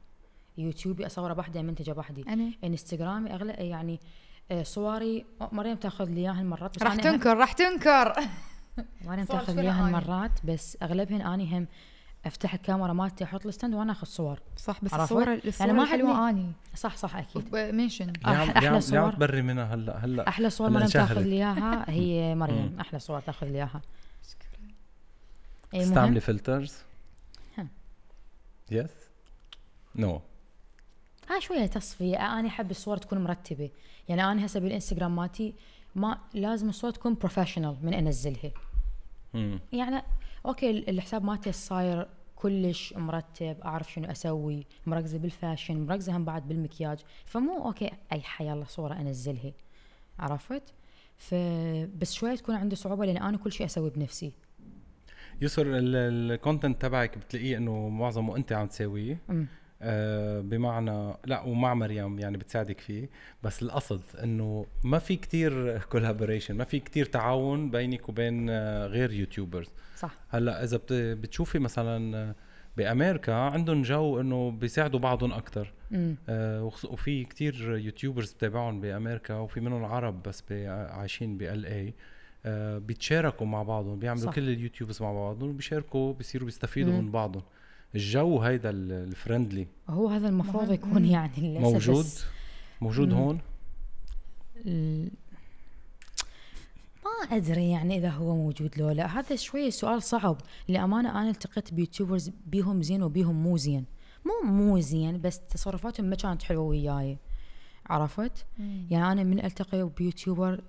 يوتيوبي 0.59 1.07
أصوره 1.07 1.33
بوحدي 1.33 1.63
منتجه 1.63 1.93
بوحدي. 1.93 2.25
أنا 2.29 2.53
إنستغرامي 2.65 3.35
أغلب 3.35 3.55
يعني 3.59 4.01
صوري 4.63 5.27
مريم 5.53 5.77
تاخذ 5.77 6.05
لي 6.11 6.21
اياها 6.21 6.41
المرات 6.41 6.77
بس 6.77 6.83
راح 6.83 6.95
تنكر 6.97 7.37
راح 7.37 7.53
تنكر 7.53 8.15
مريم 9.07 9.25
تاخذ 9.25 9.55
لي 9.55 9.61
اياها؟ 9.63 9.87
المرات 9.89 10.31
بس 10.45 10.79
أغلبهن 10.83 11.21
أني 11.21 11.59
هم 11.59 11.67
أفتح 12.27 12.55
الكاميرا 12.55 12.93
مالتي 12.93 13.25
أحط 13.25 13.47
ال 13.47 13.52
stand 13.52 13.75
وأنا 13.75 13.93
أخذ 13.93 14.07
صور 14.07 14.41
صح 14.57 14.85
بس 14.85 14.95
عرفت؟ 14.95 15.03
الصورة 15.13 15.41
الصورة 15.45 15.73
ما 15.73 15.83
الحلوة 15.83 16.29
أني 16.31 16.53
صح 16.75 16.97
صح 16.97 17.17
أكيد 17.17 17.55
mention 17.57 18.13
عم 18.25 18.81
صور. 18.81 19.13
تبري 19.13 19.43
منها 19.43 19.75
هلا 19.75 20.05
هلا 20.05 20.29
أحلى 20.29 20.51
صور 20.51 20.71
مريم 20.71 20.87
تاخذ. 20.89 21.21
لي 21.23 21.37
إياها 21.37 21.91
هي 21.91 22.35
مريم. 22.43 22.77
أحلى 22.81 22.99
صور 22.99 23.21
تاخذ 23.21 23.47
لي 23.47 23.55
إياها 23.59 23.81
أي 25.75 25.81
تستعملي. 25.81 26.21
filters 26.21 26.75
ها. 27.59 27.67
yes 28.71 28.91
no 29.97 30.21
هاي 31.31 31.41
شوية 31.41 31.67
تصفية 31.67 32.39
أنا 32.39 32.49
أحب 32.49 32.71
الصور 32.71 32.97
تكون 32.97 33.19
مرتبة 33.25 33.71
يعني 34.09 34.25
أنا 34.25 34.47
هسه 34.47 34.61
بالإنستغرام 34.61 35.17
مالتي 35.17 35.55
ما 35.95 36.19
لازم 36.35 36.69
الصور 36.69 36.91
تكون 36.91 37.15
professional 37.15 37.77
من 37.83 37.95
أنزلها. 37.95 38.51
يعني 39.73 40.03
okay 40.47 40.71
ال- 40.71 40.91
الحساب 40.91 41.25
مالتي 41.25 41.53
صاير 41.53 42.09
كلش 42.37 42.93
مرتب 42.97 43.57
أعرف 43.65 43.93
شنو 43.93 44.11
أسوي 44.11 44.67
مركزة 44.87 45.19
بال 45.19 45.34
fashion 45.34 45.87
مركزة 45.87 46.17
هم 46.17 46.25
بعد 46.25 46.49
بالمكياج. 46.49 46.99
فمو 47.25 47.65
okay 47.67 47.91
أي 48.13 48.21
حي 48.21 48.47
يلا 48.49 48.65
صورة 48.65 48.95
أنزلها. 48.95 49.53
عرفت؟ 50.19 50.63
فبس 51.17 52.13
شوية 52.13 52.35
تكون 52.35 52.55
عندي 52.55 52.77
صعوبة 52.77 53.07
لأن 53.07 53.17
أنا 53.17 53.37
كل 53.37 53.53
شيء 53.53 53.67
أسوي 53.67 53.91
بنفسي. 53.91 54.33
يسر 55.41 55.65
ال 55.69 55.83
content 55.83 56.83
تبعك 56.83 57.19
بتلاقيه 57.19 57.57
إنه 57.57 57.89
معظمه 57.89 58.37
أنت 58.37 58.53
عم 58.53 58.67
تساويه. 58.67 59.19
آه 59.83 60.41
بمعنى 60.41 61.15
لا 61.27 61.43
ومع 61.43 61.75
مريم 61.75 62.19
يعني 62.19 62.37
بتساعدك 62.37 62.81
فيه 62.81 63.09
بس 63.43 63.63
القصد 63.63 64.01
إنه 64.23 64.67
ما 64.85 64.99
في 64.99 65.17
كتير 65.17 65.79
collaboration 65.79 66.55
ما 66.57 66.65
في 66.65 66.79
كتير 66.81 67.07
تعاون 67.07 67.71
بينك 67.71 68.09
وبين 68.09 68.51
آه 68.51 68.87
غير 68.87 69.13
YouTubers 69.13 69.67
صح 69.97 70.15
هلأ 70.29 70.65
إذا 70.65 70.77
بت- 70.77 70.93
بتشوفي 70.93 71.59
مثلا 71.59 72.17
آه، 72.17 72.35
بأمريكا 72.77 73.33
عندهم 73.35 73.83
جو 73.83 74.21
إنه 74.21 74.51
بيساعدوا 74.51 75.01
بعضهم 75.01 75.33
أكثر. 75.33 75.73
آه 76.29 76.71
وفي 76.85 77.25
كتير 77.25 77.77
YouTubers 77.77 78.33
بتابعهم 78.33 78.81
بأمريكا 78.81 79.35
وفي 79.35 79.61
منهم 79.61 79.85
عرب 79.85 80.23
بس 80.23 80.45
عايشين 80.69 81.39
بال 81.39 81.67
اي 81.67 81.95
آه 82.47 82.79
بيتشاركوا 82.79 83.47
مع 83.47 83.63
بعضهم 83.63 83.99
بيعملوا. 83.99 84.25
صح. 84.27 84.35
كل 84.35 84.49
ال 84.49 84.54
YouTubers 84.54 85.03
مع 85.03 85.13
بعضهم 85.13 85.51
وبيشاركوا 85.51 86.13
بيصيروا 86.15 86.47
بيستفيدوا 86.47 86.93
مم. 86.93 86.99
من 87.05 87.11
بعضهم 87.11 87.43
الجو 87.97 88.39
هيدا 88.41 88.71
ال- 88.71 88.93
ال 88.93 89.01
friendly 89.01 89.67
هو 89.89 90.09
هذا 90.09 90.29
المفروض. 90.29 90.73
يكون 90.73 91.03
مم. 91.03 91.05
يعني 91.09 91.59
موجود؟ 91.59 92.07
موجود 92.81 93.09
مم. 93.09 93.15
هون؟ 93.15 93.41
ال- 94.67 95.11
ما 97.05 97.37
أدري 97.37 97.71
يعني 97.71 97.99
إذا 97.99 98.09
هو 98.11 98.37
موجود 98.37 98.79
لو 98.79 98.91
لا. 98.91 99.07
هذا 99.19 99.37
شوية 99.37 99.71
سؤال 99.71 100.03
صعب. 100.03 100.37
لامانه 100.69 101.11
أنا 101.11 101.31
التقيت 101.31 101.75
ب 101.75 101.80
YouTubers 101.80 102.31
بيهم 102.47 102.83
زين 102.83 103.03
وبيهم 103.03 103.43
مو 103.43 103.57
زين. 103.57 103.85
مو 104.25 104.51
مو 104.53 104.81
زين 104.81 105.21
بس 105.21 105.41
تصرفاتهم 105.41 106.07
ما 106.07 106.17
كانت 106.17 106.43
حلوة 106.43 106.65
وياي. 106.65 107.19
عرفت؟ 107.87 108.47
يعني 108.91 109.13
أنا 109.13 109.23
من 109.25 109.45
ألتقي 109.45 109.91
ب 109.99 110.06
YouTuber 110.06 110.61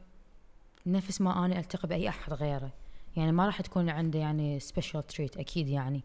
نفس 0.86 1.22
ما 1.22 1.46
أنا 1.46 1.60
ألتقي 1.60 1.88
بأي 1.88 2.10
أحد 2.10 2.34
غيره 2.34 2.74
يعني 3.16 3.32
ما 3.32 3.46
راح 3.46 3.62
تكون 3.62 3.90
عنده 3.90 4.20
يعني 4.20 4.60
special 4.60 5.08
treat 5.08 5.38
أكيد 5.38 5.68
يعني. 5.68 6.04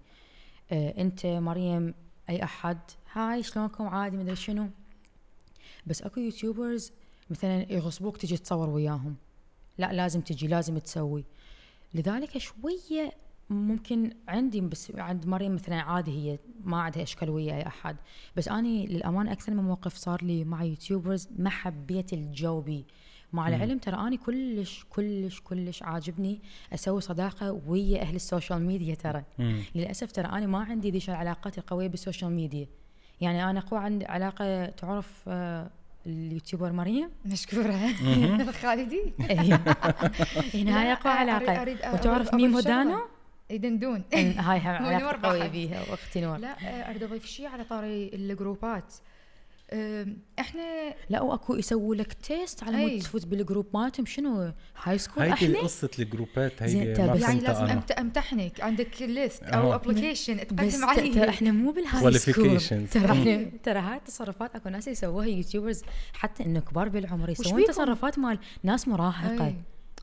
أنت 0.72 1.26
مريم 1.26 1.94
أي 2.30 2.42
أحد. 2.42 2.78
hi 3.12 3.42
شلونكم؟ 3.42 3.86
عادي 3.86 4.16
مدري 4.16 4.36
شنو. 4.36 4.68
بس 5.86 6.02
أكو 6.02 6.20
YouTubers 6.20 6.92
مثلا 7.30 7.72
يغصبوك 7.72 8.16
تجي 8.16 8.36
تصور 8.36 8.70
وياهم. 8.70 9.16
لا 9.78 9.92
لازم 9.92 10.20
تجي 10.20 10.46
لازم 10.46 10.78
تسوي. 10.78 11.24
لذلك 11.94 12.38
شوية 12.38 13.12
ممكن 13.50 14.10
عندي 14.28 14.60
بس 14.60 14.92
عند 14.94 15.26
مريم 15.26 15.54
مثلا 15.54 15.80
عادي 15.80 16.10
هي 16.10 16.38
ما 16.64 16.80
عندها 16.80 17.02
إشكال 17.02 17.30
ويا 17.30 17.54
أي 17.54 17.66
أحد. 17.66 17.96
بس 18.36 18.48
اني 18.48 18.86
للامانه 18.86 19.32
أكثر 19.32 19.54
من 19.54 19.64
موقف 19.64 19.96
صار 19.96 20.24
لي 20.24 20.44
مع 20.44 20.64
YouTubers 20.64 21.28
ما 21.38 21.50
حبيت 21.50 22.12
الجو 22.12 22.60
بي. 22.60 22.84
مع 23.32 23.48
مم. 23.48 23.54
العلم 23.54 23.78
ترى 23.78 23.96
اني 24.06 24.16
كلش 24.16 24.84
كلش 24.90 25.40
كلش 25.40 25.82
عاجبني 25.82 26.40
أسوي 26.74 27.00
صداقة 27.00 27.60
ويا 27.66 28.00
أهل 28.02 28.14
ال 28.16 28.23
social 28.23 28.62
media 28.66 28.94
ترى. 28.94 29.22
مم. 29.38 29.62
للأسف 29.74 30.12
ترى 30.12 30.26
أنا 30.26 30.46
ما 30.46 30.58
عندي 30.58 30.90
ذيش 30.90 31.10
العلاقات 31.10 31.58
القوية 31.58 31.88
بال 31.88 31.99
social 31.99 32.30
media. 32.30 32.66
يعني 33.20 33.50
أنا 33.50 33.60
قوي 33.60 33.80
عندي 33.80 34.06
علاقة 34.06 34.66
تعرف 34.66 35.22
آه، 35.28 35.70
ال 36.06 36.14
YouTuber 36.14 36.72
مريم؟ 36.72 37.10
مشكورة. 37.26 37.72
مهم. 38.02 38.52
خالدي؟ 38.62 39.12
هي 39.20 39.58
هنا 40.54 40.80
هاي 40.80 40.84
لا، 40.86 40.92
أقوى 40.92 41.12
علاقة. 41.12 41.94
وتعرف 41.94 42.34
ميم 42.34 42.50
شغلة. 42.60 42.60
هدانو 42.82 42.98
يدندون 43.50 44.02
هاي 44.14 44.58
علاقة 44.66 45.28
قوية. 45.28 45.46
بيها 45.48 45.90
وأختي 45.90 46.20
نور. 46.20 46.36
لا 46.36 46.50
آه، 46.52 46.90
أريد 46.90 47.02
أضيف 47.02 47.26
شيء 47.26 47.46
على 47.46 47.64
طاري 47.64 48.10
الجروبات. 48.14 48.94
إحنا 50.38 50.94
لا 51.10 51.20
واكو 51.20 51.56
يسووا 51.56 51.94
لك 51.94 52.12
تيست 52.12 52.64
على. 52.64 52.76
مود 52.76 53.00
تفوت 53.00 53.26
بالجروب 53.26 53.66
مالتهم. 53.74 54.06
شنو؟ 54.06 54.52
هاي 54.82 54.98
سكول 54.98 55.22
هيدي 55.22 55.34
إحنا؟ 55.34 55.58
قصة 55.58 55.90
الجروبات 55.98 56.64
زين، 56.64 57.06
ما 57.06 57.12
بس 57.14 57.22
يعني 57.22 57.40
لازم 57.40 57.66
أمت- 57.66 57.98
أمتحنك 57.98 58.60
عندك 58.60 59.02
ليست 59.02 59.42
أو. 59.42 59.74
ابلكيشن 59.74 60.36
تقدم 60.36 60.68
ترى 60.68 60.84
عليه. 60.84 61.28
إحنا 61.28 61.50
مو 61.52 61.70
بالهاي 61.70 62.12
سكول. 62.12 62.60
ترى 62.86 63.12
إحنا 63.12 63.50
ترى 63.62 63.78
هاي 63.78 63.96
التصرفات 63.96 64.56
أكو 64.56 64.68
ناس 64.68 64.88
يسووها 64.88 65.26
يوتيوبرز 65.26 65.82
حتى 66.12 66.44
إنه 66.44 66.60
كبار 66.60 66.88
بالعمر 66.88 67.30
يسوون؟ 67.30 67.64
تصرفات 67.64 68.18
مال 68.18 68.38
ناس 68.62 68.88
مراهقة. 68.88 69.46
أي. 69.46 69.54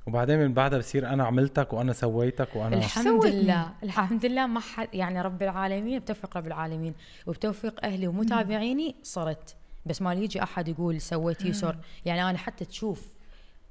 وبعدين 0.08 0.40
من 0.40 0.54
بعدها 0.54 0.80
بصير 0.80 1.10
أنا 1.10 1.24
عملتك 1.24 1.74
وأنا 1.74 1.94
سويتك 1.94 2.56
وأنا 2.56 2.78
الحمد. 2.78 3.26
لله. 3.26 3.74
الحمد 3.84 4.26
لله 4.26 4.48
ما 4.48 4.60
حد 4.60 4.88
يعني 4.94 5.22
رب 5.22 5.44
العالمين 5.44 6.00
بتوفيق 6.00 6.38
رب 6.38 6.48
العالمين. 6.48 6.94
وبتوفيق 7.28 7.86
أهلي 7.86 8.08
ومتابعيني 8.08 8.96
صرت. 9.04 9.56
بس 9.86 10.02
ما 10.02 10.14
يجي 10.14 10.44
أحد 10.44 10.68
يقول 10.68 11.02
سويت 11.02 11.46
يسر. 11.46 11.78
يعني 12.06 12.30
أنا 12.30 12.38
حتى 12.38 12.66
تشوف 12.66 13.08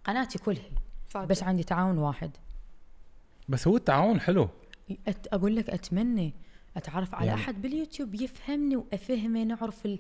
قناتي 0.05 0.39
كلها 0.39 0.63
صادق. 1.09 1.29
بس 1.29 1.43
عندي 1.43 1.63
تعاون 1.63 1.99
واحد. 1.99 2.31
بس 3.49 3.69
هو 3.69 3.77
التعاون 3.77 4.21
حلو. 4.21 4.49
أت 5.09 5.27
أقول 5.27 5.57
لك 5.57 5.71
أتمنى 5.71 6.35
أتعرف 6.77 7.15
على 7.15 7.27
يعني- 7.27 7.41
أحد 7.41 7.63
باليوتيوب 7.63 8.15
يفهمني 8.15 8.77
وأفهمه 8.77 9.45
نعرف 9.45 9.87
ال... 9.87 9.99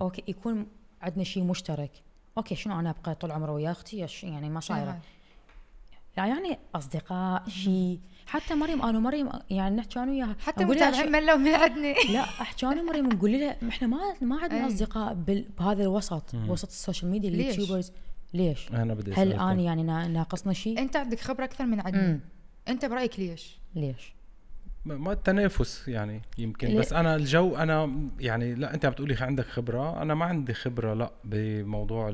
okay 0.00 0.24
يكون 0.28 0.66
عندنا 1.02 1.24
شيء 1.24 1.44
مشترك. 1.44 1.90
okay 2.38 2.54
شنو 2.54 2.80
أنا 2.80 2.90
أبقى 2.90 3.14
طول 3.14 3.30
عمري 3.32 3.50
ويا 3.52 3.70
أختي؟ 3.70 4.06
يعني 4.22 4.50
ما 4.50 4.60
صايرة. 4.60 4.90
هاي؟ 4.90 4.98
يعني 6.26 6.58
أصدقاء 6.74 7.48
شيء 7.48 7.98
حتى 8.26 8.54
مريم 8.54 8.82
أنا 8.82 8.98
ومريم 8.98 9.28
يعني 9.50 9.76
نحكي 9.76 9.98
أنا 9.98 10.10
وياها 10.10 10.36
حتى 10.40 10.64
متابعين 10.64 11.12
ملوا 11.12 11.36
من 11.36 11.48
عندنا 11.54 11.92
لا 12.12 12.20
أحكي 12.20 12.66
أنا 12.66 12.82
ومريم 12.82 13.06
نقول 13.08 13.32
لها 13.32 13.56
إحنا 13.68 13.88
ما 13.88 13.98
ما 14.20 14.38
عندنا 14.42 14.60
أي. 14.60 14.66
أصدقاء 14.66 15.14
بال- 15.14 15.46
بهذا 15.58 15.82
الوسط 15.82 16.34
وسط 16.34 16.68
ال 16.68 16.74
social 16.74 17.10
media؟ 17.10 17.30
ال 17.30 17.36
YouTubers 17.36 17.92
ليش؟ 18.34 18.68
أنا 18.72 18.94
بدي 18.94 19.12
هل. 19.12 19.32
أنا 19.32 19.62
يعني 19.62 19.82
نا- 19.82 20.08
ناقصنا 20.08 20.52
شيء؟ 20.52 20.78
أنت 20.78 20.96
عندك 20.96 21.20
خبرة 21.20 21.44
أكثر 21.44 21.66
من 21.66 21.80
عندنا 21.80 22.20
أنت 22.68 22.84
برأيك 22.84 23.18
ليش؟ 23.20 23.58
ليش؟ 23.74 24.12
ما 24.84 25.12
التنافس 25.12 25.88
يعني 25.88 26.22
يمكن؟ 26.38 26.78
بس 26.78 26.92
أنا 26.92 27.16
الجو 27.16 27.56
أنا 27.56 28.08
يعني 28.20 28.54
لا 28.54 28.74
أنت 28.74 28.84
عم 28.84 28.92
بتقولي 28.92 29.16
عندك 29.20 29.44
خبرة 29.46 30.02
أنا 30.02 30.14
ما 30.14 30.24
عندي 30.24 30.54
خبرة 30.54 30.94
لا 30.94 31.12
بموضوع 31.24 32.08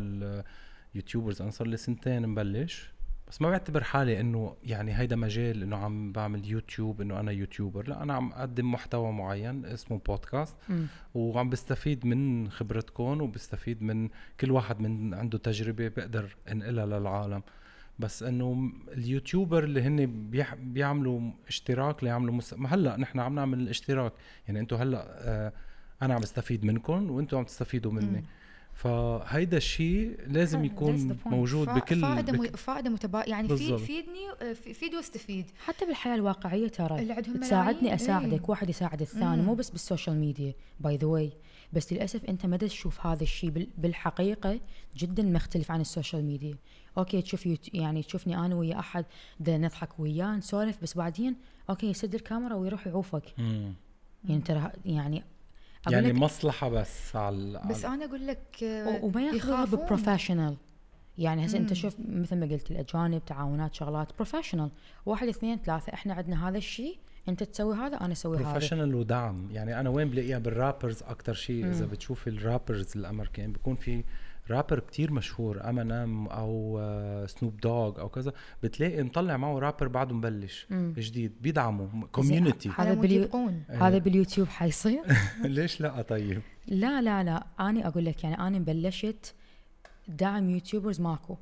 ال 0.94 0.99
YouTubers 0.99 1.42
أنا 1.43 1.51
صار 1.51 1.66
لي 1.68 1.76
سنتين 1.76 2.28
مبلش 2.28 2.90
بس 3.35 3.43
ما 3.43 3.51
بعتبر 3.51 3.82
حالي 3.85 4.20
إنه 4.20 4.56
يعني 4.65 4.98
هيدا 4.98 5.16
مجال 5.16 5.62
إنه 5.62 5.77
عم 5.77 6.12
بعمل 6.12 6.48
يوتيوب 6.48 7.01
إنه 7.01 7.20
أنا 7.20 7.32
YouTuber 7.32 7.88
لا 7.89 8.02
أنا 8.02 8.15
عم 8.15 8.32
أقدم 8.32 8.73
محتوى 8.73 9.12
معين 9.12 9.65
اسمه 9.65 10.01
بودكاست 10.06 10.56
مم. 10.69 10.86
وعم 11.15 11.51
بستفيد 11.51 12.06
من 12.06 12.51
خبرتكم 12.51 13.20
وبستفيد 13.20 13.82
من 13.82 14.09
كل 14.40 14.51
واحد 14.51 14.81
من 14.81 15.15
عنده 15.15 15.39
تجربة 15.39 15.89
بقدر 15.89 16.36
إنقلها 16.52 16.86
للعالم 16.86 17.43
بس 17.98 18.23
إنه 18.23 18.73
ال 18.88 18.97
YouTuber 18.97 19.64
اللي 19.65 19.82
هن 19.82 20.31
بيح 20.31 20.55
بيعملوا 20.55 21.31
اشتراك 21.48 22.05
ليعملوا 22.05 22.35
مس... 22.35 22.55
ما 22.55 22.74
هلأ 22.74 22.97
نحن 22.97 23.20
عم 23.20 23.35
نعمل 23.35 23.59
الاشتراك 23.59 24.12
يعني 24.48 24.61
أنتم 24.61 24.77
هلأ 24.77 25.06
آه 25.09 25.52
أنا 26.02 26.15
عم 26.15 26.20
بستفيد 26.20 26.65
منكم 26.65 27.11
وأنتم 27.11 27.39
عم 27.39 27.44
تستفيدوا 27.44 27.93
مني 27.93 28.19
مم. 28.19 28.24
فهيدا 28.74 29.56
الشيء 29.56 30.16
لازم 30.26 30.64
يكون. 30.64 31.18
موجود 31.26 31.66
فا- 31.66 31.74
بكل, 31.74 32.01
فائدة 32.01 32.32
مت... 32.32 32.56
فائدة 32.56 32.90
متبا 32.90 33.24
يعني 33.28 33.48
في 33.48 33.55
بالضبط. 33.55 33.80
فيدني 33.80 34.30
آه، 34.42 34.52
في- 34.52 34.74
فيد 34.74 34.94
واستفيد 34.94 35.46
حتى 35.64 35.86
بالحياة 35.86 36.14
الواقعية 36.14 36.68
ترى 36.68 37.01
اللي 37.02 37.12
عندهم 37.12 37.36
تساعدني 37.36 37.74
ملايين، 37.80 37.94
أساعدك 37.94 38.32
إيه. 38.32 38.40
واحد 38.48 38.70
يساعد 38.70 39.01
الثاني 39.01 39.36
مم. 39.36 39.44
مو 39.44 39.55
بس 39.55 39.70
بال 39.70 39.82
social 39.82 40.16
media 40.16 40.55
by 40.80 40.96
the 40.96 41.06
way 41.06 41.32
بس 41.72 41.92
للأسف 41.92 42.24
أنت 42.24 42.46
ما 42.46 42.56
تشوف 42.56 43.06
هذا 43.06 43.22
الشيء 43.22 43.51
بال- 43.51 43.68
بالحقيقة 43.78 44.60
جدا 44.96 45.22
مختلف 45.22 45.70
عن 45.70 45.80
ال 45.80 45.87
social 45.87 46.24
media 46.24 46.55
okay 46.98 47.22
تشوف 47.22 47.46
يوت... 47.46 47.74
يعني 47.74 48.02
تشوفني 48.02 48.36
أنا 48.38 48.55
ويا 48.55 48.78
أحد 48.78 49.05
دا 49.40 49.59
نضحك 49.59 50.01
وياه 50.01 50.36
نسولف 50.36 50.82
بس 50.82 50.96
بعدين 50.96 51.36
okay 51.70 51.86
يسد 51.86 52.14
الكاميرا 52.14 52.55
ويروح 52.55 52.86
يعوفك 52.86 53.22
مم. 53.38 53.74
يعني 54.28 54.40
ترى 54.42 54.70
يعني 54.84 55.24
يعني 55.93 56.12
مصلحة 56.12 56.69
بس 56.69 57.16
على 57.16 57.62
بس 57.70 57.85
أنا 57.85 58.05
أقول 58.05 58.27
لك 58.27 58.62
آه، 58.62 59.05
وما 59.05 59.23
ياخذوها 59.23 59.62
يخافون. 59.62 59.81
ب 59.80 59.86
professional 59.86 60.56
يعني 61.19 61.47
هسه 61.47 61.59
أنت. 61.59 61.73
شوف 61.73 61.97
مثل 62.09 62.36
ما 62.36 62.47
قلت 62.47 62.70
الأجانب 62.70 63.24
تعاونات 63.24 63.74
شغلات 63.74 64.15
professional 64.16 64.70
واحد 65.06 65.28
اثنين 65.28 65.59
ثلاثة 65.59 65.93
إحنا 65.93 66.15
عندنا 66.15 66.48
هذا 66.48 66.59
الشيء 66.59 66.98
أنت 67.28 67.43
تسوي 67.43 67.77
هذا 67.77 67.97
أنا 67.97 68.12
أسوي 68.12 68.36
هذا 68.36 68.44
professional 68.44 68.94
ودعم 68.94 69.51
يعني 69.51 69.81
أنا 69.81 69.90
وين 69.90 70.11
بلاقيها 70.11 70.39
بال 70.38 70.53
rappers 70.53 71.02
أكثر 71.02 71.32
شيء 71.32 71.66
إذا. 71.66 71.86
بتشوف 71.86 72.28
ال 72.28 72.36
rappers 72.36 72.92
الامريكان 72.97 73.52
بيكون 73.52 73.74
في 73.74 74.05
رابر 74.50 74.78
كتير 74.80 75.10
مشهور 75.12 75.68
ام 75.68 75.78
ان 75.78 75.92
ام 75.92 76.26
أو 76.26 76.80
سنوب 77.26 77.56
دوغ 77.60 78.00
أو 78.00 78.08
كذا 78.08 78.32
بتلاقي 78.62 79.02
مطلع 79.02 79.36
معه 79.36 79.58
رابر 79.58 79.88
بعده 79.88 80.14
مبلش 80.14 80.66
مم. 80.70 80.94
جديد 80.98 81.32
بيدعموا 81.42 82.06
community 82.12 82.68
هذا 82.68 82.74
على 82.78 82.94
مود 82.96 83.06
باليو- 83.06 83.22
يبقون. 83.22 83.62
هذا 83.68 83.98
باليوتيوب 83.98 84.48
حيصير؟ 84.48 85.02
ليش 85.44 85.80
لا 85.80 86.02
طيب؟ 86.02 86.42
لا 86.66 87.02
لا 87.02 87.22
لا 87.24 87.46
أنا 87.60 87.88
أقول 87.88 88.04
لك 88.04 88.24
يعني 88.24 88.38
أنا 88.38 88.58
بلشت 88.58 89.34
دعم 90.08 90.50
YouTubers 90.51 91.01
ماكو. 91.00 91.36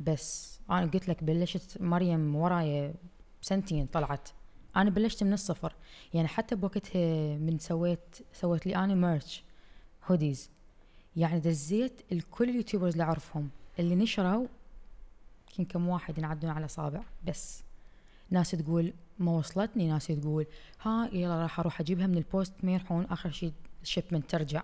بس 0.00 0.60
أنا 0.70 0.86
قلت 0.86 1.08
لك 1.08 1.24
بلشت 1.24 1.78
مريم 1.80 2.36
وراي 2.36 2.94
سنتين 3.42 3.86
طلعت. 3.86 4.28
أنا 4.76 4.90
بلشت 4.90 5.22
من 5.24 5.32
الصفر. 5.32 5.74
يعني 6.14 6.28
حتى 6.28 6.54
بوقتها 6.54 7.36
من 7.36 7.58
سويت 7.58 8.16
سويت 8.32 8.66
لي 8.66 8.76
أنا 8.76 8.94
merch 8.94 9.44
hoodies 10.10 10.50
يعني 11.16 11.40
دزيت 11.40 12.00
الكل 12.12 12.48
ال 12.48 12.52
YouTubers 12.52 12.92
اللي 12.92 13.04
أعرفهم 13.04 13.48
اللي 13.78 13.94
نشروا 13.94 14.46
يمكن 15.58 15.64
كم 15.64 15.88
واحد 15.88 16.18
ينعدون 16.18 16.50
على 16.50 16.68
صابع 16.68 17.00
بس. 17.26 17.62
ناس 18.30 18.50
تقول 18.50 18.92
ما 19.18 19.32
وصلتني 19.32 19.88
ناس 19.88 20.06
تقول 20.06 20.46
ها 20.82 21.10
يلا 21.12 21.42
راح 21.42 21.60
أروح 21.60 21.80
أجيبها 21.80 22.06
من 22.06 22.16
ال 22.18 22.25
post 22.25 22.52
ما 22.62 22.72
يروحون 22.72 23.04
آخر 23.04 23.30
شيء 23.30 23.52
ال 23.82 23.87
shipment 23.87 24.30
ترجع. 24.30 24.62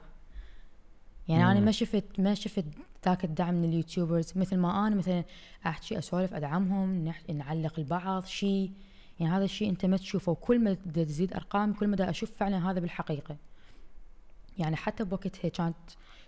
يعني 1.29 1.45
أنا 1.45 1.59
مم. 1.61 1.65
ما 1.65 1.71
شفت 1.73 2.05
ما 2.19 2.35
شفت 2.35 2.65
ذاك 3.05 3.25
الدعم 3.25 3.55
من 3.55 3.65
ال 3.69 3.74
YouTubers. 3.74 4.33
مثل 4.37 4.57
ما 4.57 4.87
أنا 4.87 4.97
مثلا 4.97 5.25
أحكي 5.67 5.99
أسولف 5.99 6.35
أدعمهم 6.35 7.13
نح- 7.13 7.31
نعلق 7.31 7.79
البعض 7.79 8.25
شيء 8.25 8.71
يعني 9.21 9.33
هذا 9.33 9.45
الشيء 9.45 9.71
أنت 9.71 9.87
ما 9.87 9.97
تشوفه. 9.97 10.33
وكل 10.33 10.59
ما 10.59 10.75
تزيد 10.75 11.33
أرقام 11.33 11.73
كل 11.73 11.87
ما 11.87 12.11
أشوف 12.11 12.31
فعلا 12.37 12.71
هذا 12.71 12.81
بالحقيقة. 12.81 13.37
يعني 14.59 14.77
حتى 14.77 15.05
بوقتها 15.05 15.49
كانت 15.49 15.77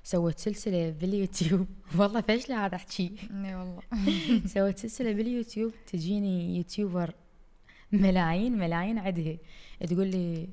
سويت 0.05 0.39
سلسلة 0.39 0.91
باليوتيوب 0.91 1.67
والله 1.99 2.21
فاشله 2.21 2.67
هذا 2.67 2.75
احكي 2.77 3.13
اي 3.31 3.55
والله. 3.55 3.83
سويت 4.55 4.79
سلسلة 4.79 5.13
باليوتيوب 5.13 5.73
تجيني 5.87 6.57
YouTuber 6.57 7.15
ملايين 7.93 8.59
ملايين 8.59 8.99
عدها. 8.99 9.37
تقول 9.87 10.07
لي 10.07 10.49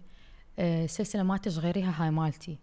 آه، 0.59 0.85
السلسله 0.85 1.23
ما 1.23 1.37
تشغيريها 1.37 2.03
هاي 2.03 2.11
مالتي. 2.11 2.57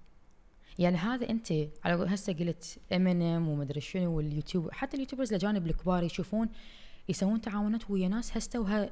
يعني 0.79 0.97
هذا 0.97 1.31
أنت 1.31 1.53
على 1.85 2.15
هسه 2.15 2.33
قلت 2.33 2.79
امينيم 2.93 3.49
ومدري 3.49 3.81
شنو 3.81 4.17
واليوتيوب. 4.17 4.71
حتى 4.73 4.97
ال 4.97 5.00
YouTubers 5.00 5.29
الاجانب 5.29 5.67
الكبار 5.67 6.03
يشوفون 6.03 6.49
يسوون 7.09 7.41
تعاونات 7.41 7.91
ويا 7.91 8.09
ناس 8.09 8.37
هستوها 8.37 8.91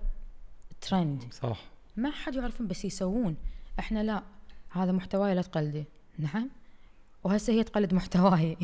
ترند 0.80 1.22
صح. 1.32 1.60
ما 1.96 2.10
حد 2.10 2.34
يعرفون 2.34 2.66
بس 2.66 2.84
يسوون. 2.84 3.36
إحنا 3.78 4.02
لا 4.02 4.22
هذا 4.70 4.92
محتواي 4.92 5.34
لا 5.34 5.42
تقلده 5.42 5.84
نعم؟ 6.18 6.50
وهسه 7.26 7.52
هي 7.52 7.64
تقلد 7.64 7.94
محتواي. 7.94 8.56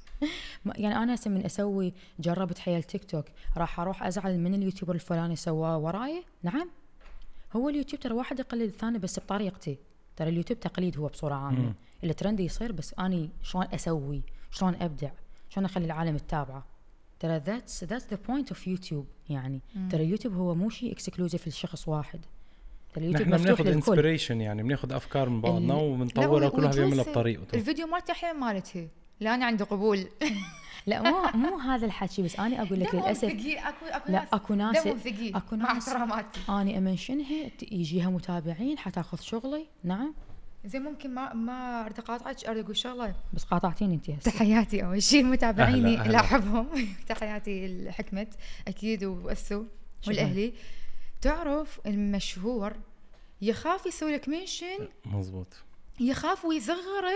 يعني 0.66 0.96
أنا 0.96 1.14
هسه 1.14 1.30
من 1.30 1.44
أسوي 1.44 1.92
جربت 2.20 2.58
حيل 2.58 2.82
تيك 2.82 3.04
توك 3.04 3.24
راح 3.56 3.80
أروح 3.80 4.02
أزعل 4.02 4.38
من 4.38 4.54
ال 4.54 4.58
YouTuber 4.58 4.94
الفلاني 4.94 5.36
سواه 5.36 5.78
وراي. 5.78 6.24
نعم. 6.42 6.70
هو 7.56 7.68
اليوتيوب 7.68 8.02
ترى 8.02 8.14
واحد 8.14 8.38
يقلد 8.40 8.62
الثاني 8.62 8.98
بس 8.98 9.18
بطريقتي. 9.20 9.78
ترى 10.16 10.28
اليوتيوب 10.28 10.60
تقليد 10.60 10.98
هو 10.98 11.06
بصورة 11.06 11.34
عامة. 11.34 11.74
الترند 12.04 12.40
يصير 12.40 12.72
بس 12.72 12.94
أني 12.94 13.30
شلون 13.42 13.64
أسوي؟ 13.74 14.22
شلون 14.50 14.74
أبدع؟ 14.74 15.10
شلون 15.48 15.64
أخلي 15.64 15.84
العالم 15.84 16.16
يتابعه؟ 16.16 16.64
ترى 17.20 17.36
that's 17.38 17.84
that's 17.84 18.06
the 18.10 18.18
point 18.28 18.48
of 18.48 18.66
YouTube 18.66 19.06
يعني. 19.28 19.60
ترى 19.90 20.04
اليوتيوب 20.04 20.34
هو 20.34 20.54
مو 20.54 20.70
شيء 20.70 20.92
exclusive 20.92 21.48
لشخص 21.48 21.88
واحد. 21.88 22.20
اليوتيوب 22.96 23.28
نحن 23.28 23.42
بناخذ 23.44 23.66
inspiration 23.66 24.40
يعني 24.40 24.62
بناخذ 24.62 24.92
أفكار 24.92 25.28
من 25.28 25.40
بعضنا 25.40 25.74
وبنطورها 25.74 26.48
كل 26.48 26.64
واحد 26.64 26.76
بيعملها 26.76 27.04
بطريقته. 27.04 27.56
الفيديو 27.56 27.86
مالتي 27.86 28.12
أحلى 28.12 28.32
من 28.32 28.40
مالتها 28.40 28.88
لا 29.20 29.34
أنا 29.34 29.46
عندي 29.46 29.64
قبول. 29.64 30.06
لا 30.86 31.02
مو 31.02 31.22
مو 31.34 31.58
هذا 31.58 31.86
الحكي 31.86 32.22
بس 32.22 32.40
أنا 32.40 32.62
أقول 32.62 32.80
لك 32.80 32.94
للأسف 32.94 33.24
اكو 33.24 33.86
أكو 33.86 34.12
لا 34.12 34.26
أكو 34.32 34.54
ناس 34.54 34.86
أكو 34.86 35.56
مع 35.56 35.72
ناس 35.72 35.88
احتراماتي. 35.88 36.40
اني 36.48 36.78
أمنشنها 36.78 37.50
يجيها 37.72 38.10
متابعين 38.10 38.78
حتأخذ 38.78 39.20
شغلي. 39.20 39.66
نعم. 39.84 40.14
زين 40.64 40.82
ممكن 40.82 41.14
ما 41.14 41.34
ما 41.34 41.84
أريد 41.84 41.98
اقاطعك 41.98 42.44
أريد 42.44 42.64
أقول 42.64 42.76
شغلة. 42.76 43.14
بس 43.32 43.44
قاطعتيني 43.44 43.94
أنت 43.94 44.10
هسه. 44.10 44.30
تحياتي 44.30 44.84
أول 44.84 45.02
شيء 45.02 45.24
متابعيني. 45.24 46.02
اللي 46.02 46.20
احبهم 46.20 46.66
تحياتي 47.08 47.84
لحكمت 47.84 48.28
أكيد 48.68 49.04
وأسو 49.04 49.64
والأهلي. 50.06 50.52
تعرف 51.22 51.80
المشهور 51.86 52.72
يخاف 53.42 53.86
يسوي 53.86 54.12
لك 54.14 54.28
mention 54.28 54.88
مزبوط 55.04 55.46
يخاف 56.00 56.44
ويصغره 56.44 57.12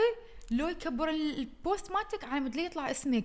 لو 0.50 0.68
يكبر 0.68 1.08
ال- 1.10 1.38
ال 1.38 1.48
post 1.48 1.90
مالتك 1.92 2.24
على 2.24 2.40
مود 2.40 2.56
لا 2.56 2.62
يطلع 2.62 2.90
اسمك. 2.90 3.24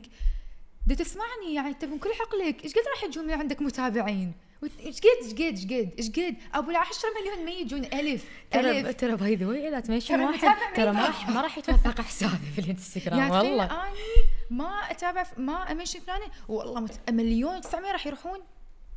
دا 0.87 0.95
تسمعني؟ 0.95 1.53
يعني 1.53 1.67
انت 1.67 1.85
من 1.85 1.97
كل 1.99 2.09
عقلك 2.21 2.63
إيش 2.63 2.73
قد 2.73 2.81
راح 2.95 3.03
يجون 3.03 3.31
عندك 3.31 3.61
متابعين؟ 3.61 4.33
إيش 4.63 4.97
قد 4.99 5.05
إيش 5.23 5.33
قد 5.33 5.41
إيش 5.41 5.65
قد 5.65 5.91
إيش 5.99 6.09
قد؟ 6.09 6.35
أبو 6.53 6.71
العشرة 6.71 7.09
مليون 7.21 7.45
ما 7.45 7.51
يجون 7.51 7.85
ألف 7.85 8.25
ترى 8.51 8.79
ألف. 8.79 8.95
ترى 8.95 9.15
by 9.15 9.35
the 9.35 9.47
way 9.47 9.67
إذا 9.69 9.79
تمشي 9.79 10.07
ترى 10.13 10.25
واحد 10.25 10.75
ترى 10.75 10.91
ما 10.91 11.05
راح 11.05 11.29
ما 11.29 11.41
راح 11.41 11.57
يتوثق 11.57 12.01
حسابي 12.01 12.51
في 12.55 12.61
الانستغرام 12.61 13.19
يعني 13.19 13.31
والله. 13.31 13.65
اني 13.87 14.27
ما 14.49 14.69
أتابع 14.91 15.25
ما 15.37 15.71
أمشي 15.71 15.99
فلانة. 15.99 16.25
والله. 16.47 16.87
مليون 17.09 17.61
900 17.61 17.91
راح 17.91 18.07
يروحون؟ 18.07 18.39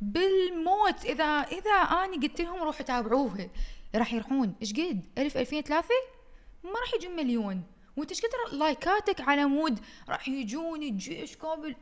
بالموت. 0.01 1.05
إذا 1.05 1.23
إذا 1.23 1.71
آني 1.71 2.27
قلت 2.27 2.41
لهم 2.41 2.63
روحوا 2.63 2.85
تابعوها 2.85 3.49
راح 3.95 4.13
يروحون. 4.13 4.55
إيش 4.61 4.73
قد؟ 4.73 5.01
1000 5.17 5.37
2000 5.37 5.61
3 5.61 5.87
ما 6.63 6.79
راح 6.79 6.93
يجون 6.93 7.15
مليون. 7.15 7.63
وأنت 7.97 8.09
إيش 8.09 8.21
كثر 8.21 8.57
لايكاتك 8.57 9.21
على 9.21 9.45
مود 9.45 9.79
راح 10.09 10.27
يجون 10.29 10.83
الجيش 10.83 11.37
كامل 11.37 11.75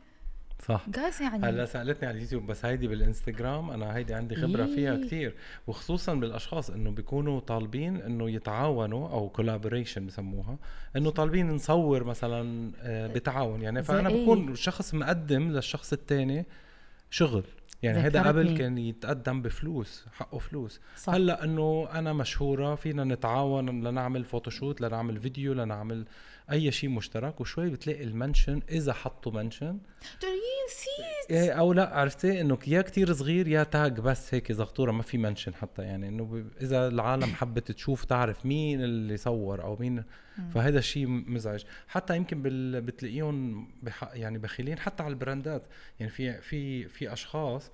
صح. 0.68 0.86
جايز 0.90 1.22
يعني. 1.22 1.46
هلا 1.46 1.66
سألتني 1.66 2.08
على 2.08 2.18
اليوتيوب 2.18 2.48
بس 2.48 2.66
هيدي 2.66 2.88
بالإنستغرام 2.88 3.72
أنا 3.72 3.96
هيدي 3.96 4.14
عندي 4.14 4.36
خبرة 4.36 4.66
فيها 4.66 4.96
إيه. 4.96 5.06
كثير 5.06 5.36
وخصوصا 5.68 6.14
بالأشخاص 6.14 6.70
إنه 6.70 6.92
بيكونوا 6.92 7.40
طالبين 7.40 7.96
إنه 7.96 8.30
يتعاونوا 8.30 9.10
أو 9.10 9.30
collaboration 9.30 10.06
بسموها 10.06 10.58
إنه 10.96 11.10
طالبين 11.10 11.52
نصور 11.52 12.04
مثلا 12.04 12.72
آه، 12.82 13.08
بتعاون. 13.08 13.62
يعني 13.62 13.84
فأنا 13.84 14.10
إيه؟ 14.10 14.24
بكون 14.24 14.56
شخص 14.56 14.94
مقدم 14.94 15.52
للشخص 15.52 15.94
الثاني 15.94 16.46
شغل. 17.10 17.44
يعني 17.84 17.98
هذا 18.00 18.22
قبل. 18.22 18.58
كان 18.58 18.78
يتقدم 18.78 19.42
بفلوس 19.42 20.06
حقه 20.14 20.38
فلوس 20.40 20.82
صح 20.98 21.14
هلأ 21.14 21.44
إنه 21.44 21.88
أنا 21.92 22.14
مشهورة 22.14 22.76
فينا 22.76 23.04
نتعاون 23.04 23.88
لنعمل 23.88 24.24
photoshoot 24.24 24.82
لنعمل 24.82 25.20
فيديو 25.20 25.54
لنعمل 25.54 26.06
أي 26.52 26.72
شيء 26.72 26.90
مشترك 26.90 27.42
وشوي 27.42 27.70
بتلاقي 27.70 28.04
ال 28.04 28.11
mention 28.11 28.62
إذا 28.72 28.94
حطوا 28.94 29.32
mention. 29.32 29.80
نسيت 30.68 31.32
إيه 31.32 31.52
أو 31.52 31.74
لا 31.74 31.96
عرفتي؟ 31.98 32.42
إنه 32.42 32.58
يا 32.68 32.82
كتير 32.82 33.14
صغير 33.14 33.48
يا 33.48 33.64
tag 33.64 34.00
بس 34.00 34.34
هيك 34.34 34.52
زغروه 34.52 34.92
ما 34.92 35.04
في 35.04 35.18
mention 35.18 35.54
حتى 35.56 35.82
يعني 35.82 36.08
إنه 36.08 36.46
إذا 36.62 36.88
العالم 36.88 37.24
حبت 37.40 37.72
تشوف 37.72 38.06
تعرف 38.06 38.46
مين 38.46 38.84
اللي 38.84 39.18
صور 39.18 39.64
أو 39.64 39.78
مين. 39.80 40.04
فهذا 40.54 40.80
الشيء 40.80 41.08
مزعج. 41.08 41.64
حتى 41.88 42.16
يمكن 42.16 42.42
بال... 42.42 42.82
بتلاقيهم 42.82 43.68
بح... 43.84 44.10
يعني 44.14 44.38
بخيلين 44.38 44.80
حتى 44.80 45.04
على 45.04 45.12
البراندات. 45.12 45.64
يعني 46.00 46.12
في 46.12 46.42
في 46.42 46.88
في 46.88 47.14
أشخاص 47.14 47.72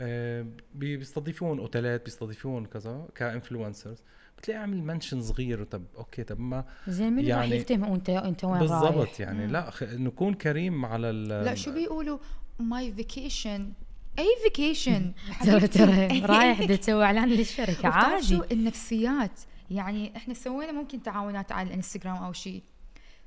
آه، 0.00 0.46
بي- 0.74 0.96
بيستضيفون 0.96 1.58
أوتيلات 1.58 2.04
بيستضيفون 2.04 2.66
كذا 2.66 3.08
ك 3.14 3.21
influencers. 3.21 4.02
بتلاقي 4.40 4.60
عامل 4.60 4.82
mention 4.82 5.22
صغير 5.22 5.64
طب 5.64 5.82
okay 5.96 6.24
طب 6.24 6.40
ما 6.40 6.64
زين 6.88 7.12
من 7.12 7.18
راح 7.18 7.28
يعني 7.28 7.56
يفتهم 7.56 7.90
وانت 7.90 8.10
انت 8.10 8.44
وين 8.44 8.62
رايح؟ 8.62 8.70
بالضبط 8.70 9.20
يعني 9.20 9.46
لا 9.46 9.70
خ... 9.70 9.82
نكون 9.82 10.34
كريم 10.34 10.84
على 10.84 11.10
ال... 11.10 11.28
لا 11.28 11.54
شو 11.54 11.72
بيقولوا؟ 11.72 12.18
my 12.58 12.92
vacation 12.92 13.72
أي 14.18 14.28
vacation 14.42 15.12
ترى 15.46 15.68
ترى 15.68 16.20
رايح 16.20 16.64
تسوي 16.76 17.04
إعلان 17.04 17.28
للشركة 17.28 17.88
عادي 17.88 18.26
شو؟ 18.26 18.42
النفسيات. 18.52 19.40
يعني 19.70 20.16
إحنا 20.16 20.34
سوينا 20.34 20.72
ممكن 20.72 21.02
تعاونات 21.02 21.52
على 21.52 21.68
الإنستغرام 21.68 22.16
أو 22.16 22.32
شيء 22.32 22.62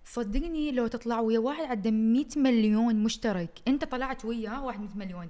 صدقني 0.05 0.71
لو 0.71 0.87
تطلع 0.87 1.19
ويا 1.19 1.39
واحد 1.39 1.65
عنده 1.65 1.91
100 1.91 2.25
مليون 2.37 3.03
مشترك 3.03 3.59
أنت 3.67 3.83
طلعت 3.85 4.25
وياه 4.25 4.63
واحد 4.65 4.79
100 4.79 4.89
مليون. 4.95 5.29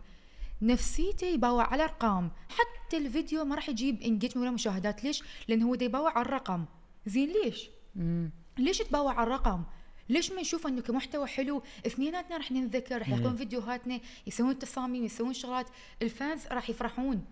نفسيته 0.61 1.27
يباوع 1.27 1.64
على 1.64 1.84
ارقام 1.84 2.31
حتى 2.49 2.80
الفيديو 2.98 3.45
ما 3.45 3.56
راح 3.56 3.70
يجيب 3.70 4.02
انجيج 4.02 4.38
ولا 4.38 4.52
مشاهدات. 4.52 5.03
ليش؟ 5.03 5.24
لأن 5.48 5.61
هو 5.61 5.74
يباوع 5.74 6.11
على 6.11 6.26
الرقم. 6.26 6.65
زين 7.06 7.30
ليش؟ 7.30 7.70
مم. 7.95 8.32
ليش 8.57 8.78
تباوع 8.78 9.14
على 9.14 9.28
الرقم؟ 9.28 9.64
ليش 10.10 10.32
ما 10.32 10.41
نشوف 10.41 10.68
إنه 10.68 10.82
كمحتوى 10.82 11.28
حلو؟ 11.28 11.64
اثنيناتنا 11.88 12.38
راح 12.38 12.52
ننذكر 12.52 12.98
راح 12.98 13.10
ياخذون 13.10 13.36
فيديوهاتنا 13.36 13.99
يسوون 14.28 14.60
تصاميم 14.60 15.03
يسوون 15.03 15.34
شغلات. 15.34 15.68
الفانز 16.02 16.48
راح 16.48 16.70
يفرحون. 16.70 17.26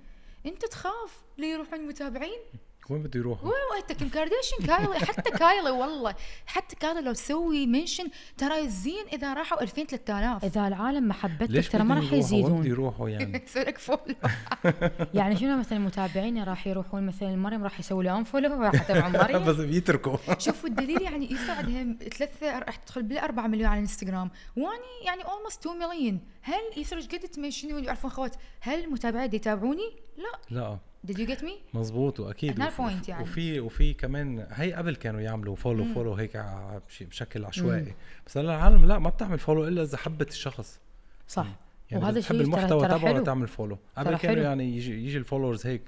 أنت 0.45 0.65
تخاف 0.65 1.21
ليه 1.37 1.47
يروحون 1.53 1.79
المتابعين 1.79 2.39
وين 2.89 3.03
بده 3.03 3.19
يروح 3.19 3.43
وين 3.43 3.53
وقتك؟ 3.77 3.95
كيم 3.97 4.09
كارديشن 4.09 4.57
كايلي 4.67 4.99
حتى 4.99 5.31
كايلي 5.31 5.69
والله. 5.71 6.15
حتى 6.45 6.75
كايلي 6.75 7.01
لو 7.01 7.13
تسوي 7.13 7.67
mention 7.67 8.07
ترى 8.37 8.69
زين 8.69 9.05
إذا 9.13 9.33
راحوا 9.33 9.61
2000 9.61 9.83
3000 9.83 10.45
إذا 10.45 10.67
العالم 10.67 11.07
محبتك 11.07 11.51
ليش 11.51 11.69
ترى 11.69 11.83
ما 11.83 11.95
راح 11.95 12.03
يروحوا؟ 12.03 12.17
وين 12.17 12.25
بده 12.25 12.37
يزيدون 12.37 12.65
يروحوا 12.65 13.09
يعني؟ 13.09 13.43
لك 13.55 13.77
فول 13.77 14.15
يعني 15.13 15.35
شنو 15.37 15.57
مثلا 15.57 15.79
متابعيني 15.79 16.43
راح 16.43 16.67
يروحون؟ 16.67 17.05
مثلا 17.05 17.35
مريم 17.35 17.63
راح 17.63 17.79
يسوي 17.79 18.03
له 18.03 18.17
unfollow 18.17 18.61
راح 18.61 18.73
يتابعون 18.81 19.11
مريم. 19.11 19.45
بس 19.45 19.55
بيتركوا. 19.55 20.17
شوفوا 20.37 20.69
الدليل 20.69 21.01
يعني 21.01 21.31
يساعدهم 21.31 21.97
ثلاثة 22.17 22.59
راح 22.59 22.75
تدخل 22.75 23.03
بال 23.03 23.17
4 23.17 23.47
مليون 23.47 23.65
على 23.65 23.77
الانستغرام 23.77 24.31
وأني 24.57 25.05
يعني 25.05 25.23
almost 25.23 25.65
2 25.65 25.79
مليون 25.79 26.19
هل 26.41 26.61
يصير 26.77 26.97
إيش 26.97 27.07
قد 27.07 27.19
تمنشنون 27.19 27.83
يعرفون 27.83 28.11
خوات؟ 28.11 28.35
هل 28.61 28.83
المتابعين 28.83 29.35
يتابعوني؟ 29.35 29.95
لا. 30.17 30.55
لا. 30.59 30.79
Did 31.07 31.15
you 31.15 31.27
get 31.31 31.41
me؟ 31.43 31.51
مزبوط 31.73 32.19
وأكيد. 32.19 32.51
هنا 32.55 32.67
وف- 32.67 32.79
ال 32.81 32.86
point 32.86 33.09
يعني. 33.09 33.23
وفي 33.23 33.59
وفي 33.59 33.93
كمان 33.93 34.47
هي 34.51 34.73
قبل 34.73 34.95
كانوا 34.95 35.21
يعملوا 35.21 35.55
follow 35.55 35.85
follow 35.85 36.13
هيك 36.13 36.43
بشكل 37.01 37.45
عشوائي. 37.45 37.93
بس 38.27 38.37
هلا 38.37 38.55
العالم 38.55 38.85
لا 38.85 38.99
ما 38.99 39.09
بتعمل 39.09 39.39
follow 39.39 39.67
إلا 39.67 39.83
إذا 39.83 39.97
حبت 39.97 40.29
الشخص. 40.29 40.79
صح. 41.27 41.47
يعني 41.91 42.03
وهذا 42.03 42.19
إذا 42.19 42.27
بتحب 42.27 42.35
شيء 42.35 42.45
ترى 42.45 42.55
المحتوى 42.59 42.87
تبعه 42.87 43.19
تعمل 43.23 43.47
follow 43.47 43.77
قبل 43.97 44.17
كانوا 44.17 44.35
حلو. 44.35 44.41
يعني 44.43 44.77
يجي 44.77 45.05
يجي 45.05 45.17
ال 45.17 45.22
followers 45.22 45.67
هيك. 45.67 45.81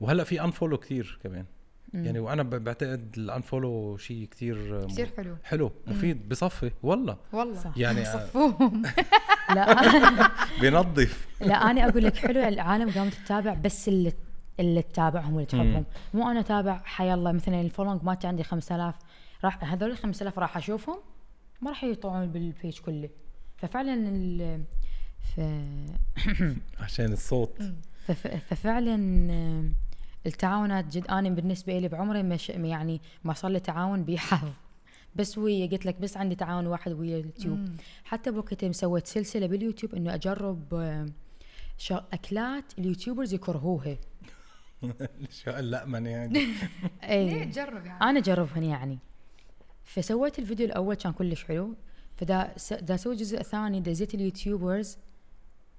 وهلأ 0.00 0.24
في 0.24 0.44
unfollow 0.44 0.76
كتير 0.78 1.18
كمان. 1.24 1.44
مم. 1.92 2.04
يعني 2.04 2.18
وأنا 2.18 2.42
بعتقد 2.42 3.14
ال 3.16 3.25
unfollow 3.25 3.96
شيء 3.96 4.24
كتير 4.30 4.86
كثير 4.86 5.08
حلو. 5.16 5.36
حلو. 5.44 5.72
مفيد. 5.86 6.28
بصفي. 6.28 6.70
والله. 6.82 7.16
والله. 7.32 7.54
صح. 7.60 7.72
يعني 7.76 8.04
صفوهم 8.14 8.82
لا 9.54 10.30
بنظف. 10.62 11.26
لا 11.40 11.54
أنا 11.70 11.88
أقول 11.88 12.04
لك 12.04 12.16
حلو. 12.16 12.40
العالم 12.48 12.90
قامت 12.90 13.14
تتابع 13.14 13.54
بس 13.54 13.88
اللي 14.60 14.82
تتابعهم 14.82 15.34
واللي 15.34 15.46
تحبهم. 15.46 15.84
مو 16.14 16.30
أنا 16.30 16.40
أتابع 16.40 16.80
حي 16.84 17.14
الله 17.14 17.32
مثلا 17.32 17.60
ال 17.60 17.64
following 17.64 18.04
مالتي 18.04 18.26
عندي 18.26 18.42
5000 18.42 18.94
راح 19.44 19.64
هذول 19.64 19.90
ال 19.90 19.96
5000 19.96 20.38
راح 20.38 20.56
أشوفهم 20.56 20.98
ما 21.60 21.70
راح 21.70 21.84
يطلعون 21.84 22.26
بال 22.26 22.43
page 22.43 22.78
كله. 22.78 23.08
ففعلا 23.56 23.94
ال 23.94 24.64
ف... 25.20 25.40
عشان 26.84 27.12
الصوت. 27.12 27.62
فف... 28.06 28.26
ففعلا 28.26 28.96
التعاونات 30.26 30.96
جد 30.96 31.06
أنا 31.06 31.28
بالنسبة 31.28 31.78
لي 31.78 31.88
بعمري 31.88 32.22
مش 32.22 32.48
يعني 32.48 33.00
ما 33.24 33.32
صار 33.32 33.50
لي 33.50 33.60
تعاون 33.60 34.04
بحظ 34.04 34.48
بس 35.16 35.38
ويا 35.38 35.66
قلت 35.66 35.86
لك 35.86 36.00
بس 36.00 36.16
عندي 36.16 36.34
تعاون 36.34 36.66
واحد 36.66 36.92
ويا 36.92 37.18
اليوتيوب. 37.18 37.58
مم. 37.58 37.76
حتى 38.04 38.30
بوقت 38.30 38.62
يوم 38.62 38.72
سويت 38.72 39.06
سلسلة 39.06 39.46
باليوتيوب 39.46 39.94
إنه 39.94 40.14
أجرب 40.14 40.74
آه،. 40.74 41.06
أكلات 41.90 42.64
اليوتيوبرز 42.78 43.34
يكرهوها. 43.34 43.96
شو 45.42 45.50
اللقمه 45.50 46.08
يعني؟ 46.08 46.32
ليه 46.38 46.54
اي 47.02 47.44
تجرب 47.44 47.86
يعني 47.86 48.04
أنا 48.04 48.18
أجربهن 48.18 48.62
يعني. 48.62 48.98
فسويت 49.84 50.38
الفيديو 50.38 50.66
الأول 50.66 50.94
كان 50.94 51.12
كلش 51.12 51.44
حلو. 51.44 51.74
فدا 52.16 52.52
س... 52.56 52.72
دا 52.72 52.94
أسوي 52.94 53.12
الجزء 53.12 53.40
الثاني 53.40 53.80
دزيت 53.80 54.14
اليوتيوبرز. 54.14 54.98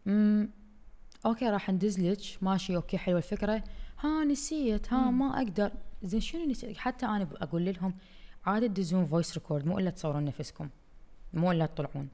امم 0.07 0.49
أوكي 1.25 1.49
راح 1.49 1.69
ندز 1.69 1.99
لك. 1.99 2.43
ماشي 2.43 2.75
أوكي 2.75 2.97
حلوة 2.97 3.17
الفكرة. 3.17 3.63
ها 3.99 4.23
نسيت. 4.23 4.93
ها 4.93 5.11
ما 5.11 5.37
أقدر. 5.37 5.71
زين 6.03 6.19
شنو 6.19 6.45
نسيت؟ 6.45 6.77
حتى 6.77 7.05
أنا 7.05 7.27
أقول 7.41 7.65
لهم 7.65 7.93
عادي 8.45 8.67
تدزون 8.67 9.05
voice 9.05 9.33
record 9.33 9.65
مو 9.65 9.79
إلا 9.79 9.89
تصورون 9.89 10.25
نفسكم. 10.25 10.69
مو 11.33 11.51
إلا 11.51 11.65
تطلعون. 11.65 12.09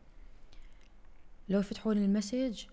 لو 1.49 1.59
يفتحون 1.59 1.97
ال 1.97 2.06
message 2.06 2.65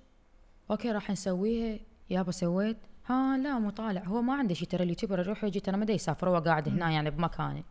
okay 0.71 0.93
راح 0.93 1.11
نسويها 1.11 1.79
يابا 2.11 2.33
سويت. 2.33 2.77
ها 3.07 3.37
لا 3.37 3.59
مو 3.59 3.71
طالع. 3.71 4.05
هو 4.05 4.23
ما 4.23 4.35
عنده 4.35 4.55
شيء 4.55 4.69
ترى 4.69 4.85
ال 4.85 4.89
YouTuber 4.89 5.19
يروح 5.19 5.45
ويجي 5.45 5.61
ترى 5.61 5.77
ما 5.77 5.85
دا 5.85 5.93
يسافر 5.93 6.29
هو 6.29 6.39
قاعد 6.39 6.69
هنا 6.69 6.91
يعني 6.91 7.11
بمكانه 7.11 7.63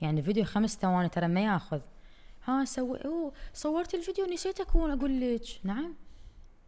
يعني 0.00 0.20
الفيديو 0.20 0.44
خمس 0.44 0.76
ثواني 0.76 1.08
ترى 1.08 1.28
ما 1.28 1.44
ياخذ. 1.44 1.80
ها 2.44 2.64
سوري 2.64 2.98
أوه 3.04 3.32
صورت 3.54 3.94
الفيديو 3.94 4.26
نسيت 4.26 4.60
أكون 4.60 4.90
أقول 4.90 5.20
لك. 5.20 5.42
نعم. 5.64 5.94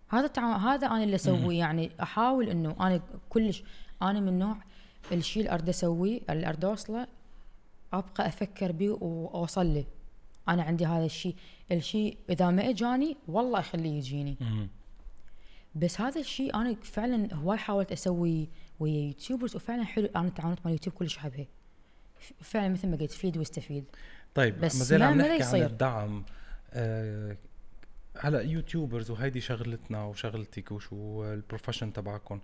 هذا 0.09 0.27
التعاون 0.27 0.55
هذا 0.55 0.87
أنا 0.87 1.05
اللي 1.05 1.15
أسويه. 1.15 1.59
يعني 1.59 1.91
أحاول 2.03 2.49
إنه 2.49 2.77
أنا 2.81 3.01
كلش 3.29 3.63
أنا 4.03 4.21
من 4.21 4.39
نوع 4.39 4.57
الشيء 5.13 5.43
اللي 5.43 5.55
اريد 5.55 5.69
أسويه 5.69 6.21
اللي 6.31 6.49
اريد 6.49 6.65
أوصله 6.65 7.07
أبقى 7.93 8.27
أفكر 8.27 8.73
به 8.73 8.91
وأوصل 8.91 9.75
له. 9.75 9.85
أنا 10.49 10.63
عندي 10.63 10.87
هذا 10.87 11.05
الشيء 11.05 11.35
الشيء 11.73 12.17
إذا 12.31 12.51
ما 12.51 12.71
إجاني 12.71 13.17
والله 13.29 13.59
اخليه 13.59 13.99
يجيني. 13.99 14.37
بس 15.79 16.01
هذا 16.01 16.21
الشيء 16.21 16.55
أنا 16.55 16.75
فعلا 16.83 17.35
هواي 17.35 17.59
حاولت 17.59 17.93
أسوي 17.93 18.49
ويا 18.81 19.07
YouTubers 19.07 19.57
وفعلا 19.57 19.85
حلو 19.85 20.09
أنا 20.17 20.29
التعاونات 20.29 20.59
مال 20.65 20.73
يوتيوب 20.73 20.97
كلش 20.97 21.17
احبها 21.19 21.47
فعلا 22.41 22.69
مثل 22.69 22.89
ما 22.89 22.97
قلت 22.97 23.11
فيد 23.11 23.37
واستفيد. 23.37 23.85
طيب 24.35 24.61
بس 24.61 24.77
ما 24.77 24.85
زال 24.85 25.03
عم 25.03 25.19
نحكي 25.19 25.43
عن. 25.43 25.63
الدعم. 25.63 26.25
آه 26.73 27.37
هلا 28.19 28.41
YouTubers 28.41 29.11
وهيدي 29.11 29.41
شغلتنا 29.41 30.05
وشغلتك 30.05 30.73
وشو 30.73 31.25
ال 31.25 31.31
profession 31.31 31.93
تبعكم 31.93 32.41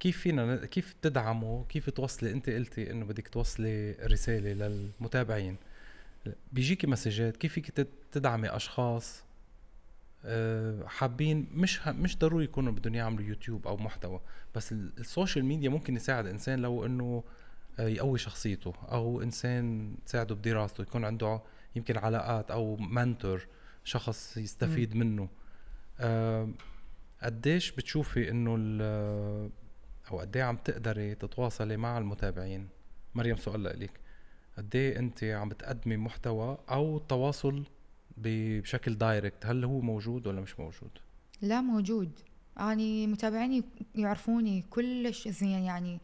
كيف 0.00 0.18
فينا 0.18 0.66
كيف 0.66 0.94
تدعموا 1.02 1.64
كيف 1.68 1.90
توصلي؟ 1.90 2.30
انت 2.32 2.50
قلتي 2.50 2.90
إنه 2.90 3.04
بدك 3.04 3.28
توصلي 3.28 3.92
رسالة 3.92 4.52
للمتابعين. 4.52 5.56
بيجيكي 6.52 6.86
مسجات 6.86 7.36
كيف 7.36 7.52
فيك 7.52 7.70
تد- 7.70 7.86
تدعمي 8.12 8.48
أشخاص؟ 8.48 9.22
حابين 10.86 11.46
مش 11.52 11.88
مش 11.88 12.18
ضروري 12.18 12.44
يكونوا 12.44 12.72
بدهم 12.72 12.94
يعملوا 12.94 13.24
يوتيوب 13.24 13.66
أو 13.66 13.76
محتوى 13.76 14.20
بس 14.54 14.72
ال- 14.72 14.92
ال 14.98 15.05
social 15.05 15.44
media 15.44 15.68
ممكن 15.68 15.96
يساعد 15.96 16.26
إنسان 16.26 16.58
لو 16.58 16.86
إنه 16.86 17.24
آه، 17.78 17.88
يقوي 17.88 18.18
شخصيته 18.18 18.72
أو 18.92 19.22
إنسان 19.22 19.94
تساعده 20.06 20.34
بدراسته 20.34 20.82
يكون 20.82 21.04
عنده 21.04 21.40
يمكن 21.76 21.98
علاقات 21.98 22.50
أو 22.50 22.76
mentor 22.76 23.46
شخص 23.84 24.36
يستفيد 24.36 24.96
منه. 24.96 25.28
آه، 26.00 26.48
قديش 27.22 27.70
بتشوفي 27.72 28.30
إنه 28.30 28.56
ال- 28.58 29.50
أو 30.10 30.18
قد 30.20 30.36
عم 30.38 30.56
تقدري 30.56 31.14
تتواصلي 31.14 31.76
مع 31.76 31.98
المتابعين؟ 31.98 32.68
مريم 33.14 33.36
سؤال 33.36 33.62
لك 33.64 34.00
قد 34.58 34.76
انت 34.76 35.24
عم 35.24 35.48
بتقدمي 35.48 35.96
محتوى 35.96 36.58
أو 36.70 36.96
التواصل 36.96 37.60
ب- 37.60 37.64
بشكل 38.16 38.94
direct 38.94 39.46
هل 39.46 39.64
هو 39.64 39.80
موجود 39.80 40.26
ولا 40.26 40.40
مش 40.40 40.60
موجود؟ 40.60 40.90
لا 41.42 41.60
موجود. 41.60 42.10
اني 42.60 43.06
متابعيني 43.06 43.64
يعرفوني 43.94 44.62
كلش 44.70 45.28
زين 45.28 45.48
يعني 45.48 46.00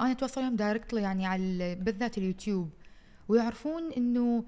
أنا 0.00 0.10
اتواصل 0.12 0.40
وياهم 0.40 0.56
directly 0.56 1.02
يعني 1.02 1.26
على 1.26 1.42
ال- 1.42 1.76
بالذات 1.84 2.18
اليوتيوب 2.18 2.70
ويعرفون 3.28 3.92
إنه 3.92 4.44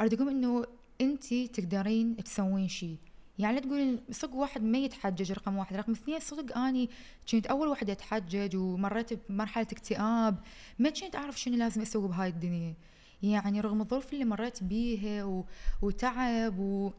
أريد 0.00 0.14
أقول 0.14 0.28
إنه 0.28 0.64
أنت 1.00 1.34
تقدرين 1.34 2.16
تسوين 2.16 2.68
شيء. 2.68 2.96
يعني 3.38 3.54
لا 3.54 3.60
تقولين 3.60 4.00
صدق 4.10 4.34
واحد 4.34 4.62
ما 4.62 4.78
يتحجج 4.78 5.32
رقم 5.32 5.56
واحد. 5.56 5.76
رقم 5.76 5.92
اثنين 5.92 6.20
صدق 6.20 6.58
أني 6.58 6.90
كنت 7.32 7.46
أول 7.46 7.68
واحدة 7.68 7.92
أتحجج 7.92 8.56
ومريت 8.56 9.30
بمرحلة 9.30 9.66
اكتئاب. 9.72 10.38
ما 10.78 10.90
كنت 10.90 11.16
أعرف 11.16 11.40
شنو 11.40 11.56
لازم 11.56 11.80
أسوي 11.82 12.08
بهاي 12.08 12.28
الدنيا. 12.28 12.74
يعني 13.22 13.60
رغم 13.60 13.80
الظروف 13.80 14.12
اللي 14.12 14.24
مريت 14.24 14.62
بيها 14.62 15.24
و... 15.24 15.44
وتعب 15.82 16.58
و 16.58 16.92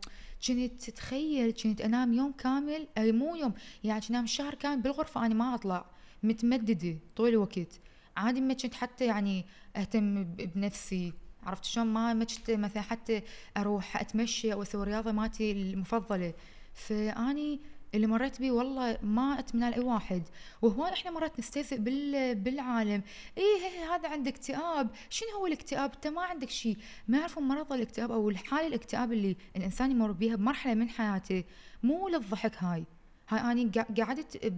كنت 0.48 0.82
تتخيل 0.82 1.52
كنت 1.52 1.82
أنام 1.82 2.14
يوم 2.14 2.32
كامل 2.32 2.88
أي 2.98 3.12
مو 3.12 3.36
يوم 3.36 3.54
يعني 3.84 4.02
كنت 4.02 4.10
أنام 4.10 4.26
شهر 4.26 4.56
كامل 4.56 4.82
بالغرفة 4.82 5.26
أنا 5.26 5.34
ما 5.34 5.56
أطلع 5.56 5.86
متمددة 6.24 6.98
طول 7.16 7.30
الوقت. 7.30 7.80
عادي 8.18 8.42
ما 8.42 8.54
كنت 8.54 8.74
حتى 8.74 9.06
يعني 9.06 9.46
أهتم 9.76 10.24
بنفسي 10.24 11.14
عرفت 11.44 11.66
شلون؟ 11.66 11.88
ما 11.88 12.14
ما 12.14 12.26
كنت 12.26 12.52
مثلا 12.52 12.82
حتى 12.82 13.22
أروح 13.58 13.98
أتمشى 14.02 14.54
أو 14.54 14.62
أسوي 14.62 14.84
رياضة 14.84 15.12
مالتي 15.12 15.52
المفضلة. 15.52 16.34
فأني 16.74 17.60
اللي 17.94 18.08
مريت 18.08 18.40
بيه 18.40 18.52
والله 18.52 18.98
ما 19.02 19.40
أتمنى 19.40 19.70
لأي 19.70 19.80
واحد. 19.80 20.24
وهواي 20.62 20.94
إحنا 20.94 21.12
مرات 21.12 21.40
نستهزئ 21.40 21.78
بال 21.78 22.36
بالعالم. 22.36 23.02
إيه 23.38 23.94
هذا 23.94 24.10
عنده 24.10 24.30
اكتئاب. 24.30 24.90
شنو 25.10 25.30
هو 25.30 25.48
الاكتئاب؟ 25.48 25.92
أنت 25.94 26.08
ما 26.08 26.22
عندك 26.22 26.50
شيء. 26.50 26.78
ما 27.08 27.18
يعرفون 27.18 27.44
مرض 27.44 27.74
الاكتئاب 27.74 28.12
أو 28.12 28.30
الحالة 28.30 28.68
الاكتئاب 28.68 29.14
اللي 29.14 29.38
الإنسان 29.56 29.92
يمر 29.92 30.12
بيها 30.12 30.36
بمرحلة 30.36 30.74
من 30.74 30.90
حياته. 30.90 31.44
مو 31.84 32.10
للضحك 32.10 32.64
هاي. 32.64 32.84
هاي 33.30 33.52
اني 33.52 33.72
قعدت 34.00 34.54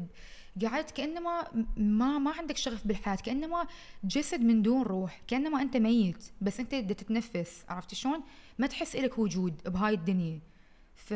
قعدت 0.63 0.91
كأنما 0.91 1.65
ما 1.77 2.17
ما 2.17 2.31
عندك 2.31 2.57
شغف 2.57 2.87
بالحياة. 2.87 3.15
كأنما 3.15 3.67
جسد 4.03 4.41
من 4.41 4.61
دون 4.61 4.81
روح. 4.81 5.21
كأنما 5.27 5.61
أنت 5.61 5.77
ميت. 5.77 6.23
بس 6.41 6.59
أنت 6.59 6.75
بدك 6.75 6.95
تتنفس. 6.95 7.65
عرفت 7.69 7.93
شلون؟ 7.93 8.21
ما 8.59 8.67
تحس 8.67 8.95
إلك 8.95 9.19
وجود 9.19 9.61
بهاي 9.65 9.93
الدنيا. 9.93 10.39
ف 10.95 11.13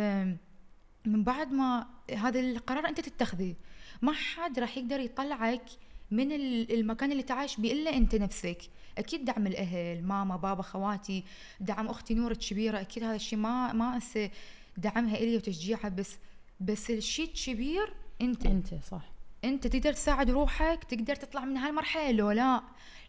من 1.09 1.23
بعد 1.23 1.51
ما 1.51 1.87
هذا 2.17 2.39
القرار 2.39 2.87
أنت 2.87 2.99
تتخذه 2.99 3.55
ما 4.01 4.11
حد 4.13 4.59
راح 4.59 4.77
يقدر 4.77 4.99
يطلعك 4.99 5.63
من 6.11 6.31
ال- 6.31 6.73
المكان 6.79 7.11
اللي 7.11 7.23
تعيش 7.23 7.57
بيه 7.59 7.73
إلا 7.73 7.97
أنت 7.97 8.15
نفسك. 8.15 8.57
أكيد 8.97 9.25
دعم 9.25 9.47
الأهل 9.47 10.03
ماما 10.03 10.35
بابا 10.35 10.61
خواتي 10.61 11.23
دعم 11.59 11.87
أختي 11.87 12.13
نور 12.13 12.31
الكبيره 12.31 12.81
أكيد 12.81 13.03
هذا 13.03 13.15
الشيء 13.15 13.39
ما 13.39 13.73
ما 13.73 13.95
أنسى 13.95 14.31
دعمها 14.77 15.15
إلي 15.17 15.35
وتشجيعها 15.37 15.89
بس 15.89 16.17
بس 16.59 16.89
الشيء 16.91 17.25
الكبير 17.25 17.93
أنت. 18.21 18.45
أنت 18.45 18.67
صح. 18.91 19.01
أنت 19.43 19.67
تقدر 19.67 19.93
تساعد 19.93 20.29
روحك 20.29 20.83
تقدر 20.83 21.15
تطلع 21.15 21.45
من 21.45 21.57
هالمرحلة 21.57 22.11
لو 22.11 22.31
لا 22.31 22.61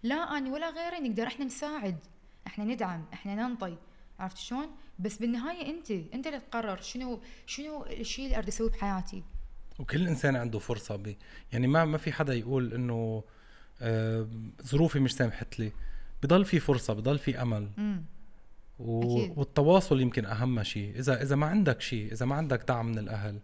لا 0.03 0.39
أنا 0.39 0.51
ولا 0.53 0.71
غيري 0.71 1.09
نقدر 1.09 1.27
إحنا 1.27 1.45
نساعد 1.45 1.97
إحنا 2.47 2.65
ندعم 2.65 3.05
إحنا 3.13 3.35
ننطي. 3.35 3.77
عرفت 4.21 4.37
شلون؟ 4.37 4.67
بس 4.99 5.17
بالنهاية 5.19 5.67
أنت 5.71 5.91
أنت 5.91 6.27
اللي 6.27 6.41
تقرر 6.51 6.81
شنو 6.81 7.21
شنو 7.47 7.85
الشيء 7.87 8.25
اللي 8.25 8.37
أريد 8.37 8.49
أسويه 8.49 8.71
بحياتي. 8.71 9.23
وكل 9.79 10.07
إنسان 10.09 10.37
عنده 10.37 10.59
فرصة 10.59 10.97
ب... 10.97 11.17
يعني 11.53 11.67
ما 11.67 11.85
ما 11.85 11.99
في 11.99 12.13
حدا 12.13 12.35
يقول 12.35 12.75
إنه 12.75 13.25
آه، 13.83 14.29
ظروفي 14.65 15.01
مش 15.01 15.15
سامحت 15.15 15.59
لي. 15.59 15.73
بضل 16.23 16.45
في 16.45 16.61
فرصة 16.61 16.95
بضل 16.95 17.19
في 17.19 17.43
أمل. 17.43 17.69
و... 18.79 19.03
أكيد. 19.23 19.39
والتواصل 19.39 20.01
يمكن 20.01 20.25
أهم 20.27 20.63
شيء. 20.63 20.99
إذا 20.99 21.23
إذا 21.23 21.37
ما 21.37 21.47
عندك 21.47 21.81
شيء 21.81 22.13
إذا 22.13 22.27
ما 22.27 22.35
عندك 22.35 22.65
دعم 22.69 22.87
من 22.87 22.99
الأهل 22.99 23.39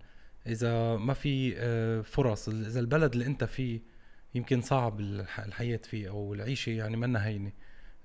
إذا 0.46 0.96
ما 0.96 1.14
في 1.14 1.54
آه، 1.56 2.00
فرص 2.00 2.48
إذا 2.48 2.80
البلد 2.80 3.12
اللي 3.12 3.26
أنت 3.26 3.44
فيه 3.44 3.80
يمكن 4.34 4.60
صعب 4.60 5.00
الح- 5.00 5.40
الحياة 5.40 5.76
فيه 5.84 6.08
أو 6.08 6.34
العيشة 6.34 6.70
يعني 6.70 6.96
منا 6.96 7.26
هينه 7.26 7.52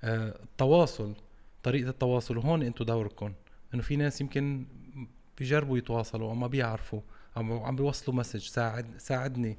آه، 0.04 0.40
التواصل. 0.44 1.16
طريقة 1.64 1.90
التواصل 1.90 2.38
وهون 2.38 2.64
أنتم 2.64 2.86
دوركم 2.86 3.34
انه 3.74 3.82
في 3.82 3.96
ناس 3.96 4.22
يمكن 4.22 4.66
بيجربوا 5.38 5.78
يتواصلوا 5.78 6.30
أو 6.30 6.36
ما 6.36 6.48
بيعرفوا 6.48 7.02
أو 7.38 7.64
عم 7.66 7.76
بيوصلوا 7.76 8.18
مسج 8.18 8.40
ساعد 8.48 8.98
ساعدني. 8.98 9.58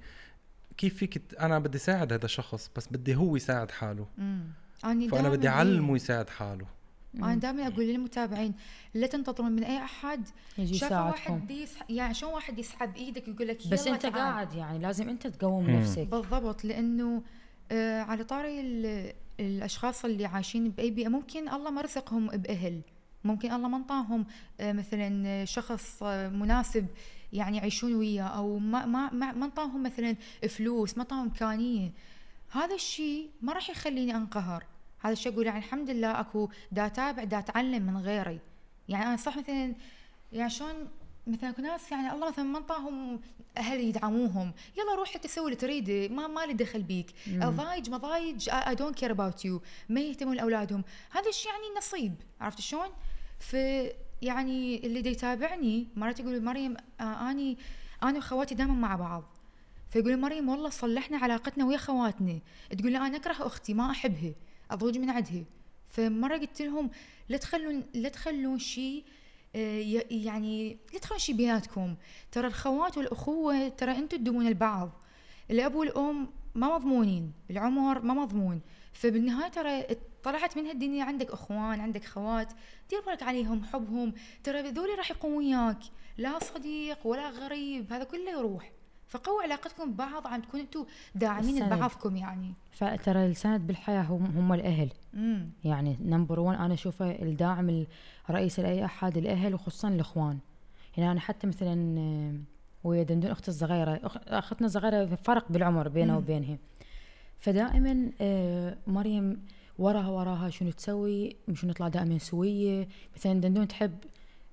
كيف 0.76 0.96
فيك 0.96 1.22
أنا 1.40 1.58
بدي 1.58 1.78
ساعد 1.78 2.12
هذا 2.12 2.24
الشخص 2.24 2.70
بس 2.76 2.88
بدي 2.88 3.16
هو 3.16 3.36
يساعد 3.36 3.70
حاله. 3.70 4.06
امم 4.18 4.44
أنا 4.84 5.08
فأنا 5.08 5.28
بدي 5.28 5.48
اعلمه. 5.48 5.96
يساعد 5.96 6.30
حاله. 6.30 6.66
أنا 7.14 7.34
دائما 7.34 7.66
أقول 7.66 7.84
للمتابعين 7.84 8.54
لا 8.94 9.06
تنتظرون 9.06 9.52
من 9.52 9.64
أي 9.64 9.76
أحد 9.78 10.28
يجي 10.58 10.74
شافوا 10.74 10.86
يساعدكم. 10.96 11.32
واحد 11.32 11.46
بيسح... 11.46 11.82
يعني 11.90 12.14
شلون 12.14 12.32
واحد 12.32 12.58
يسحب 12.58 12.96
إيدك 12.96 13.28
يقول 13.28 13.48
لك 13.48 13.68
بس 13.68 13.86
أنت 13.86 14.02
تعال. 14.02 14.14
قاعد 14.14 14.54
يعني 14.54 14.78
لازم 14.78 15.08
أنت 15.08 15.26
تقوم 15.26 15.66
مم. 15.66 15.76
نفسك. 15.76 16.06
بالضبط 16.06 16.64
لأنه 16.64 17.22
آه 17.72 18.00
على 18.02 18.24
طاري 18.24 18.60
ال- 18.60 19.12
الأشخاص 19.40 20.04
اللي 20.04 20.26
عايشين 20.26 20.70
بأي 20.70 20.90
بيئة 20.90 21.08
ممكن 21.08 21.48
الله 21.48 21.70
ما 21.70 21.80
رزقهم 21.80 22.26
بأهل. 22.26 22.80
ممكن 23.24 23.52
الله 23.52 23.68
ما 23.68 23.76
انطاهم 23.76 24.26
آه 24.60 24.72
مثلا 24.72 25.44
شخص 25.44 26.02
آه 26.02 26.28
مناسب 26.28 26.86
يعني 27.32 27.56
يعيشون 27.56 27.94
وياه 27.94 28.24
أو 28.24 28.58
ما 28.58 28.86
ما 28.86 29.12
ما, 29.12 29.32
ما 29.32 29.46
انطاهم 29.46 29.82
مثلا 29.82 30.16
فلوس 30.48 30.96
ما 30.96 31.02
انطاهم 31.02 31.22
إمكانية. 31.22 31.92
هذا 32.50 32.74
الشيء 32.74 33.30
ما 33.42 33.52
راح 33.52 33.70
يخليني 33.70 34.16
أنقهر. 34.16 34.64
هذا 35.00 35.12
الشيء 35.12 35.32
أقول 35.32 35.46
يعني 35.46 35.58
الحمد 35.58 35.90
لله 35.90 36.20
أكو 36.20 36.48
دا 36.72 36.86
أتابع 36.86 37.24
دا 37.24 37.38
أتعلم 37.38 37.82
من 37.82 37.96
غيري. 37.96 38.40
يعني 38.88 39.06
أنا 39.06 39.16
صح 39.16 39.38
مثلا 39.38 39.74
يعني 40.32 40.50
شلون 40.50 40.88
مثلا 41.26 41.60
ناس 41.60 41.92
يعني 41.92 42.12
الله 42.12 42.28
مثلا 42.28 42.44
ما 42.44 42.58
انطاهم 42.58 43.20
أهل 43.56 43.80
يدعموهم. 43.80 44.52
يلا 44.78 44.94
روح 44.94 45.14
أنت 45.14 45.26
سوي 45.26 45.44
اللي 45.44 45.56
تريده 45.56 46.14
ما 46.14 46.26
ما 46.26 46.46
لي 46.46 46.52
دخل 46.52 46.82
بيك. 46.82 47.06
ضايج 47.28 47.90
ما 47.90 47.96
ضايج 47.96 48.48
I 48.50 48.74
don't 48.74 48.98
care 48.98 49.10
about 49.10 49.44
you 49.44 49.62
ما 49.88 50.00
يهتمون 50.00 50.36
لأولادهم. 50.36 50.84
هذا 51.10 51.28
الشيء 51.28 51.52
يعني 51.52 51.64
نصيب. 51.78 52.14
عرفت 52.40 52.60
شلون؟ 52.60 52.88
ف 53.38 53.54
يعني 54.22 54.86
اللي 54.86 55.10
يتابعني 55.10 55.88
مرات 55.96 56.20
يقول 56.20 56.44
مريم 56.44 56.76
آه 57.00 57.30
اني 57.30 57.58
أنا 58.02 58.16
وأخواتي 58.16 58.54
دائما 58.54 58.74
مع 58.74 58.96
بعض. 58.96 59.24
فيقول 59.90 60.20
مريم 60.20 60.48
والله 60.48 60.70
صلحنا 60.70 61.18
علاقتنا 61.18 61.64
ويا 61.64 61.78
خواتنا. 61.78 62.40
تقول 62.78 62.96
أنا 62.96 63.16
أكره 63.16 63.46
أختي 63.46 63.74
ما 63.74 63.90
أحبها. 63.90 64.32
أضوج 64.70 64.98
من 64.98 65.10
عندها 65.10 65.44
فمرة 65.88 66.36
قلت 66.36 66.62
لهم 66.62 66.90
لا 67.28 67.36
تخلون 67.36 67.84
لا 67.94 68.08
تخلون 68.08 68.58
شيء 68.58 69.04
يعني 69.54 70.78
لا 70.92 70.98
تخلون 70.98 71.18
شيء 71.18 71.34
بيناتكم 71.34 71.96
ترى 72.32 72.46
الخوات 72.46 72.98
والأخوة 72.98 73.68
ترى 73.68 73.92
أنتم 73.92 74.16
تدومون 74.16 74.46
البعض. 74.46 74.90
الأب 75.50 75.74
والأم 75.74 76.28
ما 76.54 76.74
مضمونين 76.74 77.32
العمر 77.50 78.02
ما 78.02 78.14
مضمون. 78.14 78.60
فبالنهاية 78.92 79.50
ترى 79.50 79.84
طلعت 80.22 80.58
من 80.58 80.66
هالدنيا 80.66 81.04
عندك 81.04 81.30
أخوان 81.30 81.80
عندك 81.80 82.04
خوات 82.04 82.52
دير 82.90 83.00
بالك 83.00 83.22
عليهم 83.22 83.64
حبهم. 83.64 84.12
ترى 84.44 84.70
ذولي 84.70 84.94
راح 84.94 85.10
يقومون 85.10 85.44
وياك. 85.44 85.78
لا 86.18 86.38
صديق 86.38 87.06
ولا 87.06 87.30
غريب 87.30 87.92
هذا 87.92 88.04
كله 88.04 88.30
يروح. 88.30 88.72
فقووا 89.12 89.42
علاقتكم 89.42 89.92
ببعض 89.92 90.26
عم 90.26 90.40
تكونوا 90.40 90.64
أنتم 90.64 90.84
داعمين. 91.14 91.66
لبعضكم 91.66 92.16
يعني. 92.16 92.54
فترى 92.72 93.26
السند 93.26 93.66
بالحياة 93.66 94.02
هم 94.02 94.24
هم 94.26 94.52
الأهل. 94.52 94.88
امم 95.14 95.50
يعني 95.64 95.96
نمبر 96.04 96.40
1 96.40 96.58
أنا 96.60 96.74
أشوفه 96.74 97.10
الداعم 97.10 97.86
الرئيسي 98.30 98.62
لأي 98.62 98.84
أحد 98.84 99.16
الأهل 99.16 99.54
وخصوصا 99.54 99.88
الإخوان. 99.88 100.38
يعني 100.96 101.10
أنا 101.12 101.20
حتى 101.20 101.46
مثلا 101.46 101.98
آه، 102.00 102.34
ويا 102.84 103.02
دندون 103.02 103.30
أختي 103.30 103.48
الصغيرة 103.50 104.00
أختنا 104.28 104.66
الصغيرة 104.66 105.04
فرق 105.06 105.52
بالعمر 105.52 105.88
بينها 105.88 106.14
مم. 106.14 106.18
وبينها 106.22 106.58
فدائما 107.38 108.10
آه، 108.20 108.76
مريم 108.86 109.42
وراها 109.78 110.08
وراها 110.08 110.50
شنو 110.50 110.70
تسوي 110.70 111.36
شنو 111.54 111.70
نطلع 111.70 111.88
دائما 111.88 112.18
سوية. 112.18 112.88
مثلا 113.16 113.40
دندون 113.40 113.68
تحب 113.68 113.92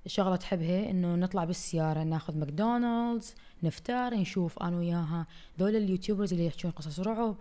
شغله 0.06 0.36
تحبها 0.36 0.90
إنه 0.90 1.14
نطلع 1.14 1.44
بالسيارة 1.44 2.02
ناخذ 2.02 2.38
ماكدونالدز 2.38 3.34
نفتر 3.62 4.14
نشوف 4.14 4.62
أنا 4.62 4.76
وياها 4.76 5.26
ذول 5.60 5.76
ال 5.76 5.82
YouTubers 5.82 6.32
اللي 6.32 6.46
يحكون 6.46 6.70
قصص 6.70 7.00
رعب. 7.00 7.36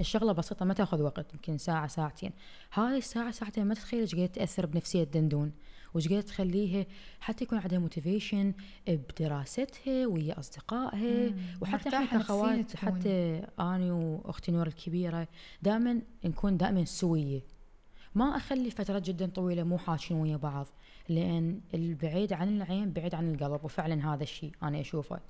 الشغلة 0.00 0.32
بسيطة 0.32 0.64
ما 0.64 0.74
تأخذ 0.74 1.02
وقت 1.02 1.34
يمكن 1.34 1.58
ساعة 1.58 1.86
ساعتين. 1.86 2.32
هاي 2.72 2.98
الساعة 2.98 3.30
ساعتين 3.30 3.66
ما 3.66 3.74
تتخيل 3.74 4.00
إيش 4.00 4.14
قد 4.14 4.28
تأثر 4.28 4.66
بنفسية 4.66 5.04
دندون 5.04 5.52
وش 5.94 6.08
قد 6.08 6.22
تخليها؟ 6.22 6.86
حتى 7.20 7.44
يكون 7.44 7.58
عندها 7.58 7.78
motivation 7.78 8.54
بدراستها 8.88 10.06
ويا 10.06 10.38
أصدقائها. 10.38 11.34
وحتى 11.60 11.96
إحنا 11.96 12.22
تكون. 12.22 12.66
حتى 12.76 13.42
اني 13.60 13.90
وأختي 13.90 14.52
نور 14.52 14.66
الكبيرة 14.66 15.28
دائما 15.62 16.02
نكون 16.24 16.56
دائما 16.56 16.84
سوية. 16.84 17.59
ما 18.14 18.36
أخلي 18.36 18.70
فترات 18.70 19.02
جدا 19.02 19.26
طويلة 19.26 19.62
مو 19.62 19.78
حاشين 19.78 20.16
ويا 20.16 20.36
بعض 20.36 20.66
لأن 21.08 21.60
البعيد 21.74 22.32
عن 22.32 22.48
العين 22.48 22.92
بعيد 22.92 23.14
عن 23.14 23.34
القلب 23.34 23.64
وفعلا 23.64 24.14
هذا 24.14 24.22
الشيء 24.22 24.52
أنا 24.62 24.80
أشوفه. 24.80 25.20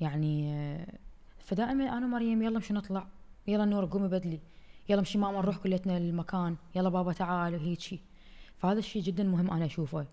يعني 0.00 0.54
آه، 0.54 0.86
فدائما 1.38 1.98
أنا 1.98 2.06
ومريم 2.06 2.42
يلا 2.42 2.58
مش 2.58 2.72
نطلع 2.72 3.06
يلا 3.46 3.64
نور 3.64 3.84
قومي 3.84 4.08
بدلي 4.08 4.40
يلا 4.88 5.00
مشي 5.00 5.18
ماما 5.18 5.40
نروح 5.40 5.56
كليتنا 5.56 5.96
المكان 5.96 6.56
يلا 6.74 6.88
بابا 6.88 7.12
تعال 7.12 7.54
وهيجي 7.54 8.00
فهذا 8.58 8.78
الشيء 8.78 9.02
جدا 9.02 9.24
مهم 9.24 9.50
أنا 9.50 9.64
أشوفه. 9.64 10.06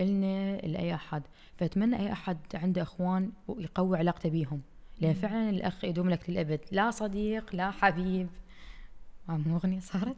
إلنا 0.00 0.56
لأي 0.56 0.94
أحد. 0.94 1.22
فأتمنى 1.56 1.98
أي 1.98 2.12
أحد 2.12 2.38
عنده 2.54 2.82
إخوان 2.82 3.32
ويقوي 3.48 3.98
علاقته 3.98 4.28
بيهم. 4.28 4.60
لأن 5.00 5.14
فعلا 5.14 5.50
الأخ 5.50 5.84
يدوم 5.84 6.10
لك 6.10 6.30
للأبد. 6.30 6.60
لا 6.72 6.90
صديق 6.90 7.54
لا 7.54 7.70
حبيب. 7.70 8.28
مو 9.36 9.56
أغنية 9.56 9.80
صارت؟ 9.80 10.16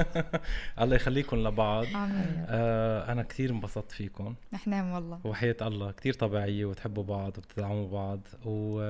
الله 0.80 0.96
يخليكم 0.96 1.36
لبعض. 1.36 1.86
آه 1.94 3.12
أنا 3.12 3.22
كثير 3.22 3.50
انبسطت 3.50 3.92
فيكم. 3.92 4.34
نحن 4.52 4.72
والله. 4.74 5.20
وحياة 5.24 5.56
الله. 5.62 5.90
كتير 5.90 6.14
طبيعية 6.14 6.64
وتحبوا 6.64 7.04
بعض 7.04 7.38
وبتدعموا 7.38 7.88
بعض. 7.88 8.20
و... 8.44 8.80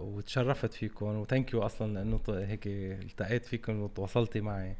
وتشرفت 0.00 0.72
فيكم. 0.72 1.06
وثانك 1.06 1.52
يو 1.52 1.62
أصلا 1.62 1.94
لأنه 1.94 2.20
هيك 2.28 2.66
التقيت 2.66 3.44
فيكم 3.44 3.80
وتواصلتي 3.80 4.40
معي. 4.40 4.76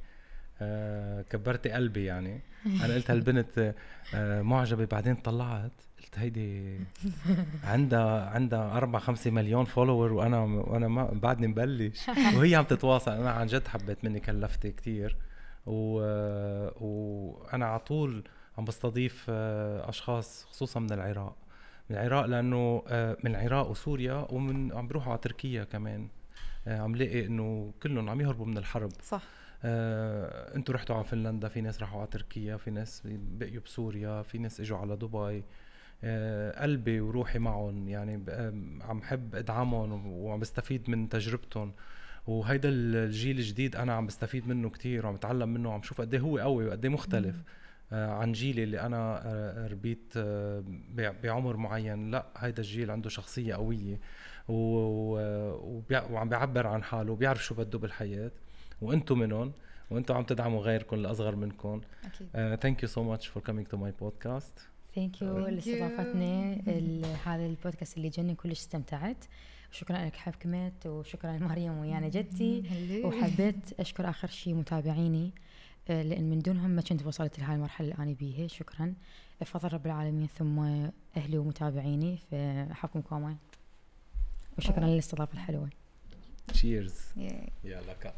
آه 0.62 1.22
كبرتي 1.22 1.70
قلبي 1.70 2.04
يعني. 2.04 2.40
أنا 2.66 2.94
قلت 2.94 3.10
هالبنت 3.10 3.74
آه 4.14 4.42
معجبة 4.42 4.84
بعدين 4.84 5.14
طلعت. 5.14 5.72
قلت 6.10 6.18
هيدي 6.18 6.80
عندها 7.64 8.30
عندها 8.30 8.76
أربع 8.76 8.98
خمسة 8.98 9.30
مليون 9.30 9.64
فولور 9.64 10.12
وأنا 10.12 10.38
وأنا 10.40 10.88
ما 10.88 11.10
بعدني 11.12 11.46
مبلش 11.46 12.08
وهي 12.36 12.54
عم 12.54 12.64
تتواصل. 12.64 13.10
أنا 13.10 13.30
عن 13.30 13.46
جد 13.46 13.68
حبيت 13.68 14.04
مني 14.04 14.20
كلفتي 14.20 14.70
كتير. 14.70 15.16
و... 15.66 16.00
وأنا 16.80 17.66
على 17.66 17.78
طول 17.78 18.24
عم 18.58 18.64
بستضيف 18.64 19.26
آه، 19.28 19.88
أشخاص 19.88 20.44
خصوصا 20.44 20.80
من 20.80 20.92
العراق. 20.92 21.36
من 21.90 21.96
العراق 21.96 22.26
لأنه 22.26 22.82
آه، 22.88 23.16
من 23.24 23.30
العراق 23.30 23.70
وسوريا 23.70 24.26
ومن 24.30 24.72
عم 24.72 24.86
بيروحوا 24.86 25.12
على 25.12 25.20
تركيا 25.20 25.64
كمان. 25.64 26.08
آه، 26.66 26.80
عم 26.80 26.96
لاقي 26.96 27.26
إنه 27.26 27.72
كلهم 27.82 28.10
عم 28.10 28.20
يهربوا 28.20 28.46
من 28.46 28.58
الحرب. 28.58 28.90
صح. 29.02 29.22
آه، 29.64 30.56
أنتوا 30.56 30.74
رحتوا 30.74 30.96
على 30.96 31.04
فنلندا 31.04 31.48
في 31.48 31.60
ناس 31.60 31.80
راحوا 31.80 31.98
على 32.00 32.08
تركيا 32.10 32.56
في 32.56 32.70
ناس 32.70 33.02
بقيوا 33.04 33.62
بسوريا 33.62 34.22
في 34.22 34.38
ناس 34.38 34.60
إجوا 34.60 34.78
على 34.78 34.96
دبي. 34.96 35.42
قلبي 36.62 37.00
وروحي 37.00 37.38
معهم. 37.38 37.88
يعني 37.88 38.24
عم 38.88 39.02
حب 39.02 39.34
ادعمهم 39.34 40.06
وعم 40.06 40.40
بستفيد 40.40 40.90
من 40.90 41.08
تجربتهم. 41.08 41.72
وهيدا 42.26 42.68
الجيل 42.68 43.38
الجديد 43.38 43.76
أنا 43.76 43.92
عم 43.92 44.06
بستفيد 44.06 44.48
منه 44.48 44.70
كتير 44.70 45.06
وعم 45.06 45.14
بتعلم 45.14 45.48
منه 45.54 45.68
وعم 45.68 45.82
شوف 45.82 46.00
قد 46.00 46.14
إيه 46.14 46.20
هو 46.20 46.38
قوي 46.38 46.66
وقد 46.66 46.84
إيه 46.84 46.92
مختلف. 46.92 47.42
آه، 47.92 48.10
عن 48.10 48.32
جيلي 48.32 48.62
اللي 48.62 48.80
أنا 48.80 49.22
آه، 49.24 49.66
ربيت 49.66 50.12
آه، 50.16 50.60
بع- 50.96 51.22
بعمر 51.22 51.56
معين. 51.56 52.10
لا 52.10 52.26
هيدا 52.36 52.62
الجيل 52.62 52.90
عنده 52.90 53.08
شخصية 53.08 53.54
قوية 53.54 54.00
وعم 54.48 56.28
بيعبر 56.28 56.66
عن 56.66 56.82
حاله 56.82 57.12
وبيعرف 57.12 57.44
شو 57.44 57.54
بده 57.54 57.78
بالحياة. 57.78 58.30
وأنتم 58.82 59.18
منهم 59.18 59.52
وأنتم 59.90 60.14
عم 60.14 60.24
تدعموا 60.24 60.60
غيركم 60.62 60.96
الاصغر 60.96 61.36
منكم. 61.36 61.80
Thank 62.32 62.82
you 62.82 62.88
so 62.88 63.02
much 63.02 63.26
for 63.26 63.42
coming 63.42 63.66
to 63.66 63.76
my 63.76 63.92
podcast 64.00 64.58
Thank 64.94 65.22
you 65.22 65.46
ال- 66.68 67.04
هذا 67.24 67.46
البودكاست 67.46 67.96
اللي 67.96 68.08
جني 68.08 68.34
كلش 68.34 68.58
استمتعت. 68.60 69.24
شكرا 69.72 70.04
لك 70.06 70.16
حبكمت 70.16 70.86
وشكرا 70.86 71.36
لمريم 71.36 71.78
ويانا 71.78 72.08
جدتي. 72.08 72.62
وحبيت 73.04 73.80
أشكر 73.80 74.10
آخر 74.10 74.28
شيء 74.28 74.54
متابعيني 74.54 75.30
آه، 75.90 76.02
لأن 76.02 76.30
من 76.30 76.38
دونهم 76.38 76.70
ما 76.70 76.82
كنت 76.82 77.06
وصلت 77.06 77.38
لهاي 77.38 77.54
المرحلة 77.56 77.90
اللي 77.92 78.02
أنا 78.04 78.12
بيها. 78.12 78.46
شكرا. 78.46 78.94
بفضل 79.40 79.72
رب 79.72 79.86
العالمين 79.86 80.26
ثم 80.26 80.58
أهلي 81.16 81.38
ومتابعيني 81.38 82.16
فحبكم 82.30 83.00
كوماي. 83.00 83.36
وشكرا. 84.58 84.84
للاستضافة 84.86 85.32
الحلوة. 85.34 85.70
Cheers. 86.48 86.94
يلا 87.64 87.92
كا. 88.00 88.12